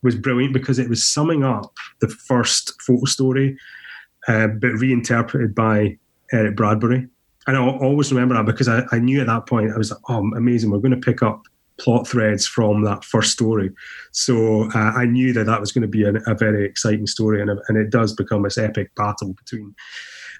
was 0.03 0.15
brilliant 0.15 0.53
because 0.53 0.79
it 0.79 0.89
was 0.89 1.07
summing 1.07 1.43
up 1.43 1.73
the 1.99 2.07
first 2.07 2.79
photo 2.81 3.05
story, 3.05 3.57
uh, 4.27 4.47
but 4.47 4.69
reinterpreted 4.69 5.53
by 5.53 5.97
Eric 6.31 6.55
Bradbury. 6.55 7.07
And 7.47 7.57
I 7.57 7.59
always 7.59 8.11
remember 8.11 8.35
that 8.35 8.45
because 8.45 8.67
I, 8.67 8.83
I 8.91 8.99
knew 8.99 9.19
at 9.19 9.27
that 9.27 9.47
point 9.47 9.71
I 9.71 9.77
was 9.77 9.91
like, 9.91 9.99
oh, 10.09 10.19
amazing, 10.35 10.69
we're 10.69 10.79
going 10.79 10.91
to 10.91 10.97
pick 10.97 11.23
up 11.23 11.43
plot 11.81 12.07
threads 12.07 12.45
from 12.47 12.83
that 12.83 13.03
first 13.03 13.31
story. 13.31 13.71
So 14.11 14.69
uh, 14.75 14.91
I 14.95 15.05
knew 15.05 15.33
that 15.33 15.47
that 15.47 15.59
was 15.59 15.71
going 15.71 15.81
to 15.81 15.87
be 15.87 16.03
a, 16.03 16.13
a 16.27 16.35
very 16.35 16.65
exciting 16.65 17.07
story, 17.07 17.41
and, 17.41 17.49
and 17.67 17.77
it 17.77 17.89
does 17.89 18.13
become 18.13 18.43
this 18.43 18.57
epic 18.57 18.93
battle 18.95 19.33
between 19.33 19.73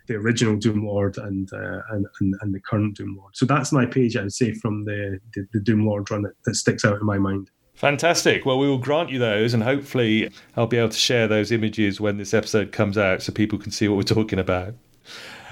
the 0.07 0.15
original 0.15 0.55
Doomlord 0.55 1.17
and, 1.17 1.51
uh, 1.53 1.81
and, 1.91 2.05
and, 2.19 2.35
and 2.41 2.53
the 2.53 2.59
current 2.59 2.97
Doomlord. 2.97 3.33
So 3.33 3.45
that's 3.45 3.71
my 3.71 3.85
page, 3.85 4.15
I'd 4.15 4.31
say, 4.31 4.53
from 4.53 4.85
the 4.85 5.19
the, 5.33 5.47
the 5.53 5.59
Doomlord 5.59 6.09
run 6.11 6.21
that, 6.23 6.33
that 6.45 6.55
sticks 6.55 6.85
out 6.85 6.99
in 6.99 7.05
my 7.05 7.17
mind. 7.17 7.49
Fantastic. 7.73 8.45
Well, 8.45 8.59
we 8.59 8.67
will 8.67 8.77
grant 8.77 9.09
you 9.09 9.17
those, 9.17 9.55
and 9.55 9.63
hopefully, 9.63 10.31
I'll 10.55 10.67
be 10.67 10.77
able 10.77 10.89
to 10.89 10.97
share 10.97 11.27
those 11.27 11.51
images 11.51 11.99
when 11.99 12.17
this 12.17 12.33
episode 12.33 12.71
comes 12.71 12.97
out 12.97 13.23
so 13.23 13.31
people 13.31 13.57
can 13.57 13.71
see 13.71 13.87
what 13.87 13.97
we're 13.97 14.03
talking 14.03 14.37
about. 14.37 14.75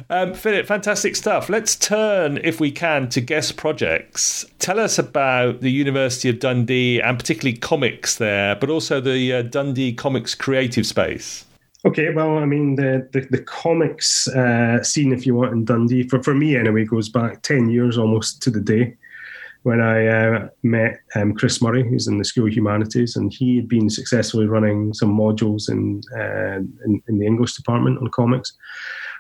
Um, 0.10 0.34
Philip, 0.34 0.66
fantastic 0.66 1.16
stuff. 1.16 1.50
Let's 1.50 1.76
turn, 1.76 2.40
if 2.44 2.60
we 2.60 2.72
can, 2.72 3.10
to 3.10 3.22
guest 3.22 3.58
projects. 3.58 4.46
Tell 4.60 4.80
us 4.80 4.98
about 4.98 5.62
the 5.62 5.72
University 5.72 6.30
of 6.30 6.40
Dundee 6.40 7.02
and 7.02 7.18
particularly 7.18 7.58
comics 7.58 8.16
there, 8.16 8.56
but 8.56 8.70
also 8.70 9.02
the 9.02 9.34
uh, 9.34 9.42
Dundee 9.44 9.94
Comics 9.94 10.36
creative 10.36 10.86
space. 10.86 11.46
Okay, 11.86 12.10
well, 12.14 12.38
I 12.38 12.46
mean, 12.46 12.76
the 12.76 13.08
the, 13.14 13.22
the 13.32 13.42
comics 13.42 14.28
uh, 14.28 14.84
scene, 14.84 15.14
if 15.14 15.26
you 15.26 15.36
want, 15.36 15.54
in 15.54 15.66
Dundee, 15.66 16.04
for, 16.04 16.22
for 16.22 16.34
me 16.34 16.56
anyway, 16.56 16.84
goes 16.86 17.10
back 17.10 17.42
10 17.42 17.70
years 17.70 17.98
almost 17.98 18.42
to 18.44 18.50
the 18.50 18.60
day 18.60 18.98
when 19.64 19.82
I 19.82 20.08
uh, 20.08 20.48
met 20.64 21.00
um, 21.16 21.34
Chris 21.34 21.62
Murray, 21.62 21.88
who's 21.88 22.08
in 22.08 22.18
the 22.18 22.26
School 22.26 22.48
of 22.48 22.54
Humanities, 22.54 23.16
and 23.16 23.32
he 23.32 23.58
had 23.58 23.68
been 23.68 23.90
successfully 23.90 24.46
running 24.46 24.94
some 24.94 25.16
modules 25.16 25.70
in, 25.70 26.02
uh, 26.18 26.60
in, 26.86 27.02
in 27.08 27.20
the 27.20 27.26
English 27.26 27.56
department 27.56 27.98
on 28.00 28.10
comics 28.10 28.54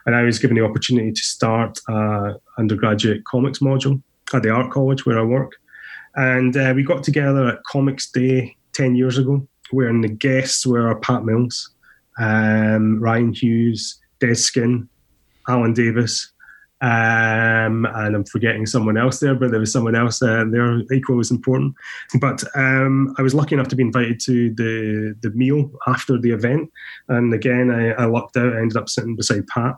and 0.05 0.15
I 0.15 0.23
was 0.23 0.39
given 0.39 0.57
the 0.57 0.65
opportunity 0.65 1.11
to 1.11 1.21
start 1.21 1.79
an 1.87 2.35
undergraduate 2.57 3.25
comics 3.25 3.59
module 3.59 4.01
at 4.33 4.43
the 4.43 4.49
art 4.49 4.71
college 4.71 5.05
where 5.05 5.19
I 5.19 5.23
work. 5.23 5.53
And 6.15 6.55
uh, 6.55 6.73
we 6.75 6.83
got 6.83 7.03
together 7.03 7.47
at 7.47 7.63
Comics 7.63 8.09
Day 8.11 8.55
10 8.73 8.95
years 8.95 9.17
ago, 9.17 9.47
where 9.71 9.91
the 9.93 10.09
guests 10.09 10.65
were 10.65 10.93
Pat 10.99 11.23
Mills, 11.23 11.71
um, 12.19 12.99
Rian 12.99 13.35
Hughes, 13.35 13.99
Dez 14.19 14.37
Skinn, 14.37 14.89
Alan 15.47 15.73
Davis, 15.73 16.31
um, 16.81 17.85
and 17.85 18.15
I'm 18.15 18.25
forgetting 18.25 18.65
someone 18.65 18.97
else 18.97 19.19
there, 19.19 19.35
but 19.35 19.51
there 19.51 19.59
was 19.59 19.71
someone 19.71 19.95
else 19.95 20.21
uh, 20.21 20.45
there 20.49 20.79
equally 20.93 21.19
as 21.19 21.31
important. 21.31 21.75
But 22.21 22.43
um, 22.55 23.13
I 23.17 23.21
was 23.21 23.35
lucky 23.35 23.55
enough 23.55 23.67
to 23.69 23.75
be 23.75 23.83
invited 23.83 24.19
to 24.21 24.53
the 24.53 25.15
the 25.21 25.31
meal 25.31 25.71
after 25.87 26.17
the 26.17 26.31
event, 26.31 26.71
and 27.09 27.33
again 27.33 27.69
I, 27.69 27.91
I 27.91 28.05
lucked 28.05 28.37
out. 28.37 28.53
I 28.53 28.59
ended 28.59 28.77
up 28.77 28.87
sitting 28.87 29.17
beside 29.17 29.47
Pat, 29.47 29.75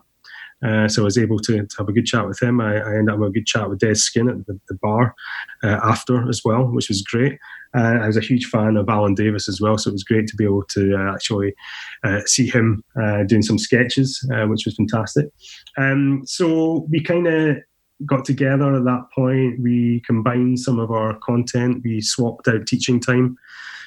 uh, 0.65 0.87
so 0.87 1.01
I 1.01 1.05
was 1.05 1.17
able 1.17 1.39
to, 1.39 1.65
to, 1.65 1.75
have 1.77 1.89
a 1.89 1.93
good 1.93 2.05
chat 2.05 2.27
with 2.27 2.41
him. 2.41 2.61
I, 2.61 2.77
I 2.77 2.95
ended 2.95 3.13
up 3.13 3.19
with 3.19 3.29
a 3.29 3.33
good 3.33 3.47
chat 3.47 3.69
with 3.69 3.79
Dez 3.79 3.97
Skinn 3.97 4.29
at 4.29 4.45
the, 4.45 4.59
the 4.67 4.75
bar 4.75 5.15
uh, 5.63 5.79
after 5.83 6.27
as 6.29 6.41
well, 6.45 6.65
which 6.65 6.89
was 6.89 7.01
great. 7.01 7.39
Uh, 7.75 7.99
I 8.01 8.07
was 8.07 8.17
a 8.17 8.21
huge 8.21 8.45
fan 8.45 8.77
of 8.77 8.89
Alan 8.89 9.15
Davis 9.15 9.47
as 9.47 9.61
well, 9.61 9.77
so 9.77 9.89
it 9.89 9.93
was 9.93 10.03
great 10.03 10.27
to 10.27 10.35
be 10.35 10.43
able 10.43 10.63
to 10.63 10.95
uh, 10.95 11.13
actually 11.13 11.53
uh, 12.03 12.19
see 12.25 12.47
him 12.47 12.83
doing 13.27 13.41
some 13.41 13.57
sketches, 13.57 14.23
which 14.47 14.65
was 14.65 14.75
fantastic. 14.75 15.27
Um, 15.77 16.23
so 16.25 16.85
we 16.89 17.01
kind 17.01 17.27
of 17.27 17.57
got 18.05 18.25
together 18.25 18.75
at 18.75 18.83
that 18.83 19.05
point. 19.13 19.61
We 19.61 20.01
combined 20.05 20.59
some 20.59 20.79
of 20.79 20.91
our 20.91 21.17
content. 21.19 21.81
We 21.83 22.01
swapped 22.01 22.47
out 22.47 22.67
teaching 22.67 22.99
time. 22.99 23.37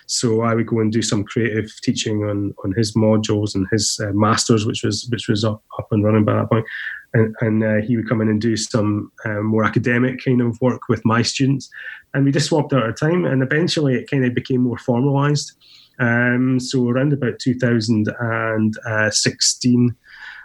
So 0.07 0.43
I 0.43 0.55
would 0.55 0.67
go 0.67 0.81
and 0.81 0.93
do 0.93 1.01
some 1.03 1.25
creative 1.25 1.73
teaching 1.83 2.25
on 2.25 2.55
on 2.65 2.73
his 2.73 2.95
modules 2.95 3.55
and 3.55 3.67
his 3.71 4.01
uh, 4.03 4.13
masters, 4.13 4.67
which 4.67 4.83
was 4.85 5.07
which 5.11 5.29
was 5.29 5.45
up, 5.45 5.63
up 5.79 5.89
and 5.91 6.05
running 6.05 6.25
by 6.25 6.35
that 6.35 6.51
point. 6.51 6.67
And, 7.15 7.35
and 7.41 7.63
uh, 7.63 7.77
he 7.77 7.97
would 7.97 8.09
come 8.09 8.21
in 8.21 8.29
and 8.29 8.41
do 8.41 8.57
some 8.57 9.13
uh, 9.25 9.41
more 9.41 9.65
academic 9.65 10.25
kind 10.25 10.41
of 10.41 10.61
work 10.61 10.89
with 10.89 11.05
my 11.05 11.23
students, 11.23 11.71
and 12.13 12.25
we 12.25 12.33
just 12.33 12.47
swapped 12.47 12.73
out 12.73 12.83
our 12.83 12.93
time. 12.93 13.25
And 13.25 13.41
eventually, 13.43 13.95
it 13.95 14.11
kind 14.11 14.25
of 14.25 14.35
became 14.35 14.63
more 14.63 14.79
formalised. 14.79 15.53
Um, 16.01 16.59
so 16.59 16.89
around 16.89 17.13
about 17.13 17.39
2016, 17.39 19.97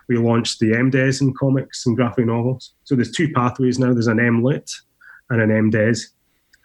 we 0.08 0.18
launched 0.18 0.60
the 0.60 0.72
MDes 0.72 1.22
in 1.22 1.34
comics 1.34 1.86
and 1.86 1.96
graphic 1.96 2.26
novels. 2.26 2.74
So 2.84 2.96
there's 2.96 3.12
two 3.12 3.32
pathways 3.32 3.80
now. 3.80 3.94
There's 3.94 4.08
an 4.08 4.18
MLit 4.18 4.70
and 5.30 5.42
an 5.42 5.72
MDes. 5.72 6.08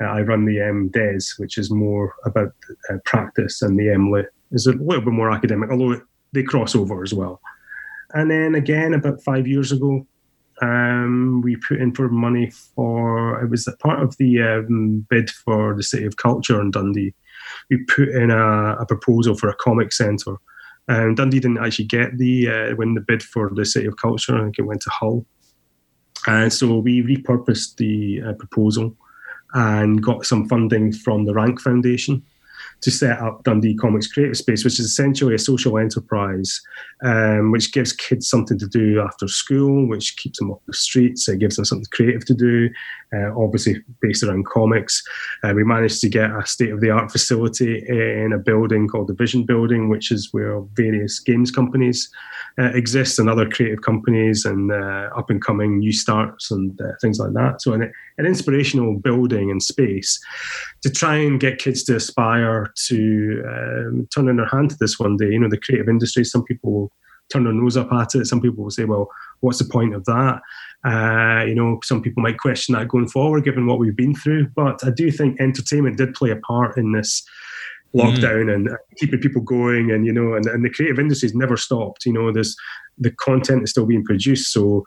Uh, 0.01 0.07
I 0.07 0.23
run 0.23 0.45
the 0.45 0.57
MDes, 0.57 1.39
which 1.39 1.59
is 1.59 1.71
more 1.71 2.15
about 2.25 2.53
uh, 2.91 2.97
practice, 3.05 3.63
and 3.63 3.79
the 3.79 3.85
MLit 3.85 4.27
is 4.53 4.67
a 4.67 4.73
little 4.73 5.03
bit 5.03 5.13
more 5.13 5.31
academic, 5.31 5.71
although 5.71 6.01
they 6.33 6.43
cross 6.43 6.75
over 6.75 7.03
as 7.03 7.15
well. 7.15 7.41
And 8.13 8.31
then 8.31 8.55
again, 8.55 8.95
about 8.95 9.23
five 9.23 9.47
years 9.47 9.73
ago, 9.73 10.07
um, 10.63 11.41
we 11.43 11.57
put 11.57 11.81
in 11.81 11.93
for 11.93 12.09
money 12.09 12.51
for 12.51 13.43
it 13.43 13.51
was 13.51 13.67
a 13.67 13.77
part 13.77 14.03
of 14.03 14.17
the 14.19 14.41
um, 14.41 15.07
bid 15.11 15.31
for 15.31 15.75
the 15.75 15.83
City 15.83 16.07
of 16.07 16.17
Culture 16.17 16.61
in 16.61 16.71
Dundee. 16.71 17.15
We 17.71 17.85
put 17.85 18.09
in 18.09 18.31
a, 18.31 18.77
a 18.77 18.87
proposal 18.87 19.35
for 19.35 19.49
a 19.49 19.57
comic 19.57 19.93
centre. 19.93 20.37
Um, 20.89 21.15
Dundee 21.15 21.41
didn't 21.41 21.65
actually 21.65 21.87
get 21.87 22.19
the 22.19 22.49
uh, 22.49 22.77
win 22.77 22.95
the 22.95 23.01
bid 23.01 23.23
for 23.23 23.51
the 23.53 23.65
City 23.65 23.87
of 23.87 23.97
Culture. 23.97 24.37
I 24.37 24.45
think 24.45 24.59
it 24.59 24.63
went 24.63 24.83
to 24.83 24.91
Hull. 24.91 25.27
And 26.27 26.53
so 26.53 26.79
we 26.79 27.03
repurposed 27.03 27.77
the 27.77 28.23
uh, 28.23 28.33
proposal 28.35 28.97
and 29.55 30.03
got 30.03 30.27
some 30.27 30.49
funding 30.49 30.93
from 30.93 31.25
the 31.25 31.35
Rank 31.35 31.61
Foundation 31.61 32.23
to 32.81 32.91
set 32.91 33.19
up 33.19 33.43
Dundee 33.45 33.75
Comics 33.75 34.07
Creative 34.07 34.37
Space, 34.37 34.65
which 34.65 34.79
is 34.79 34.87
essentially 34.87 35.35
a 35.35 35.39
social 35.39 35.79
enterprise, 35.79 36.61
um, 37.03 37.51
which 37.51 37.73
gives 37.73 37.93
kids 37.93 38.29
something 38.29 38.59
to 38.59 38.67
do 38.67 39.01
after 39.01 39.27
school, 39.29 39.89
which 39.89 40.17
keeps 40.17 40.39
them 40.39 40.51
off 40.51 40.61
the 40.67 40.75
streets. 40.75 41.29
It 41.29 41.39
gives 41.39 41.57
them 41.57 41.65
something 41.65 41.87
creative 41.93 42.25
to 42.27 42.35
do, 42.35 42.69
uh, 43.15 43.31
obviously 43.37 43.83
based 44.01 44.23
around 44.23 44.47
comics. 44.47 45.03
Uh, 45.43 45.53
we 45.55 45.65
managed 45.65 46.01
to 46.03 46.09
get 46.09 46.31
a 46.31 46.47
state 46.47 46.71
of 46.71 46.81
the 46.81 46.91
art 46.91 47.11
facility 47.11 47.85
in 47.89 48.33
a 48.35 48.39
building 48.39 48.89
called 48.89 49.09
the 49.09 49.15
Vision 49.15 49.45
Building, 49.45 49.89
which 49.89 50.11
is 50.11 50.29
where 50.33 50.61
various 50.75 51.19
games 51.19 51.51
companies 51.51 52.11
uh, 52.59 52.71
exist 52.75 53.19
and 53.19 53.29
other 53.29 53.49
creative 53.49 53.83
companies 53.83 54.45
and 54.45 54.71
uh, 54.71 55.11
up 55.17 55.31
and 55.31 55.43
coming 55.43 55.79
new 55.79 55.93
starts 55.93 56.51
and 56.51 56.81
things 57.01 57.19
like 57.19 57.33
that. 57.33 57.61
So, 57.61 57.73
an, 57.73 57.93
an 58.19 58.27
inspirational 58.27 58.99
building 58.99 59.51
and 59.51 59.63
space 59.63 60.21
to 60.83 60.91
try 60.91 61.17
and 61.17 61.41
get 61.41 61.59
kids 61.59 61.83
to 61.85 61.97
aspire 61.97 62.64
to 62.89 63.43
um, 63.49 64.09
turn 64.15 64.29
in 64.29 64.37
their 64.37 64.47
hand 64.47 64.71
to 64.71 64.77
this 64.79 64.99
one 64.99 65.17
day. 65.17 65.31
You 65.31 65.41
know, 65.41 65.49
the 65.49 65.59
creative 65.59 65.89
industry, 65.89 66.25
some 66.25 66.45
people 66.45 66.73
will 66.73 66.93
turn 67.33 67.45
their 67.45 67.53
nose 67.53 67.77
up 67.77 67.93
at 67.93 68.15
it. 68.15 68.27
Some 68.27 68.41
people 68.41 68.65
will 68.65 68.71
say, 68.71 68.85
well, 68.85 69.09
what's 69.41 69.59
the 69.59 69.65
point 69.65 69.95
of 69.95 70.05
that? 70.05 70.41
Uh, 70.85 71.45
you 71.45 71.55
know, 71.55 71.79
some 71.83 72.03
people 72.03 72.23
might 72.23 72.39
question 72.39 72.75
that 72.75 72.89
going 72.89 73.09
forward, 73.09 73.45
given 73.45 73.67
what 73.67 73.79
we've 73.79 73.97
been 73.97 74.15
through. 74.15 74.49
But 74.55 74.85
I 74.85 74.91
do 74.91 75.11
think 75.11 75.41
entertainment 75.41 75.97
did 75.97 76.15
play 76.15 76.31
a 76.31 76.37
part 76.37 76.77
in 76.77 76.93
this 76.93 77.27
lockdown 77.95 78.47
mm. 78.47 78.55
and 78.55 78.69
keeping 78.99 79.21
people 79.21 79.43
going. 79.43 79.91
And, 79.91 80.05
you 80.05 80.13
know, 80.13 80.35
and, 80.35 80.47
and 80.47 80.65
the 80.65 80.71
creative 80.71 80.99
industry's 80.99 81.35
never 81.35 81.57
stopped. 81.57 82.05
You 82.05 82.13
know, 82.13 82.33
there's 82.33 82.57
the 82.99 83.11
content 83.11 83.63
is 83.63 83.71
still 83.71 83.87
being 83.87 84.05
produced. 84.05 84.53
So 84.53 84.85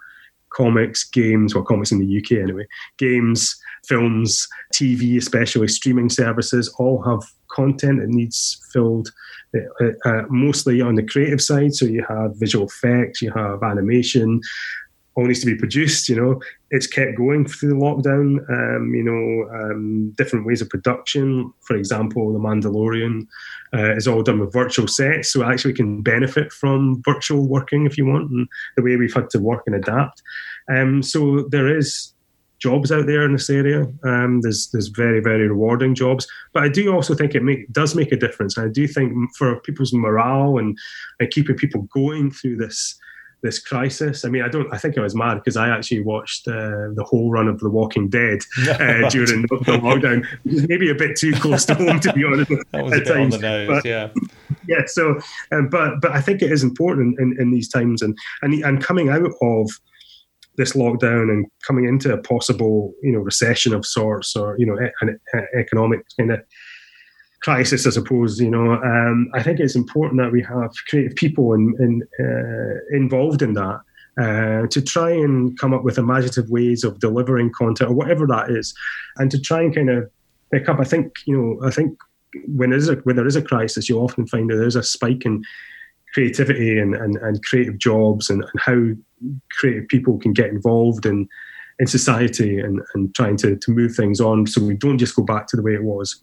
comics, 0.49 1.03
games, 1.03 1.53
well, 1.53 1.63
comics 1.63 1.91
in 1.91 1.99
the 1.99 2.17
UK 2.17 2.43
anyway, 2.43 2.65
games, 2.97 3.55
films, 3.87 4.47
TV, 4.73 5.17
especially 5.17 5.67
streaming 5.67 6.09
services, 6.09 6.73
all 6.77 7.01
have 7.03 7.21
content 7.49 7.99
that 7.99 8.09
needs 8.09 8.61
filled. 8.71 9.11
Uh, 9.55 9.85
uh, 10.05 10.23
mostly 10.29 10.81
on 10.81 10.95
the 10.95 11.03
creative 11.03 11.41
side, 11.41 11.73
so 11.73 11.85
you 11.85 12.05
have 12.07 12.35
visual 12.35 12.67
effects, 12.67 13.21
you 13.21 13.31
have 13.31 13.63
animation, 13.63 14.41
all 15.17 15.25
needs 15.25 15.39
to 15.39 15.47
be 15.47 15.55
produced. 15.55 16.07
You 16.09 16.15
know, 16.15 16.41
it's 16.69 16.85
kept 16.85 17.17
going 17.17 17.47
through 17.47 17.69
the 17.69 17.75
lockdown. 17.75 18.37
Um, 18.49 18.93
you 18.93 19.03
know, 19.03 19.49
um, 19.51 20.11
different 20.11 20.45
ways 20.45 20.61
of 20.61 20.69
production. 20.69 21.51
For 21.61 21.75
example, 21.75 22.31
The 22.31 22.39
Mandalorian 22.39 23.25
uh, 23.73 23.95
is 23.95 24.07
all 24.07 24.21
done 24.21 24.39
with 24.39 24.53
virtual 24.53 24.87
sets, 24.87 25.33
so 25.33 25.43
actually 25.43 25.73
can 25.73 26.03
benefit 26.03 26.53
from 26.53 27.01
virtual 27.03 27.47
working 27.47 27.85
if 27.87 27.97
you 27.97 28.05
want, 28.05 28.29
and 28.29 28.47
the 28.75 28.83
way 28.83 28.95
we've 28.95 29.13
had 29.13 29.29
to 29.31 29.39
work 29.39 29.63
and 29.65 29.75
adapt. 29.75 30.21
Um, 30.69 31.01
so 31.01 31.47
there 31.49 31.75
is 31.75 32.13
jobs 32.59 32.91
out 32.91 33.05
there 33.05 33.23
in 33.23 33.33
this 33.33 33.49
area. 33.49 33.87
Um, 34.03 34.41
there's 34.41 34.69
there's 34.71 34.87
very 34.87 35.19
very 35.19 35.47
rewarding 35.47 35.95
jobs, 35.95 36.27
but 36.53 36.63
I 36.63 36.69
do 36.69 36.93
also 36.93 37.15
think 37.15 37.35
it 37.35 37.43
make, 37.43 37.71
does 37.71 37.95
make 37.95 38.11
a 38.11 38.17
difference. 38.17 38.57
And 38.57 38.67
I 38.67 38.69
do 38.71 38.87
think 38.87 39.13
for 39.35 39.59
people's 39.61 39.93
morale 39.93 40.57
and, 40.57 40.77
and 41.19 41.29
keeping 41.29 41.55
people 41.55 41.83
going 41.93 42.31
through 42.31 42.57
this 42.57 42.99
this 43.43 43.59
crisis. 43.59 44.25
I 44.25 44.29
mean, 44.29 44.41
I 44.41 44.47
don't. 44.47 44.71
I 44.73 44.77
think 44.77 44.97
I 44.97 45.01
was 45.01 45.15
mad 45.15 45.35
because 45.35 45.57
I 45.57 45.69
actually 45.69 46.01
watched 46.01 46.47
uh, 46.47 46.89
the 46.93 47.05
whole 47.07 47.29
run 47.29 47.47
of 47.47 47.59
The 47.59 47.69
Walking 47.69 48.09
Dead 48.09 48.39
uh, 48.67 49.09
during 49.09 49.43
the, 49.43 49.61
the 49.65 49.77
lockdown. 49.77 50.25
Maybe 50.43 50.89
a 50.89 50.95
bit 50.95 51.15
too 51.15 51.33
close 51.33 51.65
to 51.65 51.75
home, 51.75 51.99
to 51.99 52.13
be 52.13 52.23
honest. 52.23 52.49
that 52.71 52.83
was 52.83 52.93
a 52.93 52.97
bit 52.97 53.07
times. 53.07 53.35
on 53.35 53.41
the 53.41 53.47
nose, 53.47 53.67
but, 53.67 53.85
yeah. 53.85 54.09
Yeah. 54.67 54.81
So, 54.87 55.19
um, 55.51 55.69
but 55.69 56.01
but 56.01 56.11
I 56.11 56.21
think 56.21 56.41
it 56.41 56.51
is 56.51 56.63
important 56.63 57.19
in, 57.19 57.39
in 57.39 57.51
these 57.51 57.69
times, 57.69 58.01
and 58.01 58.17
and 58.41 58.53
and 58.65 58.83
coming 58.83 59.09
out 59.09 59.31
of 59.41 59.71
this 60.57 60.73
lockdown 60.73 61.29
and 61.29 61.45
coming 61.65 61.85
into 61.85 62.11
a 62.13 62.17
possible 62.17 62.93
you 63.03 63.11
know 63.11 63.19
recession 63.19 63.73
of 63.73 63.85
sorts 63.85 64.35
or 64.35 64.57
you 64.57 64.65
know 64.65 64.77
an 65.01 65.19
economic 65.55 66.01
kind 66.17 66.31
of 66.31 66.41
crisis, 67.41 67.87
I 67.87 67.91
suppose. 67.91 68.39
You 68.39 68.49
know, 68.49 68.73
um, 68.73 69.29
I 69.33 69.41
think 69.43 69.59
it's 69.59 69.75
important 69.75 70.19
that 70.21 70.31
we 70.31 70.41
have 70.43 70.71
creative 70.89 71.15
people 71.15 71.53
in, 71.53 71.73
in, 71.79 72.01
uh, 72.19 72.95
involved 72.95 73.41
in 73.41 73.53
that. 73.53 73.81
Uh, 74.19 74.65
to 74.71 74.81
try 74.81 75.11
and 75.11 75.55
come 75.59 75.75
up 75.75 75.83
with 75.83 75.99
imaginative 75.99 76.49
ways 76.49 76.83
of 76.83 76.99
delivering 76.99 77.51
content 77.51 77.91
or 77.91 77.93
whatever 77.93 78.25
that 78.25 78.49
is, 78.49 78.73
and 79.17 79.29
to 79.29 79.39
try 79.39 79.61
and 79.61 79.75
kind 79.75 79.91
of 79.91 80.09
pick 80.51 80.67
up. 80.67 80.79
I 80.79 80.83
think 80.83 81.13
you 81.27 81.37
know. 81.37 81.67
I 81.67 81.69
think 81.69 81.95
when 82.47 82.71
there 82.71 82.79
is 82.79 82.89
a 82.89 82.95
when 82.95 83.15
there 83.15 83.27
is 83.27 83.35
a 83.35 83.43
crisis, 83.43 83.87
you 83.87 83.99
often 83.99 84.25
find 84.25 84.49
that 84.49 84.55
there's 84.55 84.75
a 84.75 84.81
spike 84.81 85.23
in 85.23 85.43
creativity 86.15 86.79
and, 86.79 86.95
and, 86.95 87.17
and 87.17 87.43
creative 87.43 87.77
jobs 87.77 88.29
and, 88.31 88.41
and 88.41 88.59
how 88.59 88.73
creative 89.51 89.87
people 89.87 90.17
can 90.17 90.33
get 90.33 90.49
involved 90.49 91.05
in 91.05 91.27
in 91.79 91.87
society 91.87 92.59
and, 92.59 92.81
and 92.95 93.13
trying 93.13 93.37
to, 93.37 93.55
to 93.55 93.71
move 93.71 93.95
things 93.95 94.19
on 94.19 94.47
so 94.47 94.63
we 94.63 94.75
don't 94.75 94.97
just 94.97 95.15
go 95.15 95.23
back 95.23 95.47
to 95.47 95.55
the 95.55 95.61
way 95.61 95.73
it 95.73 95.83
was 95.83 96.21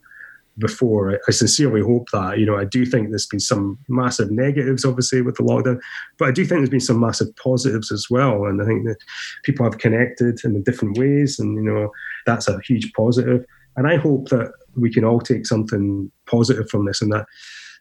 before. 0.58 1.12
I, 1.12 1.18
I, 1.28 1.30
sincerely 1.30 1.80
hope 1.80 2.08
that. 2.12 2.38
You 2.38 2.46
know, 2.46 2.56
I 2.56 2.64
do 2.64 2.84
think 2.84 3.10
there's 3.10 3.26
been 3.26 3.40
some 3.40 3.78
massive 3.88 4.30
negatives, 4.30 4.84
obviously, 4.84 5.22
with 5.22 5.36
the 5.36 5.42
lockdown, 5.42 5.80
but 6.18 6.28
I 6.28 6.32
do 6.32 6.44
think 6.44 6.60
there's 6.60 6.70
been 6.70 6.80
some 6.80 7.00
massive 7.00 7.34
positives 7.36 7.90
as 7.92 8.06
well. 8.10 8.46
And 8.46 8.62
I 8.62 8.64
think 8.64 8.84
that 8.86 8.96
people 9.44 9.64
have 9.64 9.78
connected 9.78 10.40
in 10.44 10.62
different 10.62 10.98
ways, 10.98 11.38
and 11.38 11.56
you 11.56 11.62
know, 11.62 11.90
that's 12.26 12.48
a 12.48 12.60
huge 12.60 12.92
positive. 12.92 13.44
And 13.76 13.88
I 13.88 13.96
hope 13.96 14.28
that 14.28 14.52
we 14.76 14.92
can 14.92 15.04
all 15.04 15.20
take 15.20 15.46
something 15.46 16.10
positive 16.26 16.68
from 16.68 16.84
this, 16.84 17.02
and 17.02 17.12
that 17.12 17.26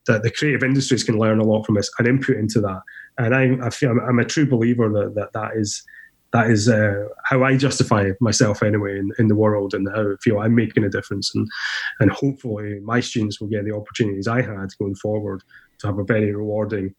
that 0.08 0.24
the 0.24 0.32
creative 0.32 0.64
industries 0.64 1.04
can 1.04 1.18
learn 1.18 1.40
a 1.40 1.46
lot 1.46 1.66
from 1.66 1.76
this 1.76 1.90
and 1.98 2.08
input 2.08 2.38
into 2.38 2.60
that. 2.62 2.82
And 3.18 3.36
I, 3.36 3.68
I 3.68 3.70
feel 3.70 3.92
I'm, 3.92 4.00
I'm 4.00 4.20
a 4.20 4.26
true 4.26 4.48
believer 4.48 4.90
that 4.90 5.16
that, 5.16 5.34
that 5.34 5.52
is 5.56 5.84
that 6.34 6.50
is 6.50 6.68
uh, 6.68 7.06
how 7.26 7.44
I 7.44 7.56
justify 7.56 8.10
myself 8.20 8.64
anyway 8.64 8.98
in, 8.98 9.12
in 9.20 9.28
the 9.28 9.36
world 9.36 9.76
and 9.76 9.88
how 9.88 10.02
I 10.02 10.16
feel 10.22 10.40
I'm 10.40 10.56
making 10.56 10.84
a 10.84 10.90
difference. 10.90 11.34
And, 11.36 11.48
and 12.00 12.12
hopefully 12.12 12.80
my 12.84 13.00
students 13.02 13.40
will 13.40 13.50
get 13.50 13.66
the 13.66 13.76
opportunities 13.76 14.28
I 14.28 14.42
had 14.42 14.70
going 14.80 14.96
forward 14.96 15.44
to 15.80 15.88
have 15.88 16.00
a 16.00 16.04
very 16.04 16.34
rewarding 16.34 16.96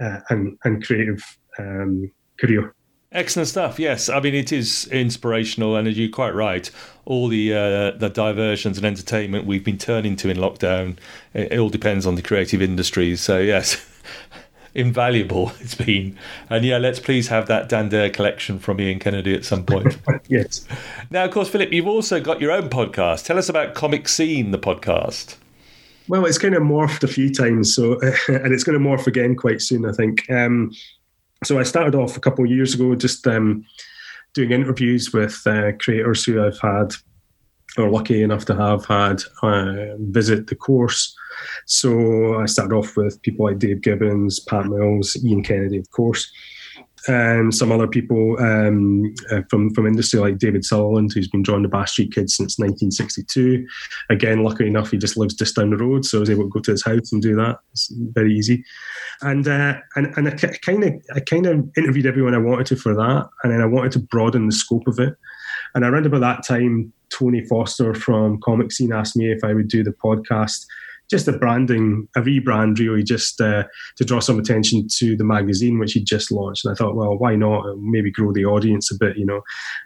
uh, 0.00 0.18
and, 0.30 0.58
and 0.64 0.84
creative 0.84 1.22
um, 1.60 2.10
career. 2.40 2.74
Excellent 3.12 3.48
stuff. 3.48 3.78
Yes, 3.78 4.08
I 4.08 4.20
mean 4.20 4.34
it 4.34 4.52
is 4.52 4.88
inspirational, 4.88 5.76
and 5.76 5.86
you're 5.94 6.08
quite 6.08 6.34
right, 6.34 6.70
all 7.04 7.28
the 7.28 7.52
uh, 7.52 7.90
the 7.92 8.08
diversions 8.08 8.78
and 8.78 8.86
entertainment 8.86 9.46
we've 9.46 9.64
been 9.64 9.76
turning 9.76 10.16
to 10.16 10.30
in 10.30 10.38
lockdown, 10.38 10.96
it, 11.34 11.52
it 11.52 11.58
all 11.58 11.68
depends 11.68 12.06
on 12.06 12.14
the 12.14 12.22
creative 12.22 12.62
industries. 12.62 13.20
So 13.20 13.38
yes, 13.38 13.84
invaluable 14.74 15.52
it's 15.60 15.74
been. 15.74 16.16
And 16.48 16.64
yeah, 16.64 16.78
let's 16.78 17.00
please 17.00 17.28
have 17.28 17.48
that 17.48 17.68
Dan 17.68 17.90
Dare 17.90 18.08
collection 18.08 18.58
from 18.58 18.80
Ian 18.80 18.98
Kennedy 18.98 19.34
at 19.34 19.44
some 19.44 19.64
point. 19.64 19.98
yes. 20.28 20.66
Now, 21.10 21.24
of 21.24 21.32
course, 21.32 21.50
Philip, 21.50 21.70
you've 21.70 21.86
also 21.86 22.18
got 22.18 22.40
your 22.40 22.50
own 22.50 22.70
podcast. 22.70 23.26
Tell 23.26 23.38
us 23.38 23.50
about 23.50 23.74
Comic 23.74 24.08
Scene, 24.08 24.52
the 24.52 24.58
podcast. 24.58 25.36
Well, 26.08 26.24
it's 26.24 26.38
kind 26.38 26.54
of 26.54 26.62
morphed 26.62 27.04
a 27.04 27.08
few 27.08 27.32
times, 27.32 27.74
so 27.74 28.00
and 28.28 28.52
it's 28.52 28.64
going 28.64 28.78
to 28.78 28.84
morph 28.84 29.06
again 29.06 29.36
quite 29.36 29.60
soon, 29.60 29.84
I 29.84 29.92
think. 29.92 30.28
Um, 30.30 30.72
so 31.44 31.58
I 31.58 31.62
started 31.62 31.94
off 31.94 32.16
a 32.16 32.20
couple 32.20 32.44
of 32.44 32.50
years 32.50 32.74
ago 32.74 32.94
just 32.94 33.26
um, 33.26 33.64
doing 34.34 34.52
interviews 34.52 35.12
with 35.12 35.40
uh, 35.46 35.72
creators 35.80 36.24
who 36.24 36.44
I've 36.44 36.58
had 36.60 36.94
or 37.78 37.90
lucky 37.90 38.22
enough 38.22 38.44
to 38.46 38.54
have 38.54 38.84
had 38.84 39.22
uh, 39.42 39.96
visit 39.98 40.48
the 40.48 40.54
course. 40.54 41.16
So 41.66 42.38
I 42.38 42.46
started 42.46 42.74
off 42.74 42.96
with 42.96 43.20
people 43.22 43.46
like 43.46 43.58
Dave 43.58 43.80
Gibbons, 43.80 44.40
Pat 44.40 44.66
Mills, 44.66 45.16
Ian 45.24 45.42
Kennedy, 45.42 45.78
of 45.78 45.90
course 45.90 46.30
and 47.08 47.54
some 47.54 47.72
other 47.72 47.86
people 47.86 48.36
um, 48.40 49.12
uh, 49.30 49.42
from 49.50 49.74
from 49.74 49.86
industry 49.86 50.20
like 50.20 50.38
David 50.38 50.64
Sutherland, 50.64 51.12
who's 51.12 51.28
been 51.28 51.42
drawing 51.42 51.62
the 51.62 51.68
Bash 51.68 51.92
Street 51.92 52.12
Kids 52.12 52.36
since 52.36 52.58
1962. 52.58 53.66
Again, 54.10 54.42
luckily 54.44 54.68
enough, 54.68 54.90
he 54.90 54.98
just 54.98 55.16
lives 55.16 55.34
just 55.34 55.56
down 55.56 55.70
the 55.70 55.76
road, 55.76 56.04
so 56.04 56.18
I 56.18 56.20
was 56.20 56.30
able 56.30 56.44
to 56.44 56.50
go 56.50 56.60
to 56.60 56.70
his 56.70 56.84
house 56.84 57.12
and 57.12 57.20
do 57.20 57.34
that. 57.36 57.58
It's 57.72 57.92
very 57.92 58.34
easy. 58.34 58.64
And 59.20 59.46
uh, 59.48 59.74
and 59.96 60.12
and 60.16 60.28
I 60.28 60.32
kind 60.32 60.84
of 60.84 60.94
I 61.14 61.20
kind 61.20 61.46
of 61.46 61.68
interviewed 61.76 62.06
everyone 62.06 62.34
I 62.34 62.38
wanted 62.38 62.66
to 62.66 62.76
for 62.76 62.94
that, 62.94 63.28
and 63.42 63.52
then 63.52 63.60
I 63.60 63.66
wanted 63.66 63.92
to 63.92 64.00
broaden 64.00 64.46
the 64.46 64.52
scope 64.52 64.86
of 64.86 64.98
it. 64.98 65.14
And 65.74 65.84
around 65.84 66.06
about 66.06 66.20
that 66.20 66.46
time, 66.46 66.92
Tony 67.10 67.44
Foster 67.46 67.94
from 67.94 68.40
Comic 68.40 68.72
Scene 68.72 68.92
asked 68.92 69.16
me 69.16 69.30
if 69.32 69.42
I 69.44 69.54
would 69.54 69.68
do 69.68 69.82
the 69.82 69.92
podcast 69.92 70.66
just 71.12 71.28
a 71.28 71.32
branding, 71.32 72.08
a 72.16 72.22
rebrand 72.22 72.78
really, 72.78 73.02
just 73.02 73.38
uh, 73.38 73.64
to 73.96 74.04
draw 74.04 74.18
some 74.18 74.38
attention 74.38 74.88
to 74.88 75.14
the 75.14 75.24
magazine 75.24 75.78
which 75.78 75.92
he'd 75.92 76.06
just 76.06 76.32
launched. 76.32 76.64
And 76.64 76.72
I 76.72 76.74
thought, 76.74 76.96
well, 76.96 77.18
why 77.18 77.36
not? 77.36 77.66
Maybe 77.76 78.10
grow 78.10 78.32
the 78.32 78.46
audience 78.46 78.90
a 78.90 78.96
bit. 78.98 79.18
You 79.18 79.26
know, 79.26 79.42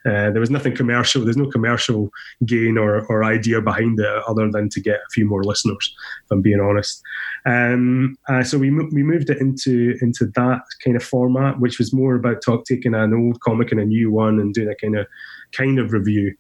uh, 0.08 0.30
there 0.30 0.38
was 0.38 0.52
nothing 0.52 0.76
commercial. 0.76 1.24
There's 1.24 1.36
no 1.36 1.50
commercial 1.50 2.10
gain 2.44 2.78
or, 2.78 3.04
or 3.06 3.24
idea 3.24 3.60
behind 3.60 3.98
it 3.98 4.22
other 4.28 4.48
than 4.52 4.68
to 4.68 4.80
get 4.80 5.00
a 5.00 5.10
few 5.12 5.26
more 5.26 5.42
listeners. 5.42 5.96
If 6.24 6.30
I'm 6.30 6.42
being 6.42 6.60
honest. 6.60 7.02
Um, 7.44 8.16
uh, 8.28 8.44
so 8.44 8.56
we 8.56 8.70
we 8.70 9.02
moved 9.02 9.28
it 9.28 9.38
into 9.38 9.98
into 10.00 10.26
that 10.36 10.62
kind 10.84 10.96
of 10.96 11.02
format, 11.02 11.58
which 11.58 11.80
was 11.80 11.92
more 11.92 12.14
about 12.14 12.40
talk 12.40 12.66
taking 12.66 12.94
an 12.94 13.12
old 13.12 13.40
comic 13.40 13.72
and 13.72 13.80
a 13.80 13.84
new 13.84 14.12
one 14.12 14.38
and 14.38 14.54
doing 14.54 14.68
a 14.68 14.76
kind 14.76 14.96
of 14.96 15.08
kind 15.50 15.80
of 15.80 15.92
review, 15.92 16.36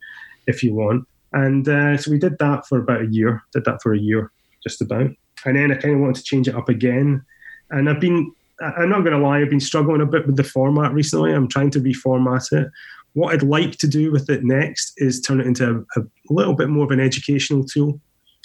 if 0.46 0.62
you 0.62 0.74
want. 0.74 1.08
And 1.32 1.68
uh, 1.68 1.96
so 1.96 2.12
we 2.12 2.20
did 2.20 2.38
that 2.38 2.68
for 2.68 2.78
about 2.78 3.02
a 3.02 3.08
year. 3.10 3.42
Did 3.52 3.64
that 3.64 3.82
for 3.82 3.92
a 3.92 3.98
year 3.98 4.30
just 4.66 4.82
about. 4.82 5.10
And 5.44 5.56
then 5.56 5.70
I 5.70 5.76
kind 5.76 5.94
of 5.94 6.00
wanted 6.00 6.16
to 6.16 6.24
change 6.24 6.48
it 6.48 6.54
up 6.54 6.68
again. 6.68 7.24
And 7.70 7.88
I've 7.88 8.00
been, 8.00 8.32
I'm 8.60 8.88
not 8.88 9.04
going 9.04 9.12
to 9.12 9.24
lie, 9.24 9.40
I've 9.40 9.50
been 9.50 9.60
struggling 9.60 10.00
a 10.00 10.06
bit 10.06 10.26
with 10.26 10.36
the 10.36 10.44
format 10.44 10.92
recently. 10.92 11.32
I'm 11.32 11.48
trying 11.48 11.70
to 11.70 11.80
reformat 11.80 12.52
it. 12.52 12.70
What 13.12 13.32
I'd 13.32 13.42
like 13.42 13.78
to 13.78 13.86
do 13.86 14.10
with 14.10 14.28
it 14.28 14.44
next 14.44 14.92
is 14.96 15.20
turn 15.20 15.40
it 15.40 15.46
into 15.46 15.86
a, 15.96 16.00
a 16.00 16.04
little 16.30 16.54
bit 16.54 16.68
more 16.68 16.84
of 16.84 16.90
an 16.90 17.00
educational 17.00 17.64
tool. 17.64 18.00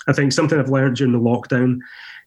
I 0.08 0.14
think 0.14 0.32
something 0.32 0.60
I've 0.60 0.70
learned 0.70 0.98
during 0.98 1.14
the 1.14 1.20
lockdown 1.20 1.80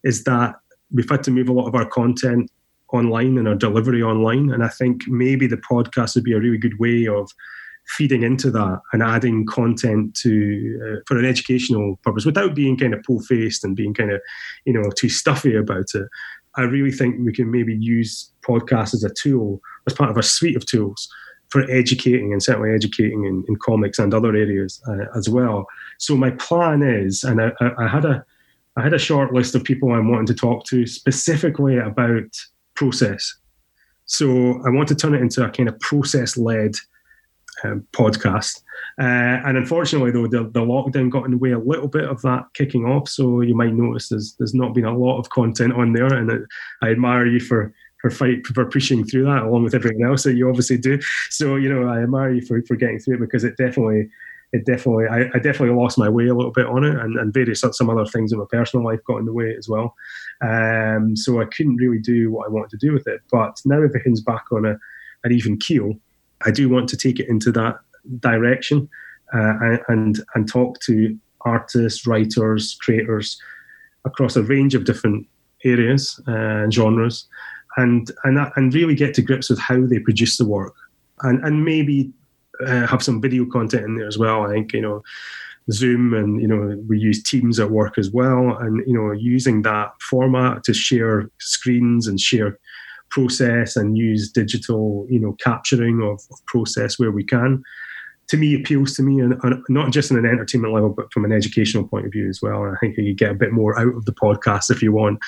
is 0.02 0.24
that 0.24 0.56
we've 0.92 1.08
had 1.08 1.22
to 1.24 1.30
move 1.30 1.48
a 1.48 1.52
lot 1.52 1.66
of 1.66 1.74
our 1.74 1.86
content 1.86 2.50
online 2.92 3.38
and 3.38 3.48
our 3.48 3.54
delivery 3.54 4.02
online. 4.02 4.50
And 4.50 4.62
I 4.62 4.68
think 4.68 5.02
maybe 5.08 5.46
the 5.46 5.56
podcast 5.56 6.14
would 6.14 6.24
be 6.24 6.32
a 6.32 6.40
really 6.40 6.58
good 6.58 6.78
way 6.78 7.06
of 7.06 7.30
feeding 7.86 8.22
into 8.22 8.50
that 8.50 8.80
and 8.92 9.02
adding 9.02 9.46
content 9.46 10.14
to 10.16 10.80
uh, 10.82 11.00
for 11.06 11.18
an 11.18 11.24
educational 11.24 11.98
purpose 12.02 12.24
without 12.24 12.54
being 12.54 12.76
kind 12.76 12.94
of 12.94 13.02
pull 13.02 13.20
faced 13.20 13.64
and 13.64 13.76
being 13.76 13.94
kind 13.94 14.10
of 14.10 14.20
you 14.64 14.72
know 14.72 14.90
too 14.96 15.08
stuffy 15.08 15.54
about 15.54 15.86
it. 15.94 16.08
I 16.56 16.62
really 16.62 16.92
think 16.92 17.16
we 17.24 17.32
can 17.32 17.50
maybe 17.50 17.74
use 17.74 18.30
podcasts 18.46 18.94
as 18.94 19.04
a 19.04 19.10
tool 19.10 19.60
as 19.86 19.94
part 19.94 20.10
of 20.10 20.16
a 20.16 20.22
suite 20.22 20.56
of 20.56 20.64
tools 20.66 21.08
for 21.48 21.68
educating 21.70 22.32
and 22.32 22.42
certainly 22.42 22.72
educating 22.72 23.24
in, 23.24 23.44
in 23.48 23.56
comics 23.56 23.98
and 23.98 24.14
other 24.14 24.34
areas 24.34 24.80
uh, 24.88 25.04
as 25.16 25.28
well. 25.28 25.66
So 25.98 26.16
my 26.16 26.30
plan 26.30 26.82
is, 26.82 27.22
and 27.22 27.40
I, 27.40 27.52
I, 27.78 27.86
had 27.86 28.04
a 28.04 28.24
I 28.76 28.82
had 28.82 28.92
a 28.92 28.98
short 28.98 29.32
list 29.32 29.54
of 29.54 29.62
people 29.62 29.92
I'm 29.92 30.10
wanting 30.10 30.26
to 30.26 30.34
talk 30.34 30.64
to 30.66 30.86
specifically 30.86 31.78
about 31.78 32.24
process. 32.74 33.34
So 34.06 34.60
I 34.66 34.70
want 34.70 34.88
to 34.88 34.94
turn 34.94 35.14
it 35.14 35.22
into 35.22 35.44
a 35.44 35.50
kind 35.50 35.68
of 35.68 35.78
process 35.80 36.36
led 36.36 36.74
um, 37.62 37.86
podcast. 37.92 38.62
Uh, 38.98 39.40
and 39.44 39.56
unfortunately, 39.56 40.10
though, 40.10 40.26
the, 40.26 40.44
the, 40.50 40.60
lockdown 40.60 41.10
got 41.10 41.24
in 41.24 41.32
the 41.32 41.38
way 41.38 41.52
a 41.52 41.58
little 41.58 41.88
bit 41.88 42.04
of 42.04 42.20
that 42.22 42.44
kicking 42.54 42.84
off. 42.84 43.08
So 43.08 43.40
you 43.40 43.54
might 43.54 43.74
notice 43.74 44.08
there's 44.08 44.34
there's 44.38 44.54
not 44.54 44.74
been 44.74 44.84
a 44.84 44.96
lot 44.96 45.18
of 45.18 45.30
content 45.30 45.72
on 45.74 45.92
there, 45.92 46.12
and 46.12 46.30
it, 46.30 46.42
I 46.82 46.90
admire 46.90 47.26
you 47.26 47.40
for 47.40 47.74
for 48.00 48.10
fight 48.10 48.46
for 48.46 48.66
pushing 48.66 49.04
through 49.04 49.24
that 49.24 49.44
along 49.44 49.64
with 49.64 49.74
everything 49.74 50.04
else 50.04 50.24
that 50.24 50.34
you 50.34 50.48
obviously 50.48 50.78
do. 50.78 51.00
So 51.30 51.56
you 51.56 51.72
know, 51.72 51.88
I 51.88 52.02
admire 52.02 52.32
you 52.32 52.42
for, 52.42 52.62
for 52.62 52.76
getting 52.76 52.98
through 52.98 53.16
it 53.16 53.20
because 53.20 53.44
it 53.44 53.56
definitely. 53.56 54.08
It 54.52 54.66
definitely, 54.66 55.06
I, 55.08 55.22
I 55.34 55.40
definitely 55.40 55.74
lost 55.74 55.98
my 55.98 56.08
way 56.08 56.28
a 56.28 56.34
little 56.34 56.52
bit 56.52 56.66
on 56.66 56.84
it, 56.84 56.94
and, 56.94 57.18
and 57.18 57.34
various 57.34 57.64
some 57.72 57.90
other 57.90 58.06
things 58.06 58.30
in 58.30 58.38
my 58.38 58.44
personal 58.48 58.86
life 58.86 59.00
got 59.04 59.16
in 59.16 59.24
the 59.24 59.32
way 59.32 59.52
as 59.58 59.68
well. 59.68 59.96
Um, 60.42 61.16
so 61.16 61.40
I 61.40 61.46
couldn't 61.46 61.74
really 61.74 61.98
do 61.98 62.30
what 62.30 62.46
I 62.46 62.50
wanted 62.50 62.70
to 62.70 62.76
do 62.76 62.92
with 62.92 63.08
it. 63.08 63.20
But 63.32 63.60
now 63.64 63.82
everything's 63.82 64.20
back 64.20 64.44
on 64.52 64.64
a, 64.64 64.78
an 65.24 65.32
even 65.32 65.58
keel, 65.58 65.94
I 66.44 66.50
do 66.50 66.68
want 66.68 66.88
to 66.90 66.96
take 66.96 67.18
it 67.18 67.28
into 67.28 67.50
that 67.52 67.78
direction 68.20 68.88
uh, 69.32 69.78
and 69.88 70.20
and 70.34 70.48
talk 70.48 70.80
to 70.80 71.18
artists, 71.42 72.06
writers, 72.06 72.76
creators 72.80 73.40
across 74.04 74.36
a 74.36 74.42
range 74.42 74.74
of 74.74 74.84
different 74.84 75.26
areas 75.64 76.20
uh, 76.28 76.32
and 76.32 76.72
genres, 76.72 77.26
and 77.76 78.10
and 78.24 78.38
and 78.56 78.74
really 78.74 78.94
get 78.94 79.14
to 79.14 79.22
grips 79.22 79.50
with 79.50 79.58
how 79.58 79.84
they 79.86 79.98
produce 79.98 80.36
the 80.36 80.46
work, 80.46 80.74
and 81.22 81.44
and 81.44 81.64
maybe 81.64 82.12
uh, 82.66 82.86
have 82.86 83.02
some 83.02 83.20
video 83.20 83.44
content 83.46 83.84
in 83.84 83.96
there 83.96 84.08
as 84.08 84.18
well. 84.18 84.42
I 84.42 84.50
think 84.50 84.72
you 84.72 84.82
know. 84.82 85.02
Zoom 85.72 86.12
and 86.12 86.42
you 86.42 86.46
know 86.46 86.78
we 86.86 86.98
use 86.98 87.22
Teams 87.22 87.58
at 87.58 87.70
work 87.70 87.96
as 87.96 88.10
well, 88.10 88.54
and 88.58 88.86
you 88.86 88.92
know 88.92 89.12
using 89.12 89.62
that 89.62 89.94
format 89.98 90.62
to 90.64 90.74
share 90.74 91.30
screens 91.38 92.06
and 92.06 92.20
share 92.20 92.58
process 93.10 93.76
and 93.76 93.96
use 93.96 94.30
digital, 94.30 95.06
you 95.08 95.20
know, 95.20 95.36
capturing 95.42 96.02
of, 96.02 96.20
of 96.30 96.46
process 96.46 96.98
where 96.98 97.10
we 97.10 97.24
can, 97.24 97.62
to 98.28 98.36
me 98.36 98.54
appeals 98.54 98.94
to 98.94 99.02
me, 99.02 99.20
and, 99.20 99.34
and, 99.42 99.62
not 99.68 99.92
just 99.92 100.10
in 100.10 100.16
an 100.16 100.26
entertainment 100.26 100.72
level, 100.72 100.90
but 100.90 101.12
from 101.12 101.24
an 101.24 101.32
educational 101.32 101.86
point 101.86 102.06
of 102.06 102.12
view 102.12 102.28
as 102.28 102.40
well. 102.42 102.64
And 102.64 102.74
I 102.74 102.78
think 102.80 102.96
you 102.96 103.14
get 103.14 103.30
a 103.30 103.34
bit 103.34 103.52
more 103.52 103.78
out 103.78 103.94
of 103.94 104.04
the 104.06 104.14
podcast 104.14 104.70
if 104.70 104.82
you 104.82 104.92
want 104.92 105.18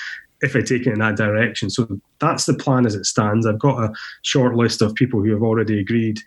if 0.41 0.55
I 0.55 0.61
take 0.61 0.85
it 0.85 0.93
in 0.93 0.99
that 0.99 1.17
direction. 1.17 1.69
So 1.69 1.87
that's 2.19 2.45
the 2.45 2.53
plan 2.53 2.85
as 2.85 2.95
it 2.95 3.05
stands. 3.05 3.45
I've 3.45 3.59
got 3.59 3.83
a 3.83 3.93
short 4.23 4.55
list 4.55 4.81
of 4.81 4.95
people 4.95 5.21
who 5.21 5.31
have 5.31 5.43
already 5.43 5.79
agreed 5.79 6.19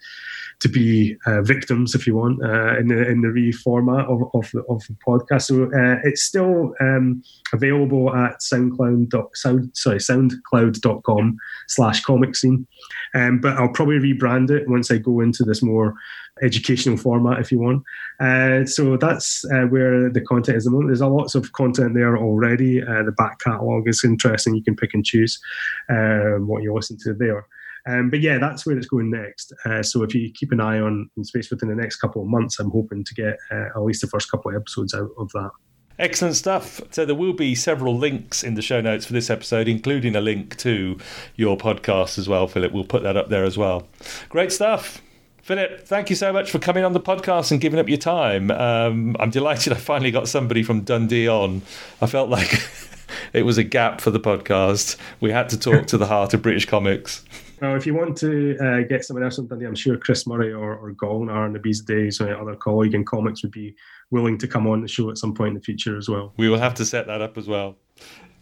to 0.60 0.68
be 0.68 1.16
uh, 1.26 1.40
victims, 1.40 1.94
if 1.94 2.06
you 2.06 2.14
want, 2.14 2.42
uh, 2.44 2.78
in 2.78 2.88
the 2.88 3.08
in 3.08 3.22
the 3.22 3.28
reformat 3.28 4.04
of, 4.04 4.22
of, 4.34 4.50
the, 4.52 4.62
of 4.68 4.82
the 4.86 4.96
podcast. 5.06 5.42
So 5.42 5.64
uh, 5.64 6.00
it's 6.04 6.22
still 6.22 6.74
um, 6.80 7.22
available 7.52 8.14
at 8.14 8.40
SoundCloud. 8.40 9.12
Sound, 9.34 9.70
sorry, 9.74 9.98
SoundCloud.com 9.98 11.36
slash 11.68 12.02
comic 12.02 12.36
scene. 12.36 12.66
Um, 13.14 13.40
but 13.40 13.56
I'll 13.56 13.72
probably 13.72 13.98
rebrand 13.98 14.50
it 14.50 14.68
once 14.68 14.90
I 14.90 14.98
go 14.98 15.20
into 15.20 15.44
this 15.44 15.62
more 15.62 15.94
educational 16.42 16.96
format, 16.96 17.40
if 17.40 17.52
you 17.52 17.58
want. 17.58 17.82
Uh, 18.18 18.64
so 18.64 18.96
that's 18.96 19.44
uh, 19.46 19.62
where 19.62 20.10
the 20.10 20.20
content 20.20 20.56
is. 20.56 20.68
There's 20.70 21.00
a 21.00 21.06
lots 21.06 21.34
of 21.34 21.52
content 21.52 21.94
there 21.94 22.16
already. 22.16 22.82
Uh, 22.82 23.02
the 23.02 23.12
back 23.12 23.38
catalogue 23.40 23.88
is 23.88 24.04
interesting. 24.04 24.54
You 24.54 24.62
can 24.62 24.76
pick 24.76 24.94
and 24.94 25.04
choose 25.04 25.40
um, 25.88 26.46
what 26.46 26.62
you 26.62 26.74
listen 26.74 26.98
to 27.04 27.14
there. 27.14 27.46
Um, 27.86 28.10
but 28.10 28.20
yeah, 28.20 28.38
that's 28.38 28.66
where 28.66 28.76
it's 28.76 28.86
going 28.86 29.10
next. 29.10 29.52
Uh, 29.64 29.82
so 29.82 30.02
if 30.02 30.14
you 30.14 30.30
keep 30.32 30.52
an 30.52 30.60
eye 30.60 30.80
on 30.80 31.10
space 31.22 31.50
within 31.50 31.68
the 31.68 31.74
next 31.74 31.96
couple 31.96 32.22
of 32.22 32.28
months, 32.28 32.58
I'm 32.58 32.70
hoping 32.70 33.04
to 33.04 33.14
get 33.14 33.38
uh, 33.50 33.68
at 33.74 33.82
least 33.82 34.02
the 34.02 34.06
first 34.06 34.30
couple 34.30 34.50
of 34.50 34.56
episodes 34.56 34.94
out 34.94 35.10
of 35.18 35.30
that. 35.32 35.50
Excellent 35.98 36.36
stuff. 36.36 36.80
So 36.90 37.04
there 37.04 37.14
will 37.14 37.34
be 37.34 37.54
several 37.54 37.96
links 37.96 38.42
in 38.42 38.54
the 38.54 38.62
show 38.62 38.80
notes 38.80 39.04
for 39.04 39.12
this 39.12 39.28
episode, 39.28 39.68
including 39.68 40.16
a 40.16 40.20
link 40.20 40.56
to 40.58 40.98
your 41.36 41.58
podcast 41.58 42.18
as 42.18 42.26
well, 42.26 42.48
Philip. 42.48 42.72
We'll 42.72 42.84
put 42.84 43.02
that 43.02 43.16
up 43.18 43.28
there 43.28 43.44
as 43.44 43.58
well. 43.58 43.86
Great 44.30 44.50
stuff. 44.50 45.02
Philip, 45.42 45.86
thank 45.86 46.10
you 46.10 46.16
so 46.16 46.32
much 46.32 46.50
for 46.50 46.58
coming 46.58 46.84
on 46.84 46.92
the 46.92 47.00
podcast 47.00 47.50
and 47.50 47.60
giving 47.60 47.80
up 47.80 47.88
your 47.88 47.98
time. 47.98 48.50
Um, 48.50 49.16
I'm 49.18 49.30
delighted 49.30 49.72
I 49.72 49.76
finally 49.76 50.10
got 50.10 50.28
somebody 50.28 50.62
from 50.62 50.82
Dundee 50.82 51.28
on. 51.28 51.62
I 52.00 52.06
felt 52.06 52.28
like 52.28 52.62
it 53.32 53.44
was 53.44 53.58
a 53.58 53.64
gap 53.64 54.00
for 54.00 54.10
the 54.10 54.20
podcast. 54.20 54.96
We 55.20 55.30
had 55.30 55.48
to 55.50 55.58
talk 55.58 55.86
to 55.88 55.98
the 55.98 56.06
heart 56.06 56.34
of 56.34 56.42
British 56.42 56.66
comics. 56.66 57.24
Well, 57.60 57.76
if 57.76 57.86
you 57.86 57.94
want 57.94 58.16
to 58.18 58.56
uh, 58.58 58.80
get 58.88 59.04
someone 59.04 59.22
else 59.22 59.38
on 59.38 59.46
Dundee, 59.46 59.66
I'm 59.66 59.74
sure 59.74 59.96
Chris 59.96 60.26
Murray 60.26 60.52
or, 60.52 60.76
or 60.76 60.92
Golnar 60.92 61.54
Nabizadeh 61.54 62.20
or 62.20 62.40
other 62.40 62.54
colleague 62.54 62.94
in 62.94 63.04
comics 63.04 63.42
would 63.42 63.52
be 63.52 63.74
willing 64.10 64.38
to 64.38 64.48
come 64.48 64.66
on 64.66 64.80
the 64.80 64.88
show 64.88 65.10
at 65.10 65.18
some 65.18 65.34
point 65.34 65.48
in 65.48 65.54
the 65.54 65.60
future 65.60 65.96
as 65.96 66.08
well. 66.08 66.32
We 66.36 66.48
will 66.48 66.58
have 66.58 66.74
to 66.74 66.84
set 66.84 67.06
that 67.06 67.20
up 67.20 67.36
as 67.36 67.46
well. 67.46 67.76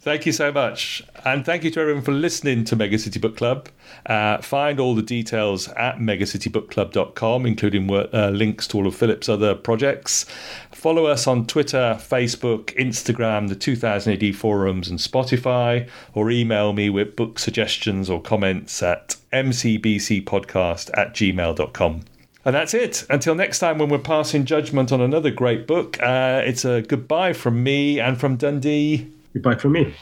Thank 0.08 0.24
you 0.24 0.32
so 0.32 0.50
much. 0.50 1.02
And 1.26 1.44
thank 1.44 1.64
you 1.64 1.70
to 1.70 1.80
everyone 1.80 2.02
for 2.02 2.12
listening 2.12 2.64
to 2.64 2.76
Mega 2.76 2.98
City 2.98 3.18
Book 3.20 3.36
Club. 3.36 3.68
Uh, 4.06 4.38
find 4.38 4.80
all 4.80 4.94
the 4.94 5.02
details 5.02 5.68
at 5.72 5.98
megacitybookclub.com, 5.98 7.44
including 7.44 7.92
uh, 7.92 8.30
links 8.32 8.66
to 8.68 8.78
all 8.78 8.86
of 8.86 8.94
Philip's 8.94 9.28
other 9.28 9.54
projects. 9.54 10.24
Follow 10.72 11.04
us 11.04 11.26
on 11.26 11.44
Twitter, 11.44 11.98
Facebook, 12.00 12.74
Instagram, 12.78 13.50
the 13.50 13.54
2000 13.54 14.14
AD 14.14 14.34
forums, 14.34 14.88
and 14.88 14.98
Spotify, 14.98 15.86
or 16.14 16.30
email 16.30 16.72
me 16.72 16.88
with 16.88 17.14
book 17.14 17.38
suggestions 17.38 18.08
or 18.08 18.22
comments 18.22 18.82
at 18.82 19.16
mcbcpodcast 19.30 20.88
at 20.96 21.12
gmail.com. 21.12 22.00
And 22.46 22.54
that's 22.54 22.72
it. 22.72 23.04
Until 23.10 23.34
next 23.34 23.58
time, 23.58 23.76
when 23.76 23.90
we're 23.90 23.98
passing 23.98 24.46
judgment 24.46 24.90
on 24.90 25.02
another 25.02 25.30
great 25.30 25.66
book, 25.66 26.00
uh, 26.00 26.40
it's 26.46 26.64
a 26.64 26.80
goodbye 26.80 27.34
from 27.34 27.62
me 27.62 28.00
and 28.00 28.18
from 28.18 28.36
Dundee. 28.36 29.12
Goodbye 29.32 29.56
from 29.56 29.72
me. 29.72 29.94